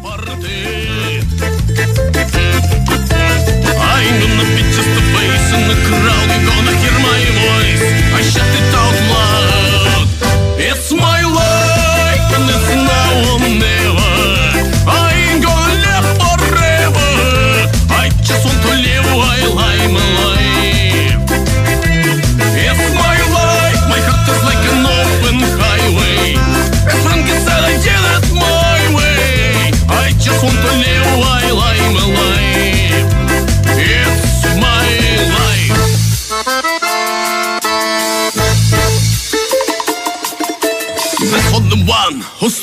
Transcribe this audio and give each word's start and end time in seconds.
I'm 0.00 0.14
gonna 4.20 4.46
be 4.54 4.62
just 4.70 4.88
a 4.88 5.02
face 5.12 5.48
in 5.52 5.62
the 5.66 5.74
crowd. 5.88 6.28
You're 6.30 6.46
gonna 6.46 6.74
hear 6.82 6.96
my 7.02 7.20
voice. 7.42 7.82
I 8.14 8.20
shout 8.22 8.46
it 8.46 8.74
out 8.74 8.77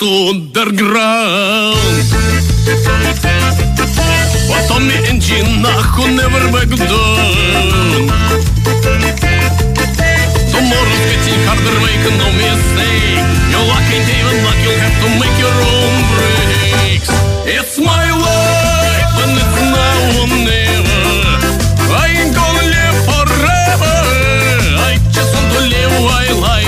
underground. 0.05 1.77
But 4.47 4.69
on 4.75 4.87
the 4.87 4.97
engine, 5.09 5.65
who 5.95 6.03
never 6.13 6.45
back 6.53 6.69
down. 6.69 8.05
Tomorrow's 10.51 11.03
getting 11.09 11.41
harder, 11.47 11.77
make 11.81 12.05
no 12.21 12.27
mistake. 12.37 13.17
Your 13.49 13.63
luck 13.65 13.87
ain't 13.93 14.09
even 14.17 14.37
luck, 14.45 14.59
you'll 14.63 14.79
have 14.85 14.97
to 15.01 15.09
make 15.21 15.37
your 15.41 15.57
own 15.73 15.93
breaks. 16.13 17.09
It's 17.49 17.75
my 17.79 18.05
life, 18.25 19.11
and 19.23 19.33
it's 19.41 19.57
now 19.73 20.21
or 20.21 20.29
never. 20.45 21.01
I 21.89 22.05
ain't 22.19 22.33
gonna 22.35 22.65
live 22.75 22.97
forever. 23.09 23.97
I 24.85 25.01
just 25.11 25.31
want 25.33 25.49
to 25.53 25.61
live 25.73 25.93
while 26.05 26.43
I'm 26.45 26.64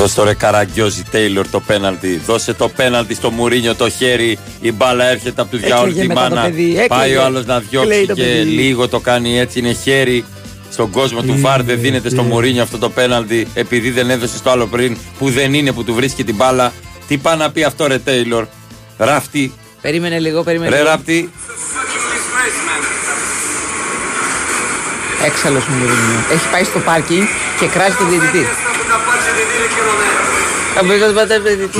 Δώσε 0.00 0.14
το 0.14 0.24
ρε 0.24 0.34
Καραγκιόζη 0.34 1.02
Τέιλορ 1.10 1.48
το 1.48 1.60
πέναλτι. 1.60 2.22
Δώσε 2.26 2.54
το 2.54 2.68
πέναλτι 2.68 3.14
στο 3.14 3.30
Μουρίνιο 3.30 3.74
το 3.74 3.88
χέρι. 3.90 4.38
Η 4.60 4.72
μπάλα 4.72 5.04
έρχεται 5.04 5.40
από 5.40 5.50
τους 5.50 5.60
διάολου 5.60 5.88
Έκλαιγε 5.88 6.00
τη 6.08 6.14
μετά 6.14 6.28
το 6.28 6.34
μάνα. 6.34 6.48
παιδί, 6.48 6.68
έκλαιγε. 6.70 6.86
Πάει 6.88 7.16
ο 7.16 7.22
άλλος 7.24 7.46
να 7.46 7.58
διώξει 7.58 7.88
Κλαίει 7.90 8.06
το 8.06 8.14
και 8.14 8.22
παιδί. 8.22 8.48
λίγο 8.50 8.88
το 8.88 9.00
κάνει 9.00 9.38
έτσι. 9.38 9.58
Είναι 9.58 9.72
χέρι. 9.72 10.24
Στον 10.70 10.90
κόσμο 10.90 11.22
του 11.22 11.34
Βαρ 11.40 11.62
δεν 11.62 11.80
δίνεται 11.80 12.08
στο 12.08 12.22
Μουρίνιο 12.22 12.62
αυτό 12.62 12.78
το 12.78 12.90
πέναλτι 12.90 13.46
επειδή 13.54 13.90
δεν 13.90 14.10
έδωσε 14.10 14.36
στο 14.36 14.50
άλλο 14.50 14.66
πριν 14.66 14.96
που 15.18 15.30
δεν 15.30 15.54
είναι 15.54 15.72
που 15.72 15.84
του 15.84 15.94
βρίσκει 15.94 16.24
την 16.24 16.34
μπάλα. 16.34 16.72
Τι 17.08 17.16
πάει 17.16 17.36
να 17.36 17.50
πει 17.50 17.62
αυτό 17.64 17.86
ρε 17.86 17.98
Τέιλορ; 17.98 18.46
Ράφτη, 18.96 19.52
Περίμενε 19.80 20.18
λίγο, 20.18 20.42
περίμενε. 20.42 20.70
ρε 20.70 20.76
λίγο. 20.76 20.88
Ράπτη, 20.88 21.30
Έξαλλος 25.24 25.64
μου 25.66 25.74
Μουρίνιο. 25.76 26.20
Έχει 26.32 26.48
πάει 26.52 26.64
στο 26.64 26.78
πάρκινγκ 26.78 27.26
και 27.60 27.66
κράζει 27.66 27.94
τον 27.96 28.08
διαιτητή. 28.08 28.46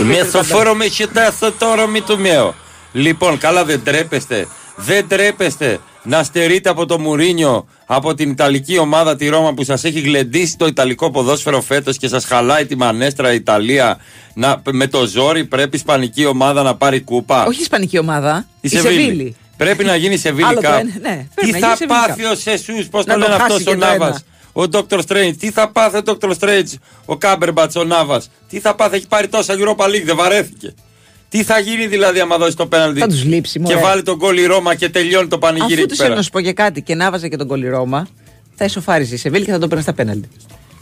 Μεσοφόρο 0.05 0.75
με 0.75 0.87
χιτάσω 0.87 1.53
τώρα 1.59 1.87
μη 1.87 2.01
του 2.01 2.19
μέω. 2.19 2.55
Λοιπόν, 2.93 3.39
καλά 3.39 3.65
δεν 3.65 3.81
τρέπεστε. 3.85 4.47
Δεν 4.77 5.09
τρέπεστε 5.09 5.79
να 6.03 6.23
στερείτε 6.23 6.69
από 6.69 6.87
το 6.87 6.99
Μουρίνιο, 6.99 7.67
από 7.87 8.15
την 8.15 8.31
Ιταλική 8.31 8.79
ομάδα 8.79 9.17
τη 9.17 9.29
Ρώμα 9.29 9.55
που 9.55 9.65
σας 9.65 9.85
έχει 9.85 10.01
γλεντήσει 10.01 10.57
το 10.57 10.67
Ιταλικό 10.67 11.11
ποδόσφαιρο 11.11 11.61
φέτος 11.61 11.97
και 11.97 12.09
σας 12.09 12.25
χαλάει 12.25 12.67
τη 12.67 12.77
μανέστρα 12.77 13.33
Ιταλία. 13.33 13.99
Να, 14.35 14.63
με 14.71 14.87
το 14.87 15.07
ζόρι 15.07 15.45
πρέπει 15.45 15.77
η 15.77 15.79
Ισπανική 15.79 16.27
ομάδα 16.27 16.63
να 16.63 16.75
πάρει 16.75 17.01
κούπα. 17.01 17.45
Όχι 17.45 17.61
ισπανική 17.61 17.99
ομάδα. 17.99 18.47
Η 18.55 18.59
Η 18.61 18.69
Σεβίλη. 18.69 19.03
Σεβίλη. 19.03 19.37
Πρέπει 19.57 19.85
να 19.85 19.97
γίνει 19.97 20.17
Σεβίλη 20.17 20.45
Άλλο 20.45 20.55
το 20.55 20.61
κάπου. 20.61 20.77
ένα, 20.77 21.09
ναι, 21.09 21.27
πρέπει 21.35 21.53
Τι 21.53 21.61
να 21.61 21.67
θα 21.67 21.67
γίνει 21.67 21.77
Σεβίλη 21.77 21.99
πάθει 22.07 22.25
ο 22.25 22.35
Σεσούς, 22.35 22.87
πώς 22.89 23.05
Να 23.05 23.15
το 23.15 23.21
το 23.21 23.27
λένε 23.27 23.41
χάσει 23.41 23.53
αυτός 23.53 23.57
ο 23.57 23.71
και 23.71 23.77
το 23.77 23.87
ένα. 23.87 23.87
Νάβας. 23.87 24.25
Ο 24.53 24.63
Dr. 24.73 24.99
Strange, 25.09 25.33
τι 25.39 25.51
θα 25.51 25.69
πάθει 25.71 25.97
ο 25.97 26.03
Dr. 26.05 26.31
Strange, 26.39 26.73
ο 27.05 27.17
Κάμπερμπατ, 27.17 27.77
ο 27.77 27.85
Νάβα. 27.85 28.23
Τι 28.49 28.61
θα 28.61 28.75
πάθει, 28.75 28.97
έχει 28.97 29.07
πάρει 29.09 29.29
τόσα 29.29 29.55
Europa 29.59 29.85
League, 29.87 30.03
δεν 30.05 30.17
βαρέθηκε. 30.17 30.75
Τι 31.29 31.43
θα 31.43 31.59
γίνει 31.59 31.87
δηλαδή 31.87 32.21
άμα 32.21 32.37
δώσει 32.39 32.57
το 32.57 32.67
πέναλτι. 32.67 33.01
Θα 33.01 33.07
τους 33.09 33.25
λείψει, 33.25 33.53
Και 33.61 33.65
μωρέ. 33.75 33.81
βάλει 33.87 34.03
τον 34.03 34.17
γκολ 34.17 34.39
η 34.39 34.47
Ρώμα 34.47 34.75
και 34.75 34.89
τελειώνει 34.89 35.29
το 35.29 35.39
πανηγύρι 35.39 35.73
Αφού 35.73 35.81
εκεί 35.83 35.89
τους 35.89 35.99
πέρα. 35.99 36.15
να 36.15 36.23
σου 36.23 36.31
πω 36.31 36.41
και 36.41 36.53
κάτι 36.53 36.83
και 36.83 36.95
να 36.95 37.11
βάζε 37.11 37.29
και 37.29 37.37
τον 37.37 37.47
κολυρώμα, 37.47 38.09
θα 38.55 38.65
ισοφάριζε 38.65 39.15
η 39.15 39.19
Σεβίλη 39.19 39.45
και 39.45 39.51
θα 39.53 39.59
τον 39.59 39.69
παίρνει 39.69 39.83
στα 39.83 39.93
πέναλτι. 39.93 40.29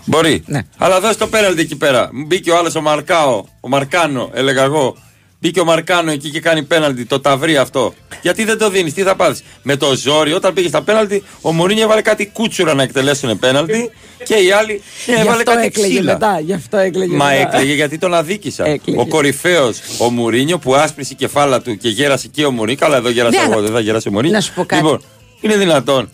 Μπορεί. 0.04 0.42
Ναι. 0.46 0.60
Αλλά 0.78 1.00
δώσει 1.00 1.18
το 1.18 1.26
πέναλτι 1.26 1.60
εκεί 1.60 1.76
πέρα. 1.76 2.10
Μπήκε 2.12 2.50
ο 2.50 2.56
άλλος 2.58 2.74
ο 2.74 2.80
Μαρκάο, 2.80 3.44
ο 3.60 3.68
Μαρκάνο, 3.68 4.30
έλεγα 4.34 4.62
εγώ. 4.62 4.96
Μπήκε 5.40 5.60
ο 5.60 5.64
Μαρκάνο 5.64 6.10
εκεί 6.10 6.30
και 6.30 6.40
κάνει 6.40 6.62
πέναλτι, 6.62 7.04
το 7.04 7.20
ταυρί 7.20 7.56
αυτό. 7.56 7.94
Γιατί 8.22 8.44
δεν 8.44 8.58
το 8.58 8.70
δίνεις, 8.70 8.94
τι 8.94 9.02
θα 9.02 9.16
πάθεις; 9.16 9.42
Με 9.62 9.76
το 9.76 9.94
ζόρι, 9.96 10.32
όταν 10.32 10.52
πήγες 10.54 10.70
στα 10.70 10.82
πέναλτι, 10.82 11.22
ο 11.40 11.52
Μουρίνιο 11.52 11.82
έβαλε 11.82 12.02
κάτι 12.02 12.26
κούτσουρα 12.26 12.74
να 12.74 12.82
εκτελέσουν 12.82 13.38
πέναλτι 13.38 13.90
και 14.24 14.34
οι 14.34 14.50
άλλοι 14.50 14.82
Γι' 15.06 15.12
έβαλε 15.12 15.30
αυτό 15.30 15.42
κάτι 15.52 15.66
έκλαιγε 15.66 15.94
ξύλα. 15.94 16.12
μετά. 16.12 16.40
Γι' 16.40 16.52
αυτό 16.52 16.76
έκλαιγε 16.76 17.16
Μα 17.16 17.24
μετά. 17.26 17.38
έκλαιγε 17.40 17.72
γιατί 17.74 17.98
τον 17.98 18.14
αδίκησαν. 18.14 18.66
Έκλαιγε. 18.66 19.00
Ο 19.00 19.06
κορυφαίος, 19.06 19.78
ο 19.98 20.10
Μουρίνιο 20.10 20.58
που 20.58 20.74
άσπρισε 20.74 21.12
η 21.12 21.16
κεφάλα 21.16 21.60
του 21.62 21.76
και 21.76 21.88
γέρασε 21.88 22.28
και 22.28 22.44
ο 22.44 22.50
Μουρίνιο. 22.50 22.78
Καλά, 22.80 22.96
εδώ 22.96 23.08
γέρασα 23.10 23.36
Ναι, 23.38 23.42
εγώ, 23.44 23.52
αλλά- 23.52 23.62
δεν 23.62 23.72
θα 23.72 23.80
γεράσει 23.80 24.08
ο 24.08 24.10
Μουρίνιο. 24.10 24.34
Να 24.36 24.40
σου 24.40 24.52
πω 24.54 24.64
κάτι. 24.64 24.82
Λοιπόν, 24.82 25.02
είναι 25.40 25.56
δυνατόν. 25.56 26.10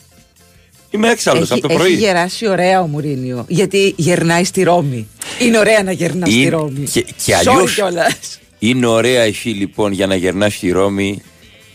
Είμαι 0.90 1.08
έξαλλος 1.10 1.42
Έχει, 1.42 1.52
από 1.52 1.60
το 1.60 1.68
έχει 1.68 1.76
πρωί. 1.82 1.92
γεράσει 1.94 2.48
ωραία 2.48 2.80
ο 2.82 2.86
Μουρίνιο. 2.86 3.44
Γιατί 3.48 3.94
γερνάει 3.96 4.44
στη 4.44 4.62
Ρώμη. 4.62 5.08
Είναι 5.40 5.58
ωραία 5.58 5.82
να 5.82 5.92
γερνά 5.92 6.26
στη 6.26 6.40
Είναι- 6.40 6.50
Ρώμη. 6.50 6.88
και- 6.92 7.00
και 7.02 7.12
Sorry 7.26 7.48
αλλιώς- 7.48 7.74
κιόλας. 7.74 8.38
Είναι 8.68 8.86
ωραία 8.86 9.22
εσύ 9.22 9.48
λοιπόν 9.48 9.92
για 9.92 10.06
να 10.06 10.14
γερνάς 10.14 10.54
στη 10.54 10.70
Ρώμη 10.70 11.22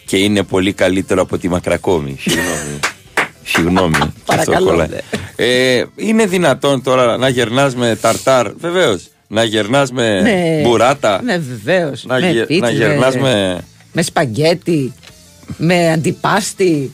και 0.06 0.18
είναι 0.18 0.44
πολύ 0.44 0.74
καλύτερο 0.74 1.22
από 1.22 1.38
τη 1.38 1.50
Μακρακόμη. 1.50 2.16
Συγγνώμη. 2.20 2.80
Συγγνώμη. 3.44 3.92
και 3.98 4.04
αυτό 4.04 4.14
Παρακαλώ, 4.26 4.66
κολλάει. 4.66 4.88
ναι. 4.88 4.98
Ε, 5.36 5.86
είναι 5.96 6.26
δυνατόν 6.26 6.84
τώρα 6.84 7.18
να 7.18 7.30
γερνάς 7.30 7.76
με 7.76 7.98
ταρτάρ, 8.02 8.52
βεβαίως. 8.60 9.08
Να 9.28 9.44
γερνάς 9.44 9.92
με 9.92 10.22
Με- 10.22 10.62
μπουράτα. 10.64 11.22
Ναι, 11.24 11.38
βεβαίως. 11.38 12.06
να, 12.06 12.20
με 12.20 12.32
γε- 12.32 12.46
πίτσες, 12.46 12.60
να 12.62 12.70
γερνάς 12.70 13.16
με 13.18 13.64
με 13.94 14.02
σπαγκέτι. 14.02 14.94
Με 15.58 15.92
αντιπάστη. 15.92 16.92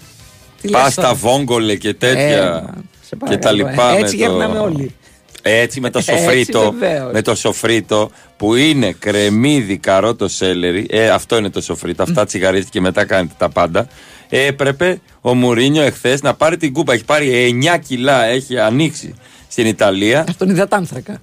Τι 0.61 0.67
λες 0.69 0.81
πάστα 0.81 1.01
τώρα; 1.01 1.13
βόγκολε 1.13 1.75
και 1.75 1.93
τέτοια. 1.93 2.23
Ε, 2.23 2.63
σε 3.07 3.15
και 3.29 3.37
τα 3.37 3.49
παρακαλώ, 3.49 3.55
λοιπά. 3.55 3.89
ε. 3.89 3.93
με 3.93 3.99
Έτσι 3.99 4.17
το- 4.17 4.23
γερνάμε 4.23 4.59
όλοι. 4.59 4.95
Έτσι 5.41 5.79
με 5.79 5.89
το 5.89 5.97
Έτσι, 6.05 6.11
σοφρίτο. 6.11 6.75
βεβαίως. 6.79 7.11
με 7.13 7.21
το 7.21 7.35
σοφρίτο 7.35 8.11
που 8.37 8.55
είναι 8.55 8.91
κρεμμύδι, 8.91 9.77
καρότο, 9.77 10.27
σέλερι. 10.27 10.85
Ε, 10.89 11.09
αυτό 11.09 11.37
είναι 11.37 11.49
το 11.49 11.61
σοφρίτο. 11.61 12.03
Αυτά 12.03 12.25
τσιγαρίζετε 12.25 12.69
και 12.71 12.81
μετά 12.81 13.05
κάνετε 13.05 13.33
τα 13.37 13.49
πάντα. 13.49 13.87
Ε, 14.29 14.45
έπρεπε 14.45 15.01
ο 15.21 15.35
Μουρίνιο 15.35 15.81
εχθές 15.81 16.21
να 16.21 16.33
πάρει 16.33 16.57
την 16.57 16.73
κούπα. 16.73 16.93
Έχει 16.93 17.05
πάρει 17.05 17.59
9 17.75 17.79
κιλά, 17.87 18.23
έχει 18.23 18.59
ανοίξει 18.59 19.13
στην 19.47 19.65
Ιταλία. 19.65 20.25
Αυτόν 20.29 20.49
υδατάνθρακα. 20.49 21.21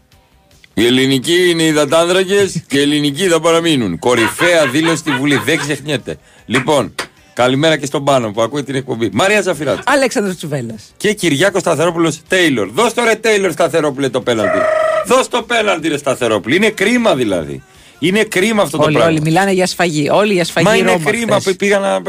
Οι 0.75 0.87
ελληνικοί 0.87 1.51
είναι 1.51 1.63
οι 1.63 1.73
δατάνδρακε 1.73 2.51
και 2.67 2.79
οι 2.79 2.81
ελληνικοί 2.81 3.29
θα 3.29 3.41
παραμείνουν. 3.41 3.99
Κορυφαία 3.99 4.67
δήλωση 4.67 4.97
στη 4.97 5.11
Βουλή. 5.11 5.37
Δεν 5.37 5.59
ξεχνιέται. 5.59 6.19
Λοιπόν, 6.47 6.95
καλημέρα 7.33 7.77
και 7.77 7.87
στον 7.87 8.05
πάνω 8.05 8.31
που 8.31 8.43
ακούει 8.43 8.63
την 8.63 8.75
εκπομπή. 8.75 9.09
Μαρία 9.13 9.41
Ζαφυράτη. 9.41 9.81
Αλέξανδρος 9.87 10.37
Τσουβέλλας. 10.37 10.83
Και 10.97 11.13
Κυριάκος 11.13 11.61
Σταθερόπουλος 11.61 12.21
Τέιλορ. 12.29 12.69
Δώσ' 12.71 12.93
το 12.95 13.03
ρε 13.05 13.15
Τέιλορ 13.15 13.53
Σταθερόπουλε 13.53 14.09
το 14.09 14.21
πέναλτι. 14.21 14.59
Δώσ' 15.07 15.29
το 15.29 15.43
πέναλτι 15.43 15.89
ρε 15.89 15.97
Σταθερόπουλε. 15.97 16.55
Είναι 16.55 16.69
κρίμα 16.71 17.15
δηλαδή. 17.15 17.63
Είναι 17.99 18.25
κρίμα 18.25 18.63
αυτό 18.63 18.77
το 18.77 18.83
Όλοι, 18.83 18.93
πράγμα. 18.95 19.11
όλοι 19.13 19.21
μιλάνε 19.21 19.53
για 19.53 19.67
σφαγή. 19.67 20.09
Όλοι 20.11 20.33
για 20.33 20.45
σφαγή 20.45 20.67
Μα 20.67 20.77
είναι 20.77 20.91
Ρώμα 20.93 21.11
κρίμα 21.11 21.37
χθες. 21.39 21.45
που 21.53 21.57
πήγα 21.57 21.79
να. 21.79 21.95
ε, 21.95 22.01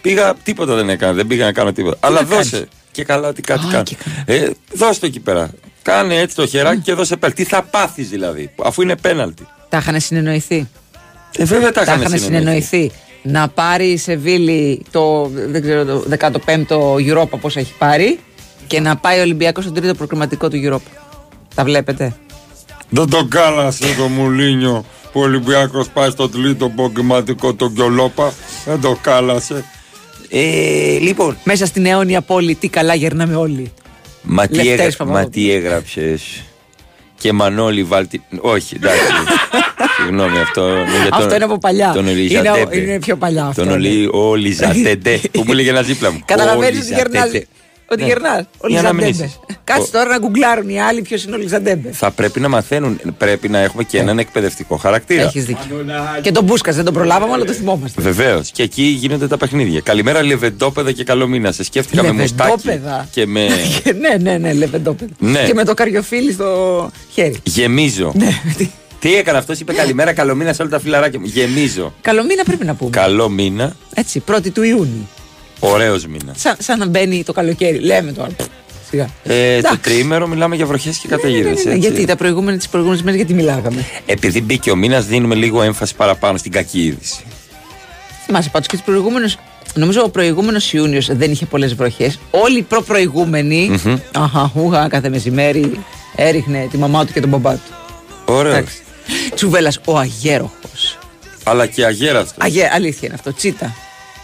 Πήγα, 0.00 0.34
τίποτα 0.42 0.74
δεν 0.74 0.88
έκανα. 0.88 1.12
Δεν 1.12 1.26
πήγα 1.26 1.44
να 1.44 1.52
κάνω 1.52 1.72
τίποτα. 1.72 1.96
Αλλά 2.00 2.20
να 2.20 2.26
δώσε. 2.26 2.50
κάνεις; 2.50 2.68
Και 2.92 3.04
καλά 3.04 3.28
ότι 3.28 3.42
κάτι 3.42 3.66
Α, 3.66 3.70
κάνει. 3.70 3.82
και 3.84 3.96
Ε, 4.24 4.50
δώσε 4.72 5.00
το 5.00 5.06
εκεί 5.06 5.20
πέρα. 5.20 5.50
Κάνε 5.82 6.16
έτσι 6.20 6.36
το 6.36 6.46
χεράκι 6.46 6.80
και 6.80 6.92
δώσε 6.92 7.16
πέναλτι. 7.16 7.42
Τι 7.42 7.48
θα 7.48 7.62
πάθεις 7.62 8.08
δηλαδή, 8.08 8.50
αφού 8.62 8.82
είναι 8.82 8.96
πέναλτι; 8.96 9.46
Τα 9.68 9.78
είχαν 9.78 10.00
συνεννοηθεί. 10.00 10.68
Ε, 11.36 11.44
βέβαια 11.44 11.72
τα 11.72 11.84
Τα 11.84 11.92
είχαν 11.92 12.06
είχαν 12.06 12.18
συνεννοηθεί. 12.18 12.92
Συνεννοηθεί. 13.26 13.32
Να 13.32 13.48
πάρει 13.48 13.86
η 13.86 13.96
Σεβίλη 13.96 14.84
το, 14.90 15.30
δεν 15.32 15.62
ξέρω, 15.62 15.84
το 15.84 16.04
15ο 16.18 17.12
Europa 17.12 17.40
πώς 17.40 17.56
έχει 17.56 17.72
πάρει 17.78 18.18
και 18.66 18.80
να 18.80 18.96
πάει 18.96 19.18
ο 19.18 19.22
Ολυμπιακός 19.22 19.64
στο 19.64 19.72
τρίτο 19.72 19.94
προκριματικό 19.94 20.48
του 20.48 20.60
Europa. 20.64 20.90
Τα 21.54 21.64
βλέπετε. 21.64 22.16
Δεν 22.88 23.10
το 23.10 23.26
κάλασε 23.28 23.94
το 23.98 24.08
Μουλίνιο 24.08 24.84
που 25.12 25.20
ο 25.20 25.24
Ολυμπιάκος 25.24 25.88
πάει 25.88 26.10
στο 26.10 26.28
τρίτο 26.28 26.68
προκριματικό 26.68 27.54
τον 27.54 27.72
Γκιολόπα. 27.72 28.32
Δεν 28.64 28.80
το 28.80 28.98
κάλασε. 29.00 29.64
Ε, 30.28 30.98
λοιπόν. 30.98 31.36
Μέσα 31.44 31.66
στην 31.66 31.86
αιώνια 31.86 32.20
πόλη 32.20 32.54
τι 32.54 32.68
καλά 32.68 32.94
γερνάμε 32.94 33.34
όλοι. 33.34 33.72
Μα 34.22 34.46
τι, 34.46 34.54
Λευτέρης 34.54 34.78
έγρα... 34.78 34.96
Παπαδόπουλος. 34.96 35.24
Μα 35.24 35.30
τι 35.30 35.52
έγραψες 35.52 36.42
Και 37.18 37.32
Μανώλη 37.32 37.82
βάλτη... 37.82 38.22
Όχι 38.40 38.74
εντάξει 38.74 39.02
Συγγνώμη, 40.02 40.38
αυτό 40.38 40.68
είναι 40.70 40.82
για 41.02 41.10
τον- 41.10 41.22
Αυτό 41.22 41.34
είναι 41.34 41.44
από 41.44 41.58
παλιά. 41.58 41.92
Τον 41.94 42.06
Είναι, 42.06 42.12
Ολισαντέμπε. 42.20 42.76
είναι 42.78 42.98
πιο 42.98 43.16
παλιά 43.16 43.44
αυτό. 43.44 43.60
Τον 43.62 43.68
ναι. 43.70 43.74
Ολι- 43.74 44.14
Ολισαντέμπε. 44.14 45.20
Που 45.32 45.42
μου 45.46 45.52
έλεγε 45.52 45.70
ένα 45.70 45.82
δίπλα 45.82 46.12
μου. 46.12 46.20
Καταλαβαίνεις 46.24 46.78
Ο 46.78 46.82
ότι 46.84 46.94
γερνά. 46.94 47.10
Ολισαντέμπε. 47.24 47.46
Ότι 47.88 48.00
Ναι. 48.00 48.06
γερνά. 48.06 48.46
Ο 48.58 48.68
Για 48.68 48.82
να 48.82 48.92
μην 48.92 49.06
Ολισαντέμπε. 49.06 49.30
είσαι. 49.48 49.56
Κάτσε 49.64 49.82
Ο- 49.82 49.98
τώρα 49.98 50.08
να 50.10 50.18
γκουγκλάρουν 50.18 50.68
οι 50.68 50.80
άλλοι 50.82 51.02
ποιος 51.02 51.24
είναι 51.24 51.34
ο 51.34 51.38
Ολισαντέμπε. 51.38 51.90
Θα 51.92 52.10
πρέπει 52.10 52.40
να 52.40 52.48
μαθαίνουν. 52.48 53.00
Πρέπει 53.18 53.48
να 53.48 53.58
έχουμε 53.58 53.82
και 53.84 53.98
έναν 53.98 54.18
εκπαιδευτικό 54.18 54.76
χαρακτήρα. 54.76 55.22
Έχεις 55.22 55.44
δίκιο. 55.44 55.84
Και 56.22 56.32
τον 56.32 56.44
Πούσκας 56.44 56.72
δεν 56.72 56.84
τον 56.84 56.94
προλάβαμε, 56.94 57.32
αλλά 57.32 57.44
το 57.44 57.52
θυμόμαστε. 57.52 58.02
Βεβαίως. 58.02 58.50
Και 58.50 58.62
εκεί 58.62 58.82
γίνονται 58.82 59.26
τα 59.26 59.36
παιχνίδια. 59.36 59.80
Καλημέρα, 59.80 60.22
Λεβεντόπαιδα 60.22 60.92
και 60.92 61.04
καλό 61.04 61.26
μήνα. 61.26 61.52
Σε 61.52 61.64
σκέφτηκα 61.64 62.02
με 62.02 62.12
μουστάκι. 62.12 62.50
Λεβεντόπαιδα. 62.64 63.08
Και 63.10 63.26
με. 63.26 63.46
Και 63.84 63.92
ναι, 64.00 64.30
ναι, 64.30 64.38
ναι, 64.38 64.52
λεβεντόπεδα. 64.52 65.10
Ναι. 65.18 65.42
Και 65.46 65.54
με 65.54 65.64
το 65.64 65.74
καριοφίλι 65.74 66.32
στο 66.32 66.90
χέρι. 67.12 67.36
Γεμίζω. 67.42 68.12
Ναι, 69.02 69.08
τι- 69.08 69.08
Τι 69.08 69.14
έκανε 69.16 69.38
αυτός, 69.38 69.60
είπε 69.60 69.72
καλημέρα, 69.72 70.12
καλό 70.12 70.34
μήνα 70.34 70.52
σε 70.52 70.62
όλα 70.62 70.70
τα 70.70 70.80
φιλαράκια 70.80 71.18
μου. 71.20 71.26
Γεμίζω. 71.26 71.94
Καλό 72.00 72.24
μήνα 72.24 72.42
πρέπει 72.44 72.64
να 72.64 72.74
πούμε. 72.74 72.90
Καλό 72.90 73.28
μήνα, 73.28 73.76
Έτσι, 73.94 74.20
πρώτη 74.20 74.50
του 74.50 74.62
Ιούνιου. 74.62 75.08
ωραίος 75.60 76.06
μήνα. 76.06 76.32
Σαν, 76.36 76.56
σαν 76.58 76.78
να 76.78 76.86
μπαίνει 76.86 77.22
το 77.24 77.32
καλοκαίρι. 77.32 77.78
Λέμε 77.78 78.12
τώρα. 78.12 78.28
Πφ, 78.36 78.46
Σιγά. 78.90 79.02
Ε, 79.02 79.08
το 79.28 79.34
Εντάξει. 79.34 79.78
τριήμερο 79.80 80.26
μιλάμε 80.26 80.56
για 80.56 80.66
βροχές 80.66 80.96
και 80.96 81.08
καταιγίδες. 81.08 81.56
Ναι, 81.56 81.62
ναι, 81.62 81.70
ναι, 81.70 81.76
Γιατί 81.76 82.04
τα 82.04 82.16
προηγούμενα, 82.16 82.56
τις 82.56 82.68
προηγούμενες 82.68 83.02
μέρες 83.04 83.16
γιατί 83.20 83.34
μιλάγαμε. 83.34 83.84
Επειδή 84.06 84.40
μπήκε 84.42 84.70
ο 84.70 84.76
μήνας, 84.76 85.06
δίνουμε 85.06 85.34
λίγο 85.34 85.62
έμφαση 85.62 85.94
παραπάνω 85.94 86.38
στην 86.38 86.52
κακή 86.52 86.84
είδηση. 86.84 87.24
Θυμάσαι 88.26 88.48
πάντως 88.50 88.66
και 88.68 88.76
τους 88.76 88.84
προηγούμενους 88.84 89.36
Νομίζω 89.74 90.02
ο 90.02 90.08
προηγούμενος 90.08 90.72
Ιούνιος 90.72 91.16
δεν 91.16 91.30
είχε 91.30 91.46
πολλές 91.46 91.74
βροχές. 91.74 92.18
Όλοι 92.30 92.58
οι 92.58 92.62
προπροηγούμενοι. 92.62 93.80
Αχα, 94.12 94.52
ούχα, 94.54 94.88
κάθε 94.88 95.08
μεσημέρι 95.08 95.80
έριχνε 96.16 96.68
τη 96.70 96.78
μαμά 96.78 97.04
του 97.04 97.12
και 97.12 97.20
τον 97.20 97.28
μπαμπά 97.28 97.52
του. 97.52 97.60
Ωραίος. 98.24 98.64
Τσουβέλλα, 99.36 99.72
ο 99.84 99.98
αγέροχος. 99.98 100.98
Αλλά 101.44 101.66
και 101.66 101.84
αγέραστο. 101.84 102.34
Αγέ, 102.38 102.70
αλήθεια 102.72 103.00
είναι 103.02 103.14
αυτό. 103.14 103.32
Τσίτα. 103.34 103.74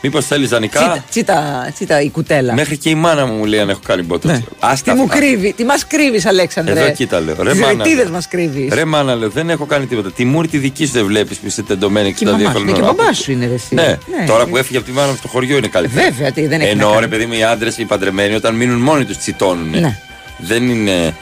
Μήπως 0.04 0.26
θέλεις 0.26 0.48
Τσίτα, 0.48 0.60
δανεικά. 0.60 1.04
τσίτα, 1.10 1.70
τσίτα 1.74 2.00
η 2.00 2.10
κουτέλα. 2.10 2.54
Μέχρι 2.54 2.76
και 2.78 2.90
η 2.90 2.94
μάνα 2.94 3.26
μου 3.26 3.32
μου 3.32 3.44
λέει 3.44 3.60
αν 3.60 3.68
έχω 3.70 3.80
κάνει 3.86 4.02
μπότο. 4.02 4.28
Ναι. 4.28 4.42
Τι 4.84 4.90
μου 4.92 5.06
κρύβει, 5.06 5.52
τι 5.52 5.64
μας 5.64 5.86
κρύβεις, 5.86 6.26
Αλέξανδρε; 6.26 6.80
Εδώ 6.80 6.92
κοίτα 6.92 7.20
λέω. 7.20 7.42
Ρε 7.42 7.52
Τι 7.52 7.58
μάνα. 7.58 7.84
ρετίδε 7.84 8.08
μας 8.08 8.28
κρύβεις. 8.28 8.72
Ρε 8.74 8.84
μάνα 8.84 9.14
λέω, 9.14 9.28
δεν 9.30 9.50
έχω 9.50 9.66
κάνει 9.66 9.86
τίποτα. 9.86 10.10
Τη 10.10 10.24
μούρη 10.24 10.48
τη 10.48 10.58
δική 10.58 10.86
σου 10.86 10.92
δεν 10.92 11.04
βλέπεις 11.06 11.36
που 11.38 11.46
είσαι 11.46 11.62
τεντωμένη 11.62 12.12
Και 12.12 12.24
η 12.24 12.28
62 12.28 12.30
μαμά 12.30 12.38
σου, 12.38 12.44
ναι, 12.44 12.50
χρονών. 12.54 12.74
και 12.74 12.80
ο 12.80 12.84
μπαμπά 12.84 13.12
σου 13.12 13.32
είναι 13.32 13.46
ρε, 13.46 13.54
εσύ. 13.54 13.74
Ναι, 13.74 13.96
τώρα 14.26 14.46
που 14.46 14.56
έφυγε 14.56 14.76
από 14.78 14.86
τη 14.86 14.92
μάνα 14.92 15.08
μου 15.10 15.16
στο 15.16 15.28
χωριό 15.28 15.56
είναι 15.56 15.66
καλύτερα. 15.68 16.10
Βέβαια, 16.10 16.32
τι, 16.32 16.46
δεν 16.46 16.60
έχει 16.60 16.74
να 16.74 16.80
Ενώ 16.82 16.88
κάνει. 16.90 17.00
ρε 17.00 17.08
παιδί 17.08 17.26
μου 17.26 17.32
οι 17.34 17.44
άντρες, 17.44 17.78
οι 17.78 17.84
παντρεμένοι, 17.84 18.34
όταν 18.34 18.54
μείνουν 18.54 18.78
μόνοι 18.80 19.04
τους 19.04 19.16
τσιτώνουν. 19.18 19.70
Ναι. 19.70 19.98
Δεν 20.38 20.68
είναι. 20.70 21.14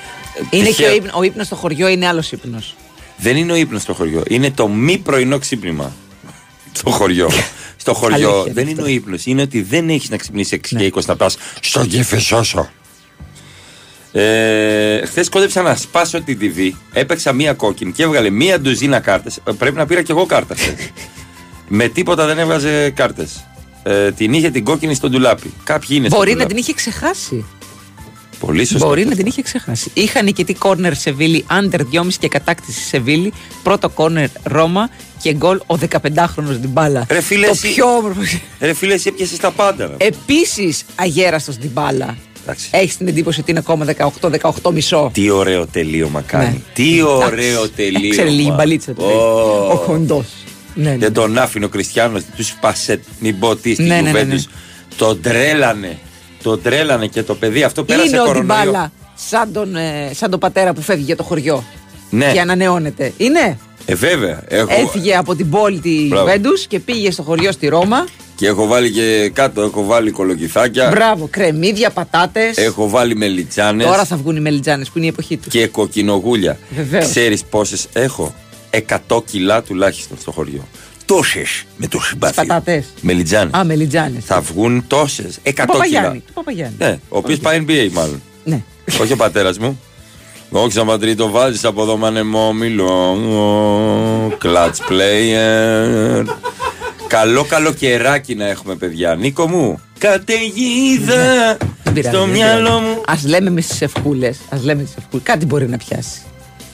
Είναι 0.50 0.64
τυχαίο. 0.64 0.86
και 0.88 0.92
ο, 0.92 0.96
ύπνο, 0.96 1.10
ο 1.14 1.22
ύπνος 1.22 1.46
στο 1.46 1.54
χωριό 1.56 1.88
είναι 1.88 2.06
άλλος 2.06 2.32
ύπνος. 2.32 2.74
Δεν 3.20 3.36
είναι 3.36 3.52
ο 3.52 3.56
ύπνος 3.56 3.82
στο 3.82 3.94
χωριό. 3.94 4.22
Είναι 4.28 4.50
το 4.50 4.68
μη 4.68 4.98
πρωινό 4.98 5.38
ξύπνημα. 5.38 5.92
Στο 6.72 6.90
χωριό. 6.90 7.30
στο 7.76 7.94
χωριό 7.94 8.30
Αλήθεια 8.32 8.52
δεν 8.52 8.62
είναι 8.62 8.70
είναι 8.70 8.82
ο 8.82 8.86
ύπνος. 8.86 9.26
Είναι 9.26 9.42
ότι 9.42 9.62
δεν 9.62 9.88
έχεις 9.88 10.10
να 10.10 10.16
ξυπνήσεις 10.16 10.58
6 10.58 10.76
και 10.78 10.92
20 10.94 11.04
να 11.04 11.16
πας 11.16 11.36
στον 11.60 11.86
Κεφεσόσο. 11.88 12.70
Ε, 14.12 15.06
Χθες 15.06 15.28
κόντεψα 15.28 15.62
να 15.62 15.76
σπάσω 15.76 16.20
την 16.22 16.38
TV. 16.40 16.70
Έπαιξα 16.92 17.32
μία 17.32 17.52
κόκκινη 17.52 17.92
και 17.92 18.02
έβγαλε 18.02 18.30
μία 18.30 18.60
ντουζίνα 18.60 19.00
κάρτες. 19.00 19.38
Πρέπει 19.58 19.76
να 19.76 19.86
πήρα 19.86 20.02
κι 20.02 20.10
εγώ 20.10 20.26
κάρτα 20.26 20.54
χθες. 20.54 20.74
Με 21.68 21.88
τίποτα 21.88 22.26
δεν 22.26 22.38
έβγαζε 22.38 22.90
κάρτες. 22.90 23.44
Ε, 23.82 24.12
την 24.12 24.32
είχε 24.32 24.50
την 24.50 24.64
κόκκινη 24.64 24.94
στο 24.94 25.08
ντουλάπι. 25.08 25.52
Κάποιοι 25.64 25.88
είναι 25.90 26.08
στο 26.08 26.16
Μπορεί 26.16 26.28
να 26.30 26.34
ντουλάπι. 26.36 26.54
την 26.54 26.62
είχε 26.62 26.72
ξεχάσει. 26.74 27.44
Πολύ 28.40 28.64
σωστά. 28.64 28.86
Μπορεί 28.86 29.04
να 29.06 29.14
την 29.16 29.26
είχε 29.26 29.42
ξεχάσει. 29.42 29.90
Είχα 29.94 30.22
νικητή 30.22 30.54
κόρνερ 30.54 30.94
Σεβίλη, 30.96 31.44
άντερ 31.46 31.80
2,5 31.84 32.06
και 32.18 32.28
κατάκτηση 32.28 32.80
Σεβίλη. 32.80 33.32
Πρώτο 33.62 33.88
κόρνερ 33.88 34.28
Ρώμα 34.42 34.90
και 35.22 35.32
γκολ 35.34 35.60
ο 35.66 35.74
15χρονο 35.74 36.56
Ντιμπάλα. 36.60 37.06
Ρε 37.10 37.20
φίλε, 37.20 37.46
το 37.46 37.52
εσύ- 37.52 37.74
πιο 37.74 37.86
όμορφο. 37.86 38.20
Ρε 38.60 38.72
φίλε, 38.74 38.94
εσύ 38.94 39.08
έπιασες 39.08 39.38
τα 39.38 39.50
πάντα. 39.50 39.86
ρε. 39.86 40.06
Επίσης 40.06 40.84
αγέραστος 40.94 41.56
Ντιμπάλα. 41.58 42.16
Εντάξει. 42.42 42.68
Έχεις 42.72 42.96
την 42.96 43.08
εντύπωση 43.08 43.40
ότι 43.40 43.50
είναι 43.50 43.58
ακόμα 43.60 43.84
18-18 43.84 44.72
μισό. 44.72 45.10
Τι 45.12 45.30
ωραίο 45.30 45.66
τελείωμα 45.66 46.20
κάνει. 46.20 46.44
Ναι. 46.44 46.60
Τι 46.72 47.02
ωραίο 47.02 47.50
Εντάξει. 47.50 47.70
τελείωμα. 47.76 48.06
Έξερε 48.06 48.28
λίγη 48.28 48.52
μπαλίτσα 48.56 48.92
του. 48.92 49.02
Ω. 49.04 49.70
Ο 49.72 49.76
κοντό. 49.86 50.24
Ναι, 50.74 50.90
ναι. 50.90 50.96
Δεν 50.96 51.12
τον 51.12 51.38
άφηνε 51.38 51.64
ο 51.64 51.68
Κριστιανός, 51.68 52.22
τους 52.36 52.46
σπάσε. 52.46 53.00
Μην 53.18 53.38
πω 53.38 53.56
τι 53.56 53.74
στην 53.74 53.86
Ναι, 53.86 54.00
ναι, 54.00 54.10
ναι, 54.10 54.20
Juventus. 54.20 54.26
ναι. 54.26 54.36
Τον 54.96 55.20
τρέλανε. 55.20 55.98
Τον 56.42 56.62
τρέλανε 56.62 57.06
και 57.06 57.22
το 57.22 57.34
παιδί 57.34 57.62
αυτό 57.62 57.84
πέρασε 57.84 58.06
Είναι 58.08 58.20
ο 58.20 58.24
κορονοϊό. 58.24 58.62
Ντιμπάλα 58.62 58.92
σαν 59.14 59.52
τον, 59.52 59.76
ε, 59.76 60.10
σαν 60.14 60.30
τον 60.30 60.40
πατέρα 60.40 60.72
που 60.72 60.80
φεύγει 60.80 61.04
για 61.04 61.16
το 61.16 61.22
χωριό. 61.22 61.64
Ναι. 62.10 62.32
Και 62.32 62.40
ανανεώνεται. 62.40 63.12
Είναι; 63.16 63.58
Ε, 63.84 63.94
βέβαια. 63.94 64.42
Έχω... 64.48 64.70
Έφυγε 64.72 65.16
από 65.16 65.34
την 65.34 65.50
πόλη 65.50 65.78
τη 65.78 66.06
Μπράβο. 66.08 66.28
Juventus 66.28 66.64
και 66.68 66.78
πήγε 66.80 67.10
στο 67.10 67.22
χωριό 67.22 67.52
στη 67.52 67.68
Ρώμα. 67.68 68.06
Και 68.36 68.46
έχω 68.46 68.66
βάλει 68.66 68.90
και 68.90 69.30
κάτω, 69.34 69.60
έχω 69.62 69.84
βάλει 69.84 70.10
κολοκυθάκια. 70.10 70.88
Μπράβο, 70.88 71.28
κρεμμύδια, 71.30 71.90
πατάτες. 71.90 72.56
Έχω 72.56 72.88
βάλει 72.88 73.16
μελιτζάνε 73.16 73.84
Τώρα 73.84 74.04
θα 74.04 74.16
βγουν 74.16 74.36
οι 74.36 74.40
μελιτζάνε 74.40 74.84
που 74.84 74.90
είναι 74.94 75.06
η 75.06 75.08
εποχή 75.08 75.36
τους. 75.36 75.52
και 75.52 75.66
κοκκινογούλια. 75.66 76.58
Βεβαίως. 76.76 77.04
Ξέρεις 77.04 77.44
πόσες 77.44 77.86
έχω; 77.92 78.34
100 79.08 79.22
κιλά 79.24 79.62
τουλάχιστον 79.62 80.16
στο 80.20 80.30
χωριό. 80.30 80.68
Τόσες 81.10 81.64
με 81.76 81.86
το 81.86 82.00
συμπάθειο. 82.00 82.46
πατάτες. 82.46 82.86
Μελιτζάνες. 83.00 83.54
Α, 83.54 83.64
μελιτζάνες. 83.64 84.24
Θα 84.24 84.40
βγουν 84.40 84.84
τόσες. 84.86 85.38
100 85.42 85.50
Του 85.52 85.52
κιλά. 85.52 85.66
Παπαγιάννη. 85.66 86.22
Του 86.26 86.32
Παπαγιάννη. 86.32 86.74
Ναι, 86.78 86.98
ο 87.08 87.16
οποίος 87.16 87.38
πάει 87.38 87.64
NBA 87.66 87.88
μάλλον. 87.92 88.22
Ναι. 88.44 88.62
Όχι 89.00 89.12
ο 89.12 89.16
πατέρας 89.16 89.58
μου. 89.58 89.80
Όχι 90.50 90.72
σαν 90.72 90.86
πατρί, 90.86 91.14
το 91.14 91.30
βάζεις 91.30 91.64
από 91.64 91.82
εδώ 91.82 91.96
μανεμό, 91.96 92.52
μιλώ. 92.52 93.16
Κλατ 94.38 94.76
player. 94.88 96.24
Καλό 97.06 97.44
καλοκαιράκι 97.44 98.34
να 98.34 98.46
έχουμε, 98.46 98.74
παιδιά. 98.74 99.14
Νίκο 99.14 99.48
μου. 99.48 99.80
Καταιγίδα 99.98 101.56
Δεν 101.84 101.92
πειράζει, 101.92 102.16
στο 102.16 102.24
δεν 102.24 102.34
μυαλό 102.34 102.78
μου. 102.78 102.90
Α 102.90 103.14
λέμε 103.24 103.50
με 103.50 103.60
στι 103.60 103.84
ευκούλε. 103.84 104.28
Α 104.28 104.58
λέμε 104.62 104.82
τις 104.82 104.94
ευκούλε. 104.98 105.22
Κάτι 105.22 105.46
μπορεί 105.46 105.68
να 105.68 105.76
πιάσει. 105.76 106.20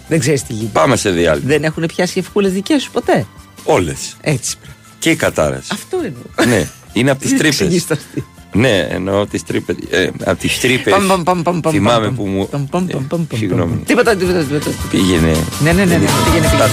Δεν 0.08 0.18
ξέρεις 0.18 0.42
τι 0.42 0.52
γίνεται. 0.52 0.72
Πάμε 0.72 0.96
σε 0.96 1.10
διάλειμμα. 1.10 1.48
Δεν 1.48 1.64
έχουν 1.64 1.86
πιάσει 1.86 2.18
οι 2.18 2.20
ευχούλες 2.20 2.48
δικές 2.48 2.82
σου 2.82 2.90
ποτέ. 2.90 3.26
Όλες. 3.66 4.16
Έτσι 4.20 4.56
πρέπει. 4.60 4.74
Και 4.98 5.10
οι 5.10 5.16
κατάρες. 5.16 5.66
Αυτό 5.72 5.96
εννοώ. 6.04 6.56
ναι, 6.56 6.68
είναι 6.92 7.10
από 7.10 7.20
τις 7.20 7.30
Μην 7.30 7.38
τρύπες. 7.38 7.60
εξηγείς 7.60 7.86
το 7.86 7.94
αστείο. 7.94 8.24
Ναι, 8.52 8.78
εννοώ 8.90 9.26
τις 9.26 9.42
τρύπες. 9.44 9.76
Ε, 9.90 10.08
από 10.24 10.40
τις 10.40 10.60
τρύπες. 10.60 10.92
Παμ, 10.92 11.06
παμ, 11.06 11.22
παμ, 11.22 11.42
παμ, 11.42 11.60
παμ, 11.60 11.72
Θυμάμαι 11.72 12.06
παμ, 12.06 12.14
που 12.16 12.26
μου. 12.26 12.48
παμ, 12.48 12.66
παμ, 12.66 12.86
παμ, 12.86 13.00
Ε, 13.02 13.04
παμ, 13.08 13.26
παμ, 13.26 13.38
Συγγνώμη. 13.38 13.70
παμ. 13.72 13.82
Τίποτα, 13.84 14.16
τίποτα, 14.16 14.38
τίποτα. 14.42 14.70
Πήγαινε. 14.90 15.32
Ναι, 15.60 15.72
ναι, 15.72 15.84
ναι, 15.84 15.96
ναι. 15.96 16.06
Πήγαινε, 16.24 16.48
πήγαινε. 16.48 16.70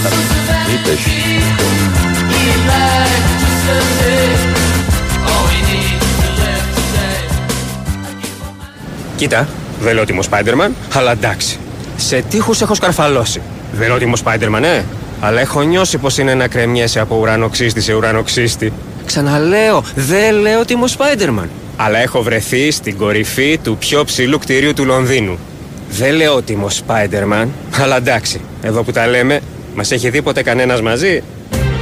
Είπες. 0.74 0.98
Κοίτα, 9.16 9.48
δεν 9.80 9.92
λέω 9.94 10.02
ότι 10.02 10.12
είμαι 10.12 10.20
ο 10.20 10.28
Spider-Man, 10.30 10.70
αλλά 10.94 11.12
εντάξει. 11.12 11.58
Σε 11.96 12.24
τείχους 12.30 12.60
έχω 12.60 12.74
σκαρφαλώσει. 12.74 13.40
Δεν 13.72 13.86
λέω 13.86 13.94
ότι 13.96 14.04
είμαι 14.04 14.16
ο 14.18 14.22
Spider-Man, 14.24 14.62
ε. 14.62 14.82
Αλλά 15.20 15.40
έχω 15.40 15.62
νιώσει 15.62 15.98
πως 15.98 16.18
είναι 16.18 16.34
να 16.34 16.48
κρεμιέσαι 16.48 17.00
από 17.00 17.16
ουρανοξύστη 17.16 17.80
σε 17.80 17.94
ουρανοξύστη. 17.94 18.72
Ξαναλέω, 19.06 19.84
δεν 19.94 20.34
λέω 20.34 20.60
ότι 20.60 20.72
είμαι 20.72 20.84
ο 20.84 20.88
Spider-Man. 20.98 21.48
Αλλά 21.76 21.98
έχω 21.98 22.22
βρεθεί 22.22 22.70
στην 22.70 22.96
κορυφή 22.96 23.58
του 23.62 23.76
πιο 23.76 24.04
ψηλού 24.04 24.38
κτηρίου 24.38 24.74
του 24.74 24.84
Λονδίνου. 24.84 25.38
Δεν 25.90 26.14
λέω 26.14 26.34
ότι 26.34 26.52
είμαι 26.52 26.64
ο 26.64 26.70
Spider-Man, 26.86 27.46
αλλά 27.82 27.96
εντάξει. 27.96 28.40
Εδώ 28.62 28.82
που 28.82 28.92
τα 28.92 29.06
λέμε, 29.06 29.40
μας 29.74 29.90
έχει 29.90 30.10
δει 30.10 30.22
ποτέ 30.22 30.42
κανένας 30.42 30.82
μαζί; 30.82 31.22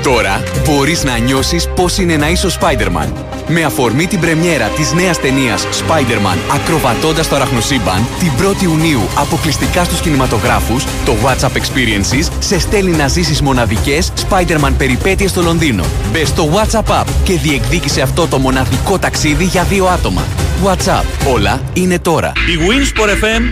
Τώρα 0.02 0.42
μπορείς 0.66 1.04
να 1.04 1.18
νιώσεις 1.18 1.68
πώς 1.74 1.98
είναι 1.98 2.16
να 2.16 2.28
είσαι 2.28 2.46
ο 2.46 2.50
Spider-Man. 2.60 3.31
Με 3.48 3.64
αφορμή 3.64 4.06
την 4.06 4.20
πρεμιέρα 4.20 4.66
της 4.68 4.92
νέας 4.92 5.20
ταινίας 5.20 5.66
Spider-Man 5.66 6.38
ακροβατώντας 6.54 7.28
το 7.28 7.34
αραχνοσύμπαν 7.34 8.06
την 8.18 8.30
1η 8.38 8.62
Ιουνίου 8.62 9.00
αποκλειστικά 9.14 9.84
στους 9.84 10.00
κινηματογράφους, 10.00 10.84
το 11.04 11.14
WhatsApp 11.24 11.56
Experiences 11.56 12.28
σε 12.38 12.58
στέλνει 12.58 12.96
να 12.96 13.08
ζήσεις 13.08 13.42
μοναδικές 13.42 14.12
Spider-Man 14.28 14.72
περιπέτειες 14.78 15.30
στο 15.30 15.42
Λονδίνο. 15.42 15.84
Μπες 16.12 16.28
στο 16.28 16.50
WhatsApp 16.54 17.00
app 17.00 17.06
και 17.24 17.38
διεκδίκησε 17.38 18.00
αυτό 18.00 18.26
το 18.26 18.38
μοναδικό 18.38 18.98
ταξίδι 18.98 19.44
για 19.44 19.62
δύο 19.62 19.86
άτομα. 19.86 20.22
WhatsApp. 20.64 21.32
Όλα 21.32 21.60
είναι 21.72 21.98
τώρα. 21.98 22.32
Η 22.36 22.58
Winsport 22.68 23.08
FM 23.08 23.42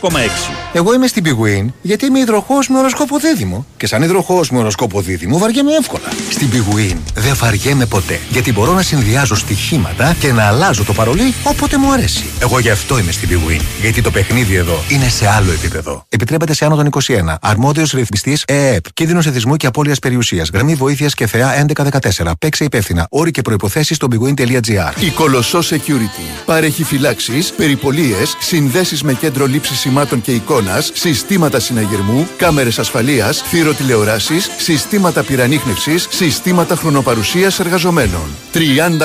94,6. 0.00 0.50
Εγώ 0.72 0.94
είμαι 0.94 1.06
στην 1.06 1.24
Big 1.26 1.44
Win 1.44 1.66
γιατί 1.82 2.06
είμαι 2.06 2.18
υδροχός 2.18 2.68
με 2.68 2.78
οροσκόπο 2.78 3.18
δίδυμο. 3.18 3.66
Και 3.76 3.86
σαν 3.86 4.02
υδροχός 4.02 4.50
με 4.50 4.58
οροσκόπο 4.58 5.00
δίδυμο 5.00 5.38
βαριέμαι 5.38 5.72
εύκολα. 5.80 6.04
Στην 6.30 6.48
Big 6.52 6.76
Win 6.76 6.96
δεν 7.14 7.34
βαριέμαι 7.36 7.86
ποτέ. 7.86 8.20
Γιατί 8.30 8.43
μπορώ 8.52 8.72
να 8.72 8.82
συνδυάζω 8.82 9.34
στοιχήματα 9.34 10.16
και 10.18 10.32
να 10.32 10.44
αλλάζω 10.44 10.84
το 10.84 10.92
παρολί 10.92 11.34
όποτε 11.42 11.78
μου 11.78 11.92
αρέσει. 11.92 12.24
Εγώ 12.38 12.58
γι' 12.58 12.70
αυτό 12.70 12.98
είμαι 12.98 13.12
στην 13.12 13.28
Big 13.28 13.50
Win. 13.50 13.60
Γιατί 13.80 14.02
το 14.02 14.10
παιχνίδι 14.10 14.54
εδώ 14.54 14.82
είναι 14.88 15.08
σε 15.08 15.28
άλλο 15.28 15.52
επίπεδο. 15.52 16.04
Επιτρέπεται 16.08 16.54
σε 16.54 16.64
άνω 16.64 16.76
των 16.76 16.88
21. 17.02 17.34
Αρμόδιος 17.40 17.90
ρυθμιστής 17.90 18.42
ΕΕΠ. 18.46 18.92
Κίνδυνο 18.92 19.18
εθισμού 19.26 19.56
και 19.56 19.66
απώλειας 19.66 19.98
περιουσίας. 19.98 20.50
Γραμμή 20.52 20.74
βοήθειας 20.74 21.14
και 21.14 21.26
θεά 21.26 21.54
1114. 21.54 22.32
Παίξε 22.38 22.64
υπεύθυνα. 22.64 23.06
Όροι 23.10 23.30
και 23.30 23.42
προποθέσει 23.42 23.94
στο 23.94 24.08
bigwin.gr. 24.10 25.00
Η 25.00 25.10
κολοσσό 25.10 25.58
Security. 25.58 26.44
Παρέχει 26.44 26.84
φυλάξεις, 26.84 27.52
περιπολίες, 27.52 28.36
συνδέσεις 28.38 29.02
με 29.02 29.12
κέντρο 29.12 29.46
λήψης 29.46 29.78
σημάτων 29.78 30.20
και 30.20 30.32
εικόνας, 30.32 30.90
συστήματα 30.94 31.60
συναγερμού, 31.60 32.28
κάμερες 32.36 32.78
ασφαλείας, 32.78 33.42
θηροτηλεοράσεις, 33.42 34.50
συστήματα 34.56 35.22
πυρανίχνευση, 35.22 35.98
συστήματα 35.98 36.76
χρονοπαρουσίας 36.76 37.60
εργαζομένων. 37.60 38.33
30 38.54 38.58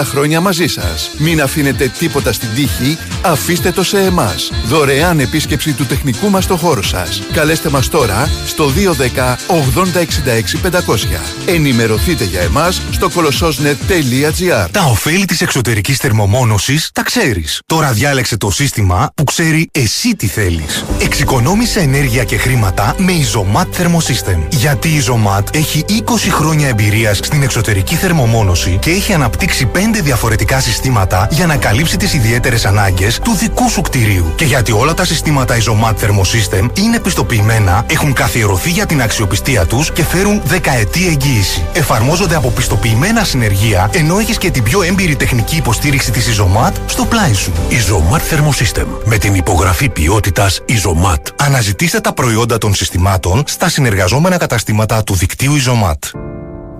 χρόνια 0.03 0.41
μαζί 0.41 0.67
σας. 0.67 1.11
Μην 1.17 1.41
αφήνετε 1.41 1.91
τίποτα 1.99 2.33
στην 2.33 2.49
τύχη, 2.55 2.97
αφήστε 3.21 3.71
το 3.71 3.83
σε 3.83 3.99
εμάς. 3.99 4.51
Δωρεάν 4.65 5.19
επίσκεψη 5.19 5.73
του 5.73 5.85
τεχνικού 5.85 6.29
μας 6.29 6.43
στο 6.43 6.55
χώρο 6.57 6.83
σας. 6.83 7.21
Καλέστε 7.33 7.69
μας 7.69 7.87
τώρα 7.89 8.29
στο 8.45 8.69
210 8.69 9.37
8066 9.47 10.57
500. 10.57 11.21
Ενημερωθείτε 11.45 12.23
για 12.23 12.41
εμάς 12.41 12.81
στο 12.91 13.09
κολοσσόσνετ.gr. 13.09 14.67
Τα 14.71 14.83
ωφέλη 14.83 15.25
της 15.25 15.41
εξωτερικής 15.41 15.97
θερμομόνωσης 15.97 16.89
τα 16.93 17.03
ξέρεις. 17.03 17.61
Τώρα 17.65 17.91
διάλεξε 17.91 18.37
το 18.37 18.51
σύστημα 18.51 19.11
που 19.15 19.23
ξέρει 19.23 19.69
εσύ 19.71 20.15
τι 20.15 20.27
θέλεις. 20.27 20.85
Εξοικονόμησε 21.01 21.79
ενέργεια 21.79 22.23
και 22.23 22.37
χρήματα 22.37 22.95
με 22.97 23.11
Isomat 23.11 23.65
Thermosystem. 23.81 24.37
Γιατί 24.49 24.87
η 24.87 25.03
Isomat 25.05 25.55
έχει 25.55 25.85
20 25.87 26.01
χρόνια 26.29 26.67
εμπειρίας 26.67 27.17
στην 27.17 27.43
εξωτερική 27.43 27.95
θερμομόνωση 27.95 28.77
και 28.81 28.89
έχει 28.89 29.13
αναπτύξει 29.19 29.71
5 29.73 29.77
διαφορετικά 30.03 30.59
συστήματα 30.59 31.27
για 31.31 31.45
να 31.45 31.57
καλύψει 31.57 31.97
τις 31.97 32.13
ιδιαίτερες 32.13 32.65
ανάγκες 32.65 33.19
του 33.19 33.35
δικού 33.35 33.69
σου 33.69 33.81
κτηρίου. 33.81 34.33
Και 34.35 34.45
γιατί 34.45 34.71
όλα 34.71 34.93
τα 34.93 35.05
συστήματα 35.05 35.55
Isomat 35.57 35.93
Thermosystem 35.93 36.67
είναι 36.73 36.99
πιστοποιημένα, 36.99 37.85
έχουν 37.89 38.13
καθιερωθεί 38.13 38.69
για 38.69 38.85
την 38.85 39.01
αξιοπιστία 39.01 39.65
τους 39.65 39.91
και 39.91 40.03
φέρουν 40.03 40.41
δεκαετή 40.45 41.07
εγγύηση. 41.07 41.63
Εφαρμόζονται 41.73 42.35
από 42.35 42.49
πιστοποιημένα 42.49 43.23
συνεργεία, 43.23 43.89
ενώ 43.93 44.19
έχεις 44.19 44.37
και 44.37 44.51
την 44.51 44.63
πιο 44.63 44.81
έμπειρη 44.81 45.15
τεχνική 45.15 45.55
υποστήριξη 45.55 46.11
της 46.11 46.39
Isomat 46.39 46.71
στο 46.85 47.05
πλάι 47.05 47.33
σου. 47.33 47.51
Isomat 47.69 48.35
Thermosystem. 48.35 48.85
Με 49.05 49.17
την 49.17 49.35
υπογραφή 49.35 49.89
ποιότητας 49.89 50.61
Isomat. 50.67 51.21
Αναζητήστε 51.35 51.99
τα 51.99 52.13
προϊόντα 52.13 52.57
των 52.57 52.73
συστημάτων 52.73 53.43
στα 53.45 53.69
συνεργαζόμενα 53.69 54.37
καταστήματα 54.37 55.03
του 55.03 55.15
δικτύου 55.15 55.53
Isomat. 55.55 56.09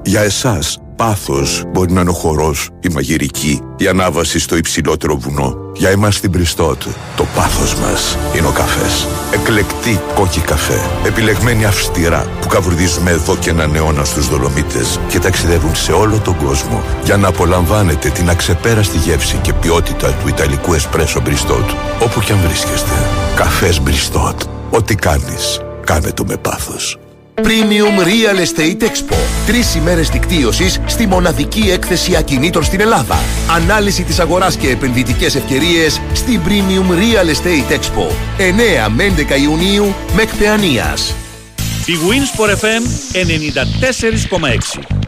Για 0.03 0.21
εσάς, 0.21 0.77
πάθος 0.99 1.63
μπορεί 1.67 1.91
να 1.91 2.01
είναι 2.01 2.09
ο 2.09 2.13
χορός, 2.13 2.69
η 2.79 2.89
μαγειρική, 2.89 3.61
η 3.77 3.87
ανάβαση 3.87 4.39
στο 4.39 4.57
υψηλότερο 4.57 5.17
βουνό. 5.17 5.55
Για 5.75 5.89
εμάς 5.89 6.15
στην 6.15 6.31
Πριστότ, 6.31 6.83
το 7.15 7.25
πάθος 7.35 7.75
μας 7.75 8.17
είναι 8.35 8.47
ο 8.47 8.51
καφές. 8.51 9.07
Εκλεκτή 9.33 9.99
κόκκι 10.15 10.39
καφέ, 10.39 10.81
επιλεγμένοι 11.05 11.65
αυστηρά, 11.65 12.27
που 12.41 12.47
καβουρδίζουμε 12.47 13.11
εδώ 13.11 13.35
και 13.37 13.49
έναν 13.49 13.75
αιώνα 13.75 14.03
στους 14.03 14.29
Δολομίτες 14.29 14.99
και 15.09 15.19
ταξιδεύουν 15.19 15.75
σε 15.75 15.91
όλο 15.91 16.19
τον 16.19 16.37
κόσμο 16.37 16.83
για 17.03 17.17
να 17.17 17.27
απολαμβάνετε 17.27 18.09
την 18.09 18.29
αξεπέραστη 18.29 18.97
γεύση 18.97 19.37
και 19.37 19.53
ποιότητα 19.53 20.13
του 20.13 20.27
Ιταλικού 20.27 20.73
εσπρέσο 20.73 21.21
Μπριστότ, 21.21 21.69
όπου 22.03 22.19
κι 22.19 22.31
αν 22.31 22.39
βρίσκεστε. 22.39 22.95
Καφές 23.35 23.81
Μπριστότ. 23.81 24.41
Ό,τι 24.71 24.95
κάνεις, 24.95 25.61
κάνε 25.85 26.11
το 26.11 26.25
με 26.25 26.37
πάθος. 26.37 26.97
Premium 27.41 27.99
Real 27.99 28.37
Estate 28.37 28.83
Expo. 28.83 29.15
Τρεις 29.45 29.75
ημέρες 29.75 30.09
δικτύωσης 30.09 30.79
στη 30.85 31.07
μοναδική 31.07 31.69
έκθεση 31.71 32.15
ακινήτων 32.15 32.63
στην 32.63 32.79
Ελλάδα. 32.79 33.19
Ανάλυση 33.55 34.03
της 34.03 34.19
αγοράς 34.19 34.55
και 34.55 34.69
επενδυτικές 34.69 35.35
ευκαιρίες 35.35 36.01
στην 36.13 36.41
Premium 36.45 36.91
Real 36.91 37.27
Estate 37.27 37.71
Expo. 37.73 38.11
9 38.37 38.89
με 38.89 39.03
11 39.03 39.37
Ιουνίου 39.41 39.95
με 40.15 40.21
εκπαιανίας. 40.21 41.15
Η 41.85 41.93
Winsport 42.09 42.49
FM 42.49 42.83
94,6. 43.13 44.99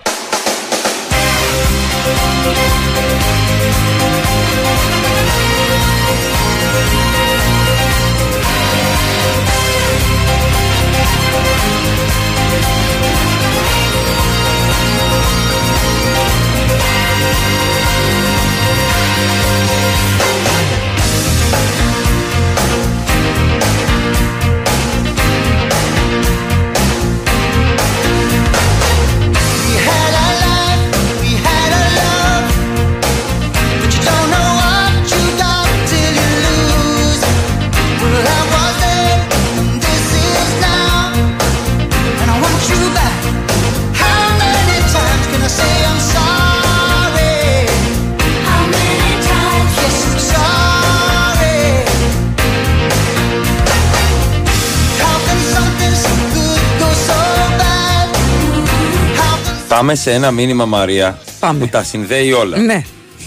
Πάμε 59.82 59.96
σε 59.96 60.12
ένα 60.12 60.32
μήνυμα, 60.32 60.66
Μαρία, 60.66 61.20
Πάμε. 61.40 61.60
που 61.60 61.68
τα 61.68 61.84
συνδέει 61.84 62.32
όλα. 62.32 62.58
Ναι. 62.58 62.84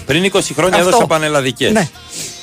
Πριν 0.06 0.24
20 0.32 0.40
χρόνια 0.54 0.76
Αυτό. 0.76 0.88
έδωσα 0.88 1.06
πανελλαδικές. 1.06 1.72
Ναι. 1.72 1.88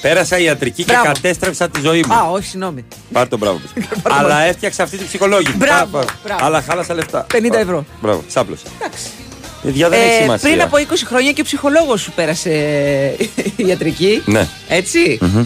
Πέρασα 0.02 0.38
ιατρική 0.40 0.84
Μπράβο. 0.84 1.02
και 1.02 1.08
κατέστρεψα 1.08 1.70
τη 1.70 1.80
ζωή 1.82 2.04
μου. 2.08 2.14
Α, 2.14 2.22
όχι, 2.32 2.46
συγγνώμη. 2.48 2.86
Πάρ 3.12 3.28
το 3.28 3.38
μπράβο. 3.38 3.60
Αλλά 4.04 4.42
έφτιαξα 4.42 4.84
αυτή 4.84 4.98
τη 4.98 5.04
ψυχολόγη. 5.06 5.54
Μπράβο, 5.56 5.88
Μπράβο. 5.92 6.08
μπράβο. 6.24 6.46
Αλλά 6.46 6.62
χάλασα 6.62 6.94
λεφτά. 6.94 7.26
50 7.34 7.40
Μπράβο. 7.42 7.58
ευρώ. 7.58 7.86
Μπράβο, 8.02 8.24
σάπλωσα. 8.28 8.64
Εντάξει. 8.82 9.04
Παιδιά 9.64 9.90
δεν 9.90 10.00
έχει 10.02 10.10
Ε, 10.18 10.22
σημασία. 10.22 10.50
πριν 10.50 10.62
από 10.62 10.78
20 10.78 11.06
χρόνια 11.08 11.32
και 11.32 11.42
ο 11.42 11.44
ψυχολόγος 11.44 12.02
σου 12.02 12.12
πέρασε 12.12 12.52
ιατρική. 13.56 14.22
Ναι. 14.26 14.48
Έτσι. 14.68 15.18
Μμμ. 15.22 15.46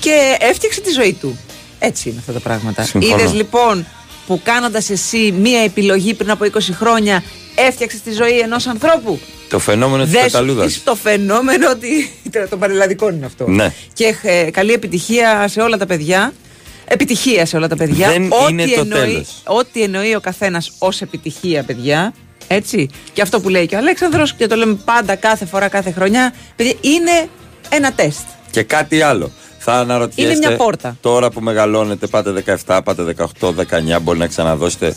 Και 0.00 0.36
έφτιαξε 0.40 0.80
τη 0.80 0.90
ζωή 0.90 1.12
του. 1.12 1.38
Έτσι 1.78 2.08
είναι 2.08 2.18
αυτά 2.18 2.32
τα 2.32 2.40
πράγματα. 2.40 2.82
Συμφωνώ. 2.82 3.14
Είδες 3.16 3.32
λοιπόν 3.32 3.86
που 4.26 4.40
κάνοντας 4.44 4.90
εσύ 4.90 5.32
μία 5.40 5.60
επιλογή 5.62 6.14
πριν 6.14 6.30
από 6.30 6.44
20 6.44 6.58
χρόνια 6.72 7.22
έφτιαξες 7.54 8.00
τη 8.00 8.12
ζωή 8.12 8.38
ενός 8.38 8.66
ανθρώπου; 8.66 9.20
Το 9.48 9.58
φαινόμενο 9.58 10.02
της 10.02 10.12
Δες 10.12 10.22
Καταλούδας. 10.22 10.82
το 10.84 10.94
φαινόμενο 10.94 11.70
ότι. 11.70 12.10
των 12.50 12.58
πανελλαδικών 12.58 13.14
είναι 13.14 13.26
αυτό. 13.26 13.48
Ναι. 13.48 13.72
Και 13.92 14.14
ε, 14.22 14.50
καλή 14.50 14.72
επιτυχία 14.72 15.48
σε 15.48 15.60
όλα 15.60 15.76
τα 15.76 15.86
παιδιά. 15.86 16.32
Επιτυχία 16.84 17.46
σε 17.46 17.56
όλα 17.56 17.68
τα 17.68 17.76
παιδιά. 17.76 18.08
Δεν 18.08 18.32
ό,τι 18.32 18.52
είναι 18.52 18.64
το 18.66 18.80
εννοεί, 18.80 19.00
τέλος. 19.00 19.42
Ό,τι 19.44 19.82
εννοεί 19.82 20.14
ο 20.14 20.20
καθένας 20.20 20.72
ως 20.78 21.00
επιτυχία, 21.00 21.62
παιδιά. 21.62 22.14
Έτσι. 22.48 22.88
Και 23.12 23.22
αυτό 23.22 23.40
που 23.40 23.48
λέει 23.48 23.66
και 23.66 23.74
ο 23.74 23.78
Αλέξανδρος 23.78 24.34
και 24.34 24.46
το 24.46 24.56
λέμε 24.56 24.78
πάντα 24.84 25.14
κάθε 25.14 25.46
φορά, 25.46 25.68
κάθε 25.68 25.90
χρονιά. 25.90 26.34
Παιδιά, 26.56 26.74
είναι 26.80 27.28
ένα 27.68 27.92
τεστ. 27.92 28.26
Και 28.50 28.62
κάτι 28.62 29.02
άλλο. 29.02 29.30
Θα 29.58 29.72
αναρωτιέστε. 29.72 30.34
Είναι 30.34 30.46
μια 30.46 30.56
πόρτα. 30.56 30.96
Τώρα 31.00 31.30
που 31.30 31.40
μεγαλώνετε, 31.40 32.06
πάτε 32.06 32.44
17, 32.66 32.80
πάτε 32.84 33.14
18, 33.40 33.48
19, 33.96 34.00
μπορεί 34.02 34.18
να 34.18 34.26
ξαναδώσετε. 34.26 34.94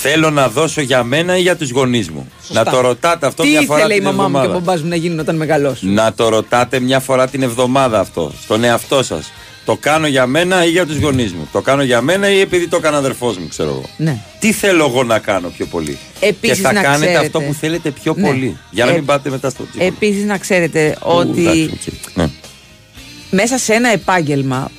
Θέλω 0.00 0.30
να 0.30 0.48
δώσω 0.48 0.80
για 0.80 1.02
μένα 1.04 1.36
ή 1.36 1.40
για 1.40 1.56
τους 1.56 1.70
γονείς 1.70 2.10
μου. 2.10 2.28
Σωστά. 2.46 2.64
Να 2.64 2.70
το 2.70 2.80
ρωτάτε 2.80 3.26
αυτό 3.26 3.42
Τι 3.42 3.48
μια 3.48 3.60
φορά 3.60 3.78
ήθελε 3.78 3.94
η 3.94 3.96
την 3.96 4.06
μαμά 4.06 4.22
μου 4.28 4.30
και 4.30 4.36
ο 4.36 4.40
εβδομάδα. 4.40 4.58
μπαμπάς 4.64 4.82
μου 4.82 4.88
να 4.88 4.96
γίνουν 4.96 5.18
όταν 5.18 5.36
μεγαλώσουν; 5.36 5.92
Να 5.92 6.12
το 6.12 6.28
ρωτάτε 6.28 6.80
μια 6.80 7.00
φορά 7.00 7.28
την 7.28 7.42
εβδομάδα 7.42 8.00
αυτό. 8.00 8.32
Στον 8.42 8.64
εαυτό 8.64 9.02
σας. 9.02 9.32
Το 9.64 9.76
κάνω 9.80 10.06
για 10.06 10.26
μένα 10.26 10.64
ή 10.64 10.70
για 10.70 10.86
τους 10.86 10.98
γονείς 10.98 11.32
μου. 11.32 11.48
Το 11.52 11.60
κάνω 11.60 11.82
για 11.82 12.00
μένα 12.00 12.30
ή 12.30 12.40
επειδή 12.40 12.68
το 12.68 12.76
έκανε 12.76 12.96
αδερφός 12.96 13.38
μου, 13.38 13.48
ξέρω 13.48 13.68
εγώ. 13.70 13.84
Ναι. 13.96 14.18
Τι 14.38 14.52
θέλω 14.52 14.84
εγώ 14.84 15.02
να 15.04 15.18
κάνω 15.18 15.48
πιο 15.48 15.66
πολύ; 15.66 15.98
Επίσης, 16.20 16.56
και 16.56 16.62
θα 16.62 16.72
να 16.72 16.82
κάνετε 16.82 17.04
ξέρετε- 17.06 17.24
αυτό 17.26 17.40
που 17.40 17.54
θέλετε 17.60 17.90
πιο 17.90 18.14
Ναι. 18.16 18.26
πολύ. 18.28 18.56
Για 18.70 18.84
να 18.84 18.90
Ε, 18.90 18.94
μην 18.94 19.04
πάτε 19.04 19.30
μετά 19.30 19.50
στο 19.50 19.62
τίποτα. 19.62 19.84
Επίσης, 19.84 20.24
να 20.24 20.38
ξέρετε 20.38 20.96
Ου, 21.00 21.10
ότι 21.10 21.40
εντάξει, 21.40 21.92
οκ. 22.08 22.16
Ναι. 22.16 22.28
μέσα 23.30 23.58
σε 23.58 23.72
ένα 23.74 23.88
επάγγελμα. 23.92 24.70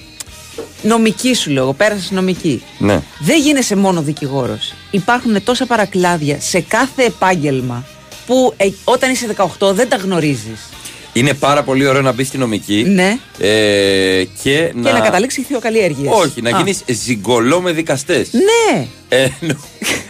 Νομική 0.81 1.33
σου 1.33 1.49
λέω, 1.51 1.73
πέρασε 1.73 2.13
νομική. 2.13 2.61
ναι. 2.77 3.01
Δεν 3.19 3.41
γίνεσαι 3.41 3.75
μόνο 3.75 4.01
δικηγόρος. 4.01 4.73
Υπάρχουν 4.91 5.43
τόσα 5.43 5.65
παρακλάδια 5.65 6.37
σε 6.39 6.59
κάθε 6.59 7.03
επάγγελμα 7.03 7.83
που 8.25 8.53
ε, 8.57 8.69
όταν 8.83 9.11
είσαι 9.11 9.35
18 9.59 9.71
δεν 9.73 9.89
τα 9.89 9.95
γνωρίζεις. 9.95 10.59
Είναι 11.13 11.33
πάρα 11.33 11.63
πολύ 11.63 11.87
ωραίο 11.87 12.01
να 12.01 12.11
μπει 12.11 12.23
στη 12.23 12.37
νομική. 12.37 12.83
Ναι. 12.87 13.17
Ε, 13.37 14.23
και, 14.43 14.57
Και 14.63 14.71
να 14.73 14.99
καταλήξεις 14.99 15.43
ιχθυοκαλλιέργειες. 15.43 16.09
Όχι, 16.11 16.41
να 16.41 16.49
γίνεις 16.49 16.81
ζιγκολό 16.87 17.61
με 17.61 17.71
δικαστές. 17.71 18.29
Ναι. 18.33 18.87
Ε, 19.09 19.27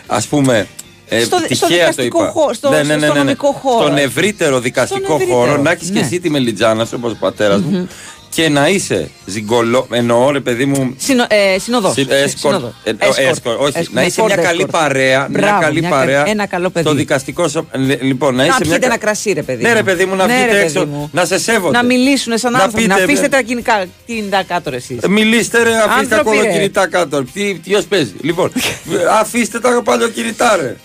Α 0.07 0.21
πούμε. 0.29 0.67
Ε, 1.11 1.23
Στο- 1.23 1.37
στο 1.37 1.47
τυχαία 1.47 1.67
το 1.67 1.75
δικαστικό 1.77 2.21
είπα. 2.21 2.31
χώρο, 2.31 2.53
στο- 2.53 2.71
στο 3.07 3.13
νομικό 3.13 3.51
χώρο. 3.51 3.81
Στον 3.85 3.97
ευρύτερο 3.97 4.59
δικαστικό 4.59 4.99
Στον 5.03 5.13
ευρύτερο, 5.15 5.39
χώρο 5.39 5.57
να 5.61 5.71
έχεις 5.71 5.89
ναι. 5.89 5.99
και 5.99 6.05
εσύ 6.05 6.19
τη 6.19 6.29
μελιτζάνα 6.29 6.85
σου, 6.85 6.93
όπω 6.97 7.07
ο 7.09 7.15
πατέρας 7.19 7.61
μου, 7.61 7.87
και 8.29 8.49
να 8.49 8.67
είσαι 8.67 9.09
ζυγκολό. 9.25 9.87
Εννοώ, 9.91 10.31
ρε 10.31 10.39
παιδί 10.39 10.65
μου. 10.65 10.93
Συνο, 10.97 11.25
ε, 11.29 11.59
συνοδός. 11.59 11.93
Συ- 11.93 12.11
Ε, 12.11 12.23
escort. 12.25 12.33
συνοδός. 12.35 12.73
Ε, 12.83 12.91
Escort. 12.99 13.33
escort, 13.33 13.57
όχι, 13.59 13.73
Escort. 13.75 13.87
να 13.91 14.01
είσαι 14.03 14.21
Με 14.21 14.27
μια 14.27 14.35
Ford 14.35 14.41
καλή 14.43 14.63
escort. 14.65 14.71
παρέα. 14.71 15.27
μια 15.29 15.39
Μπράβο, 15.39 15.61
καλή 15.61 15.79
μια 15.79 15.89
παρέα. 15.89 16.23
κα- 16.23 16.29
ένα 16.29 16.45
καλό 16.45 16.69
παιδί. 16.69 16.85
Το 16.85 16.93
δικαστικό 16.93 17.47
σου. 17.47 17.67
λι- 17.75 18.01
Λοιπόν, 18.01 18.35
να 18.35 18.41
Να 18.41 18.47
είσαι 18.47 18.57
πιείτε 18.59 18.77
μια. 18.77 18.87
ένα 18.87 18.97
κα- 18.97 19.05
κρασί, 19.05 19.31
ρε 19.31 19.41
παιδί. 19.41 19.61
Ναι, 19.63 19.69
μου. 19.69 19.75
ρε 19.75 19.83
παιδί 19.83 20.05
μου, 20.05 20.15
να 20.15 20.25
Ναι, 20.25 20.33
βγείτε 20.33 20.45
ρε 20.45 20.51
παιδί 20.51 20.63
έξω, 20.63 20.85
μου. 20.85 21.09
να 21.13 21.25
σε 21.25 21.39
σέβονται. 21.39 21.77
Να 21.77 21.83
μιλήσουν 21.83 22.37
σαν 22.37 22.51
Να 22.51 22.59
άνθρωποι. 22.59 22.87
Να 22.87 22.93
πείτε, 22.93 23.03
αφήσετε 23.05 23.27
με- 23.27 23.35
τα 23.35 23.41
κινητά, 23.41 23.85
κινητά 24.05 24.43
κάτω, 24.43 24.69
ρε 24.69 24.75
εσείς. 24.75 24.97
Ε, 25.03 25.07
Μιλήστε 25.07 25.63
ρε, 25.63 25.75
αφήστε 25.75 25.87
τα 26.07 26.15
Άνθρωποι, 26.15 26.37
ρε. 26.37 26.41
κολοκινητά 26.43 26.87
κάτω. 26.87 27.23
Τι, 27.33 27.53
τι 27.55 27.75
ως 27.75 27.85
παίζει. 27.85 28.13
Λοιπόν, 28.21 28.51
ε, 28.55 29.05
αφήστε 29.21 29.59
τα 29.59 29.81
παλιοκινητά 29.83 30.55
ρε. 30.61 30.75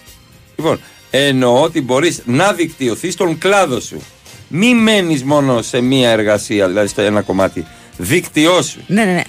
Λοιπόν, 0.56 0.80
εννοώ 1.10 1.62
ότι 1.62 1.80
μπορείς 1.82 2.22
να 2.24 2.52
δικτυωθείς 2.52 3.12
στον 3.12 3.38
κλάδο 3.38 3.80
σου. 3.80 4.02
Μη 4.48 4.74
μένεις 4.74 5.24
μόνο 5.24 5.62
σε 5.62 5.80
μία 5.80 6.10
εργασία, 6.10 6.66
δηλαδή 6.68 6.88
στο 6.88 7.02
ένα 7.02 7.20
κομμάτι. 7.22 7.66
Δικτυώσου. 7.96 8.80
Ναι, 8.86 9.04
ναι, 9.04 9.12
ναι. 9.12 9.22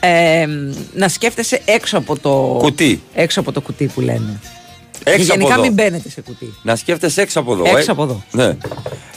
Ε, 0.00 0.46
να 0.94 1.08
σκέφτεσαι 1.08 1.62
έξω 1.64 1.98
από 1.98 2.18
το 2.18 2.30
Κουτί. 2.58 3.02
Έξω 3.14 3.40
από 3.40 3.52
το 3.52 3.60
κουτί 3.60 3.86
που 3.94 4.00
λένε. 4.00 4.40
Έξω 5.04 5.16
Και 5.18 5.22
γενικά 5.22 5.44
από 5.44 5.52
εδώ. 5.52 5.62
μην 5.62 5.72
μπαίνετε 5.72 6.10
σε 6.10 6.20
κουτί. 6.20 6.54
Να 6.62 6.76
σκέφτεσαι 6.76 7.20
έξω 7.20 7.40
από 7.40 7.52
εδώ. 7.52 7.64
Έξω 7.64 7.78
ε. 7.78 7.84
από 7.88 8.02
εδώ. 8.02 8.24
Ναι. 8.32 8.56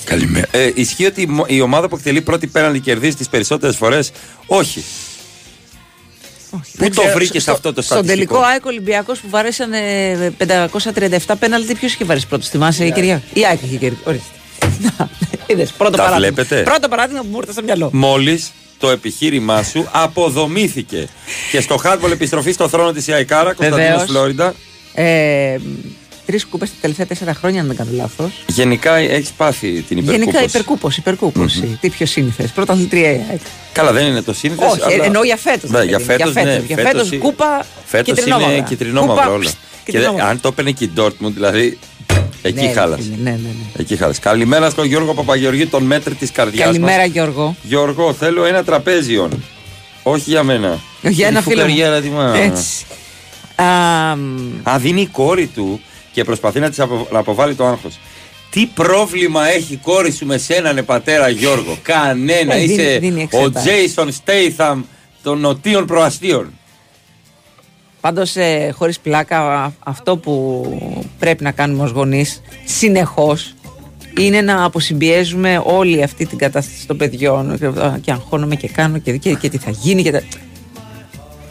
Καλημέρα. 0.03 0.47
Ε, 0.51 0.71
ισχύει 0.75 1.05
ότι 1.05 1.21
η 1.21 1.25
μο- 1.25 1.45
η 1.47 1.61
ομάδα 1.61 1.87
που 1.87 1.95
εκτελεί 1.95 2.21
πρώτη 2.21 2.47
πέναλτι 2.47 2.79
κερδίζει 2.79 3.15
τις 3.15 3.29
περισσότερες 3.29 3.75
φορές; 3.75 4.11
Όχι. 4.45 4.83
Πού 6.51 6.61
Δεν 6.73 6.93
το 6.93 7.01
ξέρω, 7.01 7.15
βρήκες 7.15 7.41
στο- 7.41 7.51
αυτό 7.51 7.73
το 7.73 7.81
Στον 7.81 7.97
στατιστικό; 7.97 8.33
τελικό 8.33 8.47
ΑΕΚ 8.47 8.65
Ολυμπιακός 8.65 9.19
που 9.19 9.29
βαρέσανε 9.29 9.79
537 10.37 11.35
πέναλτι, 11.39 11.75
ποιος 11.75 11.93
είχε 11.93 12.05
βαρέσει 12.05 12.27
πρώτος, 12.27 12.47
θυμάσαι 12.49 12.85
η 12.85 12.91
κυρία; 12.91 13.21
Η 13.33 13.45
ΑΕΚ 13.45 13.59
είχε 13.63 13.75
κερδίσει. 13.77 14.21
Ορίστε. 14.79 14.93
Να, 14.97 15.09
είδες, 15.47 15.71
πρώτο 15.71 15.97
Τα 15.97 16.03
παράδειγμα. 16.03 16.27
βλέπετε; 16.35 16.61
Πρώτο 16.61 16.87
παράδειγμα 16.87 17.21
που 17.21 17.27
μου 17.31 17.37
ήρθε 17.37 17.51
στο 17.51 17.61
μυαλό. 17.63 17.89
Μόλις 17.93 18.51
το 18.79 18.89
επιχείρημά 18.89 19.63
σου 19.63 19.87
αποδομήθηκε. 19.91 21.07
και 21.51 21.61
στο 21.61 21.79
hardball 21.83 22.11
επιστροφή 22.11 22.51
στο 22.51 22.67
θρόνο 22.69 22.91
της 22.91 23.07
Ιαϊκάρα, 23.07 23.53
Κωνσταντίνος 23.53 23.89
Βεβαίως. 23.91 24.09
Φλόριντα. 24.09 24.53
Ε, 24.93 25.57
Τρεις 26.25 26.45
κούπες 26.45 26.69
τα 26.69 26.75
τελευταία 26.81 27.05
τέσσερα 27.05 27.33
χρόνια, 27.33 27.61
αν 27.61 27.67
δεν 27.67 27.75
κάνω 27.75 27.89
λάθος. 27.93 28.31
Γενικά 28.47 28.95
έχεις 28.95 29.29
πάθει 29.31 29.67
την 29.67 29.97
υπερκούπωση. 29.97 30.17
Γενικά 30.17 30.43
υπερκούποση. 30.43 30.99
υπερκούποση. 30.99 31.77
Τι 31.81 31.89
πιο 31.89 32.05
σύνηθες. 32.05 32.51
Πρωταθλητρία 32.51 33.11
η 33.11 33.19
ΑΕΚ. 33.29 33.39
Καλά, 33.73 33.91
δεν 33.91 34.05
είναι 34.05 34.21
το 34.21 34.33
σύνηθες. 34.33 34.71
Όχι, 34.71 34.93
ε, 35.01 35.05
εννοώ 35.05 35.23
για 35.23 35.37
φέτος. 35.37 35.69
Ναι, 35.69 35.83
για 35.83 35.99
φέτος. 35.99 36.33
Ναι, 36.33 36.61
για 36.67 36.77
φέτος, 36.77 37.09
κούπα 37.19 37.65
Φέτος 37.85 38.13
κυτρινόμαυρα. 38.15 38.51
είναι 38.57 38.65
κυτρινόμαυρα 38.67 39.21
Κούπα, 39.21 39.33
όλα. 39.35 39.45
ψ, 39.49 39.51
Και 39.51 39.91
κυτρινόμαυρα. 39.91 40.27
αν 40.27 40.41
το 40.41 40.47
έπαιρνε 40.47 40.71
και 40.71 40.83
η 40.83 40.91
Dortmund, 40.97 41.31
δηλαδή. 41.33 41.79
Εκεί 42.41 42.65
Ναι, 42.65 42.71
χάλασε. 42.71 43.09
Ναι, 43.23 43.29
ναι, 43.29 43.37
ναι. 43.37 43.49
Εκεί 43.77 43.95
χάλασε. 43.95 44.19
Καλημέρα 44.19 44.69
στον 44.69 44.85
Γιώργο 44.85 45.13
Παπαγεωργίου, 45.13 45.67
τον 45.67 45.83
μέτρη 45.83 46.13
της 46.15 46.31
καρδιάς 46.31 46.65
Καλημέρα, 46.65 47.05
Γιώργο. 47.05 47.55
Γιώργο, 47.61 48.13
θέλω 48.13 48.45
ένα 48.45 48.63
τραπέζιον. 48.63 49.43
Όχι 50.03 50.29
για 50.29 50.43
μένα. 50.43 50.79
Για 51.01 51.27
ένα 51.27 51.39
Η 51.39 51.41
φίλο. 51.41 51.55
μου. 51.55 51.61
φουκαριέρα, 51.61 52.01
τι 52.01 52.09
μα- 52.09 52.35
Έτσι. 52.37 52.85
Α, 53.55 54.11
Α, 54.73 54.77
δίνει 54.79 55.01
η 55.01 55.05
κόρη 55.07 55.47
του 55.47 55.81
και 56.11 56.23
προσπαθεί 56.23 56.59
να 56.59 56.69
της 56.69 56.77
να 57.11 57.19
αποβάλει 57.19 57.55
το 57.55 57.65
άγχος. 57.65 57.99
Τι 58.49 58.65
πρόβλημα 58.65 59.47
έχει 59.49 59.73
η 59.73 59.79
κόρη 59.83 60.11
σου 60.11 60.25
με 60.25 60.37
σένα, 60.37 60.73
ναι, 60.73 60.81
πατέρα 60.81 61.29
Γιώργο; 61.29 61.77
Κανένα. 61.81 62.53
Ε, 62.55 62.59
δίνει- 62.59 62.79
Είσαι 62.79 62.97
δίνει 62.99 63.19
ο 63.19 63.23
εξετάσεις. 63.23 63.71
Τζέισον 63.71 64.11
Στέιθαμ 64.11 64.83
των 65.23 65.39
νοτίων 65.39 65.85
προαστίων. 65.85 66.53
Πάντως, 68.01 68.35
ε, 68.35 68.71
χωρίς 68.77 68.99
πλάκα, 68.99 69.39
α- 69.63 69.71
αυτό 69.79 70.17
που 70.17 70.65
πρέπει 71.19 71.43
να 71.43 71.51
κάνουμε 71.51 71.83
ως 71.83 71.91
γονείς 71.91 72.41
συνεχώς 72.65 73.53
είναι 74.19 74.41
να 74.41 74.63
αποσυμπιέζουμε 74.63 75.61
όλη 75.65 76.03
αυτή 76.03 76.25
την 76.25 76.37
κατάσταση 76.37 76.87
των 76.87 76.97
παιδιών. 76.97 77.57
Και, 77.59 77.65
α, 77.65 77.97
και 78.01 78.11
αγχώνομαι 78.11 78.55
και 78.55 78.67
κάνω 78.67 78.97
και, 78.97 79.17
και, 79.17 79.33
και 79.33 79.49
τι 79.49 79.57
θα 79.57 79.69
γίνει. 79.71 80.03
Και 80.03 80.11
τα... 80.11 80.21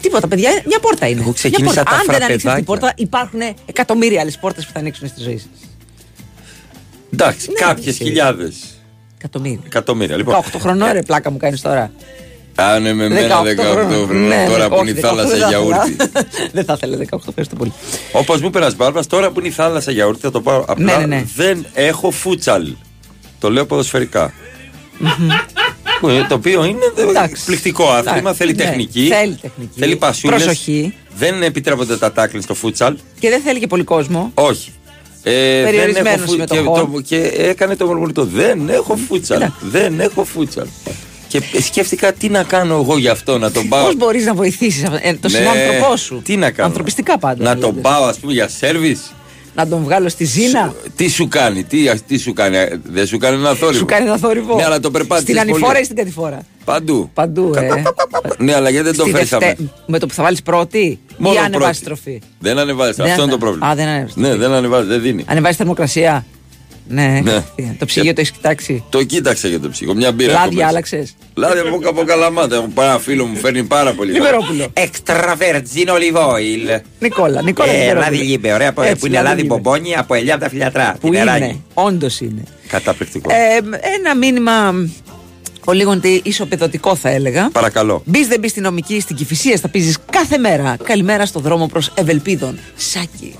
Τίποτα, 0.01 0.27
παιδιά, 0.27 0.49
μια 0.65 0.79
πόρτα 0.79 1.07
είναι. 1.07 1.21
Εγώ 1.21 1.33
ξεκίνησα 1.33 1.73
Μια 1.73 1.83
πόρτα. 1.83 1.91
τα 1.95 1.97
Αν 2.13 2.19
δεν 2.19 2.23
ανοίξεις 2.23 2.49
αυτή 2.49 2.63
φραπεδάκια. 2.63 2.91
την 2.91 3.05
πόρτα, 3.05 3.23
υπάρχουν 3.41 3.55
εκατομμύρια 3.65 4.21
άλλες 4.21 4.37
πόρτες 4.37 4.65
που 4.65 4.71
θα 4.73 4.79
ανοίξουν 4.79 5.07
στη 5.07 5.21
ζωή 5.21 5.37
σας. 5.37 5.49
Εντάξει, 7.13 7.47
Ναι, 7.49 7.53
κάποιες 7.59 7.87
εσύ. 7.87 8.03
χιλιάδες. 8.03 8.55
Εκατομμύρια. 9.17 9.59
Εκατομμύρια. 9.65 10.15
Λοιπόν, 10.17 10.33
18 10.35 10.59
χρονών, 10.59 10.91
ρε 10.91 11.01
πλάκα 11.01 11.31
μου 11.31 11.37
κάνεις 11.37 11.61
τώρα. 11.61 11.91
Άνε 12.61 12.93
με 12.93 13.09
μένα 13.09 13.41
18 13.41 13.45
χρονών. 13.71 14.27
Ναι, 14.27 14.45
Τώρα 14.49 14.67
ναι, 14.67 14.75
που 14.75 14.81
είναι 14.81 14.89
η 14.89 14.93
όχι, 14.93 15.01
18 15.01 15.07
θάλασσα 15.07 15.29
δεν 15.29 15.39
θα 15.39 15.47
γιαούρτι. 15.47 15.89
ήθελα. 15.91 16.09
Δεν 16.53 16.65
θα 16.65 16.73
ήθελα 16.77 16.97
18, 17.11 17.17
ευχαριστώ 17.27 17.55
πολύ. 17.55 17.73
Όπως 18.11 18.41
μου 18.41 18.47
είπε 18.47 18.57
ένα 18.57 18.73
μπάρμπα, 18.75 19.05
τώρα 19.05 19.31
που 19.31 19.39
είναι 19.39 19.47
η 19.47 19.51
θάλασσα 19.51 19.91
γιαούρτι, 19.91 20.21
θα 20.21 20.31
το 20.31 20.41
πάω 20.41 20.63
απλά. 20.67 20.97
Ναι, 20.97 21.05
ναι, 21.05 21.15
ναι. 21.15 21.25
Δεν 21.35 21.65
έχω 21.73 22.11
φούτσαλ. 22.11 22.67
Το 23.39 23.51
λέω 23.51 23.65
ποδοσφαιρικά. 23.65 24.33
Που 25.99 26.09
είναι- 26.09 26.25
το 26.29 26.35
οποίο 26.35 26.63
είναι 26.63 26.79
ε, 26.97 27.01
Εντάξει. 27.01 27.45
πληκτικό 27.45 27.89
άθλημα, 27.89 28.17
Εντάξει, 28.17 28.37
θέλει 28.37 28.51
ναι, 28.55 28.63
τεχνική. 28.63 29.07
θέλει 29.07 29.37
τεχνική. 29.41 29.79
Θέλει 29.79 29.95
πασούλες. 29.95 30.43
Προσοχή. 30.43 30.93
Δεν 31.17 31.43
επιτρέπονται 31.43 31.97
τα 31.97 32.11
τάκλιν 32.11 32.41
στο 32.41 32.53
φούτσαλ. 32.53 32.97
Και 33.19 33.29
δεν 33.29 33.41
θέλει 33.41 33.59
και 33.59 33.67
πολύ 33.67 33.83
κόσμο. 33.83 34.31
Όχι. 34.33 34.71
Ε, 35.23 35.31
δεν 35.61 35.63
Περιορισμένος 35.65 36.07
έχω 36.21 36.25
φου- 36.25 36.45
και, 36.45 36.53
συμμετοχών. 36.55 36.91
το- 36.93 37.01
και 37.01 37.17
έκανε 37.37 37.75
το 37.75 37.85
μουρμουριτό. 37.85 38.25
Δεν 38.25 38.69
έχω 38.69 38.95
φούτσαλ. 39.07 39.43
Δεν 39.61 39.99
έχω 39.99 40.23
φούτσαλ. 40.23 40.67
Και 41.29 41.41
σκέφτηκα 41.61 42.13
τι 42.13 42.29
να 42.29 42.43
κάνω 42.43 42.73
εγώ 42.75 42.97
γι' 42.97 43.07
αυτό, 43.07 43.37
να 43.37 43.51
τον 43.51 43.67
πάω. 43.67 43.85
Πώς 43.85 43.95
μπορείς 43.95 44.25
να 44.25 44.33
βοηθήσεις 44.33 44.83
το 44.83 44.89
Ναι, 44.91 45.29
συνάνθρωπό 45.29 45.95
σου. 45.95 46.21
Τι 46.23 46.35
να 46.35 46.51
κάνω. 46.51 46.67
Ανθρωπιστικά 46.67 47.17
πάντα. 47.19 47.43
Να 47.43 47.53
δηλαδή. 47.53 47.73
τον 47.73 47.81
πάω, 47.81 48.03
ας 48.03 48.17
πούμε, 48.17 48.33
για 48.33 48.47
σερβις. 48.47 49.13
Να 49.55 49.67
τον 49.67 49.83
βγάλω 49.83 50.09
στη 50.09 50.23
Ζήνα. 50.25 50.73
Τι 50.95 51.09
σου 51.09 51.27
κάνει, 51.27 51.63
τι, 51.63 51.77
τι 52.07 52.17
σου 52.17 52.33
κάνει, 52.33 52.57
ε, 52.57 52.79
δεν 52.83 53.07
σου 53.07 53.17
κάνει 53.17 53.35
ένα 53.35 53.53
θόρυβο. 53.53 53.77
Σου 53.79 53.85
κάνει 53.85 54.05
ένα 54.07 54.17
θόρυβο. 54.17 54.55
Ναι, 54.55 54.63
αλλά 54.65 54.79
το 54.79 54.91
περπάτησε. 54.91 55.25
Στην 55.27 55.39
ανηφόρα 55.39 55.79
ή 55.79 55.83
στην 55.83 55.95
κατηφόρα; 55.95 56.39
Παντού. 56.65 57.09
Παντού, 57.13 57.53
ε. 57.55 57.83
Ναι, 58.37 58.53
αλλά 58.55 58.69
γιατί 58.69 58.85
δεν 58.85 58.95
το 58.97 59.01
Στη 59.03 59.11
φέραμε. 59.11 59.45
δευτε- 59.45 59.67
Με 59.85 59.99
το 59.99 60.05
που 60.07 60.13
θα 60.13 60.23
βάλεις 60.23 60.41
πρώτη 60.41 60.99
Μόνο 61.17 61.33
ή 61.33 61.37
πρώτη. 61.37 61.55
ανεβάζει 61.55 61.81
τροφή; 61.81 62.21
Δεν 62.39 62.57
ανεβάζεις. 62.59 62.95
Δεν 62.95 63.05
Αυτό 63.05 63.21
είναι 63.21 63.31
το 63.31 63.35
ανα- 63.37 63.43
πρόβλημα. 63.43 63.67
Α, 63.67 63.75
δεν 63.75 63.87
ανεβάζεις 63.87 64.15
Ναι, 64.15 64.35
δεν 64.35 64.51
ανεβάζεις, 64.51 64.87
δεν 64.87 65.01
δίνει. 65.01 65.23
Ανεβάζεις 65.27 65.57
θερμοκρασία; 65.57 66.25
Ναι, 66.91 67.07
Ναι. 67.23 67.31
κατευθείαν. 67.31 67.75
Το 67.79 67.85
ψυγείο 67.85 68.13
το 68.13 68.21
έχεις 68.21 68.31
κοιτάξει; 68.31 68.83
Το 68.89 69.03
κοίταξα 69.03 69.47
για 69.47 69.59
το 69.59 69.69
ψυχο. 69.69 69.93
Μια 69.93 70.11
μπύρα. 70.11 70.31
έχω 70.31 70.39
Λάδια 70.39 70.55
μέσα. 70.57 70.67
άλλαξες; 70.69 71.15
Λάδι 71.33 71.59
από, 71.59 71.89
από 71.89 72.03
καλαμάτα. 72.03 72.55
Έχω 72.55 72.67
πάει 72.73 72.87
ένα 72.87 72.99
φίλο 72.99 73.25
μου 73.25 73.35
φέρνει 73.35 73.63
πάρα 73.63 73.93
πολύ. 73.93 74.11
Λιβερόπουλο. 74.11 74.67
Extra 74.73 75.35
virgin 75.37 75.87
olive 75.87 76.17
oil. 76.17 76.79
Νικόλα, 76.99 77.41
Νικόλα. 77.41 77.69
Ε, 77.69 77.73
Λιβερόπουλο. 77.73 77.99
λάδι 78.11 78.17
λίμπε, 78.17 78.53
ωραία, 78.53 78.73
που- 78.73 78.81
Έτσι, 78.81 78.95
που 78.95 79.05
είναι 79.05 79.15
λάδι 79.15 79.27
λάδι 79.27 79.41
λίμπε. 79.41 79.53
μπομπόνι 79.53 79.95
από 79.95 80.13
ελιά 80.13 80.33
από 80.33 80.43
τα 80.43 80.49
φιλιατρά. 80.49 80.95
Που 80.99 81.13
είναι, 81.13 81.55
όντως 81.73 82.19
είναι. 82.19 82.43
Καταπληκτικό. 82.67 83.29
Ε, 83.33 83.77
ένα 83.99 84.15
μήνυμα 84.15 84.73
ο 85.65 85.71
λίγο 85.71 85.99
ισοπεδωτικό 86.23 86.95
θα 86.95 87.09
έλεγα. 87.09 87.49
Παρακαλώ. 87.51 88.01
Μπεις 88.05 88.27
δεν 88.27 88.39
μπεις 88.39 88.51
στην 88.51 88.63
νομική, 88.63 88.99
στην 88.99 89.15
κυφυσία 89.15 89.57
θα 89.57 89.67
πίζεις 89.67 89.97
κάθε 90.11 90.37
μέρα. 90.37 90.77
Καλημέρα 90.83 91.25
στο 91.25 91.39
δρόμο 91.39 91.67
προς 91.67 91.91
Ευελπίδων. 91.95 92.59
Σάκης. 92.75 93.35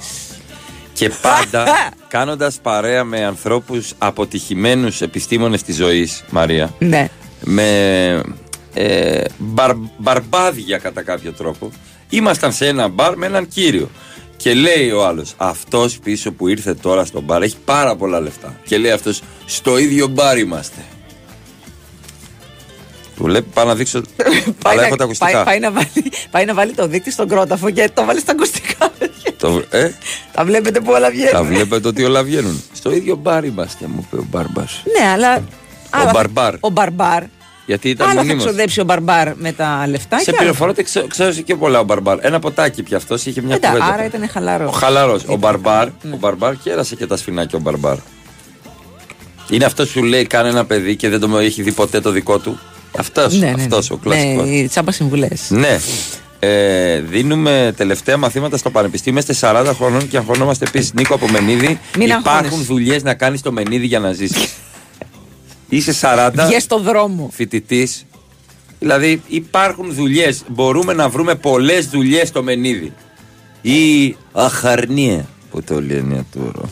Και 0.99 1.11
πάντα 1.21 1.65
κάνοντας 2.07 2.59
παρέα 2.61 3.03
με 3.03 3.25
ανθρώπους 3.25 3.93
αποτυχημένους 3.97 5.01
επιστήμονες 5.01 5.63
της 5.63 5.75
ζωής, 5.75 6.23
Μαρία. 6.29 6.73
Ναι. 6.79 7.09
Με 7.43 8.21
ε, 8.73 9.23
μπαρ, 9.37 9.71
μπαρμπάδια 9.97 10.77
κατά 10.77 11.01
κάποιο 11.01 11.31
τρόπο. 11.31 11.71
Ήμασταν 12.09 12.53
σε 12.53 12.67
ένα 12.67 12.87
μπαρ 12.87 13.17
με 13.17 13.25
έναν 13.25 13.47
κύριο. 13.47 13.89
Και 14.37 14.53
λέει 14.53 14.91
ο 14.91 15.05
άλλος, 15.05 15.33
αυτός 15.37 15.99
πίσω 15.99 16.31
που 16.31 16.47
ήρθε 16.47 16.73
τώρα 16.73 17.05
στο 17.05 17.21
μπαρ 17.21 17.41
έχει 17.41 17.57
πάρα 17.65 17.95
πολλά 17.95 18.19
λεφτά. 18.19 18.59
Και 18.65 18.77
λέει 18.77 18.91
αυτός, 18.91 19.21
στο 19.45 19.77
ίδιο 19.77 20.07
μπαρ 20.07 20.37
είμαστε. 20.37 20.81
Του 23.19 23.27
λέει, 23.27 23.41
πάω 23.53 23.65
να 23.65 23.75
δείξω. 23.75 24.01
αλλά 24.63 24.83
έχω 24.85 24.95
τα 24.95 25.03
ακουστικά. 25.03 25.31
πάει, 25.31 25.43
πάει 25.43 25.59
να 25.59 25.71
βάλει, 25.71 26.11
πάει 26.31 26.45
να 26.45 26.53
βάλει 26.53 26.73
το 26.73 26.87
δίκτυο 26.87 27.11
στον 27.11 27.27
κρόταφο 27.27 27.69
και 27.69 27.89
το 27.93 28.05
βάλει 28.05 28.19
στα 28.19 28.31
ακουστικά. 28.31 28.91
Το, 29.37 29.63
ε, 29.69 29.89
Τα 30.31 30.45
βλέπετε 30.45 30.79
που 30.79 30.87
όλα 30.91 30.99
τα 30.99 31.09
βγαίνουν. 31.11 31.45
βλέπετε 31.47 31.87
ότι 31.87 32.03
όλα 32.03 32.23
βγαίνουν. 32.23 32.63
Στο 32.73 32.91
ίδιο 32.91 33.15
μπαρ 33.15 33.43
είμαστε, 33.45 33.87
μου 33.87 34.05
είπε 34.07 34.21
ο 34.21 34.25
μπαρμπά. 34.29 34.61
Ναι, 34.61 35.07
αλλά. 35.13 35.43
άλλα- 35.89 36.11
Μπαρμπάρ. 36.13 36.53
Ο 36.59 36.69
Μπαρμπάρ. 36.69 37.23
Γιατί 37.65 37.89
ήταν 37.89 38.05
Άλλα 38.07 38.15
θα 38.15 38.21
μονίμως. 38.25 38.43
ξοδέψει 38.45 38.79
ο 38.79 38.83
Μπαρμπάρ 38.83 39.35
με 39.35 39.51
τα 39.51 39.85
λεφτά. 39.89 40.17
Σε 40.17 40.23
και 40.23 40.29
άλλα- 40.31 40.39
πληροφορώ 40.39 40.69
ότι 40.71 40.83
ξέ- 40.83 41.07
ξέρω 41.07 41.31
και 41.31 41.55
πολλά 41.55 41.79
ο 41.79 41.83
Μπαρμπάρ. 41.83 42.17
Ένα 42.25 42.39
ποτάκι 42.39 42.83
πια 42.83 42.97
αυτός 42.97 43.25
είχε 43.25 43.41
μια 43.41 43.55
Εντά, 43.55 43.67
κουβέντα. 43.67 43.85
άρα 43.93 44.05
ήταν 44.05 44.29
χαλαρός. 44.29 44.69
Ο 44.69 44.71
χαλαρός. 44.77 45.23
Ο 45.27 45.35
Μπαρμπάρ. 45.35 45.87
Ο 45.87 46.17
Μπαρμπάρ 46.19 46.55
κέρασε 46.55 46.95
και 46.95 47.05
τα 47.07 47.17
σφινάκια 47.17 47.57
ο 47.57 47.61
Μπαρμπάρ. 47.61 47.95
Είναι 49.49 49.65
αυτός 49.65 49.85
που 49.85 49.91
σου 49.99 50.03
λέει 50.03 50.25
κάνε 50.25 50.49
ένα 50.49 50.65
παιδί 50.65 50.95
και 50.95 51.09
δεν 51.09 51.19
το 51.19 51.37
έχει 51.37 51.61
δει 51.61 51.71
ποτέ 51.71 51.99
το 52.01 52.11
δικό 52.11 52.37
του. 52.39 52.59
Αυτός 52.97 53.33
Ναι, 53.39 53.45
ναι, 53.45 53.51
ναι. 53.55 53.61
αυτός 53.61 53.89
ο 53.91 53.97
κλασικός. 53.97 54.45
Ναι, 54.47 54.55
οι 54.55 54.67
τσάμπα 54.67 54.91
συμβουλές. 54.91 55.45
Ναι. 55.49 55.79
Ε, 56.41 56.99
δίνουμε 56.99 57.73
τελευταία 57.77 58.17
μαθήματα 58.17 58.57
στο 58.57 58.69
Πανεπιστήμιο. 58.69 59.19
Είστε 59.19 59.35
40 59.41 59.71
χρονών 59.75 60.07
και 60.07 60.17
αγχωνόμαστε 60.17 60.65
επίσης. 60.67 60.93
Νίκο 60.93 61.13
από 61.13 61.27
Μενίδη. 61.27 61.79
Μην 61.97 62.07
Υπάρχουν 62.07 62.27
αγχώνεσαι. 62.31 62.63
δουλειές 62.67 63.03
να 63.03 63.13
κάνεις 63.13 63.41
το 63.41 63.51
Μενίδη 63.51 63.85
για 63.85 63.99
να 63.99 64.11
ζήσει. 64.11 64.49
Είσαι 65.69 65.93
40. 66.01 66.31
Βγες 66.47 66.63
στο 66.63 66.79
δρόμο. 66.79 67.29
Φοιτητής. 67.33 68.05
Δηλαδή 68.79 69.21
υπάρχουν 69.27 69.93
δουλειές. 69.93 70.41
Μπορούμε 70.47 70.93
να 70.93 71.09
βρούμε 71.09 71.35
πολλές 71.35 71.87
δουλειές 71.87 72.27
στο 72.27 72.43
Μενίδη. 72.43 72.93
Ή 73.61 74.15
αχαρνία 74.31 75.25
που 75.51 75.61
το 75.63 75.81
λένε 75.81 76.25
τώρα. 76.35 76.69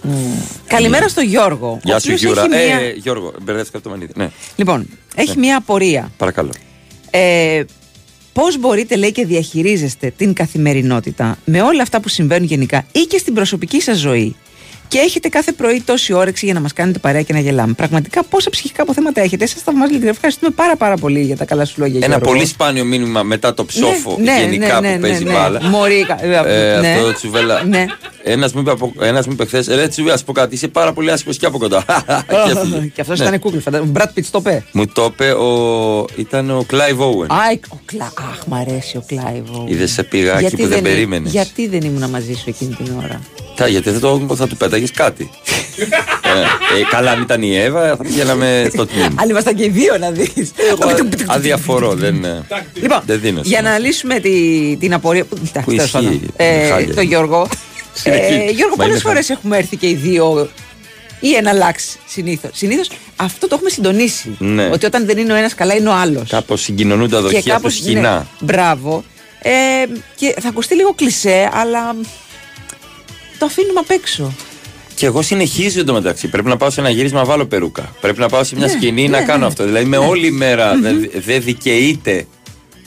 Καλημέρα 0.67 1.07
στο 1.07 1.21
Γιώργο. 1.21 1.67
ο 1.67 1.79
Γεια 1.83 1.99
σου 1.99 2.03
οποίος 2.05 2.21
Γιούρα. 2.21 2.43
έχει 2.55 2.71
Ε, 2.71 2.75
μια- 2.75 2.89
Γιώργο, 2.89 3.33
μπερδεύτηκα 3.41 3.77
από 3.77 3.87
το 3.89 3.93
Μενίδη. 3.93 4.11
Ναι, 4.15 4.29
Λοιπόν, 4.55 4.87
έχει 5.15 5.29
Ναι. 5.29 5.39
μια 5.39 5.57
απορία. 5.57 6.11
παρακαλώ. 6.17 6.49
Ε, 7.09 7.63
Πώς 8.33 8.59
μπορείτε, 8.59 8.95
λέει, 8.95 9.11
και 9.11 9.25
διαχειρίζεστε 9.25 10.13
την 10.17 10.33
καθημερινότητα 10.33 11.37
με 11.45 11.61
όλα 11.61 11.81
αυτά 11.81 11.99
που 11.99 12.09
συμβαίνουν 12.09 12.47
γενικά 12.47 12.85
ή 12.91 12.99
και 12.99 13.17
στην 13.17 13.33
προσωπική 13.33 13.81
σας 13.81 13.97
ζωή; 13.97 14.35
Και 14.87 14.97
έχετε 14.97 15.27
κάθε 15.29 15.51
πρωί 15.51 15.81
τόση 15.85 16.13
όρεξη 16.13 16.45
για 16.45 16.53
να 16.53 16.59
μας 16.59 16.73
κάνετε 16.73 16.99
παρέα 16.99 17.21
και 17.21 17.33
να 17.33 17.39
γελάμε. 17.39 17.73
Πραγματικά 17.73 18.23
πόσα 18.23 18.49
ψυχικά 18.49 18.81
αποθέματα 18.81 19.21
έχετε. 19.21 19.45
Σας 19.45 19.61
θαυμάζω 19.61 19.99
και 19.99 20.07
ευχαριστούμε 20.07 20.51
πάρα, 20.55 20.75
πάρα 20.75 20.95
πολύ 20.97 21.21
για 21.21 21.37
τα 21.37 21.45
καλά 21.45 21.65
σου 21.65 21.73
λόγια. 21.77 21.97
Ένα 22.03 22.07
Γιώργο. 22.07 22.25
πολύ 22.31 22.45
σπάνιο 22.45 22.83
μήνυμα 22.85 23.23
μετά 23.23 23.53
το 23.53 23.65
ψόφο 23.65 24.17
ναι, 24.19 24.37
γενικά 24.39 24.79
ναι, 24.81 24.87
ναι, 24.89 24.95
που 24.95 25.01
παίζει 25.01 25.23
ναι, 25.23 25.31
ναι. 25.31 25.37
μπάλα. 25.37 25.63
Μωρίκα, 25.63 26.23
Ε, 26.25 26.27
ναι. 26.79 26.87
Αυτό 26.89 27.13
τσουβέλα. 27.13 27.63
Ναι. 27.63 27.85
Ένας 28.23 28.53
μου 28.53 28.59
είπε, 28.61 28.71
από- 28.71 28.93
ένας 29.01 29.25
μου 29.27 29.31
είπε 29.33 29.45
χθες: 29.45 29.67
Ρε 29.67 29.87
Τσουβέλα, 29.87 30.13
ας 30.15 30.23
πω 30.23 30.31
κάτι, 30.31 30.55
είσαι 30.55 30.67
πάρα 30.67 30.93
πολύ 30.93 31.11
άσχημος 31.11 31.37
και 31.37 31.45
από 31.45 31.57
κοντά. 31.57 31.83
και 32.45 32.51
έφυγε. 32.51 32.79
Και 32.95 33.01
αυτός 33.01 33.19
Ναι. 33.19 33.25
ήταν 33.25 33.39
κούκλι, 33.39 33.59
φαντάζομαι. 33.59 33.89
Μπρατ 33.89 34.11
Πιτ 34.13 34.25
το 34.31 34.41
πέ. 34.41 34.63
Μου 34.71 34.87
το 34.87 35.03
είπε 35.13 35.31
ο. 35.31 36.05
ήταν 36.15 36.49
ο 36.49 36.63
Κλάιβ 36.67 37.01
Όουεν. 37.01 37.27
Άι, 37.31 37.59
ο 37.69 37.77
Κλα... 37.85 38.05
Αχ, 38.05 38.45
μ' 38.47 38.53
αρέσει 38.53 38.97
ο 38.97 39.03
Κλάιβο. 39.07 39.65
Είδες 39.67 39.91
σε 39.91 40.03
πήγα 40.03 40.39
εκεί 40.39 40.55
που 40.55 40.67
δεν 40.67 40.81
περίμενες. 40.81 41.31
Γιατί 41.31 41.67
δεν 41.67 41.81
ήμουν 41.81 42.09
μαζί 42.09 42.33
σου 42.33 42.43
εκείνη 42.47 42.75
την 42.83 42.93
ώρα; 43.03 43.21
Τα, 43.57 43.67
γιατί 43.67 43.89
δεν 43.89 43.99
το, 43.99 44.35
θα 44.35 44.47
του 44.47 44.57
πέταγες 44.57 44.91
κάτι. 44.91 45.29
ε, 45.77 46.79
ε, 46.79 46.83
καλά, 46.89 47.11
αν 47.11 47.21
ήταν 47.21 47.41
η 47.41 47.55
Εύα, 47.57 47.87
θα 47.87 47.97
πηγαίναμε 47.97 48.67
στο 48.73 48.85
τμήμα. 48.85 49.07
Αν 49.15 49.29
ήμασταν 49.29 49.55
και 49.55 49.63
οι 49.63 49.69
δύο 49.69 49.97
να 49.97 50.11
δεις. 50.11 50.51
Εγώ 50.71 50.91
αδιαφορώ, 51.27 51.93
δεν, 51.93 52.23
ε, 52.25 52.45
Λοιπόν, 52.73 53.01
δεν 53.05 53.19
δίνω. 53.19 53.41
για 53.43 53.61
να 53.61 53.77
λύσουμε 53.77 54.19
τη, 54.19 54.31
την 54.79 54.93
απορία. 54.93 55.25
που- 55.25 55.35
εντάξει, 55.35 55.61
Που 55.61 55.69
τέλος 55.71 55.83
ισχύει, 55.85 55.91
πάντων. 55.95 56.11
είναι 56.13 56.27
Ε, 56.65 56.69
χάλια. 56.69 56.93
το 56.95 57.01
Γιώργο. 57.01 57.47
Ε, 57.51 57.99
Συνεχίζει. 57.99 58.51
Γιώργο, 58.53 58.75
Μα 58.77 58.83
πολλές 58.83 58.89
είναι 58.91 58.99
φορές 59.09 59.29
έχουμε 59.29 59.57
έρθει 59.57 59.77
και 59.77 59.87
οι 59.89 59.93
δύο 59.95 60.49
ή 61.19 61.33
ένα 61.35 61.53
λάξ 61.53 61.97
συνήθως. 62.07 62.51
Συνήθως 62.53 62.89
αυτό 63.15 63.47
το 63.47 63.55
έχουμε 63.55 63.69
συντονίσει. 63.69 64.35
Ναι. 64.39 64.69
Ότι 64.73 64.85
όταν 64.85 65.05
δεν 65.05 65.17
είναι 65.17 65.33
ο 65.33 65.35
ένας 65.35 65.53
καλά 65.55 65.75
είναι 65.75 65.89
ο 65.89 65.93
άλλος. 65.93 66.29
Κάπως 66.29 66.61
συγκοινωνούν 66.61 67.09
τα 67.09 67.21
δοχεία 67.21 67.59
του 67.59 67.69
σχοινά. 67.69 68.15
ναι, 68.17 68.23
μπράβο. 68.39 69.03
Ε, 69.41 69.51
και 70.15 70.35
θα 70.41 70.49
ακουστεί 70.49 70.75
λίγο 70.75 70.93
κλισέ, 70.93 71.49
αλλά 71.53 71.95
το 73.39 73.45
αφήνουμε 73.45 73.79
απ' 73.79 73.89
έξω. 73.91 74.33
Και 74.95 75.05
εγώ 75.05 75.21
συνεχίζω 75.21 75.79
εντωμεταξύ. 75.79 76.27
Πρέπει 76.27 76.47
να 76.47 76.57
πάω 76.57 76.69
σε 76.69 76.79
ένα 76.79 76.89
γύρισμα 76.89 77.19
να 77.19 77.25
βάλω 77.25 77.45
περούκα. 77.45 77.95
Πρέπει 78.01 78.19
να 78.19 78.29
πάω 78.29 78.43
σε 78.43 78.55
μια 78.55 78.65
Ναι, 78.65 78.71
σκηνή 78.71 79.01
ναι, 79.01 79.17
να 79.17 79.23
κάνω 79.23 79.39
ναι. 79.39 79.45
αυτό. 79.45 79.63
Δηλαδή 79.65 79.85
με 79.85 79.97
Ναι. 79.97 80.05
όλη 80.05 80.31
μέρα 80.31 80.77
δεν 80.81 81.09
δεν 81.25 81.41
δικαιείται. 81.43 82.25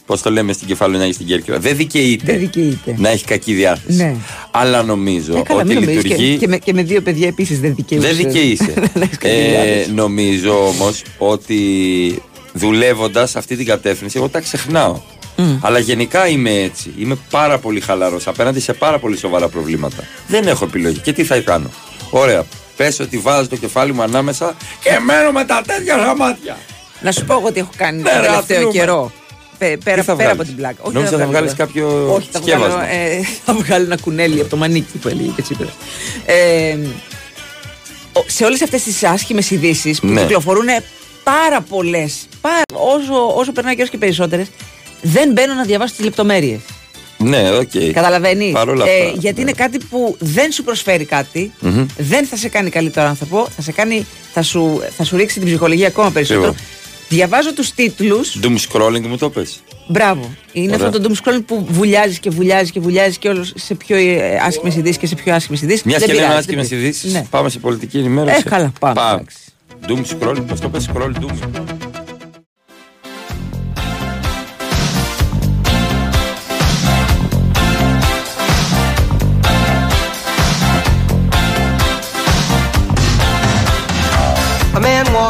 Πώς 0.07 0.23
το 0.23 0.31
λέμε 0.31 0.53
στην 0.53 0.67
Κεφαλονιά 0.67 1.07
και 1.07 1.13
στην 1.13 1.27
Κέρκυρα. 1.27 1.59
Δεν 1.59 1.77
δικαιείται, 1.77 2.33
Δεν 2.33 2.39
δικαιείται. 2.41 2.95
να 2.99 3.09
έχει 3.09 3.25
κακή 3.25 3.53
διάθεση. 3.53 3.97
Ναι. 4.03 4.15
Αλλά 4.51 4.83
νομίζω 4.83 5.37
Ε, 5.37 5.43
καλά, 5.43 5.61
ότι 5.61 5.69
μην 5.69 5.81
νομίζεις, 5.81 6.03
λειτουργεί. 6.05 6.31
Και, 6.33 6.37
και, 6.39 6.49
με, 6.49 6.59
και 6.59 6.73
με 6.73 6.83
δύο 6.83 7.01
παιδιά 7.01 7.29
επίσης 7.29 7.61
δεν 7.61 7.75
δικαιούσε. 7.75 8.07
Δεν 8.07 8.17
δικαιείσαι. 8.17 8.73
Δεν 8.95 9.03
έχεις 9.03 9.19
κακή 9.19 9.35
ε, 9.35 9.49
διάθεση. 9.51 9.93
νομίζω 9.93 10.67
όμως 10.67 11.03
ότι 11.19 11.59
δουλεύοντας 12.53 13.37
αυτή 13.37 13.57
την 13.57 13.67
κατεύθυνση, 13.67 14.17
εγώ 14.19 14.29
τα 14.29 14.41
ξεχνάω. 14.41 15.01
Αλλά 15.61 15.79
γενικά 15.79 16.29
είμαι 16.29 16.51
έτσι. 16.63 16.93
Είμαι 16.99 17.19
πάρα 17.31 17.59
πολύ 17.59 17.81
χαλαρός 17.81 18.27
απέναντι 18.27 18.61
σε 18.61 18.73
πάρα 18.73 18.99
πολύ 18.99 19.17
σοβαρά 19.17 19.49
προβλήματα. 19.49 20.05
Δεν 20.27 20.47
έχω 20.47 20.65
επιλογή. 20.65 20.99
Και 20.99 21.13
τι 21.13 21.25
θα 21.25 21.41
κάνω; 21.41 21.71
Ωραία. 22.11 22.45
Πες 22.77 23.01
ότι 23.01 23.19
βάζω 23.19 23.49
το 23.49 23.57
κεφάλι 23.57 23.93
μου 23.93 24.03
ανάμεσα 24.03 24.55
και 24.83 24.91
μένω 25.05 25.31
με 25.31 25.45
τα 25.45 25.63
τέτοια 25.67 25.97
γραμμάτια. 25.97 26.57
Να 27.01 27.13
σου 27.13 27.25
πω 27.25 27.33
εγώ 27.33 27.53
τι 27.53 27.61
έχω 27.61 27.71
κάνει 27.77 28.03
Ναι, 28.03 28.11
τον 28.11 28.21
ρε, 28.21 28.27
τελευταίο 28.27 28.57
αθλούμε. 28.57 28.79
καιρο 28.79 29.13
Πε- 29.59 29.83
Πέρα, 29.85 29.97
Τι 29.97 30.03
θα 30.03 30.17
πέρα 30.17 30.29
βγάλεις; 30.29 30.33
από 30.33 30.45
την 30.45 30.57
πλάκα. 30.57 30.83
Νόμιζα 30.93 31.01
δεν 31.01 31.11
θα 31.11 31.17
βγάλω 31.27 31.31
βγάλεις 31.31 31.51
τώρα. 31.55 31.65
κάποιο 31.67 32.15
Όχι, 32.15 32.29
θα 32.33 32.41
βγάλω, 32.41 32.63
σκεύασμα. 32.65 32.89
ε, 32.91 33.21
θα 33.45 33.55
βγάλω 33.55 33.85
ένα 33.85 33.97
κουνέλι 33.97 34.41
από 34.41 34.51
το 34.51 34.57
μανίκι 34.57 34.99
που 34.99 35.09
έλεγε 35.09 35.31
και 35.37 35.43
Τσίπρας. 35.43 35.73
Ε, 36.27 36.77
ο- 38.13 38.25
σε 38.27 38.45
όλες 38.45 38.63
αυτές 38.63 38.83
τις 38.83 39.05
άσχημες 39.05 39.51
ειδήσεις 39.51 40.01
που 40.01 40.07
Ναι. 40.07 40.21
κυκλοφορούν 40.21 40.67
πάρα 41.25 41.61
πολλές, 41.61 42.15
πάρα, 42.41 42.63
όσο, 42.75 43.35
όσο 43.37 43.53
περνάει 43.53 43.73
ο 43.73 43.77
καιρός 43.77 43.91
και 43.91 43.99
περισσότερες, 43.99 44.47
δεν 45.03 45.33
μπαίνω 45.33 45.55
να 45.55 45.63
διαβάσω 45.65 45.95
τις 45.97 46.05
λεπτομέρειες. 46.05 46.61
Ναι, 47.19 47.51
οκ. 47.51 47.93
Καταλαβαίνεις; 47.93 48.53
Παρ' 48.53 48.69
όλα 48.69 48.85
αυτά. 48.85 48.95
γιατί 49.19 49.37
ναι. 49.37 49.41
είναι 49.41 49.53
κάτι 49.53 49.79
που 49.91 50.17
δεν 50.19 50.53
σου 50.53 50.63
προσφέρει 50.65 51.05
κάτι, 51.05 51.53
Μμμ. 51.61 51.87
δεν 51.99 52.27
θα 52.27 52.37
σε 52.37 52.49
κάνει 52.49 52.71
καλύτερο 52.71 53.07
άνθρωπο, 53.07 53.47
θα, 53.57 53.63
σε 53.63 53.73
κάνει, 53.73 54.07
θα, 54.33 54.43
σου, 54.43 54.81
θα 54.97 55.05
σου 55.05 55.17
ρίξει 55.17 55.39
την 55.39 55.49
ψυχολογία 55.49 55.87
ακόμα 55.87 56.11
περισσότερο. 56.11 56.49
Ακριβώς. 56.49 56.69
Διαβάζω 57.09 57.55
τους 57.55 57.71
τίτλους. 57.73 58.39
Doom 58.43 58.57
scrolling 58.69 59.07
μου 59.09 59.17
το 59.17 59.31
πες. 59.31 59.61
Μπράβο. 59.89 60.35
Είναι 60.53 60.75
Ωραία. 60.75 60.87
αυτό 60.87 61.01
το 61.01 61.09
doom 61.15 61.25
scrolling 61.29 61.43
που 61.47 61.67
βουλιάζεις 61.71 62.19
και 62.19 62.31
βουλιάζεις 62.31 62.71
και 62.71 62.81
βουλιάζεις 62.81 63.19
και 63.19 63.29
όλο 63.29 63.53
σε 63.57 63.75
πιο 63.75 63.97
ε, 63.97 64.41
άσχημες 64.47 64.77
ειδήσεις 64.77 64.97
και 64.97 65.07
σε 65.07 65.15
πιο 65.15 65.35
άσχημες 65.35 65.63
ειδήσεις. 65.63 65.83
Μια 65.83 65.99
Δεν 65.99 66.07
και 66.09 66.13
λέμε 66.15 66.27
πειράζει, 66.27 66.41
άσχημες 66.45 66.69
δεν 66.69 66.79
πειράζει. 66.79 66.97
ειδήσεις, 66.97 67.13
Ναι. 67.13 67.27
πάμε 67.31 67.49
σε 67.49 67.59
πολιτική 67.59 67.99
ενημέρωση. 67.99 68.43
Ε, 68.47 68.49
καλά, 68.49 68.73
πάμε, 68.81 69.01
εντάξει. 69.13 69.37
Doom 69.89 70.29
scroll, 70.29 70.37
πώς 70.49 70.61
το 70.61 70.69
πες, 70.69 70.89
scroll 70.95 71.11
doom. 71.23 71.80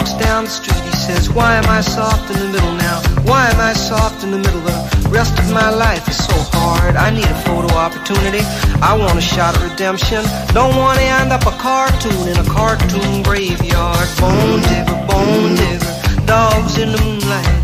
Walks 0.00 0.14
down 0.24 0.44
the 0.44 0.50
street, 0.50 0.80
he 0.80 0.92
says, 0.92 1.28
Why 1.28 1.56
am 1.56 1.68
I 1.68 1.80
soft 1.82 2.30
in 2.30 2.38
the 2.38 2.48
middle 2.48 2.74
now? 2.88 3.02
Why 3.28 3.50
am 3.50 3.60
I 3.60 3.74
soft 3.74 4.24
in 4.24 4.30
the 4.30 4.38
middle? 4.38 4.60
The 4.62 5.08
rest 5.10 5.38
of 5.38 5.52
my 5.52 5.68
life 5.68 6.08
is 6.08 6.16
so 6.16 6.36
hard. 6.56 6.96
I 6.96 7.10
need 7.10 7.28
a 7.28 7.40
photo 7.44 7.68
opportunity. 7.74 8.40
I 8.80 8.96
want 8.96 9.18
a 9.18 9.20
shot 9.20 9.56
at 9.56 9.62
redemption. 9.70 10.24
Don't 10.56 10.74
want 10.76 10.98
to 10.98 11.04
end 11.20 11.32
up 11.32 11.44
a 11.44 11.54
cartoon 11.60 12.28
in 12.32 12.36
a 12.38 12.48
cartoon 12.48 13.22
graveyard. 13.22 14.08
Bone 14.16 14.62
digger, 14.72 15.00
bone 15.04 15.52
digger, 15.60 15.92
dogs 16.24 16.78
in 16.78 16.92
the 16.92 17.00
moonlight. 17.04 17.60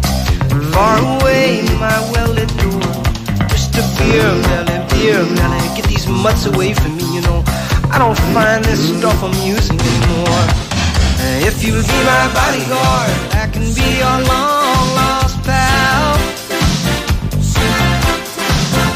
Far 0.77 1.01
away, 1.17 1.65
my 1.81 1.97
well-lit 2.13 2.53
door. 2.61 2.93
Mr. 3.49 3.81
Beer 3.97 4.29
Melly, 4.45 4.77
Beer 4.93 5.25
Melly, 5.41 5.65
get 5.77 5.87
these 5.89 6.07
mutts 6.07 6.45
away 6.45 6.75
from 6.75 6.97
me, 6.99 7.07
you 7.17 7.23
know. 7.23 7.41
I 7.89 7.97
don't 7.97 8.19
find 8.37 8.63
this 8.65 8.83
stuff 8.93 9.23
amusing 9.23 9.81
anymore. 9.81 10.66
If 11.27 11.65
you'll 11.65 11.83
be 11.83 11.99
my 12.07 12.25
bodyguard, 12.33 13.13
I 13.35 13.49
can 13.53 13.67
be 13.75 13.99
your 13.99 14.19
long 14.31 14.87
lost 14.95 15.43
pal. 15.43 16.15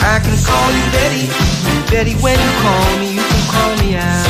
I 0.03 0.19
can 0.23 0.37
call 0.47 0.69
you 0.77 0.85
Betty, 0.95 1.27
Betty. 1.91 2.15
When 2.23 2.39
you 2.39 2.53
call 2.63 2.99
me, 2.99 3.15
you 3.15 3.23
can 3.23 3.43
call 3.51 3.77
me 3.85 3.97
out. 3.97 4.30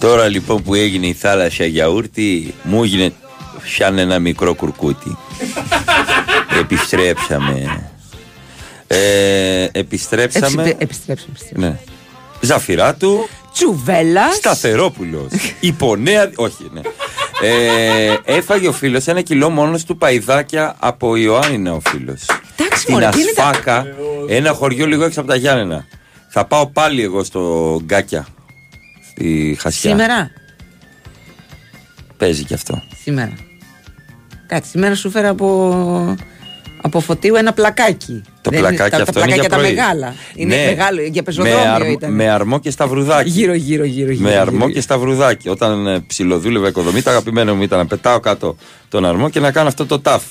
Τώρα 0.00 0.28
λοιπόν 0.28 0.62
που 0.62 0.74
έγινε 0.74 1.06
η 1.06 1.12
θάλασσα 1.12 1.64
γιαούρτι, 1.64 2.54
μου 2.62 2.82
έγινε 2.82 3.12
σαν 3.76 3.98
ένα 3.98 4.18
μικρό 4.18 4.54
κουρκούτι. 4.54 5.16
Επιστρέψαμε. 6.60 7.84
Ε, 8.86 9.66
επιστρέψαμε. 9.72 10.62
Επιστρέψαμε. 10.62 10.74
επιστρέψαμε. 10.78 11.66
Ναι. 11.68 11.78
Ζαφυράτου. 12.40 13.28
Τσουβέλας. 13.52 14.34
Σταθερόπουλος. 14.34 15.26
Υπονέα. 15.60 16.30
Όχι, 16.36 16.70
ναι. 16.72 16.80
Ε, 17.42 18.16
έφαγε 18.24 18.68
ο 18.68 18.72
φίλος 18.72 19.06
ένα 19.06 19.20
κιλό 19.20 19.50
μόνος 19.50 19.84
του 19.84 19.96
παϊδάκια 19.98 20.74
από 20.78 21.16
Ιωάννινα 21.16 21.72
ο 21.74 21.80
φίλος. 21.88 22.20
Εντάξει, 22.56 22.82
Στην 22.82 22.94
μωρέ, 22.94 23.08
τι 23.08 23.20
είναι 23.20 23.32
τα- 23.34 23.44
Ασφάκα, 23.48 23.86
ένα 24.28 24.52
χωριό 24.52 24.86
λίγο 24.86 25.04
έξω 25.04 25.20
από 25.20 25.28
τα 25.28 25.36
Γιάννενα. 25.36 25.86
Θα 26.28 26.44
πάω 26.44 26.66
πάλι 26.66 27.02
εγώ 27.02 27.24
στο 27.24 27.80
Γκάκια. 27.84 28.26
Στη 29.20 29.56
Χασιά. 29.60 29.90
Σήμερα; 29.90 30.30
Παίζει 32.16 32.44
κι 32.44 32.54
αυτό. 32.54 32.82
Σήμερα. 33.02 33.32
Κάτσε, 34.46 34.70
σήμερα 34.70 34.94
σου 34.94 35.10
φέρα 35.10 35.28
από, 35.28 36.16
από 36.82 37.00
φωτίου 37.00 37.34
ένα 37.34 37.52
πλακάκι. 37.52 38.22
Το 38.40 38.50
Δεν 38.50 38.58
πλακάκι 38.60 38.90
τα, 38.90 38.96
τα 38.96 39.02
αυτό 39.02 39.18
είναι 39.20 39.26
πλακάκια 39.26 39.40
για 39.40 39.48
τα 39.48 39.56
πρωί. 39.56 39.68
μεγάλα. 39.74 40.14
Είναι 40.34 40.56
Ναι. 40.56 40.64
μεγάλο, 40.64 41.00
για 41.00 41.10
με, 41.14 41.22
πεζοδρόμιο 41.22 41.72
αρμ- 41.72 41.90
ήταν. 41.90 42.12
με 42.12 42.28
αρμό 42.30 42.60
και 42.60 42.70
σταυρουδάκι. 42.70 43.28
Γύρω, 43.30 43.54
γύρω, 43.54 43.84
γύρω. 43.84 44.10
γύρω 44.10 44.28
με 44.28 44.36
αρμό 44.36 44.58
γύρω. 44.58 44.70
και 44.70 44.80
σταυρουδάκι. 44.80 45.48
Όταν 45.48 45.86
ε, 45.86 46.00
ψιλοδούλευα 46.06 46.68
οικοδομή, 46.68 47.02
το 47.02 47.10
αγαπημένο 47.10 47.54
μου 47.54 47.62
ήταν 47.62 47.78
να 47.78 47.86
πετάω 47.86 48.20
κάτω 48.20 48.56
τον 48.88 49.04
αρμό 49.04 49.28
και 49.30 49.40
να 49.40 49.50
κάνω 49.52 49.68
αυτό 49.68 49.86
το 49.86 50.00
ταφ. 50.00 50.22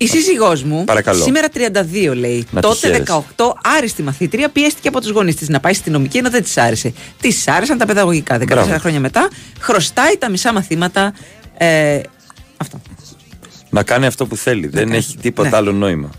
Η 0.00 0.06
σύζυγός 0.06 0.62
μου, 0.62 0.84
Παρακαλώ. 0.84 1.22
σήμερα 1.22 1.48
32 1.54 2.14
λέει, 2.14 2.46
Να 2.50 2.60
τη 2.60 2.66
τότε 2.66 2.78
χαίρεσαι. 2.86 3.24
18, 3.36 3.52
άριστη 3.76 4.02
μαθήτρια, 4.02 4.48
πιέστηκε 4.48 4.88
από 4.88 5.00
τους 5.00 5.10
γονείς 5.10 5.36
της 5.36 5.48
να 5.48 5.60
πάει 5.60 5.74
στη 5.74 5.90
νομική 5.90 6.18
ενώ 6.18 6.30
δεν 6.30 6.42
της 6.42 6.56
άρεσε. 6.56 6.92
Της 7.20 7.48
άρεσαν 7.48 7.78
τα 7.78 7.86
παιδαγωγικά. 7.86 8.38
14 8.38 8.44
Μπράβο. 8.46 8.78
χρόνια 8.78 9.00
μετά, 9.00 9.28
χρωστάει 9.60 10.16
τα 10.18 10.28
μισά 10.30 10.52
μαθήματα. 10.52 11.14
Ε, 11.58 12.00
αυτό. 12.56 12.80
Να 13.70 13.82
κάνει 13.82 14.06
αυτό 14.06 14.26
που 14.26 14.36
θέλει. 14.36 14.66
Δεν 14.66 14.84
κάνει. 14.84 14.96
έχει 14.96 15.16
τίποτα 15.16 15.48
Ναι. 15.48 15.56
άλλο 15.56 15.72
νόημα. 15.72 16.10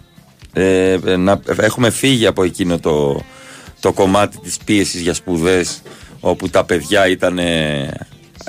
Ε, 0.53 0.91
ε, 1.05 1.15
να, 1.15 1.39
έχουμε 1.57 1.89
φύγει 1.89 2.25
από 2.25 2.43
εκείνο 2.43 2.79
το, 2.79 3.21
το 3.79 3.91
κομμάτι 3.93 4.37
της 4.39 4.57
πίεσης 4.65 5.01
για 5.01 5.13
σπουδές 5.13 5.81
όπου 6.19 6.49
τα 6.49 6.63
παιδιά 6.63 7.07
ήταν 7.07 7.37
ε, 7.37 7.89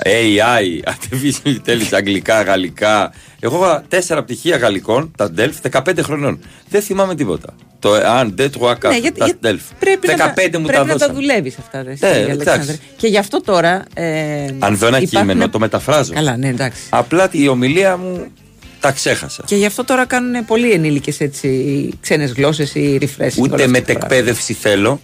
AI, 0.05 0.89
artificial 0.91 1.47
intelligence, 1.57 1.91
αγγλικά, 1.91 2.41
γαλλικά. 2.41 3.13
Εγώ 3.39 3.57
είχα 3.57 3.83
τέσσερα 3.87 4.23
πτυχία 4.23 4.57
γαλλικών, 4.57 5.11
τα 5.17 5.31
DELF, 5.37 5.51
15 5.71 5.99
χρονών. 6.01 6.39
Δεν 6.69 6.81
θυμάμαι 6.81 7.15
τίποτα. 7.15 7.53
Το 7.79 7.93
αν, 7.93 8.35
de, 8.37 8.41
trois, 8.41 8.49
quatre, 8.61 8.89
Ναι, 8.89 8.97
γιατί- 8.97 9.19
τα 9.19 9.25
γιατί 9.25 9.39
DELF. 9.41 9.75
Πρέπει, 9.79 10.07
15 10.07 10.17
να, 10.17 10.49
τα- 10.51 10.59
μου 10.59 10.65
πρέπει 10.65 10.71
τα 10.71 10.79
να 10.85 10.85
τα 10.85 10.93
δώσαν. 10.97 11.13
δουλεύεις 11.15 11.57
αυτά. 11.57 11.83
Ρε, 11.83 11.93
Ναι, 11.99 12.07
εσύ, 12.09 12.21
Αλεξάνδρε. 12.31 12.53
εντάξει. 12.63 12.79
Και 12.97 13.07
γι' 13.07 13.17
αυτό 13.17 13.41
τώρα. 13.41 13.83
Ε, 13.93 14.45
Αν 14.59 14.77
δω 14.77 14.87
ένα 14.87 14.97
υπάρχουν- 14.99 15.07
κείμενο, 15.29 15.49
το 15.49 15.59
μεταφράζω. 15.59 16.13
Καλά, 16.13 16.37
ναι, 16.37 16.47
εντάξει. 16.47 16.81
Απλά 16.89 17.27
η 17.31 17.47
ομιλία 17.47 17.97
μου 17.97 18.27
τα 18.79 18.91
ξέχασα. 18.91 19.43
Και 19.45 19.55
γι' 19.55 19.65
αυτό 19.65 19.83
τώρα 19.85 20.05
κάνουν 20.05 20.45
πολλοί 20.45 20.71
ενήλικες 20.71 21.19
έτσι 21.19 21.89
ξένες 22.01 22.31
γλώσσες 22.31 22.75
ή 22.75 22.97
refreshing. 23.01 23.17
όλα 23.19 23.31
Ούτε 23.37 23.53
αυτά 23.53 23.65
τα 23.65 23.67
μετεκπαίδευση 23.67 24.53
θέλω, 24.53 24.99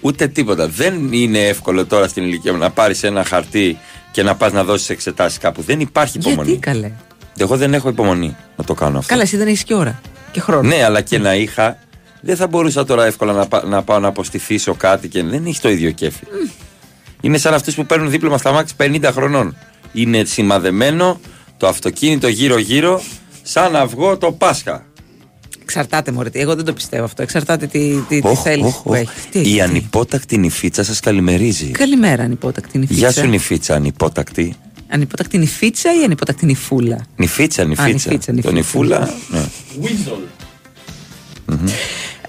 ούτε 0.00 0.26
τίποτα. 0.28 0.68
Δεν 0.68 1.12
είναι 1.12 1.38
εύκολο 1.46 1.86
τώρα 1.86 2.08
στην 2.08 2.22
ηλικία 2.22 2.52
μου 2.52 2.58
να 2.58 2.70
πάρεις 2.70 3.02
ένα 3.02 3.24
χαρτί 3.24 3.78
και 4.18 4.24
να 4.24 4.34
πας 4.34 4.52
να 4.52 4.64
δώσεις 4.64 4.90
εξετάσεις 4.90 5.38
κάπου. 5.38 5.62
Δεν 5.62 5.80
υπάρχει 5.80 6.18
πράγματα. 6.18 6.42
υπομονή. 6.42 6.60
Γιατί 6.60 6.80
καλέ; 6.80 6.92
Εγώ 7.38 7.56
δεν 7.56 7.74
έχω 7.74 7.88
υπομονή 7.88 8.36
να 8.56 8.64
το 8.64 8.74
κάνω 8.74 8.98
αυτό. 8.98 9.10
Καλά, 9.10 9.22
εσύ 9.22 9.36
δεν 9.36 9.46
έχεις 9.46 9.62
και 9.64 9.74
ώρα 9.74 10.00
και 10.30 10.40
χρόνο. 10.40 10.68
Ναι, 10.68 10.84
αλλά 10.84 11.00
και 11.00 11.18
να 11.18 11.34
είχα, 11.34 11.78
δεν 12.20 12.36
θα 12.36 12.46
μπορούσα 12.46 12.84
τώρα 12.84 13.04
εύκολα 13.06 13.32
να, 13.32 13.46
πά- 13.46 13.64
να 13.64 13.82
πάω 13.82 13.98
να 13.98 14.08
αποστηθήσω 14.08 14.74
κάτι 14.74 15.08
και 15.08 15.22
δεν 15.22 15.46
έχει 15.46 15.60
το 15.60 15.68
ίδιο 15.68 15.90
κέφι. 15.90 16.24
Είναι 17.20 17.38
σαν 17.38 17.54
αυτούς 17.54 17.74
που 17.74 17.86
παίρνουν 17.86 18.10
δίπλωμα 18.10 18.38
στα 18.38 18.52
μάξι 18.52 18.74
50 18.78 19.08
χρονών. 19.12 19.56
Είναι 19.92 20.24
σημαδεμένο 20.24 21.20
το 21.56 21.66
αυτοκίνητο 21.68 22.28
γύρω-γύρω 22.28 23.02
σαν 23.42 23.76
αυγό 23.76 24.16
το 24.18 24.32
Πάσχα. 24.32 24.86
Εξαρτάται, 25.62 26.12
Μωρέ. 26.12 26.28
Εγώ 26.32 26.54
δεν 26.54 26.64
το 26.64 26.72
πιστεύω 26.72 27.04
αυτό. 27.04 27.22
Εξαρτάται 27.22 27.66
τι, 27.66 27.94
τι, 28.08 28.20
τι 28.20 28.28
Οχ, 28.28 28.42
θέλεις 28.42 28.64
οχ, 28.64 28.82
που 28.82 28.90
οχ. 28.90 28.96
έχει. 28.96 29.10
Τι 29.30 29.38
Η 29.38 29.40
έχει, 29.42 29.52
τι. 29.54 29.60
ανυπότακτη 29.60 30.38
νηφίτσα 30.38 30.84
σας 30.84 31.00
καλημερίζει. 31.00 31.66
Καλημέρα, 31.70 32.22
ανυπότακτη 32.22 32.78
νηφίτσα. 32.78 33.00
Γεια 33.00 33.12
σου 33.22 33.28
νηφίτσα, 33.28 33.74
ανυπότακτη. 33.74 34.54
Ανυπότακτη 34.88 35.38
νηφίτσα 35.38 35.90
ή 36.00 36.04
ανυπότακτη 36.04 36.46
νηφούλα. 36.46 37.06
Νηφίτσα, 37.16 37.64
νηφίτσα. 37.64 37.88
νηφίτσα, 37.92 38.26
Το 38.26 38.32
νηφίτσα. 38.32 38.52
νηφούλα. 38.52 39.14
ναι. 39.30 39.46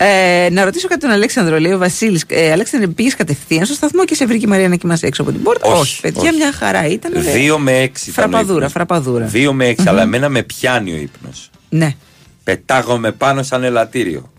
Ε, 0.02 0.50
να 0.52 0.64
ρωτήσω 0.64 0.88
κάτι 0.88 1.02
τον 1.02 1.10
Αλέξανδρο, 1.10 1.60
λέει 1.60 1.72
ο 1.72 1.78
Βασίλης. 1.78 2.24
Ε, 2.28 2.52
Αλέξανδρο, 2.52 2.90
πήγες 2.90 3.16
κατευθείαν 3.16 3.66
στο 3.66 3.74
σταθμό 3.74 4.06
και 4.06 4.16
σε 4.16 4.26
βρήκε 4.26 4.46
η 4.46 4.50
Μαρία 4.50 4.68
να 4.70 4.76
κοιμάσαι 4.76 5.08
έξω 5.08 5.22
από 5.22 5.32
την 5.32 5.44
πόρτα; 5.44 5.68
Όχι, 5.72 6.02
παιδιά, 6.02 6.22
όχι. 6.22 6.36
μια 6.36 6.52
χαρά 6.54 6.88
ήταν. 6.88 7.12
ρε. 7.14 7.20
Δύο 7.32 7.60
με 7.60 7.72
έξι. 7.80 8.10
ήταν 8.10 8.24
ο 8.24 8.28
Φραπαδούρα, 8.28 8.56
ύπνος. 8.58 8.72
φραπαδούρα. 8.72 9.26
Δύο 9.26 9.54
με 9.54 9.66
έξι, 9.66 9.88
αλλά 9.88 10.02
εμένα 10.02 10.30
με 10.30 10.44
πιάνει 10.44 10.92
ο 10.92 10.96
ύπνος. 10.96 11.50
Ναι. 11.70 11.96
Πετάγομαι 12.44 13.12
πάνω 13.12 13.44
σαν 13.44 13.64
ελαττήριο. 13.64 14.32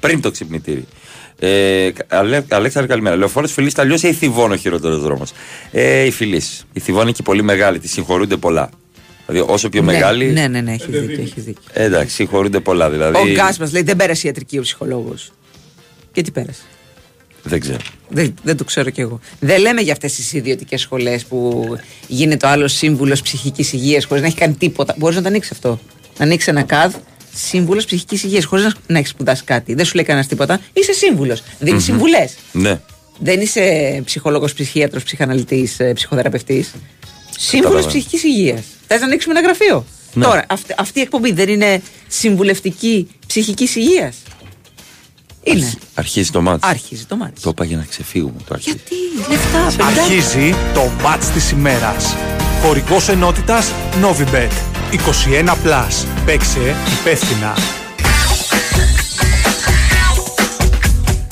Πριν 0.00 0.20
το 0.20 0.30
ξυπνητήρι. 0.30 0.84
Ε, 1.38 1.90
Αλέ, 2.08 2.42
Αλέξανδρε, 2.48 2.90
καλημέρα. 2.92 3.16
Λεωφόρος 3.16 3.52
Φιλής 3.52 3.74
τα 3.74 3.84
λιώσε 3.84 4.08
ή 4.08 4.12
Θιβών 4.12 4.52
ο 4.52 4.56
χειρότερος 4.56 5.02
δρόμος. 5.02 5.32
Ε, 5.70 6.02
η 6.02 6.10
Φιλής. 6.10 6.64
Η 6.72 6.80
Θιβών 6.80 7.02
είναι 7.02 7.12
και 7.12 7.22
πολύ 7.22 7.42
μεγάλη, 7.42 7.78
τη 7.78 7.88
συγχωρούνται 7.88 8.36
πολλά. 8.36 8.70
Δηλαδή, 9.26 9.52
όσο 9.52 9.68
πιο 9.68 9.82
ναι, 9.82 9.92
μεγάλη. 9.92 10.26
Ναι, 10.26 10.48
ναι, 10.48 10.60
ναι, 10.60 10.72
έχει 10.72 10.90
δίκιο. 10.90 11.22
Έχει 11.22 11.40
δίκιο. 11.40 11.62
ε, 11.72 11.84
εντάξει, 11.84 12.14
συγχωρούνται 12.14 12.60
πολλά. 12.60 12.90
Δηλαδή, 12.90 13.18
Ο 13.18 13.32
Γκάσπα 13.32 13.68
λέει 13.72 13.82
δεν 13.82 13.96
πέρασε 13.96 14.26
ιατρική 14.26 14.58
ο 14.58 14.62
ψυχολόγος. 14.62 15.30
Και 16.12 16.22
τι 16.22 16.30
πέρασε; 16.30 16.62
Δεν 17.42 17.60
ξέρω. 17.60 17.78
Δεν, 18.08 18.34
δεν 18.42 18.56
το 18.56 18.64
ξέρω 18.64 18.90
κι 18.90 19.00
εγώ. 19.00 19.20
Δεν 19.40 19.60
λέμε 19.60 19.80
για 19.80 19.92
αυτές 19.92 20.14
τις 20.14 20.32
ιδιωτικές 20.32 20.80
σχολές 20.80 21.24
που 21.24 21.66
γίνεται 22.06 22.46
ο 22.46 22.48
άλλος 22.48 22.72
σύμβουλος 22.72 23.22
ψυχικής 23.22 23.72
υγείας 23.72 24.04
χωρίς 24.04 24.22
να 24.22 24.28
έχει 24.28 24.36
κάνει 24.36 24.54
τίποτα. 24.54 24.94
Μπορείς 24.98 25.16
να 25.16 25.22
το 25.22 25.28
ανοίξεις 25.28 25.52
αυτό. 25.52 25.80
Να 26.18 26.24
ανοίξεις 26.24 26.48
ένα 26.48 26.62
ΚΑΔ 26.62 26.94
σύμβουλος 27.46 27.84
ψυχικής 27.84 28.22
υγείας 28.22 28.44
χωρίς 28.44 28.64
να, 28.64 28.72
να 28.86 28.98
έχεις 28.98 29.10
σπουδάσει 29.10 29.44
κάτι. 29.44 29.74
Δεν 29.74 29.84
σου 29.84 29.94
λέει 29.94 30.04
κανένας 30.04 30.26
τίποτα. 30.28 30.60
Είσαι 30.72 30.92
σύμβουλος. 30.92 31.42
Δίνεις 31.58 31.72
Μμμ. 31.88 31.96
συμβουλές. 31.96 32.34
Ναι. 32.52 32.80
Δεν 33.18 33.40
είσαι 33.40 33.62
ψυχολόγος, 34.04 34.52
ψυχίατρος, 34.52 35.02
ψυχαναλυτής, 35.02 35.76
ψυχοθεραπευτής. 35.94 36.72
Σύμβουλος 37.38 37.74
Κατάλαβα. 37.74 37.88
ψυχικής 37.88 38.22
υγείας. 38.24 38.60
Θες 38.86 39.00
να 39.00 39.06
ανοίξουμε 39.06 39.38
ένα 39.38 39.46
γραφείο; 39.48 39.84
Ναι. 40.14 40.24
Τώρα, 40.24 40.44
αυτή, 40.48 40.74
αυτή 40.78 40.98
η 40.98 41.02
εκπομπή 41.02 41.32
δεν 41.32 41.48
είναι 41.48 41.82
συμβουλευτική 42.08 43.08
ψυχικής 43.26 43.76
υγείας; 43.76 44.16
Είναι. 45.42 45.72
Αρχίζει 45.94 46.30
το 46.30 46.40
μάτι. 46.40 46.68
Άρχιζε 46.68 47.04
το 47.06 47.16
μάτι. 47.16 47.40
Το 47.40 47.50
είπα 47.50 47.64
για 47.64 47.76
να 47.76 47.84
ξεφύγουμε. 47.84 48.40
Το 48.48 48.54
αρχίζει. 48.54 48.76
Τι 48.76 48.94
λεφτά, 49.30 49.84
παιδιά. 49.84 50.02
Αρχίζει 50.02 50.54
το 50.74 50.90
μάτς 51.02 51.26
της 51.26 51.50
ημέρας. 51.50 52.14
Χορηγός 52.62 53.08
ενότητας 53.08 53.72
Novibet. 54.02 54.50
21+. 54.90 55.56
Plus. 55.64 56.06
Παίξε 56.24 56.76
υπεύθυνα. 57.00 57.54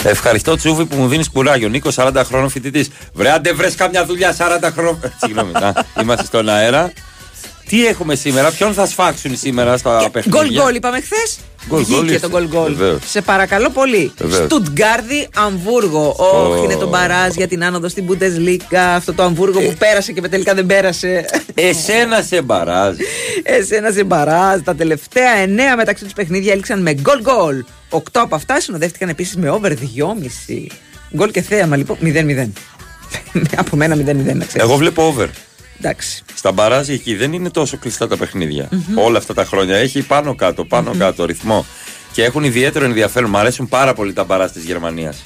Ευχαριστώ 0.09 0.57
Τσούβι 0.57 0.85
που 0.85 0.97
μου 0.97 1.09
δίνεις 1.09 1.31
κουράγιο. 1.31 1.69
Νίκος, 1.69 1.95
40 1.99 2.23
χρόνων 2.25 2.49
φοιτητής. 2.49 2.91
Βρε, 3.13 3.31
άντε 3.31 3.53
βρες 3.53 3.75
καμιά 3.75 4.05
δουλειά 4.05 4.37
40 4.39 4.71
χρόνων. 4.73 5.01
Συγγνώμη, 5.23 5.53
να, 5.53 5.75
είμαστε 6.03 6.25
στον 6.25 6.49
αέρα. 6.49 6.93
Τι 7.69 7.87
έχουμε 7.87 8.15
σήμερα, 8.15 8.51
ποιον 8.51 8.73
θα 8.73 8.87
σφάξουν 8.87 9.37
σήμερα 9.37 9.77
στα 9.77 10.11
παιχνίδια; 10.13 10.43
Γκολ 10.43 10.53
γκολ 10.61 10.75
είπαμε 10.75 11.01
χθες. 11.01 11.39
Γκολ 11.69 11.85
γκολ 11.85 11.99
Βγήκε 11.99 12.13
ήρθε. 12.13 12.19
το 12.29 12.29
γκολ 12.29 12.49
γκολ. 12.49 12.75
Βεβαίως. 12.75 13.01
Σε 13.07 13.21
παρακαλώ 13.23 13.71
πολύ. 13.71 14.13
Βεβαίως. 14.19 14.45
Στουτγκάρδι, 14.45 15.29
Αμβούργο. 15.35 16.15
Ω. 16.19 16.51
Όχι, 16.51 16.65
είναι 16.65 16.75
το 16.77 16.89
μπαράζ 16.89 17.35
για 17.35 17.49
την 17.49 17.65
άνοδο 17.65 17.89
στην 17.89 18.05
Bundesliga. 18.09 18.77
Αυτό 18.95 19.13
το 19.15 19.23
Αμβούργο 19.23 19.61
Ε. 19.61 19.65
που 19.65 19.75
πέρασε 19.79 20.13
και 20.13 20.21
τελικά 20.21 20.55
δεν 20.55 20.67
πέρασε. 20.67 21.25
Εσένα 21.55 22.23
σε 22.23 22.43
μπαράζ. 22.43 22.97
Εσένα 23.43 23.91
σε 23.91 24.05
μπαράζ. 24.05 24.61
Τα 24.61 24.75
τελευταία 24.75 25.31
εννέα 25.37 25.77
μεταξύ 25.77 26.05
τους 26.05 26.13
παιχνίδια 26.13 26.53
έληξαν 26.53 26.83
με 26.83 26.95
γκολ 26.95 27.21
γκολ. 27.21 27.65
Οκτώ 27.91 28.21
από 28.21 28.35
αυτά 28.35 28.61
συνοδεύτηκαν 28.61 29.09
επίσης 29.09 29.37
με 29.37 29.51
over 29.51 29.73
2,5. 29.73 30.67
Γκολ 31.17 31.31
και 31.31 31.43
θέαμα 31.43 31.77
λοιπόν 31.77 31.97
0-0. 32.03 32.49
από 33.57 33.77
μένα 33.77 33.95
0-0 33.95 33.99
να 34.05 34.45
ξέρεις. 34.45 34.55
Εγώ 34.55 34.77
βλέπω 34.77 35.07
over. 35.07 35.27
Εντάξει. 35.81 36.25
Στα 36.35 36.53
μπαράζ 36.53 36.89
εκεί 36.89 37.15
δεν 37.15 37.33
είναι 37.33 37.51
τόσο 37.51 37.77
κλειστά 37.77 38.09
τα 38.09 38.17
παιχνιδια 38.17 38.69
Όλα 38.95 39.19
αυτά 39.19 39.35
τα 39.35 39.45
χρόνια 39.45 39.77
έχει 39.77 40.03
πάνω 40.03 40.35
κάτω, 40.35 40.65
πάνω 40.65 40.95
κάτω 40.99 41.25
ρυθμό. 41.25 41.67
Και 42.13 42.25
έχουν 42.25 42.45
ιδιαίτερο 42.45 42.85
ενδιαφέρον. 42.85 43.31
Μ' 43.31 43.37
αρέσουν 43.37 43.69
πάρα 43.69 43.95
πολύ 43.95 44.13
τα 44.13 44.25
μπαράζ 44.25 44.51
της 44.51 44.65
Γερμανίας. 44.65 45.25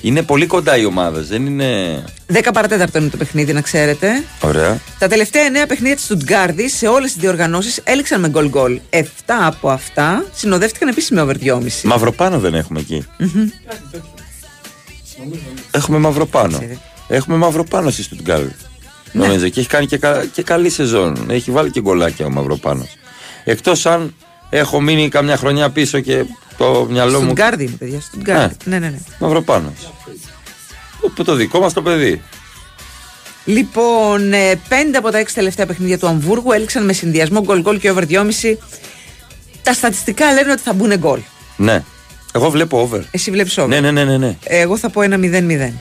Είναι 0.00 0.22
πολύ 0.22 0.46
κοντά 0.46 0.76
οι 0.76 0.84
ομάδες, 0.84 1.28
δεν 1.28 1.46
είναι. 1.46 2.04
10 2.32 2.50
παρατέταρτο 2.52 2.98
είναι 2.98 3.08
το 3.08 3.16
παιχνίδι, 3.16 3.52
να 3.52 3.60
ξέρετε. 3.60 4.24
Ωραία. 4.40 4.80
Τα 4.98 5.08
τελευταία 5.08 5.42
9 5.46 5.66
παιχνίδια 5.68 5.96
της 5.96 6.04
Στουτγκάρδης 6.04 6.76
σε 6.76 6.86
όλες 6.86 7.12
τις 7.12 7.20
διοργανώσεις 7.20 7.80
έληξαν 7.84 8.20
με 8.20 8.28
γκολ 8.28 8.48
γκολ. 8.48 8.80
7 8.90 9.04
από 9.26 9.70
αυτά 9.70 10.24
συνοδεύτηκαν 10.34 10.88
επίση 10.88 11.14
με 11.14 11.20
over 11.20 11.34
2,5. 11.36 11.82
Μαυροπάνω 11.82 12.38
δεν 12.38 12.54
έχουμε 12.54 12.80
εκεί. 12.80 13.06
Έχουμε 15.70 15.98
μαυροπάνω. 15.98 16.60
Έχουμε 17.08 17.36
μαυροπάνω 17.36 17.90
στη 17.90 18.02
Στουτγκάρδη. 18.02 18.54
Ναι. 19.12 19.22
Νομίζω 19.26 19.48
και 19.48 19.60
έχει 19.60 19.68
κάνει 19.68 19.86
και, 19.86 19.98
κα- 19.98 20.24
και 20.32 20.42
καλή 20.42 20.70
σεζόν. 20.70 21.26
Έχει 21.30 21.50
βάλει 21.50 21.70
και 21.70 21.80
γκολάκια 21.80 22.26
ο 22.26 22.30
μαυροπάνω. 22.30 22.86
Εκτός 23.44 23.86
αν 23.86 24.14
έχω 24.50 24.80
μείνει 24.80 25.08
καμιά 25.08 25.36
χρονιά 25.36 25.70
πίσω 25.70 26.00
και 26.00 26.24
το 26.56 26.86
μυαλό 26.90 27.18
μου. 27.18 27.24
Στουτγκάρδη 27.24 27.64
είναι, 27.64 27.76
παιδιά. 27.78 28.00
Στουτγκάρδη. 28.00 28.56
Ναι, 28.64 28.78
ναι, 28.78 28.88
ναι. 28.88 28.98
Μαυροπάνω. 29.18 29.72
Το, 31.14 31.24
το 31.24 31.34
δικό 31.34 31.60
μας 31.60 31.72
το 31.72 31.82
παιδί; 31.82 32.22
Λοιπόν, 33.44 34.30
5 34.68 34.72
από 34.96 35.10
τα 35.10 35.22
6 35.22 35.26
τελευταία 35.34 35.66
παιχνίδια 35.66 35.98
του 35.98 36.06
Αμβούργου 36.06 36.52
έληξαν 36.52 36.84
με 36.84 36.92
συνδυασμό 36.92 37.40
γκολ 37.40 37.60
γκολ 37.60 37.78
και 37.78 37.90
over 37.90 38.04
2,5. 38.08 38.22
Τα 39.62 39.72
στατιστικά 39.72 40.32
λένε 40.32 40.52
ότι 40.52 40.60
θα 40.62 40.72
μπουν 40.72 40.96
γκολ. 40.98 41.20
Ναι. 41.56 41.82
Εγώ 42.34 42.50
βλέπω 42.50 42.80
over. 42.80 43.00
Εσύ 43.10 43.30
βλέπεις 43.30 43.58
over. 43.58 43.68
Ναι, 43.68 43.80
ναι, 43.80 43.90
ναι, 43.90 44.04
ναι. 44.04 44.16
ναι. 44.16 44.36
Εγώ 44.44 44.76
θα 44.76 44.90
πω 44.90 45.02
ένα 45.02 45.16
0-0. 45.20 45.72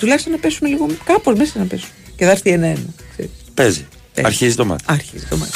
Τουλάχιστον 0.00 0.32
να 0.32 0.38
πέσουν 0.38 0.68
λίγο. 0.68 0.86
Κάπως 1.04 1.34
μέσα 1.34 1.58
να 1.58 1.64
πέσουν. 1.64 1.88
Και 2.20 2.26
θα 2.26 2.32
έρθει 2.32 2.50
ένα-ένα. 2.50 2.80
ξέρεις. 3.12 3.30
Παίζει. 3.54 3.86
Αρχίζει 4.22 4.54
το 4.54 4.64
μάτι. 4.64 4.84
Άρχιζε 4.86 5.26
το 5.30 5.36
μάτι. 5.36 5.50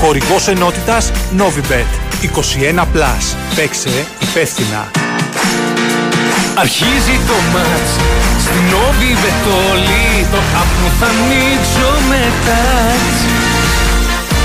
Χορηγός 0.00 0.48
ενότητας 0.48 1.10
Novibet. 1.38 1.90
21+. 2.22 2.86
Plus. 2.94 3.36
Παίξε 3.54 4.06
υπεύθυνα. 4.22 4.90
Αρχίζει 6.54 7.16
το 7.28 7.36
μάτς 7.52 7.92
Στην 8.44 8.66
όβη 8.88 9.10
βετόλη 9.22 10.26
Το 10.32 10.38
άπνο 10.60 10.88
θα 11.00 11.06
ανοίξω 11.06 11.90
μετά 12.08 12.60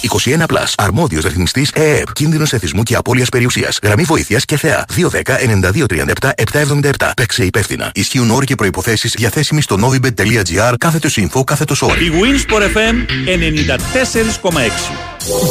21 0.00 0.46
Plus. 0.46 0.72
Αρμόδιος 0.76 1.24
ρυθμιστής 1.24 1.70
ΕΕΠ. 1.74 2.12
Κίνδυνος 2.12 2.52
εθισμού 2.52 2.82
και 2.82 2.94
απώλειας 2.94 3.28
περιουσίας. 3.28 3.78
Γραμμή 3.82 4.02
βοήθειας 4.02 4.44
και 4.44 4.56
θεά. 4.56 4.84
210-9237-777. 4.96 7.12
Παίξε 7.16 7.44
υπεύθυνα. 7.44 7.90
Ισχύουν 7.94 8.30
όροι 8.30 8.46
και 8.46 8.54
προποθέσει 8.54 9.08
διαθέσιμοι 9.08 9.62
στο 9.62 9.76
novibet.gr 9.80 10.74
κάθετος 10.78 11.18
info 11.20 11.44
κάθετος 11.44 11.82
όρο. 11.82 11.94
Η 11.94 12.10
Winsport 12.20 12.62
FM 12.62 12.94
94,6. 13.26 14.90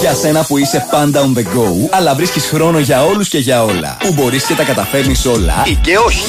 Για 0.01 0.13
σένα 0.13 0.43
που 0.43 0.57
είσαι 0.57 0.85
πάντα 0.91 1.21
on 1.21 1.33
the 1.37 1.41
go, 1.41 1.89
αλλά 1.91 2.15
βρίσκεις 2.15 2.45
χρόνο 2.45 2.79
για 2.79 3.05
όλους 3.05 3.27
και 3.27 3.37
για 3.37 3.63
όλα. 3.63 3.97
Που 3.99 4.13
μπορείς 4.13 4.43
και 4.43 4.53
τα 4.53 4.63
καταφέρνεις 4.63 5.25
όλα 5.25 5.63
ή 5.65 5.77
και 5.81 5.97
όχι. 5.97 6.23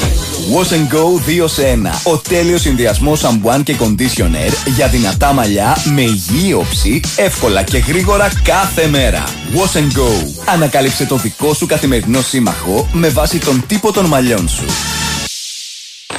Wash 0.54 0.72
and 0.72 0.88
Go 0.94 1.20
2 1.44 1.48
σε 1.48 1.62
1. 1.62 2.00
Ο 2.02 2.16
τέλειος 2.16 2.60
συνδυασμός 2.60 3.18
σαμπουάν 3.18 3.62
και 3.62 3.76
conditioner 3.80 4.52
για 4.76 4.88
δυνατά 4.88 5.32
μαλλιά 5.32 5.76
με 5.94 6.00
υγιή 6.00 6.54
όψη, 6.58 7.00
εύκολα 7.16 7.62
και 7.62 7.78
γρήγορα 7.78 8.09
κάθε 8.44 8.86
μέρα. 8.86 9.24
Wash 9.54 9.76
and 9.76 9.98
Go. 9.98 10.10
Ανακάλυψε 10.44 11.06
το 11.06 11.16
δικό 11.16 11.54
σου 11.54 11.66
καθημερινό 11.66 12.22
σύμμαχο 12.22 12.88
με 12.92 13.08
βάση 13.08 13.38
τον 13.38 13.64
τύπο 13.66 13.92
των 13.92 14.06
μαλλιών 14.06 14.48
σου. 14.48 14.64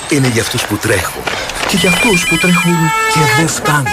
Είναι 0.09 0.27
για 0.27 0.41
αυτούς 0.41 0.65
που 0.65 0.75
τρέχουν. 0.75 1.23
Και 1.67 1.77
για 1.77 1.89
αυτούς 1.89 2.25
που 2.25 2.37
τρέχουν 2.37 2.75
και 3.13 3.19
δεν 3.37 3.47
φτάνουν. 3.47 3.85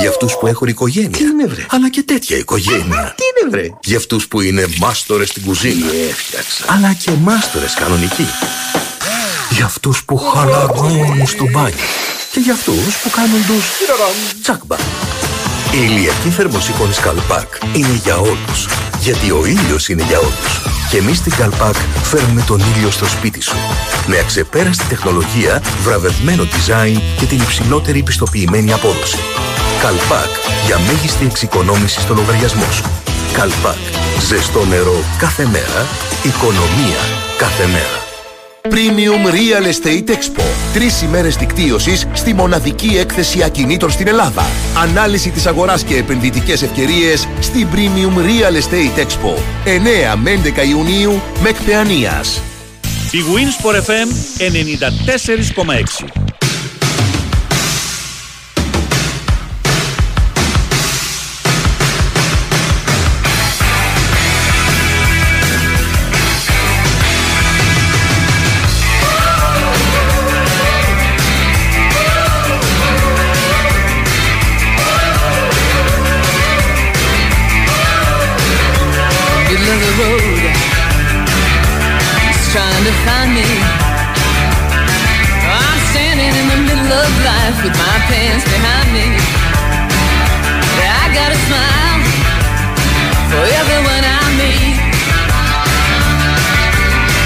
Για 0.00 0.08
αυτούς 0.08 0.36
που 0.40 0.46
έχουν 0.46 0.68
οικογένεια. 0.68 1.10
Τι 1.10 1.22
είναι 1.22 1.46
βρε; 1.46 1.66
Αλλά 1.70 1.90
και 1.90 2.02
τέτοια 2.02 2.36
οικογένεια. 2.36 3.14
Τι 3.16 3.22
είναι 3.22 3.50
βρε; 3.50 3.68
Για 3.82 3.96
αυτούς 3.96 4.28
που 4.28 4.40
είναι 4.40 4.66
μάστορες 4.78 5.28
στην 5.28 5.44
κουζίνα. 5.44 5.86
Έφτιαξα. 6.10 6.64
Αλλά 6.66 6.92
και 6.92 7.10
μάστορες 7.10 7.74
κανονικοί. 7.74 8.26
Για 9.50 9.64
αυτούς 9.64 10.04
που 10.04 10.16
χαλαρώνουν 10.16 11.26
στο 11.26 11.44
μπάνιο. 11.50 11.84
Και 12.32 12.40
για 12.40 12.52
αυτούς 12.52 12.96
που 13.02 13.10
κάνουν 13.10 13.46
τους 13.46 13.64
τσάκμπα. 14.42 14.76
Η 15.72 15.78
ηλιακή 15.82 16.28
θερμοσύφωνη 16.28 16.92
Καλπάκ 16.92 17.48
είναι 17.76 18.00
για 18.02 18.16
όλους. 18.16 18.68
Γιατί 19.00 19.30
ο 19.30 19.46
ήλιος 19.46 19.88
είναι 19.88 20.02
για 20.02 20.18
όλους. 20.18 20.62
Και 20.90 20.96
εμείς 20.96 21.16
στην 21.16 21.32
Καλπάκ 21.36 21.74
φέρνουμε 22.02 22.42
τον 22.46 22.60
ήλιο 22.74 22.90
στο 22.90 23.06
σπίτι 23.06 23.40
σου. 23.40 23.56
Με 24.06 24.18
αξεπέραστη 24.18 24.84
τεχνολογία, 24.84 25.62
βραβευμένο 25.82 26.42
design 26.42 27.00
και 27.18 27.24
την 27.24 27.40
υψηλότερη 27.40 28.02
πιστοποιημένη 28.02 28.72
απόδοση. 28.72 29.18
Καλπάκ 29.82 30.30
για 30.66 30.78
μέγιστη 30.78 31.24
εξοικονόμηση 31.24 32.00
στο 32.00 32.14
λογαριασμό 32.14 32.70
σου. 32.70 32.84
Καλπάκ. 33.32 33.82
Ζεστό 34.28 34.64
νερό 34.64 35.04
κάθε 35.18 35.46
μέρα. 35.46 35.86
Οικονομία 36.22 37.00
κάθε 37.38 37.66
μέρα. 37.66 38.09
Premium 38.68 39.26
Real 39.26 39.64
Estate 39.64 40.10
Expo. 40.10 40.42
Τρεις 40.72 41.02
ημέρες 41.02 41.36
δικτύωσης 41.36 42.06
στη 42.12 42.34
μοναδική 42.34 42.96
έκθεση 42.98 43.42
ακινήτων 43.42 43.90
στην 43.90 44.08
Ελλάδα. 44.08 44.46
Ανάλυση 44.76 45.30
της 45.30 45.46
αγοράς 45.46 45.84
και 45.84 45.96
επενδυτικές 45.96 46.62
ευκαιρίες 46.62 47.28
στην 47.40 47.66
Premium 47.74 48.18
Real 48.18 48.54
Estate 48.54 49.00
Expo. 49.00 49.38
9 49.64 50.16
με 50.16 50.30
11 50.30 50.64
Ιουνίου 50.68 51.20
με 51.42 51.48
εκπαιανίας. 51.48 52.40
Η 53.10 53.18
Winsport 53.34 53.76
FM 53.76 54.08
94,6. 54.38 56.29
To 82.90 82.96
find 83.06 83.30
me. 83.38 83.46
I'm 85.46 85.78
standing 85.94 86.32
in 86.40 86.46
the 86.50 86.60
middle 86.66 86.90
of 86.90 87.12
life 87.22 87.56
with 87.62 87.76
my 87.78 87.96
pants 88.10 88.44
behind 88.50 88.88
me. 88.90 89.06
I 91.02 91.06
got 91.14 91.30
a 91.30 91.38
smile 91.46 92.00
for 93.30 93.44
everyone 93.60 94.02
I 94.02 94.22
meet. 94.40 94.78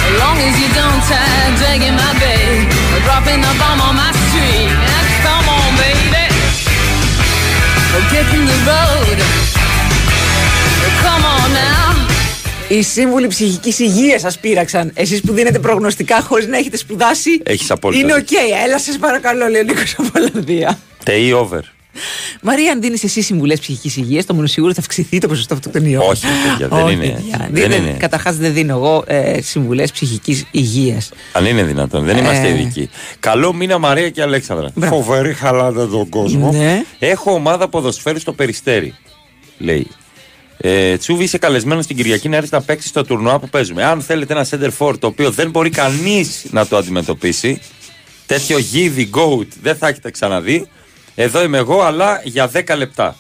As 0.05 0.15
long 0.21 0.37
as 0.37 0.55
you 0.61 0.69
don't 0.77 1.01
try 1.09 1.33
dragging 1.61 1.97
my 1.97 2.13
bag 2.21 2.69
or 2.93 3.01
dropping 3.09 3.41
the 3.41 3.53
bomb 3.57 3.81
on 3.89 3.95
my 3.97 4.13
street. 4.29 4.69
Come 5.25 5.47
on, 5.49 5.71
baby. 5.81 6.29
Oh, 7.97 8.05
get 8.13 8.27
in 8.37 8.45
the 8.53 8.59
road. 8.69 9.19
Come 11.01 11.25
on 11.25 11.49
now. 11.57 11.94
Οι 12.69 12.83
σύμβουλοι 12.83 13.27
ψυχικής 13.27 13.79
υγείας 13.79 14.21
σας 14.21 14.39
πείραξαν. 14.39 14.91
Εσείς 14.95 15.21
που 15.21 15.33
δίνετε 15.33 15.59
προγνωστικά 15.59 16.21
χωρίς 16.21 16.47
να 16.47 16.57
έχετε 16.57 16.77
σπουδάσει. 16.77 17.31
Έχεις 17.43 17.71
απόλυτα 17.71 18.03
Είναι 18.03 18.13
οκ. 18.13 18.19
δίκιο. 18.19 18.39
Έλα, 18.67 18.79
σας 18.79 18.99
παρακαλώ, 18.99 19.47
λέει 19.49 19.61
ο 19.61 19.65
Νίκος 19.65 19.95
από 19.99 20.09
Ολλανδία. 20.17 20.79
Take 21.05 21.33
over. 21.33 21.61
Μαρία, 22.43 22.73
αν 22.73 22.81
δίνεις 22.81 23.05
εσύ 23.05 23.23
συμβουλές 23.23 23.61
ψυχικής 23.61 23.97
υγείας, 23.97 24.25
το 24.27 24.35
μόνο 24.35 24.47
σίγουρο 24.47 24.73
θα 24.75 24.81
αυξηθεί 24.81 25.19
το 25.19 25.29
ποσοστό 25.29 25.55
αυτοκτονιών. 25.55 26.03
Όχι, 26.09 26.25
παιδιά, 26.49 26.69
δεν 26.69 26.89
είναι. 26.89 27.23
Δεν 27.51 27.71
είναι. 27.71 27.97
Καταρχάς, 27.99 28.37
δεν 28.37 28.53
δίνω 28.53 28.75
εγώ 28.75 29.05
ε, 29.07 29.41
συμβουλές 29.43 29.93
ψυχικής 29.93 30.45
υγείας. 30.51 31.11
Αν 31.33 31.45
είναι 31.47 31.63
δυνατόν, 31.63 32.05
δεν 32.05 32.17
είμαστε 32.17 32.47
Ε. 32.47 32.51
ειδικοί. 32.51 32.91
Καλό 33.21 33.53
μήνα 33.53 33.79
Μαρία 33.79 34.11
και 34.11 34.23
Αλέξανδρα. 34.23 34.71
Μπράβο. 34.75 34.95
Φοβερή 35.03 35.33
χαλάτε 35.33 35.89
τον 35.89 36.09
κόσμο. 36.09 36.53
Ναι. 36.53 36.83
Έχω 36.99 37.33
ομάδα 37.33 37.69
ποδοσφαίρου 37.69 38.19
στο 38.21 38.33
περιστέρι, 38.33 38.95
λέει. 39.59 39.87
Ε, 40.67 40.97
Τσούβι, 40.97 41.25
είσαι 41.25 41.39
καλεσμένος 41.39 41.87
την 41.87 41.97
Κυριακή 41.97 42.29
να 42.29 42.37
έρθεις 42.37 42.51
να 42.51 42.61
παίξεις 42.63 42.91
στο 42.91 43.05
τουρνουά 43.05 43.39
που 43.39 43.49
παίζουμε. 43.49 43.85
Αν 43.85 44.01
θέλετε 44.01 44.33
ένα 44.33 44.47
center 44.51 44.71
for 44.79 44.99
το 44.99 45.07
οποίο 45.07 45.31
δεν 45.31 45.51
μπορεί 45.51 45.71
κανείς 45.71 46.47
να 46.51 46.67
το 46.67 46.77
αντιμετωπίσει, 46.77 47.61
τέτοιο 48.27 48.59
γίδι 48.59 49.11
goat 49.15 49.47
δεν 49.63 49.77
θα 49.77 49.89
έχετε 49.89 50.11
ξαναδεί. 50.11 50.69
Εδώ 51.15 51.43
είμαι 51.43 51.59
εγώ, 51.59 51.83
αλλά 51.83 52.21
για 52.25 52.51
10 52.55 52.77
λεπτά. 52.77 53.17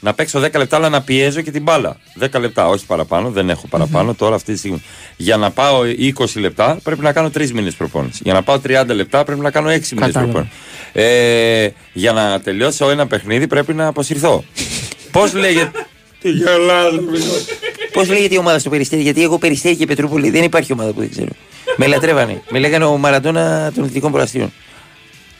Να 0.00 0.14
παίξω 0.14 0.40
10 0.40 0.52
λεπτά, 0.56 0.76
αλλά 0.76 0.88
να 0.88 1.02
πιέζω 1.02 1.40
και 1.40 1.50
την 1.50 1.62
μπάλα. 1.62 1.96
10 2.20 2.40
λεπτά, 2.40 2.68
όχι 2.68 2.86
παραπάνω, 2.86 3.30
δεν 3.30 3.50
έχω 3.50 3.66
παραπάνω 3.66 4.14
τώρα 4.14 4.34
αυτή 4.34 4.52
τη 4.52 4.58
στιγμή. 4.58 4.82
Για 5.16 5.36
να 5.36 5.50
πάω 5.50 5.82
20 6.16 6.24
λεπτά 6.34 6.78
πρέπει 6.82 7.02
να 7.02 7.12
κάνω 7.12 7.30
3 7.34 7.50
μήνες 7.50 7.74
προπόνηση. 7.74 8.20
Για 8.24 8.32
να 8.32 8.42
πάω 8.42 8.60
30 8.66 8.84
λεπτά 8.86 9.24
πρέπει 9.24 9.40
να 9.40 9.50
κάνω 9.50 9.68
6 9.68 9.70
μήνες 9.70 9.88
Κατάλαβα. 9.94 10.22
προπόνηση. 10.32 10.52
Ε, 10.92 11.68
για 11.92 12.12
να 12.12 12.40
τελειώσω 12.40 12.90
ένα 12.90 13.06
παιχνίδι 13.06 13.46
πρέπει 13.46 13.74
να 13.74 13.86
αποσυρθώ. 13.86 14.44
Πώς 15.12 15.34
λέγεται. 15.34 15.84
Τι 16.20 16.30
γελάς, 16.30 16.92
Πώς 17.92 18.08
λέγεται 18.08 18.34
η 18.34 18.38
ομάδα 18.38 18.58
στο 18.58 18.70
Περιστέρι, 18.70 19.02
Γιατί 19.02 19.22
εγώ 19.22 19.38
Περιστέρι 19.38 19.76
και 19.76 19.86
Πετρούπολη 19.86 20.30
δεν 20.30 20.42
υπάρχει 20.42 20.72
ομάδα 20.72 20.92
που 20.92 21.00
δεν 21.00 21.10
ξέρω. 21.10 21.28
Με 21.76 21.86
λατρεύανε. 21.86 22.42
Με 22.50 22.58
λέγανε 22.58 22.84
ο 22.84 22.96
Μαραντόνα 22.96 23.72
των 23.74 23.84
Δυτικών 23.86 24.12
Προαστίων. 24.12 24.52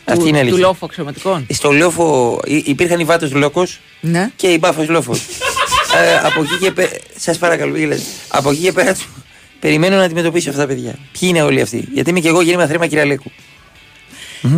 Αυτή 0.05 0.29
είναι 0.29 0.39
η 0.39 0.41
Του 0.41 0.47
αλήθεια. 0.47 0.67
λόφου 0.67 0.85
αξιωματικών. 0.85 1.47
Στο 1.51 1.73
Λόφο 1.73 2.41
υ- 2.45 2.67
υπήρχαν 2.69 3.01
οι 3.01 3.05
Βάτος 3.05 3.33
Λόκος 3.33 3.81
Ναι. 4.01 4.31
και 4.37 4.47
η 4.47 4.57
Μπάφος 4.61 4.89
Λόφος. 4.89 5.19
ε, 6.03 6.17
από 6.27 6.43
εκεί 6.43 6.57
και 6.61 6.71
πέρα. 6.71 6.91
Σας 7.17 7.39
παρακαλώ, 7.39 7.71
μην 7.73 7.81
γελάτε. 7.81 8.01
Από 8.29 8.51
εκεί 8.51 8.61
και 8.61 8.73
πέρα 8.73 8.95
του. 8.95 9.25
Περιμένω 9.61 9.97
να 9.97 10.03
αντιμετωπίσω 10.03 10.51
αυτά 10.51 10.61
τα 10.61 10.67
παιδιά. 10.67 10.91
Ποιοι 10.91 11.29
είναι 11.33 11.43
όλοι 11.43 11.61
αυτοί; 11.61 11.89
Γιατί 11.93 12.11
είμαι 12.11 12.21
και 12.21 12.29
εγώ 12.29 12.41
γέννημα 12.41 12.67
θρέμα 12.67 12.87
Κυραλέκου. 12.87 13.31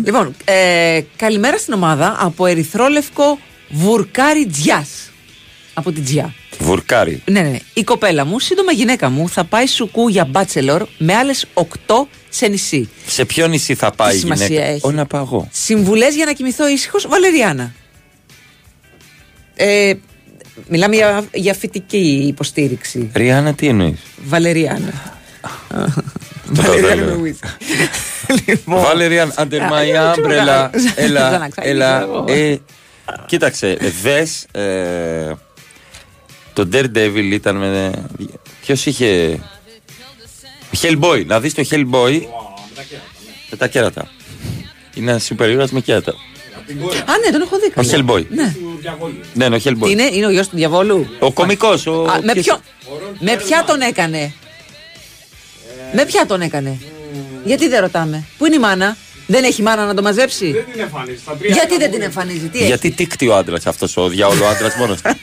Λοιπόν, 0.04 0.35
ε, 0.44 1.00
καλημέρα 1.16 1.58
στην 1.58 1.72
ομάδα 1.72 2.16
από 2.20 2.46
ερυθρόλευκο 2.46 3.38
βουρκάρι 3.68 4.46
τζιάς. 4.46 5.12
Από 5.74 5.92
την 5.92 6.04
τζιά. 6.04 6.35
Βουρκάρι. 6.58 7.22
Ναι, 7.30 7.40
ναι. 7.40 7.56
Η 7.74 7.85
κοπέλα 7.85 8.24
μου, 8.24 8.38
σύντομα 8.38 8.72
γυναίκα 8.72 9.08
μου, 9.11 9.28
θα 9.28 9.44
πάει 9.44 9.66
σουκού 9.66 10.08
για 10.08 10.24
μπάτσελορ 10.24 10.87
με 10.98 11.14
άλλες 11.14 11.46
8 11.54 11.64
σε 12.28 12.46
νησί. 12.46 12.88
Σε 13.06 13.24
ποιο 13.24 13.46
νησί 13.46 13.74
θα 13.74 13.90
πάει 13.90 14.16
η 14.16 14.18
σημασία 14.18 14.46
γυναίκα; 14.46 14.66
έχει; 14.68 14.80
Όχι 14.82 14.94
να 14.94 15.06
πάω 15.06 15.22
εγώ. 15.22 15.48
Συμβουλές 15.52 16.14
για 16.14 16.24
να 16.24 16.32
κοιμηθώ 16.32 16.68
ήσυχος, 16.68 17.06
Βαλεριάνα. 17.08 17.72
Ε, 19.54 19.92
μιλάμε 20.68 20.96
για, 20.96 21.24
για 21.32 21.54
φυτική 21.54 22.24
υποστήριξη. 22.26 23.11
Ριάννα, 23.14 23.54
τι 23.54 23.66
εννοείς; 23.66 23.98
Βαλεριάνα. 24.24 24.92
Το 26.54 26.62
Βαλεριάνα 26.62 26.94
λέω. 27.04 27.18
με 27.18 27.30
whisky. 27.40 27.48
Λοιπόν. 28.46 28.80
Βαλεριάν, 28.82 29.32
under 29.38 29.54
Α, 29.58 29.68
my 29.70 29.82
ε, 29.82 29.90
ξέρω 29.90 30.12
umbrella. 30.16 30.35
καλά. 30.37 30.70
Έλα, 30.94 31.30
Ζαναξάκι, 31.30 31.68
έλα. 31.68 31.98
ξέρω 31.98 32.12
εγώ. 32.12 32.24
ε, 32.28 32.58
Κοίταξε, 33.26 33.76
δες. 34.02 34.46
Ε, 36.55 36.65
το 36.65 36.69
Daredevil 36.73 37.31
ήταν 37.33 37.57
με. 37.57 38.05
Ποιος 38.61 38.87
είχε. 38.87 39.38
Hellboy. 40.83 41.27
Να 41.27 41.41
δεις 41.41 41.55
το 41.55 41.62
Hellboy. 41.71 42.21
Με 43.51 43.57
τα 43.57 43.69
κέρατα. 43.69 44.11
Είναι 44.95 45.11
ένα 45.11 45.19
σούπερ 45.21 45.51
ήρωας 45.51 45.71
με 45.71 45.81
κέρατα. 45.81 46.11
Α, 46.11 47.19
ναι, 47.25 47.31
τον 47.33 47.41
έχω 47.43 47.59
δει. 47.59 47.67
Ο 47.67 47.71
καλά. 47.75 47.93
Hellboy. 47.93 48.27
Ναι. 48.29 48.55
Ναι, 49.35 49.44
είναι 49.44 49.57
ο 49.57 49.61
Hellboy. 49.65 49.83
Τι 49.85 49.90
είναι, 49.90 50.03
είναι 50.13 50.27
ο 50.27 50.31
γιος 50.31 50.48
του 50.48 50.57
διαβόλου. 50.57 51.07
Ο 51.19 51.33
κωμικός, 51.33 51.87
ο- 51.87 52.03
Α, 52.03 52.21
με, 52.23 52.33
ποιος- 52.33 52.44
ποιο, 52.46 52.61
με 53.19 53.37
ποια 53.37 53.65
τον 53.67 53.81
έκανε; 53.81 54.33
Με 55.94 56.05
ποια 56.05 56.27
τον 56.27 56.40
έκανε; 56.40 56.79
Γιατί 57.44 57.69
δεν 57.69 57.81
ρωτάμε; 57.81 58.25
Πού 58.38 58.46
είναι 58.46 58.55
η 58.55 58.59
μάνα; 58.59 58.96
Δεν 59.27 59.44
έχει 59.44 59.63
μάνα 59.63 59.87
να 59.87 59.94
το 59.94 60.03
μαζέψει; 60.03 60.50
Δεν 60.53 60.65
την 60.73 60.81
εμφανίζει. 60.81 61.19
Στα 61.19 61.37
τρία 61.37 61.53
Γιατί 61.53 61.69
δεν 61.69 61.79
κάμπουνε. 61.79 61.96
την 61.96 62.03
εμφανίζει; 62.03 62.48
Τι 62.48 62.59
έχει; 62.59 62.67
Γιατί 62.67 62.90
τίκτη 62.90 63.29
ο 63.29 63.37
άντρας 63.37 63.67
αυτός 63.67 63.96
ο 63.96 64.09
διάολο 64.09 64.44
άντρας 64.46 64.75
μόνος 64.77 65.00
του. 65.03 65.11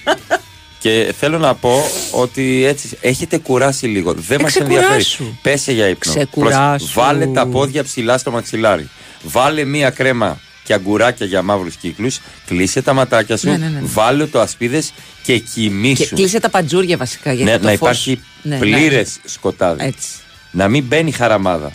Και 0.80 1.14
θέλω 1.20 1.38
να 1.38 1.56
πω 1.56 1.82
ότι 2.12 2.64
έτσι 2.66 2.98
έχετε 3.02 3.38
κουράσει 3.38 3.88
λίγο. 3.88 4.14
Δεν 4.14 4.40
Ε, 4.40 4.44
μας 4.44 4.56
ενδιαφέρει. 4.56 5.04
ξεκουράσου. 5.04 5.38
Πέσε 5.42 5.72
για 5.72 5.88
ύπνο. 5.88 6.14
Ξεκουράσου. 6.14 6.78
Προς- 6.78 6.94
Βάλε 6.94 7.26
τα 7.28 7.48
πόδια 7.48 7.84
ψηλά 7.84 8.18
στο 8.18 8.32
μαξιλάρι. 8.32 8.90
Βάλε 9.24 9.64
μία 9.64 9.90
κρέμα 9.90 10.40
και 10.64 10.74
αγκουράκια 10.74 11.26
για 11.26 11.42
μαύρους 11.42 11.76
κύκλους. 11.76 12.20
Κλείσε 12.46 12.82
τα 12.82 12.94
ματάκια 12.94 13.38
σου. 13.38 13.50
Ναι, 13.50 13.58
ναι, 13.58 13.66
ναι, 13.68 13.72
ναι. 13.80 13.80
Βάλε 13.84 14.26
το 14.26 14.40
ασπίδες 14.40 14.94
και 15.24 15.38
Και 15.38 15.40
κοιμήσου. 15.54 16.16
κλείσε 16.16 16.40
τα 16.40 16.50
παντζούρια 16.50 16.98
βασικά. 16.98 17.34
Γιατί 17.34 17.52
Ναι, 17.52 17.58
το 17.58 17.64
να 17.64 17.70
φως- 17.70 17.78
υπάρχει 17.80 18.22
Ναι, 18.42 18.56
ναι. 18.56 18.60
πλήρες 18.62 19.20
σκοτάδι. 19.26 19.86
Έτσι. 19.86 20.08
Να 20.52 20.68
μην 20.68 20.84
μπαίνει 20.84 21.12
χαραμάδα. 21.12 21.72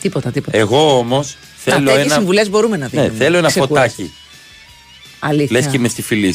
Τίποτα, 0.00 0.30
τίποτα. 0.30 0.56
Εγώ 0.58 0.98
όμως 0.98 1.36
Να, 1.64 1.72
θέλω 1.72 1.86
τέτοιες 1.86 2.04
ένα. 2.04 2.14
συμβουλές 2.14 2.50
μπορούμε 2.50 2.76
να 2.76 2.84
Ναι, 2.92 3.00
δίνουμε. 3.02 3.24
θέλω 3.24 3.36
ένα 3.38 3.48
Ξεκουράσου. 3.48 3.90
φωτάκι. 3.94 4.12
Αλήθεια. 5.18 5.58
Λες 5.60 5.66
και 5.70 5.76
είμαι 5.76 5.88
στη 5.88 6.02
φυλή. 6.02 6.34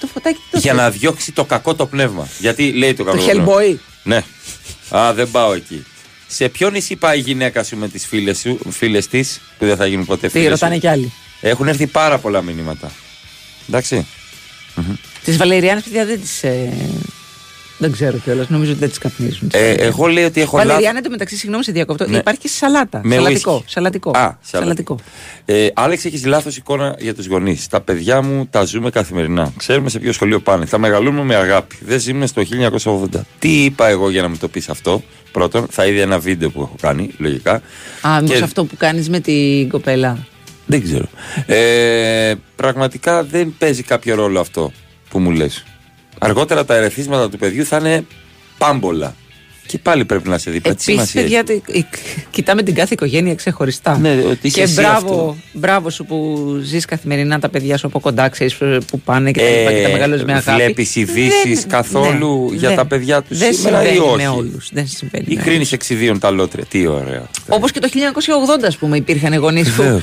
Το 0.00 0.06
φωτάκι 0.06 0.38
το 0.50 0.58
Για 0.58 0.72
να 0.74 0.90
διώξει 0.90 1.32
το 1.32 1.44
κακό 1.44 1.74
το 1.74 1.86
πνεύμα. 1.86 2.28
Γιατί 2.38 2.72
λέει 2.72 2.94
το 2.94 3.04
κακό 3.04 3.16
Το 3.16 3.22
πνεύμα. 3.24 3.46
Hellboy; 3.54 3.76
Ναι. 4.02 4.22
Α, 4.96 5.12
δεν 5.12 5.30
πάω 5.30 5.52
εκεί. 5.52 5.84
Σε 6.26 6.48
ποιο 6.48 6.70
νησί 6.70 6.96
πάει 6.96 7.18
η 7.18 7.20
γυναίκα 7.20 7.64
σου 7.64 7.76
με 7.76 7.88
τις 7.88 8.06
φίλες 8.06 8.38
σου, 8.38 8.58
φίλες 8.70 9.08
της, 9.08 9.40
που 9.58 9.66
δεν 9.66 9.76
θα 9.76 9.86
γίνουν 9.86 10.04
ποτέ 10.06 10.26
Τι 10.26 10.32
φίλες. 10.32 10.50
ρωτάνε 10.50 10.78
κι 10.78 10.86
άλλοι. 10.88 11.12
Έχουν 11.40 11.68
έρθει 11.68 11.86
πάρα 11.86 12.18
πολλά 12.18 12.42
μηνύματα. 12.42 12.90
Εντάξει. 13.68 14.06
Τις 15.24 15.36
Βαλεριάνες, 15.36 15.82
παιδιά 15.82 16.04
δεν 16.06 16.20
τις. 16.20 16.42
Ε... 16.42 16.72
Δεν 17.78 17.92
ξέρω 17.92 18.16
κιόλας. 18.18 18.48
Νομίζω 18.48 18.70
ότι 18.70 18.80
δεν 18.80 18.88
τις 18.88 18.98
καπνίζουν. 18.98 19.48
Ε, 19.52 19.70
εγώ 19.72 20.06
λέω 20.06 20.26
ότι 20.26 20.40
έχω 20.40 20.56
λάθος. 20.56 20.70
Βαλεριάνε 20.70 20.98
εντωμεταξύ, 20.98 21.36
συγγνώμη 21.36 21.64
σε 21.64 21.72
διακόπτω. 21.72 22.06
Ναι. 22.08 22.16
Υπάρχει 22.16 22.40
και 22.40 22.48
σε 22.48 22.54
σαλάτα. 22.56 23.00
Με 23.04 23.14
σαλατικό. 23.14 23.58
whisky. 23.58 23.70
Σαλατικό. 23.70 24.10
Α, 24.10 24.36
σαλατικό. 24.42 24.98
Ε, 25.44 25.66
Άλεξ, 25.74 26.04
έχεις 26.04 26.24
λάθος 26.26 26.56
εικόνα 26.56 26.96
για 26.98 27.14
τους 27.14 27.26
γονείς. 27.26 27.66
Τα 27.68 27.80
παιδιά 27.80 28.22
μου 28.22 28.46
τα 28.50 28.64
ζούμε 28.64 28.90
καθημερινά. 28.90 29.52
Ξέρουμε 29.56 29.88
σε 29.88 29.98
ποιο 29.98 30.12
σχολείο 30.12 30.40
πάνε. 30.40 30.66
Τα 30.66 30.78
μεγαλώνουμε 30.78 31.24
με 31.24 31.34
αγάπη. 31.34 31.76
Δεν 31.80 32.00
ζούμε 32.00 32.26
στο 32.26 32.42
1980. 32.42 33.20
Τι 33.38 33.64
είπα 33.64 33.88
εγώ 33.88 34.10
για 34.10 34.22
να 34.22 34.28
μου 34.28 34.36
το 34.36 34.48
πεις 34.48 34.68
αυτό; 34.68 35.02
Πρώτον, 35.32 35.66
θα 35.70 35.86
είδε 35.86 36.00
ένα 36.00 36.18
βίντεο 36.18 36.50
που 36.50 36.60
έχω 36.60 36.76
κάνει, 36.80 37.10
λογικά. 37.18 37.62
Α, 38.06 38.20
μήπω 38.22 38.34
Και- 38.34 38.42
αυτό 38.42 38.64
που 38.64 38.76
κάνεις 38.76 39.08
με 39.08 39.20
την 39.20 39.68
κοπέλα. 39.68 40.26
Δεν 40.66 40.82
ξέρω. 40.82 41.06
Ε, 41.46 42.34
πραγματικά 42.56 43.24
δεν 43.24 43.54
παίζει 43.58 43.82
κάποιο 43.82 44.14
ρόλο 44.14 44.40
αυτό 44.40 44.72
που 45.10 45.18
μου 45.18 45.30
λες. 45.30 45.64
Αργότερα 46.18 46.64
τα 46.64 46.74
ερεθίσματα 46.74 47.28
του 47.30 47.38
παιδιού 47.38 47.64
θα 47.64 47.76
είναι 47.76 48.06
πάμπολα. 48.58 49.14
Και 49.66 49.78
πάλι 49.78 50.04
πρέπει 50.04 50.28
να 50.28 50.38
σε 50.38 50.50
δει. 50.50 50.60
Τι 50.60 50.68
Επίσης, 50.68 50.84
σημασία 50.92 51.20
έχει. 51.22 51.30
παιδιά, 51.30 51.44
το- 51.44 51.72
η- 51.72 51.84
κοιτάμε 52.30 52.62
την 52.62 52.74
κάθε 52.74 52.94
οικογένεια 52.94 53.34
ξεχωριστά. 53.34 53.98
Ναι, 53.98 54.10
ότι 54.30 54.38
είσαι 54.46 54.56
και 54.56 54.62
εσύ 54.62 54.74
μπράβο, 54.74 54.96
αυτό. 54.96 55.36
μπράβο 55.52 55.90
σου 55.90 56.04
που 56.04 56.46
ζεις 56.62 56.84
καθημερινά 56.84 57.38
τα 57.38 57.48
παιδιά 57.48 57.76
σου 57.76 57.86
από 57.86 58.00
κοντά, 58.00 58.28
ξέρεις 58.28 58.54
που 58.86 59.00
πάνε 59.04 59.30
και 59.30 59.40
τα, 59.40 59.48
λοιπά 59.58 59.72
και 59.72 59.82
τα 59.82 59.88
μεγαλώνεις 59.88 60.24
με 60.24 60.32
αγάπη. 60.32 60.62
Βλέπεις 60.62 60.96
ειδήσεις 60.96 61.40
Δεν- 61.42 61.58
Ε, 61.58 61.66
καθόλου 61.68 62.48
ναι, 62.50 62.56
για 62.56 62.68
δεν- 62.68 62.76
τα 62.76 62.86
παιδιά 62.86 63.22
τους 63.22 63.38
δεν 63.38 63.54
σήμερα 63.54 63.82
ή 63.82 63.86
συμβαίνει 63.86 64.06
όχι; 64.08 64.16
με 64.16 64.28
όλους, 64.28 64.68
δεν 64.72 64.86
συμβαίνει 64.86 65.24
Ή 65.28 65.34
με 65.36 65.42
κρίνεις 65.42 65.72
εξιδίων 65.72 66.18
τα 66.18 66.30
λότρια. 66.30 66.64
Τι 66.64 66.86
ωραία. 66.86 67.28
Όπως 67.48 67.70
και 67.72 67.80
το 67.80 67.88
1980, 67.88 68.66
ας 68.66 68.76
πούμε, 68.76 68.96
υπήρχαν 68.96 69.34
γονείς 69.34 69.70
που 69.70 69.82
Βεβαίως. 69.82 70.02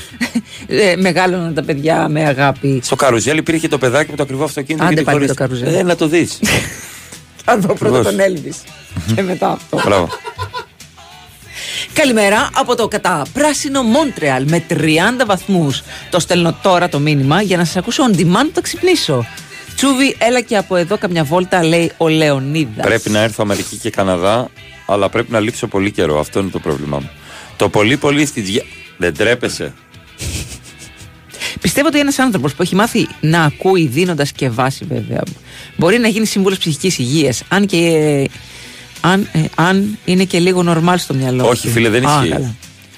ε, 0.68 0.96
μεγάλωναν 0.96 1.54
τα 1.54 1.64
παιδιά 1.64 2.08
με 2.10 2.24
αγάπη. 2.26 2.80
Στο 2.84 2.96
καρουζέλ 2.96 3.38
υπήρχε 3.38 3.68
το 3.68 3.78
παιδάκι 3.78 4.10
με 4.12 4.16
το 4.18 4.24
ακριβό 4.24 4.44
αυτοκίνητο. 4.44 4.84
Άντε 4.86 4.94
και 4.94 5.00
τη 5.00 5.06
πάλι 5.06 5.18
χωρίς- 5.18 5.32
το 5.36 5.44
καρουζέλ. 5.44 5.74
Ε, 5.76 5.84
να 5.84 5.96
το 5.96 6.08
δεις. 6.08 6.40
Θα 7.46 7.58
δω 7.58 7.74
πρώτα 7.74 7.98
Ακριβώς. 7.98 8.06
τον 8.16 8.20
Έλβης. 8.20 8.58
και 9.16 9.22
μετά 9.22 9.52
αυτό. 9.52 9.82
Μπράβο. 9.86 10.10
Καλημέρα 11.94 12.50
από 12.54 12.76
το 12.76 12.88
κατά 12.88 13.26
πράσινο 13.34 13.82
Μόντρεαλ 13.84 14.46
με 14.48 14.64
30 14.70 14.76
βαθμούς. 15.26 15.84
Το 16.10 16.20
στέλνω 16.20 16.58
τώρα 16.62 16.90
το 16.90 17.00
μήνυμα 17.00 17.42
για 17.42 17.58
να 17.58 17.66
σας 17.66 17.76
ακούσω 17.78 18.04
on 18.12 18.18
demand 18.18 18.50
το 18.54 18.62
ξυπνήσω. 18.62 19.26
Τσούβι, 19.76 20.16
έλα 20.20 20.42
και 20.42 20.58
από 20.58 20.76
εδώ 20.76 20.98
καμιά 20.98 21.24
βόλτα, 21.24 21.64
λέει 21.64 21.92
ο 21.98 22.08
Λεωνίδας. 22.08 22.86
Πρέπει 22.86 23.10
να 23.10 23.20
έρθω 23.20 23.44
Αμερική 23.44 23.76
και 23.76 23.90
Καναδά, 23.90 24.48
αλλά 24.86 25.10
πρέπει 25.10 25.32
να 25.32 25.40
λείψω 25.40 25.68
πολύ 25.68 25.92
καιρό. 25.92 26.20
Αυτό 26.20 26.40
είναι 26.40 26.50
το 26.50 26.60
πρόβλημά 26.60 27.00
μου. 27.00 27.10
Το 27.58 27.70
πολύ 27.70 27.98
πολύ 27.98 28.26
στη 28.26 28.42
δια... 28.42 28.64
Δεν 28.98 29.16
τρέπεσαι. 29.16 29.74
Πιστεύω 31.62 31.88
ότι 31.88 32.00
ένας 32.00 32.20
άνθρωπος 32.20 32.54
που 32.54 32.62
έχει 32.62 32.76
μάθει 32.76 33.08
να 33.22 33.44
ακούει 33.44 33.88
δίνοντας 33.88 34.32
και 34.32 34.50
βάση, 34.50 34.86
βέβαια, 34.86 35.22
μπορεί 35.76 35.98
να 35.98 36.08
γίνει 36.08 36.26
σύμβουλος 36.26 36.58
ψυχικής 36.58 36.98
υγείας. 36.98 37.44
Αν 37.48 37.66
και. 37.66 38.30
Ε, 39.04 39.08
αν, 39.08 39.28
ε, 39.34 39.40
αν 39.56 39.98
είναι 40.06 40.24
και 40.24 40.40
λίγο 40.40 40.64
νορμάλ 40.64 41.00
στο 41.00 41.14
μυαλό. 41.14 41.48
Όχι, 41.48 41.68
του. 41.68 41.74
φίλε, 41.74 41.90
δεν 41.90 42.06
Α, 42.08 42.16
ισχύει. 42.16 42.30
καλά. 42.32 42.56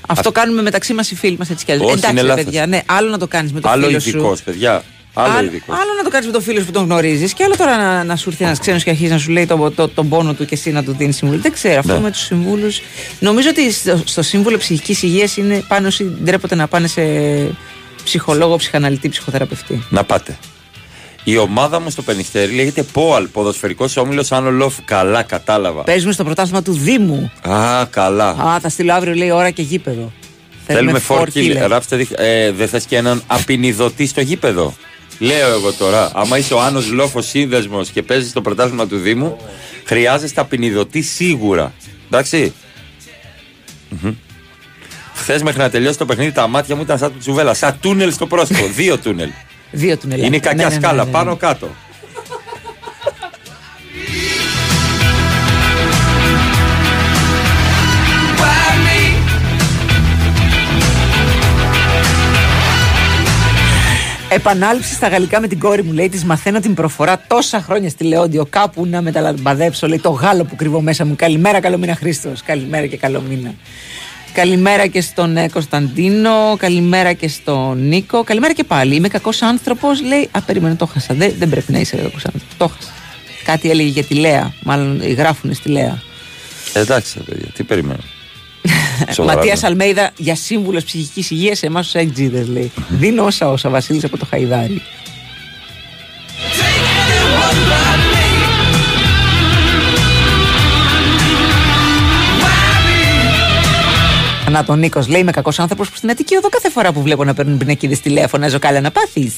Αυτό 0.07 0.31
κάνουμε 0.31 0.61
μεταξύ 0.61 0.93
μας 0.93 1.11
οι 1.11 1.15
φίλοι 1.15 1.35
μας 1.39 1.49
έτσι 1.49 1.65
κι 1.65 1.71
αλλιώς. 1.71 1.85
Όχι, 1.87 1.97
Εντάξει, 1.97 2.11
είναι 2.11 2.21
ρε 2.21 2.27
λάθος. 2.27 2.43
παιδιά, 2.43 2.65
ναι, 2.67 2.81
άλλο 2.85 3.09
να 3.09 3.17
το 3.17 3.27
κάνεις 3.27 3.51
με 3.53 3.59
το 3.59 3.69
Άλλο 3.69 3.85
φίλο 3.85 3.97
ειδικός, 3.97 4.37
σου. 4.37 4.43
παιδιά. 4.43 4.83
Άλλο 5.15 5.33
Άλλο, 5.37 5.47
ειδικός. 5.47 5.75
άλλο 5.75 5.89
να 5.97 6.03
το 6.03 6.09
κάνεις 6.09 6.25
με 6.27 6.31
τον 6.33 6.41
φίλο 6.41 6.59
σου 6.59 6.65
που 6.65 6.71
τον 6.71 6.83
γνωρίζεις 6.83 7.33
και 7.33 7.43
άλλο 7.43 7.55
τώρα 7.57 7.77
να, 7.77 8.03
να 8.03 8.15
σου 8.15 8.29
έρθει 8.29 8.43
ένας 8.43 8.59
ξένος 8.59 8.83
και 8.83 8.89
αρχίζει 8.89 9.11
να 9.11 9.17
σου 9.17 9.31
λέει 9.31 9.45
το, 9.45 9.71
το, 9.75 9.87
τον 9.87 10.09
πόνο 10.09 10.33
του 10.33 10.45
και 10.45 10.55
εσύ 10.55 10.71
να 10.71 10.83
του 10.83 10.95
δίνεις 10.97 11.15
συμβουλή. 11.15 11.39
Δεν 11.41 11.51
ξέρω. 11.51 11.79
Αυτό 11.79 11.93
Ναι. 11.93 11.99
με 11.99 12.11
τους 12.11 12.21
συμβούλους. 12.21 12.81
Νομίζω 13.19 13.49
ότι 13.49 13.71
στο, 13.71 14.01
στο 14.05 14.21
σύμβουλο 14.21 14.57
ψυχικής 14.57 15.03
υγείας 15.03 15.37
είναι 15.37 15.63
πάνω 15.67 15.87
όσοι 15.87 16.03
ντρέπονται 16.23 16.55
να 16.55 16.67
πάνε 16.67 16.87
σε 16.87 17.01
ψυχολόγο, 18.03 18.55
ψυχαναλυτή, 18.55 19.09
ψυχοθεραπευτή. 19.09 19.83
Να 19.89 20.03
πάτε. 20.03 20.37
Η 21.23 21.37
ομάδα 21.37 21.79
μου 21.79 21.89
στο 21.89 22.01
Περιστέρι 22.01 22.53
λέγεται 22.53 22.83
ΠΟΑΛ, 22.83 23.27
ποδοσφαιρικός 23.27 23.97
όμιλος 23.97 24.31
Άνω 24.31 24.51
Λόφ. 24.51 24.75
Καλά, 24.85 25.23
κατάλαβα. 25.23 25.83
Παίζουμε 25.83 26.11
στο 26.13 26.23
πρωτάθλημα 26.23 26.61
του 26.61 26.73
Δήμου. 26.73 27.31
Α, 27.41 27.85
καλά. 27.85 28.29
Α, 28.29 28.59
θα 28.59 28.69
στείλω 28.69 28.93
αύριο 28.93 29.13
λέει 29.13 29.31
ώρα 29.31 29.49
και 29.49 29.61
γήπεδο. 29.61 30.11
Θέλουμε 30.65 31.01
four 31.07 31.19
4 31.19 31.23
killer. 31.33 31.63
killer. 31.63 31.67
Ράψτε, 31.69 31.95
δι- 31.95 32.19
ε, 32.19 32.51
δεν 32.51 32.67
θες 32.67 32.83
και 32.85 32.97
έναν 32.97 33.23
απεινιδωτή 33.27 34.07
στο 34.07 34.21
γήπεδο; 34.21 34.73
Λέω 35.19 35.49
εγώ 35.49 35.71
τώρα, 35.73 36.11
άμα 36.13 36.37
είσαι 36.37 36.53
ο 36.53 36.61
Άνω 36.61 36.81
Λόφος 36.91 37.27
σύνδεσμος 37.27 37.89
και 37.89 38.01
παίζεις 38.01 38.29
στο 38.29 38.41
πρωτάθλημα 38.41 38.87
του 38.87 38.97
Δήμου, 38.97 39.37
χρειάζεσαι 39.83 40.33
απεινιδωτή 40.39 41.01
σίγουρα. 41.01 41.73
Εντάξει. 42.11 42.53
Χθες 45.15 45.41
μέχρι 45.43 45.59
να 45.59 45.69
τελειώσει 45.69 45.97
το 45.97 46.05
παιχνίδι, 46.05 46.31
τα 46.31 46.47
μάτια 46.47 46.75
μου 46.75 46.81
ήταν 46.81 46.97
σαν 46.97 47.11
του 47.11 47.17
τσουβέλα. 47.17 47.53
Σαν 47.53 47.77
τούνελ 47.81 48.11
στο 48.13 48.27
πρόσωπο. 48.27 48.67
Δύο 48.75 48.97
τούνελ. 48.97 49.29
Δύο 49.75 49.97
του 49.97 50.07
Είναι 50.15 50.39
κακιά 50.39 50.69
σκάλα, 50.69 51.05
πάνω 51.05 51.35
κάτω. 51.35 51.69
Επανάληψη 64.29 64.93
στα 64.93 65.07
γαλλικά 65.07 65.39
με 65.39 65.47
την 65.47 65.59
κόρη 65.59 65.83
μου, 65.83 65.91
λέει, 65.91 66.09
της 66.09 66.23
μαθαίνω 66.23 66.59
την 66.59 66.73
προφορά 66.73 67.21
τόσα 67.27 67.61
χρόνια 67.61 67.89
στη 67.89 68.03
Λεόντιο. 68.03 68.45
Κάπου 68.45 68.85
να 68.85 69.01
μεταλαμπαδεύσω, 69.01 69.87
λέει, 69.87 69.99
το 69.99 70.09
Γάλλο 70.09 70.43
που 70.43 70.55
κρύβω 70.55 70.81
μέσα 70.81 71.05
μου. 71.05 71.15
Καλημέρα, 71.15 71.59
καλό 71.59 71.77
μήνα 71.77 71.95
Χρήστος. 71.95 72.43
Καλημέρα 72.43 72.85
και 72.85 72.97
καλό 72.97 73.21
μήνα. 73.29 73.53
Καλημέρα 74.33 74.87
και 74.87 75.01
στον 75.01 75.37
ε, 75.37 75.47
Κωνσταντίνο. 75.47 76.55
Καλημέρα 76.57 77.13
και 77.13 77.27
στον 77.27 77.87
Νίκο. 77.87 78.23
Καλημέρα 78.23 78.53
και 78.53 78.63
πάλι. 78.63 78.95
Είμαι 78.95 79.07
κακός 79.07 79.41
άνθρωπος, 79.41 80.01
λέει. 80.01 80.29
Α, 80.31 80.41
περίμενε, 80.41 80.75
το 80.75 80.85
χάσα. 80.85 81.13
Δεν, 81.13 81.33
δεν 81.37 81.49
πρέπει 81.49 81.71
να 81.71 81.79
είσαι 81.79 81.95
κακός 81.95 82.25
άνθρωπος. 82.25 82.57
Το 82.57 82.67
χάσα. 82.67 82.91
Κάτι 83.43 83.69
έλεγε 83.69 83.89
για 83.89 84.03
τη 84.03 84.13
Λέα. 84.13 84.53
Μάλλον 84.63 85.01
γράφουν 85.15 85.53
στη 85.53 85.69
Λέα. 85.69 86.01
Εντάξει, 86.73 87.17
ρε 87.17 87.23
παιδιά, 87.23 87.47
τι 87.53 87.63
περιμένω. 87.63 88.03
Σοβαρά, 89.13 89.37
Ματίας 89.37 89.61
ναι. 89.61 89.67
Αλμέιδα 89.67 90.11
για 90.17 90.35
σύμβουλος 90.35 90.83
ψυχικής 90.83 91.31
υγείας 91.31 91.57
σε 91.57 91.65
εμάς 91.65 91.85
τους 91.85 91.93
εκτζίδε, 91.93 92.43
λέει. 92.43 92.71
Δίνω 92.89 93.23
όσα 93.25 93.49
όσα 93.49 93.69
Βασίλης 93.69 94.03
από 94.03 94.17
το 94.17 94.25
Χαϊδάρι. 94.29 94.81
Να 104.53 104.63
τον 104.63 104.79
Νίκος 104.79 105.07
λέει: 105.07 105.21
Είμαι 105.21 105.31
κακός 105.31 105.59
άνθρωπος 105.59 105.89
που 105.89 105.95
στην 105.95 106.09
Αττική 106.09 106.35
Οδό 106.35 106.49
κάθε 106.49 106.69
φορά 106.69 106.91
που 106.91 107.01
βλέπω 107.01 107.23
να 107.23 107.33
παίρνουν 107.33 107.57
πινακίδες 107.57 107.99
τηλέφωνα, 107.99 108.47
ζω 108.47 108.59
καλά 108.59 108.81
να 108.81 108.91
πάθεις. 108.91 109.33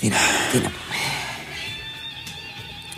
Τι 0.00 0.08
να, 0.08 0.16
τι 0.52 0.58
να 0.58 0.70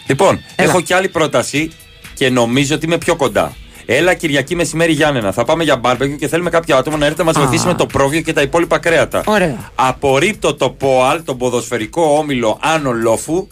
Λοιπόν, 0.07 0.43
έχω 0.57 0.81
και 0.81 0.95
άλλη 0.95 1.09
πρόταση 1.09 1.71
και 2.15 2.31
νομίζω 2.31 2.75
ότι 2.75 2.87
είμαι 2.87 2.99
πιο 2.99 3.17
κοντά. 3.17 3.57
Έλα 3.87 4.15
Κυριακή 4.15 4.55
μεσημέρι 4.55 4.93
Γιάννενα. 4.93 5.33
Θα 5.33 5.45
πάμε 5.45 5.65
για 5.65 5.77
μπάρμπεκιου 5.77 6.17
και 6.17 6.29
θέλουμε 6.29 6.51
κάποιο 6.51 6.77
άτομο 6.77 6.97
να 6.97 7.07
έρθει 7.07 7.19
να 7.19 7.25
μας 7.25 7.37
Α. 7.37 7.41
βοηθήσει 7.41 7.67
με 7.67 7.75
το 7.75 7.87
πρόβιο 7.87 8.21
και 8.21 8.33
τα 8.33 8.43
υπόλοιπα 8.43 8.79
κρέατα. 8.79 9.23
Ωραία. 9.27 9.71
Απορρίπτω 9.75 10.55
το 10.55 10.71
ΠΟΑΛ, 10.71 11.25
τον 11.25 11.39
ποδοσφαιρικό 11.39 12.03
όμιλο 12.03 12.59
Άνω 12.63 12.93
Λόφου 12.93 13.47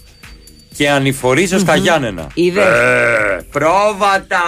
και 0.77 0.91
ανηφορίζω 0.91 1.59
στα 1.59 1.77
Γιάννενα. 1.77 2.27
Είδες. 2.35 2.65
Ε, 2.65 3.45
πρόβατα! 3.51 4.43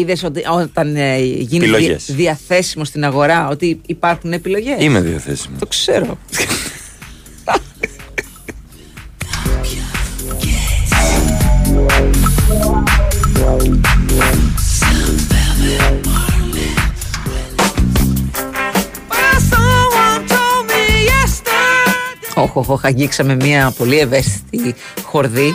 Είδες 0.00 0.22
ότι 0.24 0.42
όταν 0.62 0.96
ε, 0.96 1.18
γίνει 1.18 1.46
δι, 1.66 1.72
Επιλογές. 1.72 2.04
διαθέσιμο 2.14 2.84
στην 2.84 3.04
αγορά 3.04 3.48
ότι 3.48 3.80
υπάρχουν 3.86 4.32
επιλογές; 4.32 4.76
Είμαι 4.78 5.00
διαθέσιμος. 5.00 5.58
Το 5.58 5.66
ξέρω. 5.66 6.18
Οχ. 22.36 22.46
Οχ, 22.56 22.56
οχ, 22.56 22.68
οχ, 22.68 22.84
αγγίξαμε 22.84 23.34
μια 23.34 23.74
πολύ 23.78 23.98
ευαίσθητη 23.98 24.74
χορδή. 25.02 25.54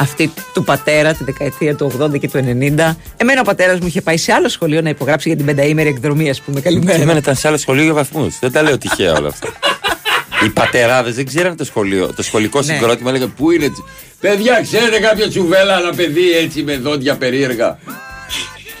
Αυτή 0.00 0.32
του 0.54 0.64
πατέρα 0.64 1.14
τη 1.14 1.24
δεκαετία 1.24 1.74
του 1.76 1.92
80 2.00 2.18
και 2.18 2.28
του 2.28 2.38
90. 2.38 2.96
Εμένα 3.16 3.40
ο 3.40 3.44
πατέρας 3.44 3.80
μου 3.80 3.86
είχε 3.86 4.00
πάει 4.00 4.16
σε 4.16 4.32
άλλο 4.32 4.48
σχολείο 4.48 4.80
να 4.80 4.88
υπογράψει 4.88 5.28
για 5.28 5.36
την 5.36 5.46
πενταήμερη 5.46 5.88
εκδρομή, 5.88 6.30
ας 6.30 6.40
πούμε. 6.40 6.56
Και 6.60 6.68
Καλημέρα. 6.68 7.02
εμένα 7.02 7.18
ήταν 7.18 7.34
σε 7.36 7.48
άλλο 7.48 7.56
σχολείο 7.56 7.82
για 7.84 7.92
βαθμούς. 7.92 8.38
Δεν 8.38 8.52
τα 8.52 8.62
λέω 8.62 8.78
τυχαία 8.78 9.12
όλα 9.14 9.28
αυτά. 9.28 9.48
Οι 10.44 10.48
πατεράδες 10.48 11.14
δεν 11.14 11.26
ξέραν 11.26 11.56
το 11.56 11.64
σχολείο. 11.64 12.12
Το 12.16 12.22
σχολικό 12.22 12.58
Ναι. 12.60 12.64
συγκρότημα 12.72 13.10
έλεγε 13.10 13.26
Πού 13.26 13.50
είναι. 13.50 13.68
τσι- 13.68 13.84
Παιδιά, 14.20 14.60
ξέρετε 14.62 14.98
κάποια 14.98 15.28
τσουβέλα, 15.28 15.78
ένα 15.78 15.94
παιδί 15.94 16.30
έτσι 16.36 16.62
με 16.62 16.76
δόντια 16.76 17.16
περίεργα. 17.16 17.78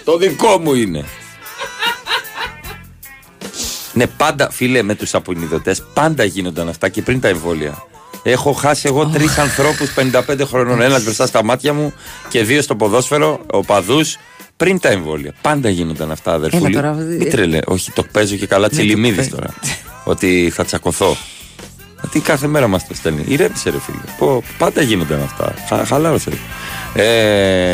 Το 0.04 0.16
δικό 0.16 0.58
μου 0.58 0.74
είναι. 0.74 1.04
Ναι, 3.92 4.06
πάντα, 4.06 4.50
φίλε, 4.50 4.82
με 4.82 4.94
τους 4.94 5.14
απονειδωτές, 5.14 5.82
πάντα 5.94 6.24
γίνονταν 6.24 6.68
αυτά 6.68 6.88
και 6.88 7.02
πριν 7.02 7.20
τα 7.20 7.28
εμβόλια. 7.28 7.82
Έχω 8.30 8.52
χάσει 8.52 8.82
εγώ 8.86 9.06
τρεις 9.06 9.38
ανθρώπους 9.38 9.94
55 9.94 10.40
χρονών. 10.46 10.80
Ένας 10.80 11.04
μπροστά 11.04 11.26
στα 11.26 11.44
μάτια 11.44 11.72
μου 11.72 11.92
και 12.28 12.42
δύο 12.44 12.62
στο 12.62 12.74
ποδόσφαιρο, 12.76 13.40
οπαδού, 13.52 14.00
πριν 14.56 14.80
τα 14.80 14.88
εμβόλια. 14.88 15.32
Πάντα 15.40 15.68
γίνονταν 15.68 16.10
αυτά, 16.10 16.32
αδερφούλη. 16.32 16.74
τώρα, 16.74 16.92
Μην 16.92 17.30
τρελέ. 17.30 17.58
Όχι, 17.66 17.92
το 17.92 18.02
παίζω 18.12 18.36
και 18.36 18.46
καλά 18.46 18.62
Ναι, 18.62 18.68
το 18.68 18.74
τσιλιμίδη 18.76 19.16
παίζω. 19.16 19.28
τώρα. 19.30 19.54
Ότι 20.04 20.52
θα 20.54 20.64
τσακωθώ. 20.64 21.16
Τι 22.10 22.20
κάθε 22.20 22.46
μέρα 22.46 22.66
μας 22.68 22.86
το 22.86 22.94
στέλνει. 22.94 23.24
Ηρέμησε, 23.28 23.70
ρε 23.70 23.78
φίλε. 23.80 23.98
Πω, 24.18 24.42
πάντα 24.58 24.82
γίνονταν 24.82 25.22
αυτά. 25.22 25.54
Χα, 25.68 25.84
χαλάρωσε. 25.84 26.30
ρε. 26.30 27.02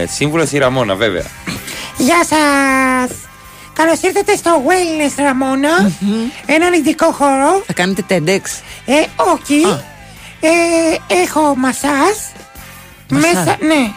Ε, 0.03 0.07
Σύμβουλος 0.07 0.53
η 0.53 0.59
Ραμόνα, 0.59 0.95
βέβαια. 0.95 1.25
Γεια 1.97 2.25
σας! 2.25 3.17
Καλώς 3.73 4.01
ήρθατε 4.03 4.37
στο 4.37 4.51
Wellness 4.67 5.21
Ramona, 5.21 5.91
έναν 6.47 6.73
ειδικό 6.73 7.11
χώρο. 7.13 7.63
Θα 7.67 7.73
κάνετε 7.73 8.03
TEDx. 8.09 8.41
Ε, 8.87 8.95
όχι. 9.33 9.67
Ε, 10.41 10.49
έχω 11.23 11.55
μασάζ. 11.57 12.17
Μέσα, 13.11 13.57
ναι. 13.61 13.91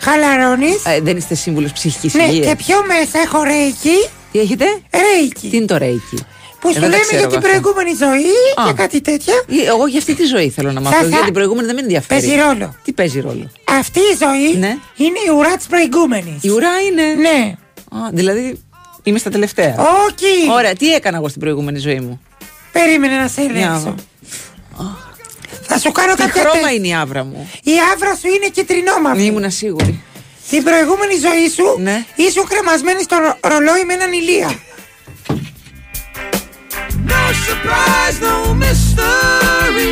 Χαλαρώνεις. 0.00 0.84
Ε, 0.84 1.00
δεν 1.00 1.16
είστε 1.16 1.34
σύμβουλος 1.34 1.72
ψυχικής 1.72 2.14
Ναι, 2.14 2.22
υγείας. 2.24 2.46
και 2.46 2.56
πιο 2.56 2.76
μέσα 2.86 3.18
έχω 3.24 3.42
ρέικι. 3.42 4.08
Τι 4.32 4.38
έχετε; 4.38 4.64
Ρέικι. 4.90 5.48
Τι 5.48 5.56
είναι 5.56 5.66
το 5.66 5.76
ρέικι; 5.76 6.16
Που 6.60 6.68
Ε, 6.68 6.72
σου 6.72 6.80
δεν 6.80 6.90
τα 6.90 6.96
λέμε 6.96 7.00
ξέρω 7.02 7.18
για 7.18 7.28
την 7.28 7.36
εγώ 7.36 7.36
αυτά. 7.36 7.48
προηγούμενη 7.48 7.96
ζωή 7.96 8.34
Α. 8.66 8.66
και 8.66 8.72
κάτι 8.82 9.00
τέτοια. 9.00 9.34
Ε, 9.48 9.68
Εγώ 9.68 9.86
για 9.86 9.98
αυτή 9.98 10.14
τη 10.14 10.24
ζωή 10.24 10.50
θέλω 10.50 10.72
να 10.72 10.80
μάθω. 10.80 10.96
Θα- 10.96 11.06
Για 11.06 11.18
θα- 11.18 11.24
την 11.24 11.32
προηγούμενη 11.32 11.66
δεν 11.66 11.74
με 11.74 11.80
ενδιαφέρει. 11.80 12.20
Παίζει 12.20 12.36
ρόλο. 12.42 12.74
Τι 12.84 12.92
παίζει 12.92 13.20
ρόλο; 13.20 13.50
Αυτή 13.78 13.98
η 13.98 14.16
ζωή 14.22 14.56
Ναι. 14.58 14.76
είναι 14.96 15.18
η 15.26 15.30
ουρά 15.38 15.56
της 15.56 15.66
προηγούμενης. 15.66 16.42
Η 16.42 16.48
ουρά 16.50 16.80
είναι; 16.90 17.02
Ναι. 17.02 17.54
Α, 17.90 17.98
δηλαδή 18.12 18.62
είμαι 19.02 19.18
στα 19.18 19.30
τελευταία. 19.30 19.74
Όχι. 19.78 20.50
Ωραία, 20.52 20.72
τι 20.74 20.94
έκανα 20.94 21.16
εγώ 21.16 21.28
στην 21.28 21.40
προηγούμενη 21.40 21.78
ζωή 21.78 22.00
μου; 22.00 22.20
Περίμενε 22.72 23.16
να 23.16 23.28
σε 23.28 23.42
Για 23.42 23.52
να 23.52 23.58
ελέγξω. 23.58 23.94
δω. 24.76 24.96
Θα 25.66 25.78
σου 25.78 25.92
κάνω 25.92 26.14
Τι 26.14 26.22
κάποια 26.22 26.42
χρώμα 26.42 26.60
τεστ. 26.66 26.74
είναι 26.76 26.86
η 26.88 26.94
άβρα 26.94 27.24
μου; 27.24 27.50
Η 27.62 27.72
άβρα 27.92 28.14
σου 28.14 28.26
είναι 28.28 28.48
κυτρινόμαυρη. 28.48 29.24
Ήμουνα 29.24 29.50
σίγουρη. 29.50 30.02
Την 30.50 30.62
προηγούμενη 30.62 31.14
ζωή 31.14 31.48
σου 31.56 31.76
Ναι. 31.82 32.04
ήσουν 32.14 32.46
κρεμασμένη 32.48 33.02
στο 33.02 33.16
ρο- 33.16 33.38
ρολόι 33.52 33.84
με 33.84 33.92
έναν 33.92 34.12
ηλία. 34.12 34.58
No 37.08 37.22
surprise, 37.46 38.18
no 38.26 38.34
mystery. 38.62 39.90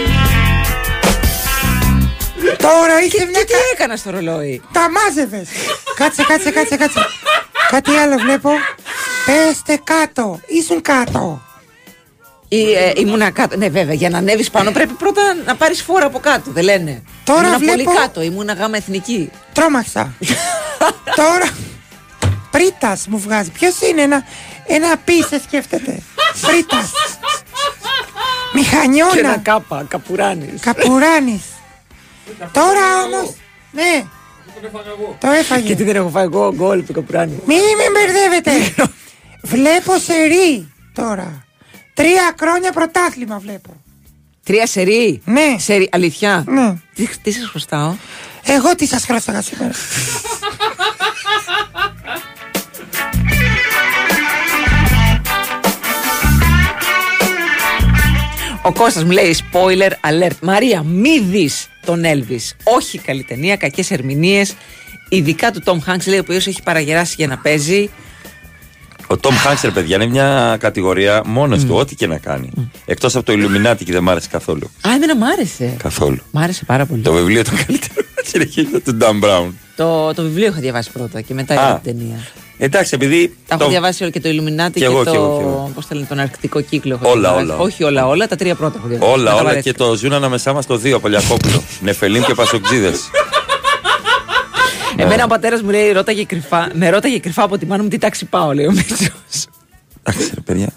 Τώρα 2.58 3.00
είχε 3.04 3.24
μια. 3.24 3.44
Τι 3.44 3.52
έκανα 3.72 3.96
στο 3.96 4.10
ρολόι; 4.10 4.62
Τα 4.72 4.90
μάζευες. 4.90 5.48
κάτσε, 5.96 6.22
κάτσε, 6.28 6.50
κάτσε, 6.50 6.76
κάτσε. 6.76 7.00
Κάτι 7.70 7.90
άλλο 7.90 8.16
βλέπω. 8.18 8.50
Πέστε 9.26 9.80
κάτω. 9.84 10.40
Ήσουν 10.46 10.82
κάτω. 10.82 11.42
Ή, 12.56 12.72
ε, 12.72 12.92
ήμουνα 12.96 13.30
κάτω. 13.30 13.56
Ναι, 13.56 13.68
βέβαια, 13.68 13.94
για 13.94 14.10
να 14.10 14.18
ανέβεις 14.18 14.50
πάνω 14.50 14.70
πρέπει 14.70 14.92
πρώτα 14.92 15.22
να 15.46 15.54
πάρεις 15.56 15.82
φόρα 15.82 16.06
από 16.06 16.18
κάτω. 16.18 16.50
Δεν 16.50 16.64
λένε. 16.64 17.02
Τώρα 17.24 17.40
ήμουνα 17.40 17.58
βλέπω- 17.58 17.84
πολύ 17.84 17.96
κάτω. 17.96 18.22
Ήμουνα 18.22 18.52
γάμα 18.52 18.76
εθνική. 18.76 19.30
Τρόμαξα. 19.52 20.14
Τώρα. 21.22 21.48
Πρίτας 22.50 23.06
μου 23.08 23.18
βγάζει. 23.18 23.50
Ποιος 23.50 23.80
είναι 23.80 24.02
ένα. 24.02 24.24
Ένα 24.66 24.96
πι 25.04 25.12
σε 25.22 25.40
σκέφτεται. 25.46 26.02
Πρίτας. 26.40 26.90
Και 26.90 28.58
ένα 28.58 28.88
Μηχανιώνα. 28.88 29.36
κάπα, 29.42 29.84
καπουράνη. 29.88 30.54
Καπουράνη. 30.60 31.42
Τώρα 32.52 32.80
όμω. 33.04 33.34
Ναι. 33.72 34.04
Το 35.18 35.28
έφαγε. 35.30 35.66
Και 35.66 35.74
τι 35.74 35.82
δεν 35.84 35.96
έχω 35.96 36.08
φάει 36.08 36.24
εγώ 36.24 36.52
γκολ 36.54 36.84
του 36.86 36.92
καπουράνη. 36.92 37.32
Μη 37.46 37.54
με 37.54 37.84
μπερδεύετε. 37.92 38.74
βλέπω 39.54 39.98
σερί 39.98 40.72
τώρα. 40.92 41.44
Τρία 41.94 42.34
χρόνια 42.40 42.72
πρωτάθλημα 42.72 43.38
βλέπω. 43.38 43.70
Τρία 44.44 44.66
σερί. 44.66 45.22
Ναι. 45.24 45.56
Σερί, 45.58 45.88
αλήθεια. 45.92 46.44
Ναι. 46.46 46.74
Τι, 46.94 47.08
τι 47.22 47.32
σας 47.32 47.48
χρωστάω; 47.48 47.94
Εγώ 48.44 48.74
τι 48.74 48.86
σας 48.86 49.04
χρωστάγα 49.04 49.42
σήμερα. 49.42 49.72
Ο 58.64 58.72
Κώστας 58.72 59.04
μου 59.04 59.10
λέει 59.10 59.36
spoiler 59.38 59.90
alert. 59.90 60.38
Μαρία, 60.42 60.82
μη 60.82 61.20
δεις 61.20 61.68
τον 61.84 62.02
Elvis. 62.04 62.56
Όχι 62.62 62.98
καλή 62.98 63.24
ταινία, 63.24 63.56
κακές 63.56 63.90
ερμηνείες. 63.90 64.54
Ειδικά 65.08 65.50
του 65.50 65.62
Tom 65.64 65.90
Hanks 65.90 66.06
λέει, 66.06 66.18
ο 66.18 66.20
οποίος 66.20 66.46
έχει 66.46 66.62
παραγεράσει 66.62 67.14
για 67.18 67.26
να 67.26 67.38
παίζει. 67.38 67.90
Ο 69.12 69.16
Τόμ 69.16 69.34
Χάνξερ, 69.34 69.70
παιδιά, 69.70 69.96
είναι 69.96 70.06
μια 70.06 70.56
κατηγορία 70.60 71.22
μόνος 71.26 71.64
του, 71.64 71.74
ό,τι 71.74 71.94
και 71.94 72.06
να 72.06 72.18
κάνει. 72.18 72.50
Εκτός 72.84 73.16
από 73.16 73.24
το 73.24 73.32
Illuminati 73.32 73.84
και 73.84 73.92
δεν 73.92 74.02
μ' 74.02 74.08
άρεσε 74.08 74.28
καθόλου. 74.30 74.70
Α, 74.88 74.90
εμένα 74.94 75.16
μ' 75.16 75.24
άρεσε. 75.24 75.74
Καθόλου. 75.82 76.18
Μ' 76.30 76.38
άρεσε 76.38 76.64
πάρα 76.64 76.86
πολύ. 76.86 77.02
Το 77.02 77.12
βιβλίο 77.12 77.40
ήταν 77.40 77.54
καλύτερο. 77.66 78.06
Συνεχίζω 78.32 78.80
του 78.84 78.96
Dan 79.00 79.24
Brown. 79.24 79.50
Το, 79.76 80.14
το 80.14 80.22
βιβλίο 80.22 80.46
είχα 80.46 80.60
διαβάσει 80.60 80.90
πρώτα 80.90 81.20
και 81.20 81.34
μετά 81.34 81.54
Α. 81.54 81.56
είδα 81.68 81.80
την 81.82 81.98
ταινία. 81.98 82.16
Εντάξει, 82.58 82.94
επειδή. 82.94 83.36
Τα 83.46 83.54
έχω 83.54 83.64
το- 83.64 83.70
διαβάσει 83.70 84.02
όλα 84.02 84.12
και 84.12 84.20
το 84.20 84.28
Illuminati 84.28 84.70
Κι 84.72 84.78
και, 84.78 84.84
εγώ, 84.84 85.04
το. 85.04 85.10
κι 85.10 85.16
εγώ, 85.16 85.36
κι 85.36 85.42
εγώ. 85.42 85.70
Πώς 85.74 85.86
το 85.86 85.94
λένε, 85.94 86.06
τον 86.06 86.18
Αρκτικό 86.18 86.60
κύκλο. 86.60 86.94
έχω 87.02 87.10
Όλα, 87.10 87.20
διαβάσει. 87.20 87.44
όλα. 87.44 87.56
Όχι 87.56 87.84
όλα, 87.84 88.06
όλα. 88.06 88.26
Τα 88.28 88.36
τρία 88.36 88.54
πρώτα 88.54 88.78
έχω 88.78 88.88
διαβάσει. 88.88 89.10
Όλα, 89.12 89.22
Μετά 89.22 89.34
όλα 89.34 89.44
βαρέθηκα. 89.44 89.70
και 89.70 89.76
το 89.78 89.94
ζουν 89.94 90.12
ανάμεσά 90.12 90.52
μα 90.52 90.62
το 90.62 90.76
δύο 90.76 91.00
Πολιακόπουλο. 91.00 91.62
Νεφελίν 91.80 92.24
και 92.24 92.34
Πασοκτζίδες. 92.34 93.00
Εμένα 95.02 95.24
ο 95.24 95.26
πατέρας 95.26 95.62
μου 95.62 95.70
λέει, 95.70 95.92
ρώταγε 95.92 96.24
κρυφά, 96.24 96.70
με 96.72 96.90
ρώταγε 96.90 97.18
κρυφά 97.18 97.42
από 97.42 97.58
τη 97.58 97.66
μάνα 97.66 97.82
μου 97.82 97.88
τι 97.88 97.98
τάξη 97.98 98.24
πάω, 98.24 98.54
λέει 98.54 98.66
ο 98.66 98.72
Μίτσο. 98.72 99.12
Εντάξει, 100.02 100.30
ρε 100.34 100.40
παιδιά. 100.40 100.68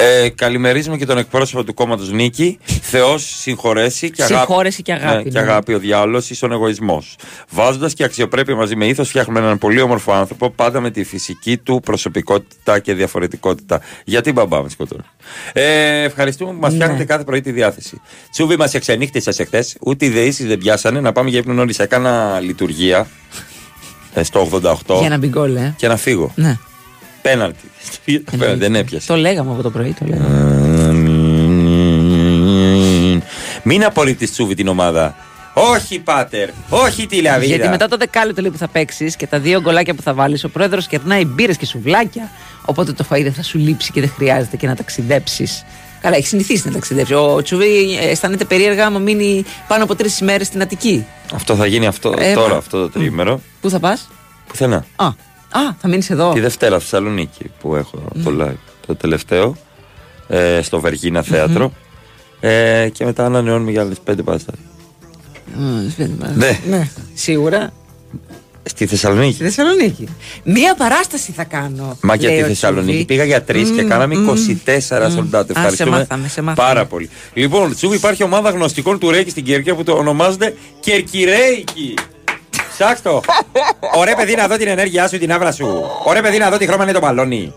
Ε, 0.00 0.28
καλημερίζουμε 0.28 0.96
και 0.96 1.06
τον 1.06 1.18
εκπρόσωπο 1.18 1.64
του 1.64 1.74
κόμματος 1.74 2.10
Νίκη. 2.10 2.58
Θεός 2.82 3.34
συγχωρέσει 3.40 4.10
και 4.10 4.22
αγάπη. 4.22 4.38
Συγχώρεση 4.38 4.82
και 4.82 4.92
αγάπη, 4.92 5.16
Ναι, 5.16 5.22
και 5.22 5.30
ναι. 5.30 5.38
αγάπη 5.40 5.74
ο 5.74 5.78
διάολο 5.78 6.22
ίσον 6.28 6.52
εγωισμός. 6.52 7.16
Βάζοντας 7.50 7.94
και 7.94 8.04
αξιοπρέπεια 8.04 8.54
μαζί 8.56 8.76
με 8.76 8.86
ήθος, 8.86 9.08
φτιάχνουμε 9.08 9.38
έναν 9.38 9.58
πολύ 9.58 9.80
όμορφο 9.80 10.12
άνθρωπο, 10.12 10.50
πάντα 10.50 10.80
με 10.80 10.90
τη 10.90 11.04
φυσική 11.04 11.56
του 11.56 11.80
προσωπικότητα 11.84 12.78
και 12.78 12.94
διαφορετικότητα. 12.94 13.80
Γιατί 14.04 14.32
μπαμπά 14.32 14.62
με 14.62 14.68
σκοτώνει. 14.68 15.02
Ε, 15.52 16.02
ευχαριστούμε 16.02 16.52
που 16.52 16.58
μας 16.60 16.70
Ναι. 16.70 16.76
φτιάχνετε 16.76 17.04
κάθε 17.04 17.24
πρωί 17.24 17.40
τη 17.40 17.52
διάθεση. 17.52 18.00
Τσούβι 18.30 18.56
μας 18.56 18.74
εξενύχτησες 18.74 19.38
εχθές, 19.38 19.76
ούτε 19.80 20.04
οι 20.06 20.08
δεήσεις 20.08 20.46
δεν 20.46 20.58
πιάσανε 20.58 21.00
να 21.00 21.12
πάμε 21.12 21.30
για 21.30 21.38
ύπνο 21.38 21.52
νωρίς. 21.52 21.78
Έκανα 21.78 22.40
λειτουργία 22.40 23.06
ε, 24.14 24.22
στο 24.22 24.48
88 24.62 24.98
Για 25.00 25.08
να 25.08 25.18
μπει 25.18 25.26
γκολ, 25.28 25.56
ε. 25.56 25.74
και 25.76 25.88
να 25.88 25.96
φύγω. 25.96 26.32
Ναι. 26.34 26.58
Πέναλτι. 27.22 27.70
δεν 28.56 28.74
έπιασε. 28.74 29.06
Το 29.06 29.16
λέγαμε 29.16 29.50
από 29.50 29.62
το 29.62 29.70
πρωί, 29.70 29.94
το 29.98 30.04
λέγαμε. 30.08 30.56
Μην 33.62 33.84
απορρίπτεις 33.84 34.32
τσούβι 34.32 34.54
την 34.54 34.68
ομάδα. 34.68 35.16
Όχι, 35.54 35.98
πάτερ. 35.98 36.48
Όχι 36.68 37.06
τη 37.06 37.20
λαβίδα. 37.20 37.44
Γιατί 37.54 37.68
μετά 37.68 37.88
το 37.88 37.96
δεκάλεπτο 37.96 38.40
λέει 38.40 38.50
που 38.50 38.58
θα 38.58 38.68
παίξεις 38.68 39.16
και 39.16 39.26
τα 39.26 39.38
δύο 39.38 39.60
γκολάκια 39.60 39.94
που 39.94 40.02
θα 40.02 40.14
βάλεις, 40.14 40.44
ο 40.44 40.48
πρόεδρος 40.48 40.86
κερνάει 40.86 41.24
μπύρες 41.24 41.56
και 41.56 41.66
σουβλάκια. 41.66 42.30
Οπότε 42.64 42.92
το 42.92 43.04
φαΐ 43.10 43.22
δεν 43.22 43.32
θα 43.32 43.42
σου 43.42 43.58
λείψει 43.58 43.92
και 43.92 44.00
δεν 44.00 44.12
χρειάζεται 44.16 44.56
και 44.56 44.66
να 44.66 44.74
ταξιδέψεις. 44.76 45.64
Καλά, 46.00 46.16
έχεις 46.16 46.28
συνηθίσει 46.28 46.66
να 46.66 46.72
ταξιδέψεις. 46.72 47.16
Ο 47.16 47.42
Τσουβί 47.42 47.98
ε, 48.02 48.10
αισθάνεται 48.10 48.44
περίεργα 48.44 48.86
άμα 48.86 48.98
μείνει 48.98 49.44
πάνω 49.68 49.84
από 49.84 49.94
τρεις 49.94 50.18
ημέρες 50.20 50.46
στην 50.46 50.62
Αττική. 50.62 51.06
Αυτό 51.34 51.54
θα 51.54 51.66
γίνει 51.66 51.86
αυτό, 51.86 52.14
Ε, 52.18 52.34
τώρα, 52.34 52.48
μα. 52.52 52.56
αυτό 52.56 52.80
το 52.80 52.90
τρίμερο. 52.90 53.40
Πού 53.60 53.70
θα 53.70 53.78
πας; 53.78 54.08
Πουθενά. 54.48 54.84
Α, 54.96 55.08
α, 55.50 55.60
θα 55.80 55.88
μείνεις 55.88 56.10
εδώ. 56.10 56.32
Τη 56.32 56.40
Δευτέρα 56.40 56.78
Θεσσαλονίκη 56.78 57.50
που 57.60 57.74
έχω 57.74 58.02
το 58.24 58.32
live. 58.40 58.54
Το 58.86 58.94
τελευταίο. 58.96 59.56
Ε, 60.28 60.60
στο 60.62 60.80
Βεργίνα 60.80 61.22
θέατρο. 61.22 61.72
Ε, 62.40 62.88
και 62.92 63.04
μετά 63.04 63.24
ανανεώνουμε 63.24 63.70
για 63.70 63.80
άλλε 63.80 63.94
πέντε 64.04 64.22
παραστάσει. 64.22 64.58
Μ, 65.54 65.88
σβήνει, 65.90 66.16
Ναι. 66.34 66.58
ναι. 66.68 66.88
Σίγουρα. 67.14 67.72
Στη 68.62 68.86
Θεσσαλονίκη. 68.86 69.32
Στη 69.34 69.44
Θεσσαλονίκη. 69.44 70.08
Μία 70.44 70.74
παράσταση 70.74 71.32
θα 71.32 71.44
κάνω. 71.44 71.96
Μα 72.02 72.14
για 72.14 72.28
λέει 72.28 72.38
τη 72.38 72.44
ο 72.44 72.46
Θεσσαλονίκη 72.46 72.90
Τσουβί. 72.90 73.04
πήγα 73.04 73.24
για 73.24 73.42
τρεις 73.42 73.70
και 73.70 73.82
Μμμ, 73.82 73.88
κάναμε 73.88 74.14
μμμ, 74.16 74.28
24 74.28 74.32
μμμ. 74.34 75.12
σολτάτε. 75.14 75.52
Α, 75.52 75.54
σε 75.54 75.58
Ευχαριστούμε 75.60 75.90
μάθαμε, 75.90 76.28
σε 76.28 76.42
μάθαμε. 76.42 76.68
πάρα 76.68 76.86
πολύ. 76.86 77.10
Λοιπόν, 77.34 77.74
Τσούβι, 77.74 77.96
υπάρχει 77.96 78.22
ομάδα 78.22 78.50
γνωστικών 78.50 78.98
του 78.98 79.10
Ρέικη 79.10 79.30
στην 79.30 79.44
Κέρκυρα 79.44 79.74
που 79.74 79.82
το 79.84 79.92
ονομάζεται 79.92 80.54
Κερκυρέικη. 80.80 81.94
Ψάξ 82.78 83.02
το. 83.02 83.20
Ωραία 83.94 84.14
παιδί 84.16 84.34
να 84.34 84.46
δω 84.46 84.56
την 84.56 84.68
ενέργειά 84.68 85.08
σου, 85.08 85.18
την 85.18 85.32
άβρα 85.32 85.52
σου. 85.52 85.84
Ωραία 86.04 86.22
παιδί 86.22 86.38
να 86.38 86.50
δω 86.50 86.56
τι 86.56 86.66
χρώμα 86.66 86.82
είναι 86.82 86.92
το 86.92 87.00
μπαλόνι. 87.00 87.54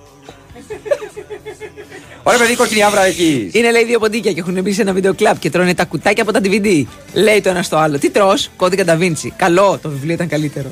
Ωραία 2.23 2.39
παιδί 2.39 2.55
κόκκινη 2.55 2.83
άβρα 2.83 3.05
έχεις. 3.05 3.53
Είναι 3.53 3.71
λέει 3.71 3.85
δύο 3.85 3.99
ποντίκια 3.99 4.31
και 4.33 4.39
έχουν 4.39 4.61
μπει 4.61 4.73
σε 4.73 4.81
ένα 4.81 4.93
βίντεο 4.93 5.13
κλαμπ 5.13 5.37
και 5.37 5.49
τρώνε 5.49 5.73
τα 5.73 5.85
κουτάκια 5.85 6.23
από 6.23 6.31
τα 6.31 6.39
DVD. 6.43 6.83
Λέει 7.13 7.41
το 7.41 7.49
ένα 7.49 7.63
στο 7.63 7.77
άλλο. 7.77 7.97
Τι 7.97 8.09
τρώ, 8.09 8.33
κώδικα 8.55 8.83
Da 8.87 9.01
Vinci. 9.01 9.27
Καλό, 9.35 9.79
το 9.81 9.89
βιβλίο 9.89 10.13
ήταν 10.13 10.27
καλύτερο. 10.27 10.71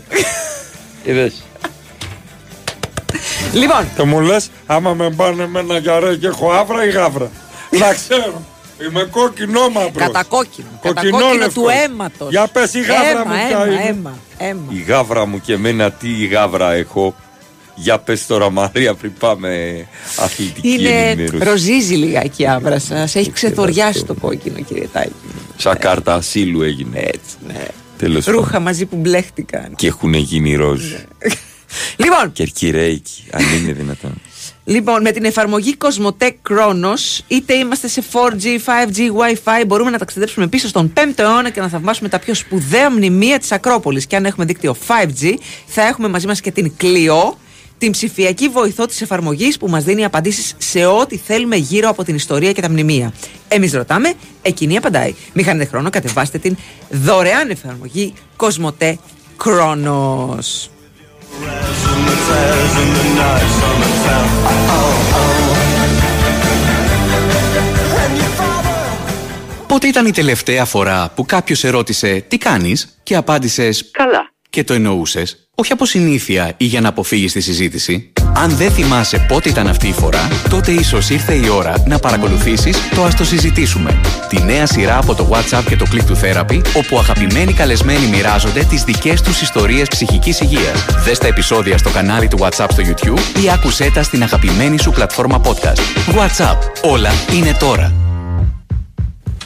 Είδες. 1.04 1.44
λοιπόν, 3.54 3.88
Το 3.96 4.06
μου 4.06 4.20
λες, 4.20 4.50
άμα 4.66 4.94
με 4.94 5.10
πάνε 5.10 5.48
με 5.48 5.60
ένα 5.60 5.78
γιαρέ 5.78 6.16
και 6.16 6.28
έχω 6.28 6.52
άβρα 6.52 6.86
ή 6.86 6.90
γάβρα. 6.90 7.30
Να 7.70 7.94
ξέρω. 7.94 8.42
Είμαι 8.88 9.04
κόκκινο 9.12 9.70
μαύρος. 9.70 9.92
κατακόκκινο. 9.96 10.68
Κοκκινό 10.82 10.94
Κατακόκκινο 11.12 11.34
λευκό. 11.44 11.62
του 11.62 11.68
αίματος. 11.84 12.30
Για 12.30 12.48
πες 12.48 12.74
η 12.74 12.80
γάβρα 12.82 13.10
αίμα, 13.10 13.24
μου 13.26 13.34
αίμα, 13.34 13.48
ποια 13.48 13.66
είναι. 13.72 13.84
αίμα, 13.88 14.18
αίμα. 14.38 14.64
Η 14.70 14.84
γάβρα 14.88 15.26
μου 15.26 15.42
και 15.42 15.54
εμένα 15.54 15.92
τι 15.92 16.10
η 16.10 16.26
γάβρα 16.26 16.72
έχω. 16.74 17.16
Για 17.76 18.00
πες 18.00 18.26
τώρα 18.26 18.50
Μαρία 18.50 18.94
πριν 18.94 19.14
πάμε 19.20 19.86
αθλητική 20.18 20.70
Είναι 20.72 20.90
ενημέρωση. 21.10 21.44
ροζίζει 21.44 21.94
λιγάκι 21.96 22.42
η 22.42 22.48
άβρα 22.48 22.80
σας. 22.80 23.16
Έχει 23.16 23.32
ξεθοριάσει 23.32 24.04
το 24.06 24.14
κόκκινο, 24.14 24.60
κύριε 24.62 24.88
Τάκη. 24.94 25.12
Σαν 25.58 25.78
κάρτα 25.78 26.14
ασύλου 26.14 26.62
έγινε. 26.62 27.00
Έτσι, 27.00 27.36
ναι. 27.48 27.66
Τέλος 27.98 28.26
Ρούχα 28.26 28.46
πάντων. 28.48 28.62
μαζί 28.62 28.86
που 28.86 28.96
μπλέχτηκαν. 28.96 29.74
Και 29.76 29.88
έχουν 29.88 30.14
γίνει 30.14 30.56
ροζ. 30.56 30.84
Λοιπόν, 31.96 32.32
Κερκυρέικοι, 32.32 33.24
αν 33.32 33.42
είναι 33.62 33.72
δυνατόν. 33.74 34.14
Λοιπόν, 34.70 35.02
με 35.02 35.12
την 35.12 35.26
εφαρμογή 35.26 35.76
Cosmotech 35.78 36.34
Chronos, 36.50 37.20
είτε 37.28 37.54
είμαστε 37.54 37.88
σε 37.88 38.04
4G, 38.12 38.44
5G, 38.44 38.98
Wi-Fi, 38.98 39.64
μπορούμε 39.68 39.90
να 39.90 39.98
ταξιδέψουμε 39.98 40.48
πίσω 40.48 40.68
στον 40.68 40.94
5ο 40.96 41.12
αιώνα 41.16 41.50
και 41.50 41.62
να 41.62 41.68
θαυμάσουμε 41.68 42.10
τα 42.10 42.20
πιο 42.20 42.34
σπουδαία 42.34 42.92
μνημεία 42.92 43.40
της 43.40 43.52
Ακρόπολης. 43.52 44.06
Και 44.06 44.16
αν 44.16 44.26
έχουμε 44.26 44.46
δίκτυο 44.46 44.76
5G, 44.88 45.34
θα 45.66 45.82
έχουμε 45.82 46.08
μαζί 46.08 46.28
μας 46.28 46.42
και 46.42 46.52
την 46.52 46.72
Clio, 46.82 47.34
την 47.78 47.92
ψηφιακή 47.92 48.50
βοηθό 48.50 48.86
της 48.86 49.02
εφαρμογής 49.02 49.58
που 49.58 49.68
μας 49.68 49.84
δίνει 49.84 50.06
απαντήσεις 50.06 50.54
σε 50.58 50.86
ό,τι 50.86 51.18
θέλουμε 51.18 51.56
γύρω 51.56 51.90
από 51.90 52.04
την 52.04 52.16
ιστορία 52.16 52.52
και 52.52 52.62
τα 52.62 52.70
μνημεία. 52.70 53.14
Εμείς 53.48 53.74
ρωτάμε, 53.74 54.14
εκείνη 54.42 54.78
απαντάει. 54.78 55.14
Μην 55.34 55.46
χάνετε 55.46 55.66
χρόνο, 55.66 55.90
κατεβάστε 55.90 56.38
την 56.38 56.58
δωρεάν 56.90 57.50
εφαρμογή 57.50 58.14
Cosmotech 58.38 58.96
Chronos. 59.44 60.79
Πότε 69.68 69.88
ήταν 69.88 70.06
η 70.06 70.12
τελευταία 70.12 70.66
φορά 70.66 71.12
που 71.16 71.26
κάποιος 71.26 71.64
ερώτησε 71.64 72.26
τι 72.28 72.38
κάνεις; 72.38 72.98
και 73.04 73.16
απάντησες 73.16 73.92
Καλά. 73.92 74.29
Και 74.52 74.64
το 74.64 74.74
εννοούσες, 74.74 75.50
όχι 75.56 75.72
από 75.72 75.86
συνήθεια 75.86 76.54
ή 76.58 76.66
για 76.66 76.82
να 76.82 76.90
αποφύγεις 76.90 77.32
τη 77.32 77.42
συζήτηση. 77.42 78.12
Αν 78.34 78.50
δεν 78.50 78.72
θυμάσαι 78.72 79.26
πότε 79.28 79.50
ήταν 79.50 79.68
αυτή 79.68 79.88
η 79.88 79.92
φορά, 79.92 80.28
τότε 80.50 80.72
ίσως 80.72 81.10
ήρθε 81.10 81.34
η 81.34 81.48
ώρα 81.50 81.84
να 81.88 82.00
παρακολουθήσεις 82.00 82.78
το 82.96 83.04
Α 83.04 83.10
το 83.18 83.26
συζητήσουμε. 83.26 84.02
Τη 84.30 84.42
νέα 84.42 84.66
σειρά 84.66 84.98
από 84.98 85.16
το 85.16 85.30
WhatsApp 85.32 85.64
και 85.68 85.76
το 85.76 85.86
Click 85.92 86.12
to 86.12 86.14
Therapy, 86.24 86.62
όπου 86.76 86.98
αγαπημένοι 87.00 87.54
καλεσμένοι 87.54 88.08
μοιράζονται 88.08 88.64
τις 88.64 88.84
δικές 88.84 89.22
τους 89.22 89.42
ιστορίες 89.42 89.88
ψυχικής 89.88 90.40
υγείας. 90.40 90.86
Δες 91.04 91.18
τα 91.18 91.28
επεισόδια 91.28 91.78
στο 91.78 91.90
κανάλι 91.90 92.28
του 92.28 92.38
WhatsApp 92.40 92.68
στο 92.72 92.84
YouTube 92.86 93.42
ή 93.44 93.50
άκουσέ 93.52 93.92
τα 93.94 94.04
στην 94.04 94.24
αγαπημένη 94.24 94.80
σου 94.80 94.92
πλατφόρμα 94.92 95.42
podcast. 95.44 95.80
WhatsApp. 96.18 96.58
Όλα 96.84 97.12
είναι 97.34 97.54
τώρα. 97.60 97.94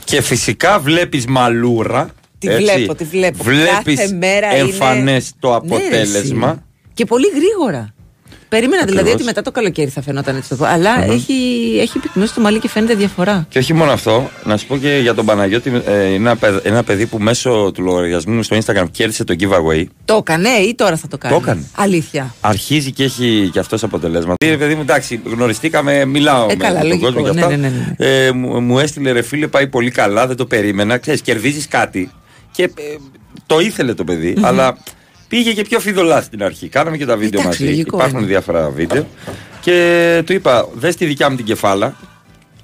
Και 0.04 0.22
φυσικά 0.22 0.80
βλέπεις 0.80 1.26
μαλούρα. 1.26 2.10
Τη 2.48 2.54
έτσι. 2.54 2.64
βλέπω, 2.74 2.96
τη 2.96 3.04
βλέπω. 3.04 3.44
Βλέπεις 3.44 3.96
Κάθε 4.00 4.14
μέρα 4.16 4.48
είναι- 4.48 4.60
εμφανές 4.60 5.32
το 5.40 5.50
Ναι, 5.50 5.56
αποτέλεσμα. 5.56 6.48
ρε, 6.48 6.52
εσύ. 6.54 6.62
Και 6.94 7.06
πολύ 7.06 7.28
γρήγορα. 7.36 7.94
Περίμενα 8.50 8.78
δηλαδή 8.82 8.98
Ακριβώς. 8.98 9.14
ότι 9.16 9.24
μετά 9.24 9.42
το 9.42 9.52
καλοκαίρι 9.52 9.90
θα 9.90 10.02
φαινόταν 10.02 10.36
έτσι 10.36 10.50
το 10.50 10.56
πω. 10.56 10.66
Αλλά 10.66 10.98
Μμμ. 10.98 11.12
έχει, 11.12 11.34
έχει 11.82 12.00
πυκνώσει 12.00 12.34
το 12.34 12.42
μαλλί 12.42 12.60
και 12.60 12.70
φαίνεται 12.70 12.94
διαφορά. 12.96 13.46
Και 13.50 13.60
όχι 13.60 13.74
μόνο 13.74 13.92
αυτό, 13.92 14.30
να 14.44 14.58
σου 14.58 14.68
πω 14.68 14.78
και 14.78 15.00
για 15.02 15.14
τον 15.14 15.26
Παναγιώτη, 15.26 15.72
ε, 15.86 16.04
είναι 16.06 16.16
ένα, 16.16 16.36
παιδ- 16.36 16.66
ένα 16.66 16.84
παιδί 16.84 17.06
που 17.06 17.18
μέσω 17.18 17.72
του 17.74 17.82
λογαριασμού 17.84 18.34
μου 18.34 18.44
στο 18.44 18.58
Instagram 18.58 18.86
κέρδισε 18.92 19.24
το 19.24 19.36
giveaway. 19.40 19.84
Το 20.06 20.16
έκανε 20.16 20.50
ή 20.50 20.76
τώρα 20.76 20.98
θα 20.98 21.08
το 21.08 21.18
κάνει; 21.18 21.34
Το 21.36 21.40
έκανε. 21.44 21.64
Αλήθεια. 21.76 22.36
Αρχίζει 22.42 22.92
και 22.92 23.04
έχει 23.04 23.50
και 23.54 23.60
αυτός 23.60 23.84
αποτελέσματα. 23.84 24.46
Ε, 24.46 24.56
παιδί 24.56 24.76
μου, 24.76 24.82
εντάξει, 24.82 25.20
γνωριστήκαμε, 25.26 26.06
μιλάω 26.06 26.44
Ε, 26.44 26.56
με, 26.56 26.64
καλά, 26.64 26.74
με 26.74 26.80
τον 26.80 26.88
λογικό. 26.90 27.06
κόσμο 27.12 27.24
και 27.28 27.34
Ναι, 27.34 27.42
αυτά. 27.46 27.58
ναι, 27.58 27.68
ναι, 27.98 28.08
Ε, 28.26 28.32
μου, 28.32 28.60
μου 28.62 28.80
έστειλε 28.80 29.12
ρε 29.12 29.22
φίλε, 29.22 29.48
πάει 29.48 29.68
πολύ 29.68 29.92
καλά, 29.92 30.28
δεν 30.28 30.36
το 30.36 30.46
περίμενα. 30.46 30.98
Ξέρεις, 30.98 31.22
κερδίζεις 31.22 31.68
κάτι 31.68 32.12
και 32.54 32.64
ε, 32.64 32.70
το 33.46 33.60
ήθελε 33.60 33.94
το 33.94 34.04
παιδί, 34.04 34.34
Μμμ. 34.38 34.46
αλλά 34.46 34.78
πήγε 35.28 35.54
και 35.54 35.62
πιο 35.62 35.80
φιδωλά 35.80 36.22
στην 36.22 36.44
αρχή. 36.44 36.68
Κάναμε 36.68 36.98
και 36.98 37.06
τα 37.06 37.18
βίντεο 37.18 37.42
Εντάξει, 37.42 37.62
μαζί. 37.62 37.74
λογικό 37.76 37.98
Υπάρχουν 37.98 38.18
είναι. 38.18 38.28
διάφορα 38.28 38.70
βίντεο. 38.70 39.08
Και 39.62 40.22
του 40.26 40.34
είπα, 40.34 40.68
δες 40.74 40.96
τη 40.96 41.06
δικιά 41.06 41.30
μου 41.30 41.36
την 41.36 41.46
κεφάλα. 41.46 41.96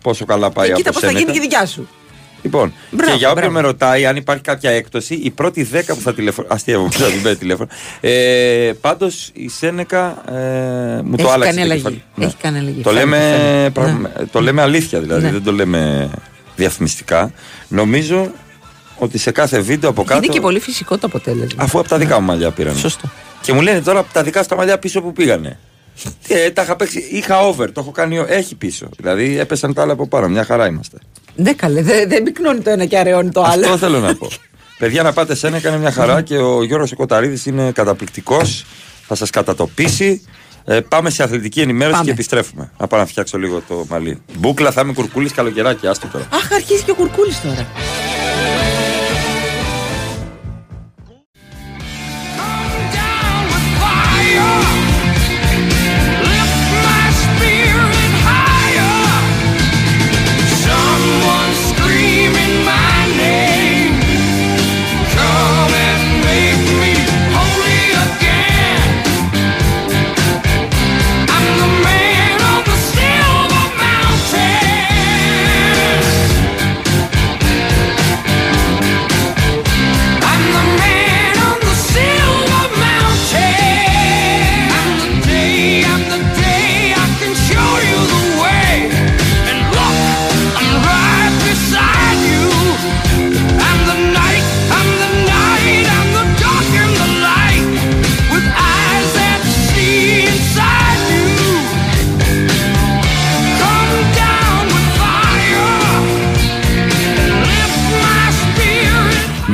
Πόσο 0.02 0.26
καλά 0.26 0.50
πάει 0.52 0.66
Και 0.66 0.72
από 0.72 0.80
κοίτα 0.82 0.92
πώς 0.92 1.02
θα 1.02 1.08
Σένεκα. 1.08 1.26
γίνει 1.26 1.40
και 1.40 1.46
η 1.46 1.50
δικιά 1.50 1.66
σου. 1.66 1.88
Λοιπόν, 2.42 2.74
Μπράβο, 2.92 3.12
και 3.12 3.18
για 3.18 3.32
όποιον 3.32 3.50
μπράβο. 3.52 3.62
με 3.68 3.72
ρωτάει 3.72 4.06
αν 4.06 4.16
υπάρχει 4.16 4.44
κάποια 4.44 4.70
έκπτωση, 4.72 5.14
η 5.14 5.30
πρώτη 5.30 5.64
δέκα 5.64 5.96
που 5.96 6.02
θα 6.02 6.14
τηλεφωνήσει. 6.14 6.54
Αστεία 6.56 6.80
που 6.80 6.92
θα 6.92 7.06
την 7.06 7.22
παίρνει 7.22 7.38
τηλέφωνο. 7.38 7.70
Ε, 8.02 8.72
Πάντως 8.82 9.30
η 9.34 9.50
Σένεκα 9.50 10.24
ε, 10.34 11.02
μου 11.04 11.16
το 11.16 11.24
Έχει 11.24 11.32
άλλαξε. 11.32 11.56
κάνει 11.56 11.56
το 11.56 11.62
αλλαγή. 11.62 11.78
κεφάλι. 11.82 12.04
Έχει 12.20 12.36
κάνει 12.42 12.58
αλλαγή. 12.58 12.82
Το 12.82 12.90
Φαίνεται, 12.90 13.06
λέμε, 13.06 13.18
φαίνεται. 13.38 13.70
πραγμα- 13.70 14.12
Ναι. 14.20 14.26
το 14.26 14.42
λέμε 14.42 14.62
αλήθεια 14.62 15.00
δηλαδή, 15.00 15.24
Ναι. 15.26 15.32
δεν 15.32 15.44
το 15.44 15.52
λέμε 15.52 16.10
διαφημιστικά. 16.56 17.32
Νομίζω 17.68 18.32
ότι 19.00 19.18
σε 19.18 19.32
κάθε 19.32 19.60
βίντεο 19.60 19.90
από 19.90 20.04
κάτω. 20.04 20.24
Είναι 20.24 20.34
και 20.34 20.42
πολύ 20.42 20.60
φυσικό 20.60 20.98
το 20.98 21.08
αποτέλεσμα. 21.08 21.64
Αφού 21.64 21.80
από 21.80 21.88
τα 21.88 21.98
δικά 21.98 22.20
μου 22.20 22.26
μαλλιά 22.26 22.52
πήραν. 22.52 22.76
Σωστό. 22.78 23.10
Και 23.42 23.54
μου 23.54 23.62
λένε 23.62 23.82
τώρα 23.82 24.00
από 24.00 24.14
τα 24.14 24.24
δικά 24.24 24.42
σου 24.42 24.50
τα 24.50 24.56
μαλλιά 24.56 24.80
πίσω 24.80 25.02
που 25.02 25.14
πήγανε. 25.14 25.60
Τι, 26.28 26.34
ε, 26.34 26.52
τα 26.52 26.62
είχα 26.62 26.76
παίξει. 26.76 27.08
Είχα 27.12 27.40
over, 27.40 27.72
το 27.72 27.80
έχω 27.82 27.92
κάνει. 27.92 28.24
Έχει 28.28 28.56
πίσω. 28.56 28.90
Δηλαδή 28.98 29.40
έπεσαν 29.40 29.74
τα 29.74 29.82
άλλα 29.82 29.94
από 29.94 30.08
πάνω. 30.08 30.28
Μια 30.28 30.46
χαρά 30.46 30.68
είμαστε. 30.68 30.98
Ναι, 31.36 31.54
καλέ. 31.54 31.82
Δεν 31.82 32.10
δεν 32.10 32.24
πυκνώνει 32.24 32.60
το 32.60 32.70
ένα 32.70 32.86
και 32.86 32.98
αραιώνει 32.98 33.32
το 33.32 33.42
άλλο. 33.42 33.66
Αυτό 33.66 33.78
θέλω 33.78 34.00
να 34.00 34.16
πω. 34.16 34.28
Παιδιά, 34.80 35.04
να 35.04 35.14
πάτε 35.14 35.36
σένα, 35.36 35.58
έκανε 35.58 35.78
μια 35.78 35.92
χαρά 35.92 36.22
και 36.22 36.38
ο 36.38 36.64
Γιώργος 36.64 36.94
Κοταρίδης 36.94 37.46
είναι 37.46 37.72
καταπληκτικός. 37.72 38.66
Θα 39.08 39.16
σας 39.16 39.30
κατατοπίσει. 39.30 40.22
Ε, 40.66 40.80
πάμε 40.80 41.10
σε 41.10 41.24
αθλητική 41.24 41.62
ενημέρωση 41.62 41.94
Πάμε. 41.94 42.06
και 42.06 42.12
επιστρέφουμε. 42.12 42.72
Να 42.78 42.88
πάω 42.88 43.00
να 43.00 43.06
φτιάξω 43.06 43.38
λίγο 43.38 43.62
το 43.68 43.86
μαλλί. 43.90 44.22
Μπούκλα 44.38 44.72
θα 44.72 44.82
είμαι 44.82 44.94
κουρκούλης 44.94 45.32
καλοκαιράκι, 45.32 45.88
άστο 45.88 46.08
τώρα. 46.08 46.28
Αχ, 46.34 46.52
αρχίζει 46.54 46.84
και 46.84 46.92
ο 46.92 46.96
κουρκούλης 46.96 47.42
τώρα. 47.42 47.68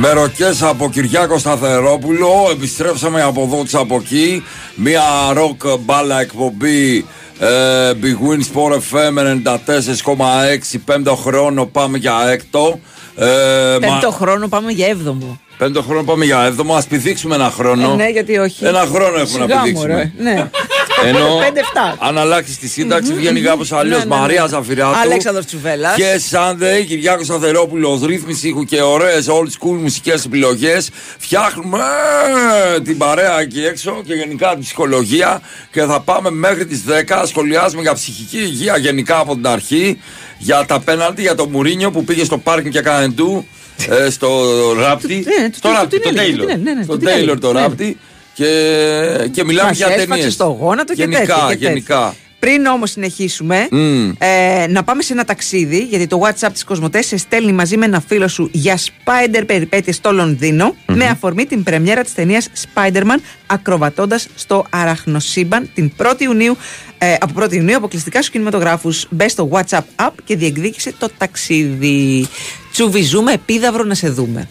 Spirit. 0.06 0.14
Με 0.14 0.20
ροκές 0.20 0.62
από 0.62 0.90
Κυριάκο 0.90 1.38
Σταθερόπουλο, 1.38 2.28
επιστρέψαμε 2.52 3.22
από 3.22 3.42
εδώ 3.42 3.62
της 3.62 3.74
από 3.74 3.96
εκεί. 3.96 4.42
Μια 4.74 5.02
ροκ 5.32 5.60
μπάλα 5.80 6.20
εκπομπή 6.20 7.06
ε, 7.38 7.90
Big 8.02 8.28
Win 8.28 8.40
Sport 8.54 8.72
FM 8.72 9.18
94,6 10.06 10.80
πέμπτο 10.84 11.14
χρόνο 11.16 11.66
πάμε 11.66 11.98
για 11.98 12.14
έκτο. 12.28 12.80
Ε, 13.16 13.26
μα- 13.26 13.78
Πέμπτο 13.78 14.10
χρόνο 14.10 14.48
πάμε 14.48 14.72
για 14.72 14.86
έβδομο. 14.86 15.40
Πέμπτο 15.58 15.82
χρόνο 15.82 16.02
πάμε 16.02 16.24
για 16.24 16.44
έβδομο. 16.44 16.74
Α 16.74 16.82
πηδήξουμε 16.88 17.34
ένα 17.34 17.50
χρόνο. 17.50 17.90
Ε, 17.92 17.94
ναι, 17.94 18.08
γιατί 18.08 18.38
όχι. 18.38 18.64
Ένα 18.64 18.80
χρόνο 18.80 19.18
έχουμε 19.18 19.38
να 19.38 19.46
Σιγά, 19.46 19.60
πηδήξουμε. 19.62 19.92
μωρέ. 19.92 20.12
Ναι. 20.18 20.50
Ενώ 21.04 21.38
5-7. 21.94 21.96
αν 21.98 22.18
αλλάξεις 22.18 22.58
τη 22.58 22.68
σύνταξη 22.68 23.10
Μμμ, 23.12 23.18
βγαίνει 23.18 23.38
μμμ. 23.40 23.46
κάπω 23.46 23.64
αλλιώς. 23.76 23.98
Ναι, 23.98 24.04
ναι, 24.04 24.14
ναι. 24.14 24.20
Μαρία 24.20 24.46
Ζαφυράτου. 24.46 24.98
Αλέξανδρος 24.98 25.44
Τσουβέλλας. 25.46 25.94
Και 25.96 26.18
Σάνδεϊ, 26.18 26.84
Κυριάκος 26.84 27.26
Σταθερόπουλο, 27.26 28.00
ρύθμιση 28.06 28.48
ήχου 28.48 28.64
και 28.64 28.82
ωραίες 28.82 29.26
old 29.28 29.46
school 29.46 29.76
μουσικές 29.80 30.24
επιλογές. 30.24 30.90
Φτιάχνουμε 31.18 31.78
ε, 32.76 32.80
την 32.80 32.98
παρέα 32.98 33.40
εκεί 33.40 33.64
έξω 33.64 34.02
και 34.06 34.14
γενικά 34.14 34.50
την 34.50 34.60
ψυχολογία. 34.60 35.40
Και 35.72 35.82
θα 35.82 36.00
πάμε 36.00 36.30
μέχρι 36.30 36.66
τις 36.66 36.82
10. 37.08 37.22
Σχολιάζουμε 37.26 37.82
για 37.82 37.94
ψυχική 37.94 38.38
υγεία 38.38 38.76
γενικά 38.76 39.18
από 39.18 39.34
την 39.34 39.46
αρχή. 39.46 40.00
Για 40.38 40.64
τα 40.66 40.80
πέναλτι, 40.80 41.22
για 41.22 41.34
τον 41.34 41.48
Μουρίνιο 41.50 41.90
που 41.90 42.04
πήγε 42.04 42.24
στο 42.24 42.38
πάρκινγκ 42.38 42.72
και 42.72 42.78
έκανε 42.78 43.08
του. 43.12 43.46
ε, 43.88 44.10
στο 44.10 44.28
ράπτη. 44.78 45.14
Ναι, 45.14 45.48
στο 45.54 45.68
το- 45.68 45.74
ράπτη, 45.74 45.96
το 45.98 46.02
τον 46.02 46.12
την 46.12 46.18
έλεγε, 46.20 46.20
Τέιλορ. 46.36 46.46
την 46.46 46.48
έλεγε, 46.54 46.70
ναι, 46.70 46.74
ναι, 46.78 46.82
Στον 46.84 46.98
την 46.98 47.06
έλεγε. 47.08 47.20
Τέιλορ 47.24 47.40
το 47.40 47.52
Ναι. 47.52 47.60
ράπτη. 47.60 47.96
Και, 48.36 49.28
και 49.32 49.44
μιλάμε 49.44 49.68
Μας 49.68 49.76
για 49.76 49.86
έσφαξε 49.86 50.06
ταινίες. 50.08 50.32
στο 50.32 50.56
γόνατο 50.60 50.94
και 50.94 51.02
γενικά, 51.02 51.18
τέτοια, 51.20 51.34
και 51.36 51.48
τέτοια. 51.48 51.68
γενικά. 51.68 52.14
Πριν 52.38 52.66
όμως 52.66 52.90
συνεχίσουμε, 52.90 53.68
Μμ. 53.70 54.10
ε, 54.18 54.66
να 54.68 54.84
πάμε 54.84 55.02
σε 55.02 55.12
ένα 55.12 55.24
ταξίδι, 55.24 55.78
γιατί 55.78 56.06
το 56.06 56.20
WhatsApp 56.24 56.48
της 56.52 56.64
Κοσμοτέ 56.64 57.02
σε 57.02 57.16
στέλνει 57.16 57.52
μαζί 57.52 57.76
με 57.76 57.84
ένα 57.84 58.00
φίλο 58.06 58.28
σου 58.28 58.48
για 58.52 58.78
Spider 58.78 59.42
περιπέτειες 59.46 59.96
στο 59.96 60.12
λονδινο 60.12 60.74
με 60.86 61.04
αφορμή 61.04 61.46
την 61.46 61.62
πρεμιέρα 61.62 62.02
της 62.02 62.14
ταινίας 62.14 62.48
Spider-Man 62.74 63.16
ακροβατώντας 63.46 64.26
στο 64.34 64.66
αραχνοσύμπαν 64.70 65.70
την 65.74 65.92
1η 65.98 66.20
Ιουνίου. 66.20 66.56
Ε, 66.98 67.14
από 67.20 67.40
1η 67.42 67.52
Ιουνίου 67.52 67.76
αποκλειστικά 67.76 68.18
στους 68.18 68.30
κινηματογράφους. 68.30 69.06
Μπες 69.10 69.32
στο 69.32 69.48
WhatsApp 69.52 69.84
app 70.06 70.10
και 70.24 70.36
διεκδίκησε 70.36 70.92
το 70.98 71.08
ταξίδι. 71.18 72.26
Τσουβιζούμε 72.72 73.32
επίδαυρο 73.32 73.84
να 73.84 73.94
σε 73.94 74.08
δούμε. 74.08 74.48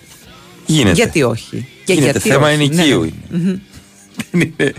Γίνεται. 0.65 0.95
Γιατί 0.95 1.23
όχι; 1.23 1.67
Και 1.85 1.93
Γίνεται. 1.93 2.11
γιατί 2.11 2.29
Θέμα 2.29 2.45
όχι. 2.45 2.53
ενοικίου 2.53 2.99
Ναι, 3.29 3.37
ναι. 3.37 3.49
είναι. 3.49 3.61
Δεν 4.31 4.53
είναι. 4.57 4.73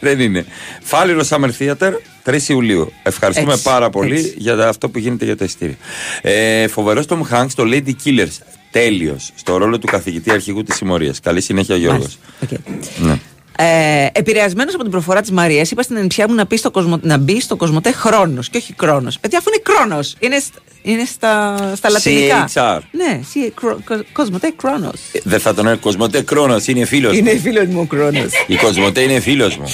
Δεν 0.00 0.20
είναι. 0.20 0.46
Φάληρο 0.82 1.24
Summer 1.28 1.50
Theater 1.58 1.92
3 2.24 2.40
Ιουλίου. 2.48 2.92
Ευχαριστούμε 3.02 3.52
Έτσι, 3.52 3.64
πάρα 3.64 3.90
πολύ 3.90 4.14
έτσι. 4.14 4.34
για 4.36 4.68
αυτό 4.68 4.88
που 4.88 4.98
γίνεται 4.98 5.24
για 5.24 5.36
το 5.36 5.44
εισιτήριο. 5.44 5.76
Ε, 6.22 6.68
Φοβερός 6.68 7.06
Tom 7.08 7.20
Hanks 7.32 7.46
στο 7.48 7.64
Lady 7.66 7.92
Killers. 8.04 8.38
Τέλειος. 8.70 9.30
Στο 9.34 9.56
ρόλο 9.56 9.78
του 9.78 9.86
καθηγητή 9.86 10.30
αρχηγού 10.30 10.62
της 10.62 10.76
συμμορίας. 10.76 11.20
Καλή 11.20 11.40
συνέχεια, 11.40 11.76
Γιώργος. 11.76 12.18
Μάλιστα. 12.40 12.70
Οκ. 13.00 13.06
Ναι. 13.06 13.18
Ε, 13.58 14.06
Επηρεασμένος 14.12 14.74
από 14.74 14.82
την 14.82 14.92
προφορά 14.92 15.20
της 15.20 15.30
Μαρίας, 15.30 15.70
είπα 15.70 15.82
στην 15.82 15.96
ανιψιά 15.96 16.28
μου 16.28 16.34
να, 16.34 16.46
πει 16.46 16.56
στο 16.56 16.70
κοσμο, 16.70 16.98
να 17.02 17.16
μπει 17.18 17.40
στο 17.40 17.56
κοσμοτέ 17.56 17.92
χρόνος 17.92 18.48
και 18.48 18.56
όχι 18.58 18.72
κρόνο. 18.72 19.08
Παιδιά, 19.20 19.38
αφού 19.38 19.48
είναι 19.54 19.62
κρόνο. 19.62 19.98
Είναι, 20.18 20.38
σ- 20.38 20.52
είναι 20.82 21.04
στα, 21.04 21.56
στα 21.76 21.90
λατινικά. 21.90 22.48
CHR. 22.54 22.78
Ναι, 22.90 23.20
C- 23.34 23.50
κρο- 23.54 23.78
κοσμοτέ 24.12 24.52
χρόνος. 24.60 24.92
Ε, 25.12 25.18
Δεν 25.24 25.40
θα 25.40 25.54
τον 25.54 25.66
έλεγα 25.66 25.80
Κοσμοτέ 25.80 26.22
Κρόνο, 26.22 26.56
είναι 26.66 26.84
φίλος 26.84 27.12
μου. 27.12 27.18
Είναι 27.18 27.38
φίλος 27.38 27.66
μου 27.66 27.80
ο 27.80 27.86
χρόνος. 27.96 28.32
Η 28.46 28.56
Κοσμοτέ 28.56 29.00
είναι 29.00 29.20
φίλος 29.20 29.56
μου. 29.56 29.64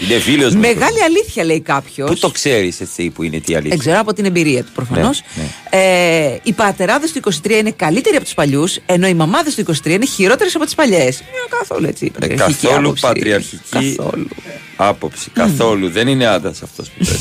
Είναι 0.00 0.18
φίλος 0.18 0.54
μου. 0.54 0.60
Μεγάλη 0.60 1.02
αλήθεια 1.02 1.44
λέει 1.44 1.60
κάποιος. 1.60 2.10
Πού 2.10 2.16
το 2.18 2.30
ξέρεις 2.30 2.80
εσύ 2.80 3.10
που 3.10 3.22
είναι 3.22 3.38
τι 3.40 3.52
αλήθεια; 3.54 3.68
Δεν 3.70 3.78
ξέρω 3.78 3.98
από 3.98 4.12
την 4.12 4.24
εμπειρία 4.24 4.64
του 4.64 4.72
προφανώς. 4.74 5.22
Ναι, 5.34 5.78
Ε, 5.80 6.38
οι 6.42 6.52
πατεράδες 6.52 7.12
του 7.12 7.20
23 7.44 7.50
είναι 7.50 7.70
καλύτεροι 7.70 8.16
από 8.16 8.24
τους 8.24 8.34
παλιούς, 8.34 8.78
ενώ 8.86 9.06
οι 9.06 9.14
μαμάδες 9.14 9.54
του 9.54 9.60
23 9.60 9.86
είναι 9.94 10.06
χειρότερες 10.06 10.54
από 10.54 10.64
τις 10.64 10.74
παλιές. 10.74 11.22
Καθόλου 11.58 11.86
έτσι. 11.86 12.04
Ε, 12.06 12.18
πατριαρχική 12.18 12.66
καθόλου 12.66 12.86
άποψη. 12.86 13.02
πατριαρχική 13.02 13.96
Καθόλου. 13.96 14.28
άποψη. 14.76 15.30
Καθόλου. 15.30 15.90
Δεν 15.90 16.08
είναι 16.08 16.26
άντρα 16.26 16.50
αυτός 16.50 16.88
που 16.88 17.04
πες. 17.04 17.20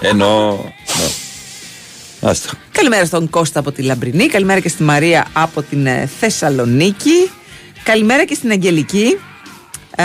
Εννοώ. 0.00 0.50
ναι. 0.98 1.08
Άστο. 2.30 2.48
Καλημέρα 2.72 3.04
στον 3.04 3.30
Κώστα 3.30 3.58
από 3.60 3.72
τη 3.72 3.82
Λαμπρινή. 3.82 4.26
Καλημέρα 4.26 4.60
και 4.60 4.68
στη 4.68 4.82
Μαρία 4.82 5.26
από 5.32 5.62
την 5.62 5.86
ε, 5.86 6.10
Θεσσαλονίκη. 6.20 7.30
Καλημέρα 7.82 8.24
και 8.24 8.34
στην 8.34 8.50
Αγγελική. 8.50 9.18
Α, 9.96 10.04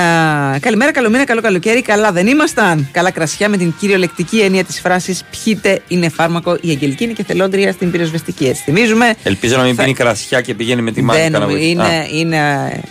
καλημέρα, 0.59 0.91
καλό 0.91 1.09
μήνα, 1.09 1.23
καλό 1.25 1.41
καλοκαίρι. 1.41 1.81
Καλά 1.81 2.11
δεν 2.11 2.27
ήμασταν. 2.27 2.87
Καλά 2.91 3.11
κρασιά 3.11 3.49
με 3.49 3.57
την 3.57 3.73
κυριολεκτική 3.79 4.37
έννοια 4.39 4.63
της 4.63 4.79
φράσης 4.79 5.23
Πιείτε 5.43 5.81
είναι 5.87 6.09
φάρμακο. 6.09 6.57
Η 6.61 6.69
Αγγελική 6.69 7.03
είναι 7.03 7.13
και 7.13 7.23
θελόντρια 7.23 7.71
στην 7.71 7.91
πυροσβεστική. 7.91 8.45
Έτσι 8.45 8.61
θυμίζουμε. 8.65 9.13
Ελπίζω 9.23 9.57
να 9.57 9.63
μην 9.63 9.75
Θα- 9.75 9.83
πίνει 9.83 9.93
κρασιά 9.93 10.41
και 10.41 10.53
πηγαίνει 10.53 10.81
με 10.81 10.89
τη 10.91 10.95
Δεν 10.95 11.03
μάχη 11.05 11.29
να 11.29 11.39
νομι- 11.39 11.51
βοηθήσει. 11.57 11.71
είναι, 11.71 11.83
Α, 11.83 12.05
είναι, 12.13 12.81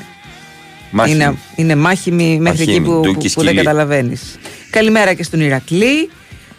μάχημη. 0.90 1.14
είναι, 1.24 1.34
είναι 1.56 1.74
μάχημη 1.74 2.38
μέχρι 2.40 2.58
Μαχήμη, 2.58 2.76
εκεί 2.76 2.80
που, 2.84 3.00
ντούκι 3.00 3.28
που, 3.28 3.34
που 3.34 3.40
δεν 3.40 3.48
σκυλί. 3.52 3.54
καταλαβαίνεις. 3.54 4.38
Καλημέρα 4.70 5.14
και 5.14 5.22
στον 5.22 5.40
Ηρακλή. 5.40 6.10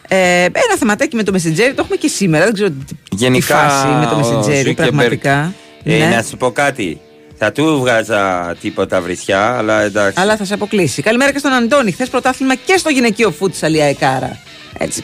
Ε, 0.09 0.43
ένα 0.43 0.77
θεματάκι 0.79 1.15
με 1.15 1.23
το 1.23 1.31
Messenger 1.35 1.71
το 1.75 1.81
έχουμε 1.81 1.95
και 1.99 2.07
σήμερα. 2.07 2.43
Δεν 2.45 2.53
ξέρω 2.53 2.69
τι, 2.69 2.95
Γενικά, 3.11 3.45
τι 3.45 3.51
φάση 3.53 3.87
με 3.87 4.05
το 4.05 4.15
ο 4.15 4.19
Messenger 4.43 4.67
Zuckerberg. 4.67 4.75
πραγματικά. 4.75 5.53
Ε, 5.83 5.97
Ναι. 5.97 6.15
Να 6.15 6.21
σου 6.23 6.37
πω 6.37 6.51
κάτι. 6.51 6.99
Θα 7.39 7.51
του 7.51 7.79
βγάζα 7.79 8.55
τίποτα 8.61 9.01
βρισιά, 9.01 9.57
αλλά 9.57 9.81
εντάξει. 9.81 10.21
Αλλά 10.21 10.37
θα 10.37 10.45
σε 10.45 10.53
αποκλείσει. 10.53 11.01
Καλημέρα 11.01 11.31
και 11.31 11.37
στον 11.37 11.51
Αντώνη. 11.51 11.91
Χθες 11.91 12.09
πρωτάθλημα 12.09 12.55
και 12.55 12.77
στο 12.77 12.89
γυναικείο 12.89 13.31
φούτσαλ 13.31 13.73
η 13.73 13.81
Αεκάρα. 13.81 14.39
Έτσι. 14.77 15.03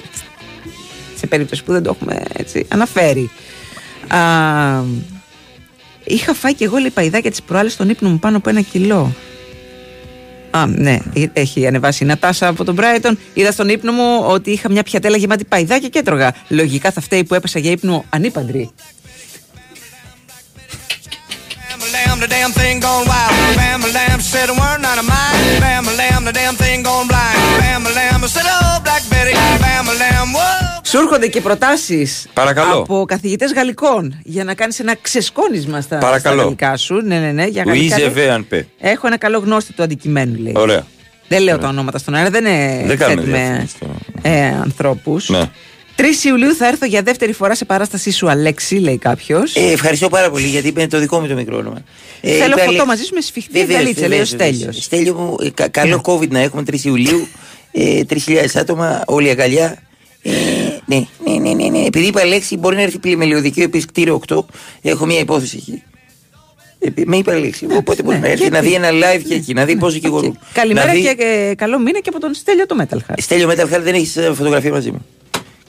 Σε 1.15 1.27
περίπτωση 1.27 1.63
που 1.63 1.71
δεν 1.71 1.83
το 1.83 1.89
έχουμε 1.89 2.23
έτσι 2.37 2.65
αναφέρει. 2.69 3.29
Α, 4.07 4.19
είχα 6.03 6.33
φάει 6.33 6.53
και 6.53 6.65
εγώ 6.65 6.77
λέει 6.77 6.89
παϊδάκια 6.89 7.29
της 7.29 7.41
προάλλης 7.41 7.73
στον 7.73 7.89
ύπνο 7.89 8.09
μου 8.09 8.19
πάνω 8.19 8.37
από 8.37 8.49
ένα 8.49 8.61
κιλό. 8.61 9.13
Α, 10.51 10.65
ναι, 10.67 10.97
ε- 11.13 11.25
έχει 11.33 11.67
ανεβάσει 11.67 12.03
η 12.03 12.07
Νατάσα 12.07 12.47
από 12.47 12.63
τον 12.63 12.77
Brighton. 12.79 13.13
Είδα 13.33 13.51
στον 13.51 13.69
ύπνο 13.69 13.91
μου 13.91 14.23
ότι 14.27 14.51
είχα 14.51 14.69
μια 14.71 14.83
πιατέλα 14.83 15.17
γεμάτη 15.17 15.45
παϊδάκια 15.45 15.89
και 15.89 15.99
έτρωγα. 15.99 16.35
Λογικά 16.47 16.91
θα 16.91 17.01
φταίει 17.01 17.23
που 17.23 17.33
έπεσα 17.33 17.59
για 17.59 17.71
ύπνο 17.71 18.05
ανήπαντρη. 18.09 18.71
The 22.23 22.29
damn 22.37 22.51
thing 22.61 22.75
gone 22.87 23.05
wild. 23.11 23.33
Bam, 23.59 23.79
the 23.87 23.91
lamb 23.99 24.19
said 24.31 24.47
a 24.53 24.55
word 24.61 24.79
not 24.87 24.97
of 25.01 25.07
mine. 25.13 25.59
Bam, 25.65 25.83
the 25.89 25.95
lamb, 26.01 26.21
the 26.29 26.35
damn 26.39 26.55
thing 26.63 26.77
gone 26.89 27.07
blind. 27.11 27.37
Bam, 27.61 27.81
the 27.87 27.93
lamb 27.99 28.21
said, 28.35 28.47
oh, 28.55 28.75
Black 28.87 29.03
Betty. 29.11 29.33
Bam, 29.63 29.83
the 29.91 29.97
lamb, 30.03 30.29
whoa. 30.37 30.81
Σου 30.83 30.97
έρχονται 30.97 31.27
και 31.27 31.41
προτάσεις 31.41 32.27
Παρακαλώ. 32.33 32.77
από 32.79 33.05
καθηγητές 33.07 33.53
γαλλικών 33.53 34.19
για 34.23 34.43
να 34.43 34.53
κάνεις 34.53 34.79
ένα 34.79 34.95
ξεσκόνισμα 35.01 35.81
στα, 35.81 35.95
στα 35.95 36.05
Παρακαλώ. 36.05 36.41
γαλλικά 36.41 36.77
σου. 36.77 36.95
Ναι, 36.95 37.19
ναι, 37.19 37.31
ναι. 37.31 37.45
Για 37.45 37.63
Louise 37.63 37.67
γαλλικά, 37.67 37.97
λέει. 37.97 38.07
Εβέαν 38.07 38.47
Έχω 38.79 39.07
ένα 39.07 39.17
καλό 39.17 39.37
γνώστη 39.39 39.73
του 39.73 39.83
αντικειμένου, 39.83 40.41
λέει. 40.41 40.53
Ωραία. 40.55 40.85
Δεν 41.27 41.41
λέω 41.41 41.57
τα 41.57 41.67
ονόματα 41.67 41.97
στον 41.97 42.15
αέρα, 42.15 42.29
δεν 42.29 42.45
είναι 42.45 42.83
Δεν 42.85 42.97
κάνουμε 42.97 43.21
θέτουμε, 43.21 43.37
διαφήμιση 43.37 43.75
ε, 44.21 44.47
ανθρώπους. 44.47 45.29
Ναι. 45.29 45.49
3 45.95 46.01
Ιουλίου 46.25 46.55
θα 46.55 46.67
έρθω 46.67 46.85
για 46.85 47.01
δεύτερη 47.01 47.33
φορά 47.33 47.55
σε 47.55 47.65
παράστασή 47.65 48.11
σου, 48.11 48.29
Αλέξη, 48.29 48.75
λέει 48.75 48.97
κάποιος. 48.97 49.55
Ε, 49.55 49.71
ευχαριστώ 49.71 50.09
πάρα 50.09 50.29
πολύ 50.29 50.47
γιατί 50.47 50.67
είναι 50.67 50.87
το 50.87 50.99
δικό 50.99 51.19
μου 51.19 51.27
το 51.27 51.33
μικρό 51.35 51.57
όνομα. 51.57 51.81
Ε, 52.21 52.29
Θέλω 52.31 52.43
είπε 52.43 52.49
φωτό 52.51 52.61
Αλέξη- 52.69 52.85
μαζί 52.87 53.03
σου 53.03 53.13
με 53.13 53.21
σφιχτή 53.21 53.51
Βεβαίως, 53.59 53.79
αγκαλίτσα, 53.79 54.07
λέει 54.07 54.19
ο 54.19 54.21
βεβαίως, 54.21 54.29
βεβαίως. 54.29 54.55
Στέλιος. 54.57 54.83
Στέλιο 54.83 55.13
μου, 55.13 55.35
ε, 55.45 55.49
κα- 55.49 55.67
καλό 55.67 55.95
Ναι. 55.95 56.01
COVID 56.05 56.27
να 56.29 56.39
έχουμε 56.39 56.63
3 56.63 56.83
Ιουλίου. 56.85 57.27
Ε, 57.71 58.03
3.000 58.03 58.55
άτομα, 58.59 59.03
όλη 59.05 59.29
αγκαλιά. 59.29 59.77
Ε, 60.21 60.31
ναι, 60.85 61.05
ναι, 61.27 61.33
ναι, 61.39 61.53
ναι, 61.53 61.69
ναι. 61.69 61.85
Επειδή 61.85 62.05
είπα 62.05 62.21
Αλέξη, 62.21 62.57
μπορεί 62.57 62.75
να 62.75 62.81
έρθει 62.81 62.97
πλημελιωδικείο 62.99 63.63
επίση 63.63 63.85
κτίριο 63.85 64.21
8. 64.27 64.45
Έχω 64.81 65.05
μια 65.05 65.19
υπόθεση 65.19 65.57
εκεί. 65.57 65.83
Ε, 66.79 66.89
με 67.05 67.17
είπε 67.17 67.31
Αλέξη. 67.33 67.67
Οπότε 67.71 68.03
μπορεί 68.03 68.19
να 68.19 68.27
έρθει 68.27 68.49
να 68.49 68.59
δει 68.61 68.73
ένα 68.73 68.89
live 68.91 69.21
και 69.27 69.33
εκεί, 69.33 69.53
να 69.53 69.65
δει 69.65 69.75
πόσο 69.75 69.93
δικηγορούν. 69.93 70.39
Καλημέρα 70.53 70.85
Να 70.87 70.93
δει- 70.93 71.01
και 71.01 71.15
ε, 71.23 71.55
καλό 71.55 71.79
μήνα 71.79 71.99
και 71.99 72.09
από 72.09 72.19
τον 72.19 72.33
Στέλιο 72.33 72.65
το 72.65 72.75
Metal 72.79 72.95
Heart. 72.97 73.13
Στέλιο 73.17 73.49
Metal 73.49 73.73
Heart 73.73 73.81
δεν 73.81 73.93
έχεις 73.93 74.17
φωτογραφία 74.33 74.71
μαζί 74.71 74.91
μου. 74.91 75.05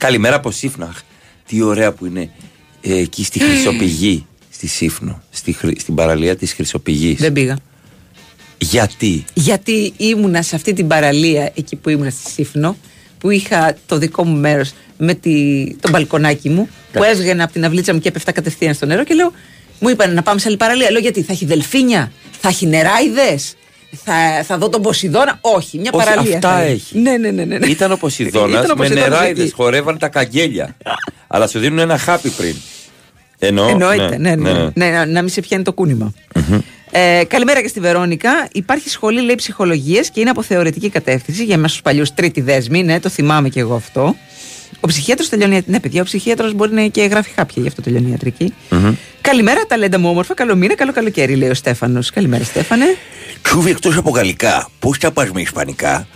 Καλημέρα 0.05 0.37
από 0.37 0.51
Σύφνο. 0.51 0.85
Αχ, 0.85 1.01
Τι 1.47 1.63
ωραία 1.63 1.93
που 1.93 2.07
είναι 2.07 2.31
ε, 2.81 2.95
εκεί 2.97 3.25
στη 3.25 3.39
Χρυσοπηγή, 3.39 4.27
στη 4.51 4.67
Σύφνο, 4.67 5.23
στη, 5.31 5.53
χρη- 5.53 5.81
στην 5.81 5.95
παραλία 5.95 6.37
της 6.37 6.53
Χρυσοπηγής. 6.53 7.21
Δεν 7.21 7.33
πήγα. 7.33 7.59
Γιατί; 8.59 9.25
Γιατί 9.35 9.93
ήμουνα 9.97 10.43
σε 10.43 10.57
αυτή 10.57 10.73
την 10.73 10.87
παραλία 10.87 11.53
εκεί 11.55 11.77
που 11.77 11.89
ήμουνα 11.89 12.11
στη 12.11 12.31
Σύφνο, 12.31 12.77
που 13.19 13.31
είχα 13.31 13.77
το 13.87 13.99
δικό 13.99 14.25
μου 14.25 14.37
μέρος 14.39 14.73
με 14.99 15.15
τη, 15.15 15.67
το 15.81 15.91
μπαλκονάκι 15.91 16.49
μου, 16.49 16.69
που 16.93 17.03
έσγαινα 17.03 17.45
από 17.45 17.53
την 17.53 17.63
αυλίτσα 17.65 17.93
μου 17.95 18.01
και 18.01 18.09
έπεφτα 18.09 18.33
κατευθείαν 18.33 18.75
στο 18.75 18.87
νερό 18.87 19.05
και 19.05 19.15
λέω, 19.15 19.33
μου 19.81 19.89
είπαν 19.89 20.15
να 20.15 20.23
πάμε 20.23 20.41
σε 20.41 20.49
άλλη 20.49 20.57
παραλία. 20.57 20.91
Λέω 20.91 21.01
γιατί, 21.01 21.23
θα 21.23 21.33
έχει 21.33 21.45
δελφίνια, 21.45 22.13
θα 22.41 22.49
έχει 22.49 22.67
νεράιδες, 22.67 23.55
θα, 24.05 24.43
θα 24.47 24.59
δω 24.59 24.69
τον 24.69 24.83
Ποσειδώνα. 24.83 25.39
Όχι, 25.41 25.79
μια 25.79 25.91
Όχι, 25.95 26.05
παραλία. 26.05 26.35
αυτά 26.35 26.49
θα 26.51 26.63
είναι. 26.63 26.73
έχει. 26.73 26.99
Ναι, 26.99 27.17
ναι, 27.17 27.31
ναι. 27.31 27.45
ναι, 27.45 27.59
ναι. 27.59 27.67
Ήταν 27.67 27.93
ο 27.93 27.97
Ποσειδώνας 27.97 28.51
Ήταν 28.65 28.71
ο 28.71 28.75
με 28.75 28.75
Ποσειδώνας 28.75 29.09
νεράιδες, 29.09 29.45
εκεί. 29.45 29.55
χορεύαν 29.55 29.99
τα 29.99 30.09
καγγέλια. 30.09 30.77
Αλλά 31.27 31.47
σου 31.47 31.59
δίνουν 31.59 31.79
ένα 31.79 31.99
χάπι 31.99 32.29
πριν. 32.29 32.55
Εννοώ, 33.39 33.69
Εννοείται, 33.69 34.19
ναι, 34.19 34.35
ναι, 34.35 34.53
ναι, 34.53 34.71
ναι, 34.75 34.91
να, 34.91 35.07
να 35.07 35.21
μην 35.23 35.31
σε 35.31 35.41
πιάνει 35.41 35.63
το 35.65 35.73
κούνημα. 35.73 36.13
Ε, 36.91 37.23
καλημέρα 37.29 37.63
και 37.63 37.69
στη 37.69 37.81
Βερόνικα. 37.81 38.49
Υπάρχει 38.53 38.89
σχολή 38.89 39.21
λέει 39.21 39.35
ψυχολογίας 39.35 40.11
και 40.11 40.21
είναι 40.21 40.31
από 40.31 40.43
θεωρητική 40.43 40.89
κατεύθυνση 40.89 41.45
για 41.45 41.55
εμάς 41.55 41.73
τους 41.73 41.83
παλιούς 41.83 42.15
τρίτη 42.15 42.41
δέσμη. 42.41 42.83
Ναι, 42.83 43.01
το 43.01 43.09
θυμάμαι 43.09 43.49
και 43.49 43.61
εγώ 43.61 43.75
αυτό. 43.75 44.17
Ο 44.81 44.87
ψυχίατρος 44.87 45.29
τελειώνει. 45.29 45.61
Ναι, 45.67 45.81
παιδιά, 45.81 46.01
ο 46.01 46.05
ψυχίατρος 46.05 46.53
μπορεί 46.55 46.73
να 46.73 46.81
είναι 46.81 46.91
και 46.91 47.03
γράφει 47.03 47.31
χάπια, 47.37 47.63
γι' 47.63 47.69
αυτό 47.69 47.83
τελειώνει 47.83 48.07
η 48.07 48.11
ιατρική. 48.11 48.55
Καλημέρα, 49.21 49.61
ταλέντα 49.69 49.99
μου 49.99 50.09
όμορφα. 50.09 50.35
Καλό 50.35 50.55
μήνα, 50.57 50.75
καλό 50.75 50.93
καλοκαίρι, 50.93 51.35
λέει 51.35 51.49
ο 51.49 51.55
Στέφανος. 51.55 52.11
Καλημέρα, 52.11 52.45
Στέφανε. 52.45 52.85
Τσούβι 53.45 53.71
εκτός 53.71 53.97
από 53.97 54.11
γαλλικά, 54.11 54.69
πώς 54.79 54.99
τα 54.99 55.11
πας 55.11 55.31
με 55.31 55.41
ισπανικά; 55.41 56.07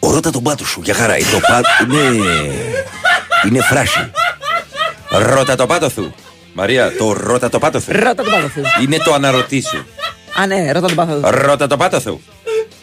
Ρώτα 0.00 0.30
τον 0.30 0.42
πάτο 0.42 0.64
σου, 0.64 0.80
για 0.84 0.94
χαρά. 0.94 1.14
Το 1.14 1.40
πάτο 1.48 1.68
είναι. 1.82 2.52
είναι 3.46 3.60
φράση. 3.60 4.10
Ρώτα 5.10 5.56
το 5.56 5.66
πάτο 5.66 5.88
σου. 5.88 6.14
Μαρία, 6.52 6.92
το 6.98 7.12
ρώτα 7.12 7.48
το 7.48 7.58
πάτο 7.58 7.80
σου. 7.80 7.92
Ρώτα 7.92 8.14
τον 8.14 8.32
πάθο 8.32 8.48
σου. 8.48 8.62
Είναι 8.82 8.96
το 8.96 9.14
αναρωτήσου. 9.14 9.76
Α, 10.40 10.46
ναι, 10.46 10.72
ρώτα 10.72 10.86
τον 10.86 10.96
πάθο 10.96 11.12
σου. 11.14 11.30
Ρώτα 11.30 11.66
το 11.66 11.76
πάτο 11.76 12.00
σου. 12.00 12.20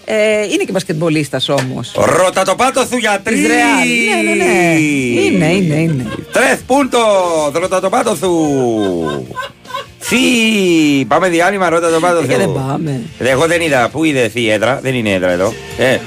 Ε, 0.06 0.44
είναι 0.44 0.64
και 0.64 0.72
μπασκετμπολίστας 0.72 1.50
όμως. 1.50 1.92
Ρώτα 1.96 2.44
το 2.44 2.56
πάτο 2.56 2.86
σου 2.90 2.98
για 2.98 3.22
τρεις. 3.24 3.40
Της 3.40 3.48
Ρεάλ. 3.48 3.88
Ναι, 3.88 4.30
ναι, 4.30 4.44
ναι. 4.44 4.80
Είναι, 4.80 5.54
είναι, 5.54 5.76
είναι. 5.76 6.06
Τρεθ 6.32 6.60
πούντο. 6.68 7.00
Ρώτα 7.54 7.80
το 7.80 7.90
πάτο 7.90 8.16
σου. 8.16 8.30
Φι. 10.12 11.06
Πάμε 11.08 11.30
διάλειμμα, 11.30 11.70
ρώτα 11.70 11.90
το 11.90 12.00
πάτο 12.00 12.22
σου. 12.22 12.28
Και 12.28 12.38
δεν 12.38 12.54
πάμε. 12.54 13.02
Ε, 13.20 13.30
Εγώ 13.30 13.46
δεν 13.48 13.62
είδα. 13.62 13.90
Πού 13.90 14.04
είδε 14.04 14.30
η 14.34 14.52
έδρα. 14.52 14.80
Δεν 14.84 14.94
είναι 14.94 15.10
έδρα 15.10 15.32
εδώ. 15.32 15.54
Ε, 15.78 15.98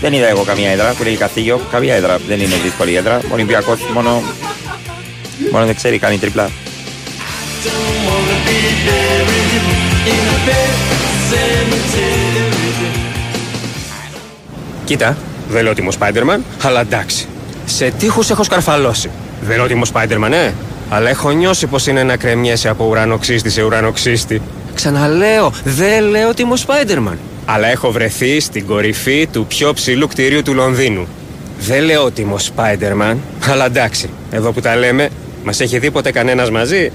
δεν 0.00 0.12
είδα 0.12 0.28
εγώ 0.28 0.42
καμία 0.42 0.70
έδρα 0.70 0.94
που 0.96 1.02
λέει 1.02 1.16
Καστίγιο. 1.16 1.60
Καμία 1.70 1.94
έδρα. 1.94 2.18
Δεν 2.28 2.40
είναι 2.40 2.54
δύσκολη 2.62 2.94
έδρα. 2.96 3.16
Ο 3.16 3.32
Ολυμπιακός 3.32 3.78
μόνο. 3.94 4.22
Μόνο 5.52 5.66
δεν 5.66 5.74
ξέρει, 5.74 5.98
κάνει 5.98 6.18
τρίπλα. 6.18 6.50
Κοίτα, 14.84 15.16
δεν 15.48 15.62
λέω 15.62 15.70
ότι 15.70 15.80
είμαι 15.80 15.90
ο 15.90 15.96
Spider-Man, 16.00 16.40
αλλά 16.62 16.80
εντάξει. 16.80 17.26
Σε 17.64 17.90
τείχους 17.98 18.30
έχω 18.30 18.42
σκαρφαλώσει. 18.42 19.10
Δεν 19.40 19.56
λέω 19.56 19.64
ότι 19.64 19.72
είμαι 19.72 19.82
ο 19.86 19.90
Spider-Man, 19.94 20.32
ε. 20.32 20.52
Αλλά 20.90 21.08
έχω 21.08 21.30
νιώσει 21.30 21.66
πως 21.66 21.86
είναι 21.86 22.02
να 22.02 22.16
κρεμιέσαι 22.16 22.68
από 22.68 22.84
ουρανοξύστη 22.84 23.50
σε 23.50 23.62
ουρανοξύστη. 23.62 24.42
Ξαναλέω, 24.74 25.52
δεν 25.64 26.04
λέω 26.04 26.28
ότι 26.28 26.42
είμαι 26.42 26.52
ο 26.52 26.56
Spider-Man. 26.66 27.16
Αλλά 27.44 27.66
έχω 27.66 27.90
βρεθεί 27.90 28.40
στην 28.40 28.66
κορυφή 28.66 29.26
του 29.32 29.46
πιο 29.46 29.72
ψηλού 29.72 30.08
κτηρίου 30.08 30.42
του 30.42 30.54
Λονδίνου. 30.54 31.06
Δεν 31.58 31.82
λέω 31.82 32.04
ότι 32.04 32.20
είμαι 32.20 32.32
ο 32.32 32.38
Spider-Man, 32.38 33.16
αλλά 33.50 33.64
εντάξει. 33.64 34.10
Εδώ 34.30 34.52
που 34.52 34.60
τα 34.60 34.76
λέμε, 34.76 35.08
μας 35.44 35.60
έχει 35.60 35.78
δει 35.78 35.90
ποτέ 35.90 36.10
κανένας 36.12 36.50
μαζί; 36.50 36.92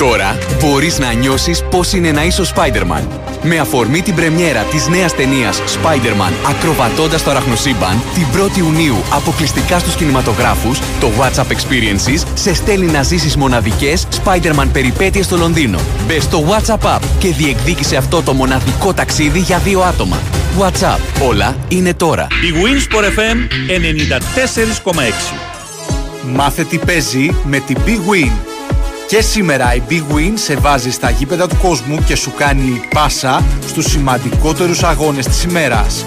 Τώρα 0.00 0.38
μπορείς 0.60 0.98
να 0.98 1.12
νιώσεις 1.12 1.64
πώς 1.70 1.92
είναι 1.92 2.12
να 2.12 2.24
είσαι 2.24 2.42
ο 2.42 2.44
Spider-Man. 2.54 3.02
Με 3.42 3.58
αφορμή 3.58 4.02
την 4.02 4.14
πρεμιέρα 4.14 4.62
της 4.62 4.88
νέας 4.88 5.14
ταινίας 5.14 5.58
Spider-Man 5.58 6.32
ακροβατώντας 6.48 7.22
το 7.22 7.30
αραχνοσύμπαν 7.30 8.02
την 8.14 8.26
1η 8.40 8.56
Ιουνίου 8.58 8.96
αποκλειστικά 9.10 9.78
στους 9.78 9.94
κινηματογράφους, 9.94 10.78
το 11.00 11.10
WhatsApp 11.18 11.52
Experiences 11.52 12.24
σε 12.34 12.54
στέλνει 12.54 12.90
να 12.90 13.02
ζήσεις 13.02 13.36
μοναδικές 13.36 14.06
Spider-Man 14.24 14.68
περιπέτειες 14.72 15.24
στο 15.24 15.36
Λονδίνο. 15.36 15.78
Μπες 16.06 16.22
στο 16.22 16.44
WhatsApp 16.48 16.96
app 16.96 17.02
και 17.18 17.28
διεκδίκησε 17.28 17.96
αυτό 17.96 18.22
το 18.22 18.32
μοναδικό 18.32 18.94
ταξίδι 18.94 19.38
για 19.38 19.58
δύο 19.58 19.80
άτομα. 19.80 20.18
WhatsApp. 20.60 20.98
Όλα 21.28 21.56
είναι 21.68 21.94
τώρα. 21.94 22.26
Η 22.30 22.52
Winsport 22.62 23.04
FM 23.04 23.36
94,6. 24.92 25.34
Μάθε 26.32 26.64
τι 26.64 26.78
παίζει 26.78 27.34
με 27.44 27.58
την 27.58 27.76
Big 27.86 28.12
Win. 28.12 28.49
Και 29.10 29.20
σήμερα 29.20 29.74
η 29.74 29.82
Big 29.88 30.14
Win 30.14 30.32
σε 30.34 30.56
βάζει 30.56 30.90
στα 30.90 31.10
γήπεδα 31.10 31.48
του 31.48 31.56
κόσμου 31.62 32.04
και 32.04 32.16
σου 32.16 32.32
κάνει 32.36 32.80
πάσα 32.94 33.44
στους 33.66 33.84
σημαντικότερους 33.84 34.82
αγώνες 34.82 35.26
της 35.26 35.42
ημέρας. 35.42 36.04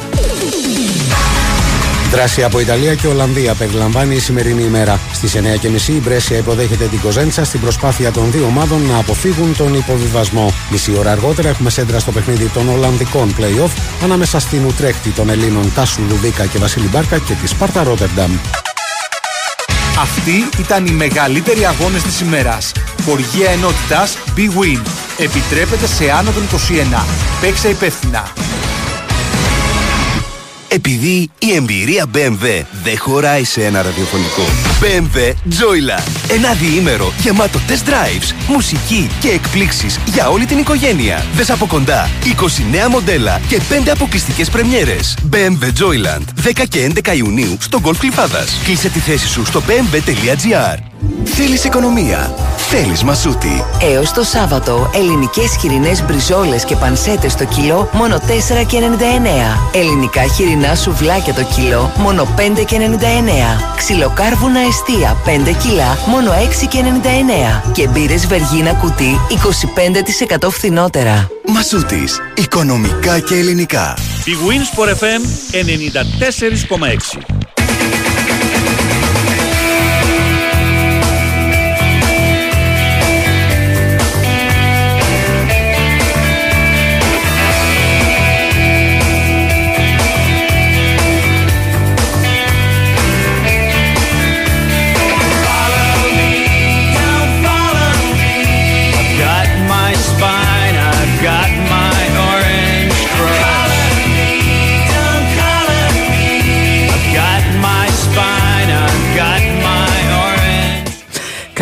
Δράση 2.11 2.43
από 2.43 2.59
Ιταλία 2.59 2.95
και 2.95 3.07
Ολλανδία 3.07 3.53
περιλαμβάνει 3.53 4.15
η 4.15 4.19
σημερινή 4.19 4.63
ημέρα. 4.63 4.99
Στις 5.13 5.35
9.30 5.35 5.87
η 5.87 6.01
Μπρέσια 6.01 6.37
υποδέχεται 6.37 6.85
την 6.85 6.99
Κοζέντσα 6.99 7.45
στην 7.45 7.59
προσπάθεια 7.59 8.11
των 8.11 8.31
δύο 8.31 8.45
ομάδων 8.45 8.81
να 8.81 8.97
αποφύγουν 8.97 9.55
τον 9.57 9.73
υποβιβασμό. 9.73 10.53
Μισή 10.71 10.97
ώρα 10.97 11.11
αργότερα 11.11 11.49
έχουμε 11.49 11.69
σέντρα 11.69 11.99
στο 11.99 12.11
παιχνίδι 12.11 12.49
των 12.49 12.69
Ολλανδικών 12.69 13.35
playoff 13.39 13.71
ανάμεσα 14.03 14.39
στην 14.39 14.65
Ουτρέχτη 14.65 15.09
των 15.09 15.29
Ελλήνων 15.29 15.73
Τάσου 15.75 16.01
Λουβίκα 16.09 16.45
και 16.45 16.57
Βασίλη 16.57 16.87
Μπάρκα 16.87 17.17
και 17.17 17.33
τη 17.41 17.47
Σπάρτα 17.47 17.83
Ρότερνταμ. 17.83 18.31
Αυτοί 19.97 20.49
ήταν 20.59 20.85
οι 20.85 20.91
μεγαλύτεροι 20.91 21.65
αγώνες 21.65 22.01
της 22.01 22.19
ημέρας. 22.19 22.71
Χοργία 23.05 23.49
ενότητας 23.49 24.17
Big 24.35 24.49
Win. 24.59 24.81
Επιτρέπεται 25.17 25.87
σε 25.87 26.11
άνω 26.11 26.31
των 26.31 26.43
21. 26.43 27.05
Παίξε 27.41 27.69
υπεύθυνα. 27.69 28.31
Επειδή 30.73 31.29
η 31.39 31.53
εμπειρία 31.55 32.05
BMW 32.13 32.65
δεν 32.83 32.97
χωράει 32.97 33.43
σε 33.43 33.65
ένα 33.65 33.81
ραδιοφωνικό. 33.81 34.41
BMW 34.81 35.29
Joyland. 35.29 36.31
Ένα 36.31 36.53
διήμερο 36.53 37.13
γεμάτο 37.21 37.59
test 37.67 37.89
drives, 37.89 38.33
μουσική 38.47 39.09
και 39.19 39.29
εκπλήξεις 39.29 39.99
για 40.05 40.29
όλη 40.29 40.45
την 40.45 40.57
οικογένεια. 40.57 41.25
Δες 41.33 41.49
από 41.49 41.65
κοντά 41.65 42.09
29 42.85 42.89
μοντέλα 42.89 43.41
και 43.47 43.59
5 43.69 43.89
αποκλειστικές 43.91 44.49
πρεμιέρες. 44.49 45.17
BMW 45.31 45.63
Joyland. 45.63 46.23
10 46.43 46.63
και 46.69 46.91
11 47.03 47.15
Ιουνίου 47.15 47.57
στο 47.59 47.79
Golf 47.83 47.97
Κλειφάδας. 47.99 48.59
Κλείσε 48.63 48.89
τη 48.89 48.99
θέση 48.99 49.27
σου 49.27 49.45
στο 49.45 49.63
bmw.gr. 49.67 50.92
Θέλεις 51.23 51.63
οικονομία. 51.63 52.33
Θέλεις 52.57 53.03
μασούτη. 53.03 53.63
Έως 53.81 54.11
το 54.11 54.23
Σάββατο, 54.23 54.89
ελληνικές 54.95 55.55
χοιρινές 55.59 56.03
μπριζόλες 56.03 56.65
και 56.65 56.75
πανσέτες 56.75 57.31
στο 57.31 57.45
κιλό, 57.45 57.89
μόνο 57.93 58.19
4,99. 58.19 59.69
Ελληνικά 59.73 60.23
χοιρινά 60.23 60.75
σουβλάκια 60.75 61.33
το 61.33 61.43
κιλό, 61.55 61.91
μόνο 61.97 62.27
5,99. 62.35 63.75
Ξυλοκάρβουνα 63.77 64.59
εστία 64.59 65.17
5 65.25 65.51
κιλά, 65.51 65.97
μόνο 66.07 66.31
6,99. 66.31 67.71
Και 67.71 67.87
μπύρες 67.87 68.27
βεργίνα 68.27 68.73
κουτί, 68.73 69.19
25% 69.29 70.49
φθηνότερα. 70.49 71.27
Μασούτης. 71.47 72.19
Οικονομικά 72.35 73.19
και 73.19 73.35
ελληνικά. 73.35 73.97
Η 74.25 74.31
Winsport 74.47 74.89
FM 74.89 75.21
94,6. 75.51 77.17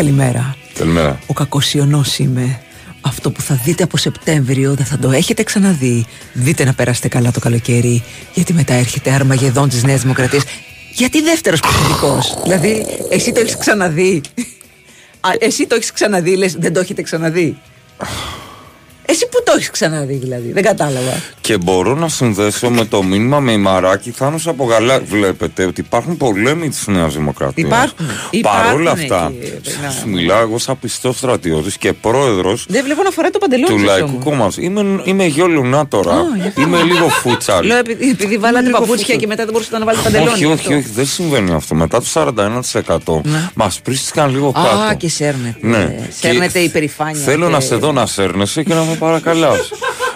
Καλημέρα. 0.01 0.55
Καλημέρα. 0.73 1.19
Ο 1.25 1.33
κακοσιωνός 1.33 2.17
είμαι. 2.19 2.61
Αυτό 3.01 3.31
που 3.31 3.41
θα 3.41 3.61
δείτε 3.63 3.83
από 3.83 3.97
Σεπτέμβριο 3.97 4.73
δεν 4.73 4.85
θα 4.85 4.97
το 4.97 5.11
έχετε 5.11 5.43
ξαναδεί. 5.43 6.05
Δείτε 6.33 6.63
να 6.63 6.73
περάσετε 6.73 7.07
καλά 7.07 7.31
το 7.31 7.39
καλοκαίρι. 7.39 8.03
Γιατί 8.33 8.53
μετά 8.53 8.73
έρχεται 8.73 9.11
Αρμαγεδόν 9.11 9.69
της 9.69 9.83
Νέας 9.83 10.01
Δημοκρατίας. 10.01 10.43
Γιατί 10.93 11.21
δεύτερος 11.21 11.59
πληθυντικό. 11.59 12.19
δηλαδή, 12.43 12.85
εσύ 13.09 13.31
το 13.31 13.39
έχεις 13.39 13.57
ξαναδεί. 13.57 14.21
Α, 15.19 15.29
εσύ 15.39 15.67
το 15.67 15.75
έχεις 15.75 15.91
ξαναδεί, 15.91 16.35
λες, 16.35 16.55
δεν 16.55 16.73
το 16.73 16.79
έχετε 16.79 17.01
ξαναδεί. 17.01 17.57
Εσύ 19.11 19.27
που 19.31 19.43
το 19.45 19.53
έχεις 19.55 19.69
ξαναδεί, 19.69 20.13
δηλαδή. 20.13 20.51
Δεν 20.51 20.63
κατάλαβα. 20.63 21.11
Και 21.41 21.57
μπορώ 21.57 21.95
να 21.95 22.07
συνδέσω 22.07 22.69
με 22.69 22.85
το 22.85 23.03
μήνυμα 23.03 23.39
με 23.39 23.51
η 23.51 23.57
Μαράκη 23.57 24.11
Θάνος 24.11 24.47
από 24.47 24.63
Γαλά. 24.65 24.99
Βλέπετε 24.99 25.65
ότι 25.65 25.81
υπάρχουν 25.81 26.17
πολέμοι 26.17 26.69
της 26.69 26.87
Νέας 26.87 27.13
Δημοκρατίας. 27.13 27.67
Υπάρχουν. 27.67 28.05
Παρ' 28.41 28.73
όλα 28.73 28.91
Υπάρχουν 28.91 29.01
αυτά, 29.15 29.31
εκεί, 29.41 29.71
να- 29.83 29.89
σου 29.89 30.09
μιλάω 30.09 30.41
εγώ 30.41 30.57
σαν 30.57 30.79
πιστός 30.79 31.17
στρατιώτης 31.17 31.77
και 31.77 31.93
πρόεδρος 31.93 32.65
Δεν 32.69 32.83
βλέπω 32.83 33.03
να 33.03 33.09
φοράει 33.09 33.31
το 33.31 33.37
παντελόνι 33.39 33.73
του 33.73 33.77
σας 33.79 33.87
Λαϊκού 33.87 34.07
όμως. 34.11 34.23
Κόμματος. 34.23 34.57
Είμαι, 34.57 35.01
είμαι 35.03 35.25
γιο 35.25 35.47
τώρα. 35.89 36.11
Α, 36.13 36.21
γι' 36.41 36.47
αυτό. 36.47 36.61
είμαι 36.61 36.81
λίγο 36.81 37.07
φούτσαλ. 37.09 37.65
Λέω 37.65 37.77
επειδή, 37.77 38.09
επειδή 38.09 38.37
βάλατε 38.37 38.65
λίγο 38.65 38.77
παπούτσια 38.79 38.97
φούτσαλ. 38.97 39.19
και 39.19 39.27
μετά 39.27 39.43
δεν 39.43 39.51
μπορούσατε 39.53 39.77
να 39.77 39.85
βάλετε 39.85 40.03
παντελόνι. 40.03 40.29
όχι, 40.31 40.39
γι' 40.39 40.45
όχι, 40.51 40.53
αυτό. 40.61 40.73
όχι, 40.75 40.87
δεν 40.95 41.05
συμβαίνει 41.05 41.51
αυτό. 41.53 41.75
Μετά 41.75 41.99
το 41.99 42.05
41% 42.05 43.21
Ναι. 43.23 43.49
μας 43.53 43.79
πρίστηκαν 43.81 44.31
λίγο 44.31 44.51
κάτω. 44.51 44.67
Α, 44.67 44.93
και 44.93 45.09
σέρνετε. 45.09 45.57
Ναι. 45.67 45.95
Σέρνετε 46.19 46.51
Και 46.51 46.59
η 46.59 46.63
υπερηφάνεια. 46.63 47.21
Θέλω 47.21 47.45
και- 47.45 47.51
να 47.51 47.59
σε 47.59 47.75
δω 47.75 47.91
να 47.91 48.05
σέρνεσαι 48.05 48.63
και 48.63 48.73
να 48.73 48.83
με 49.05 49.07
παρακαλάς. 49.07 49.71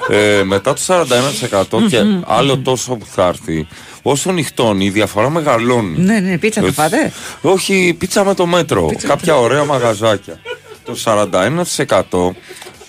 ε, 0.10 0.44
μετά 0.44 0.74
το 0.74 0.82
41% 0.88 1.88
και 1.90 2.02
Μμμ. 2.04 2.22
άλλο 2.26 2.58
τόσο 2.58 2.96
που 2.96 3.06
θα 3.16 3.28
έρθει, 3.28 3.68
όσο 4.02 4.32
νυχτώνει 4.32 4.86
η 4.86 4.90
διαφορά 4.90 5.30
μεγαλώνει. 5.30 5.98
Ναι, 6.00 6.20
ναι, 6.20 6.38
πίτσα 6.38 6.62
θα 6.62 6.68
Έτσι. 6.68 6.80
φάτε. 6.82 7.12
Όχι, 7.42 7.96
πίτσα 7.98 8.24
με 8.24 8.34
το 8.34 8.46
μέτρο. 8.46 8.86
Πίτσα 8.86 9.08
Κάποια 9.08 9.38
ωραία 9.38 9.64
μαγαζάκια. 9.64 10.40
Το 10.84 10.96
41% 11.04 12.36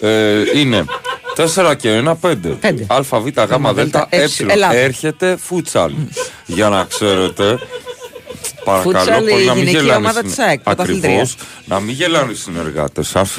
ε, 0.01 0.59
είναι 0.59 0.85
4 1.55 1.75
και 1.77 2.03
1, 2.05 2.15
5. 2.21 2.37
Α, 2.87 3.03
Β, 3.21 3.27
Γ, 3.27 3.73
Δ, 3.73 3.79
Ε. 4.09 4.27
Ελλάδα. 4.47 4.75
Έρχεται 4.77 5.37
φούτσαλ. 5.41 5.93
Για 6.47 6.69
να 6.69 6.85
ξέρετε. 6.85 7.59
Παρακαλώ 8.67 8.99
Φούτσαλ, 8.99 9.25
πολύ 9.29 9.43
η 9.43 9.47
να 9.47 9.55
μην 9.55 9.59
γυναικεία 9.63 9.81
γελάνε. 9.81 9.99
ομάδα 9.99 10.21
οι 10.21 10.23
της 10.23 10.33
συνε- 10.33 10.49
ΑΕΚ, 10.49 10.61
πρωταθλήτρια. 10.61 11.09
Ακριβώς. 11.11 11.37
Να 11.65 11.81
μην 11.81 11.95
γελάνε 11.95 12.33
οι 12.33 12.35
συνεργάτες 12.35 13.09
σας. 13.09 13.39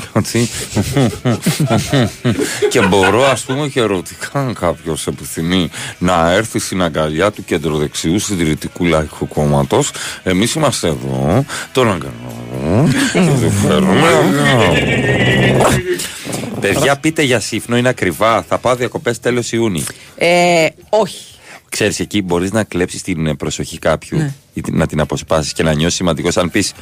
και 2.69 2.82
μπορώ, 2.82 3.23
ας 3.25 3.41
πούμε, 3.41 3.67
και 3.67 3.80
ερωτικά, 3.80 4.39
αν 4.39 4.53
κάποιος 4.53 5.07
επιθυμεί 5.07 5.69
να 5.97 6.32
έρθει 6.32 6.59
στην 6.59 6.82
αγκαλιά 6.82 7.32
του 7.32 7.43
κεντροδεξιού 7.45 8.19
συντηρητικού 8.19 8.86
λαϊκού 8.86 9.28
κόμματος, 9.28 9.91
εμείς 10.23 10.53
είμαστε 10.53 10.88
εδώ, 10.88 11.45
τον 11.71 11.88
αγκαλιάζουμε 11.91 12.93
και 13.13 13.19
του 13.19 13.51
φέρνουμε 13.67 14.07
αγκαλιά. 14.07 15.82
Παιδιά, 16.61 16.95
πείτε 16.97 17.21
για 17.21 17.39
σύφνο, 17.39 17.78
είναι 17.78 17.89
ακριβά. 17.89 18.41
Θα 18.47 18.57
πάω 18.57 18.75
διακοπές 18.75 19.19
τέλος 19.19 19.51
Ιούνιου. 19.51 19.84
Ε, 20.17 20.67
όχι. 20.89 21.21
Ξέρεις, 21.70 21.99
εκεί 21.99 22.22
μπορείς 22.22 22.51
να 22.51 22.63
κλέψεις 22.63 23.01
την 23.01 23.28
ε, 23.28 23.36
προσοχή 23.36 23.80
κάποιου 23.80 24.18
Ναι. 24.18 24.34
ή 24.53 24.61
την- 24.61 24.76
να 24.78 24.88
την 24.88 24.99
αποσπάσεις 24.99 25.53
και 25.53 25.63
να 25.63 25.74
νιώσεις 25.74 25.95
σημαντικός. 25.95 26.38
Αν 26.38 26.51
πεις, 26.51 26.74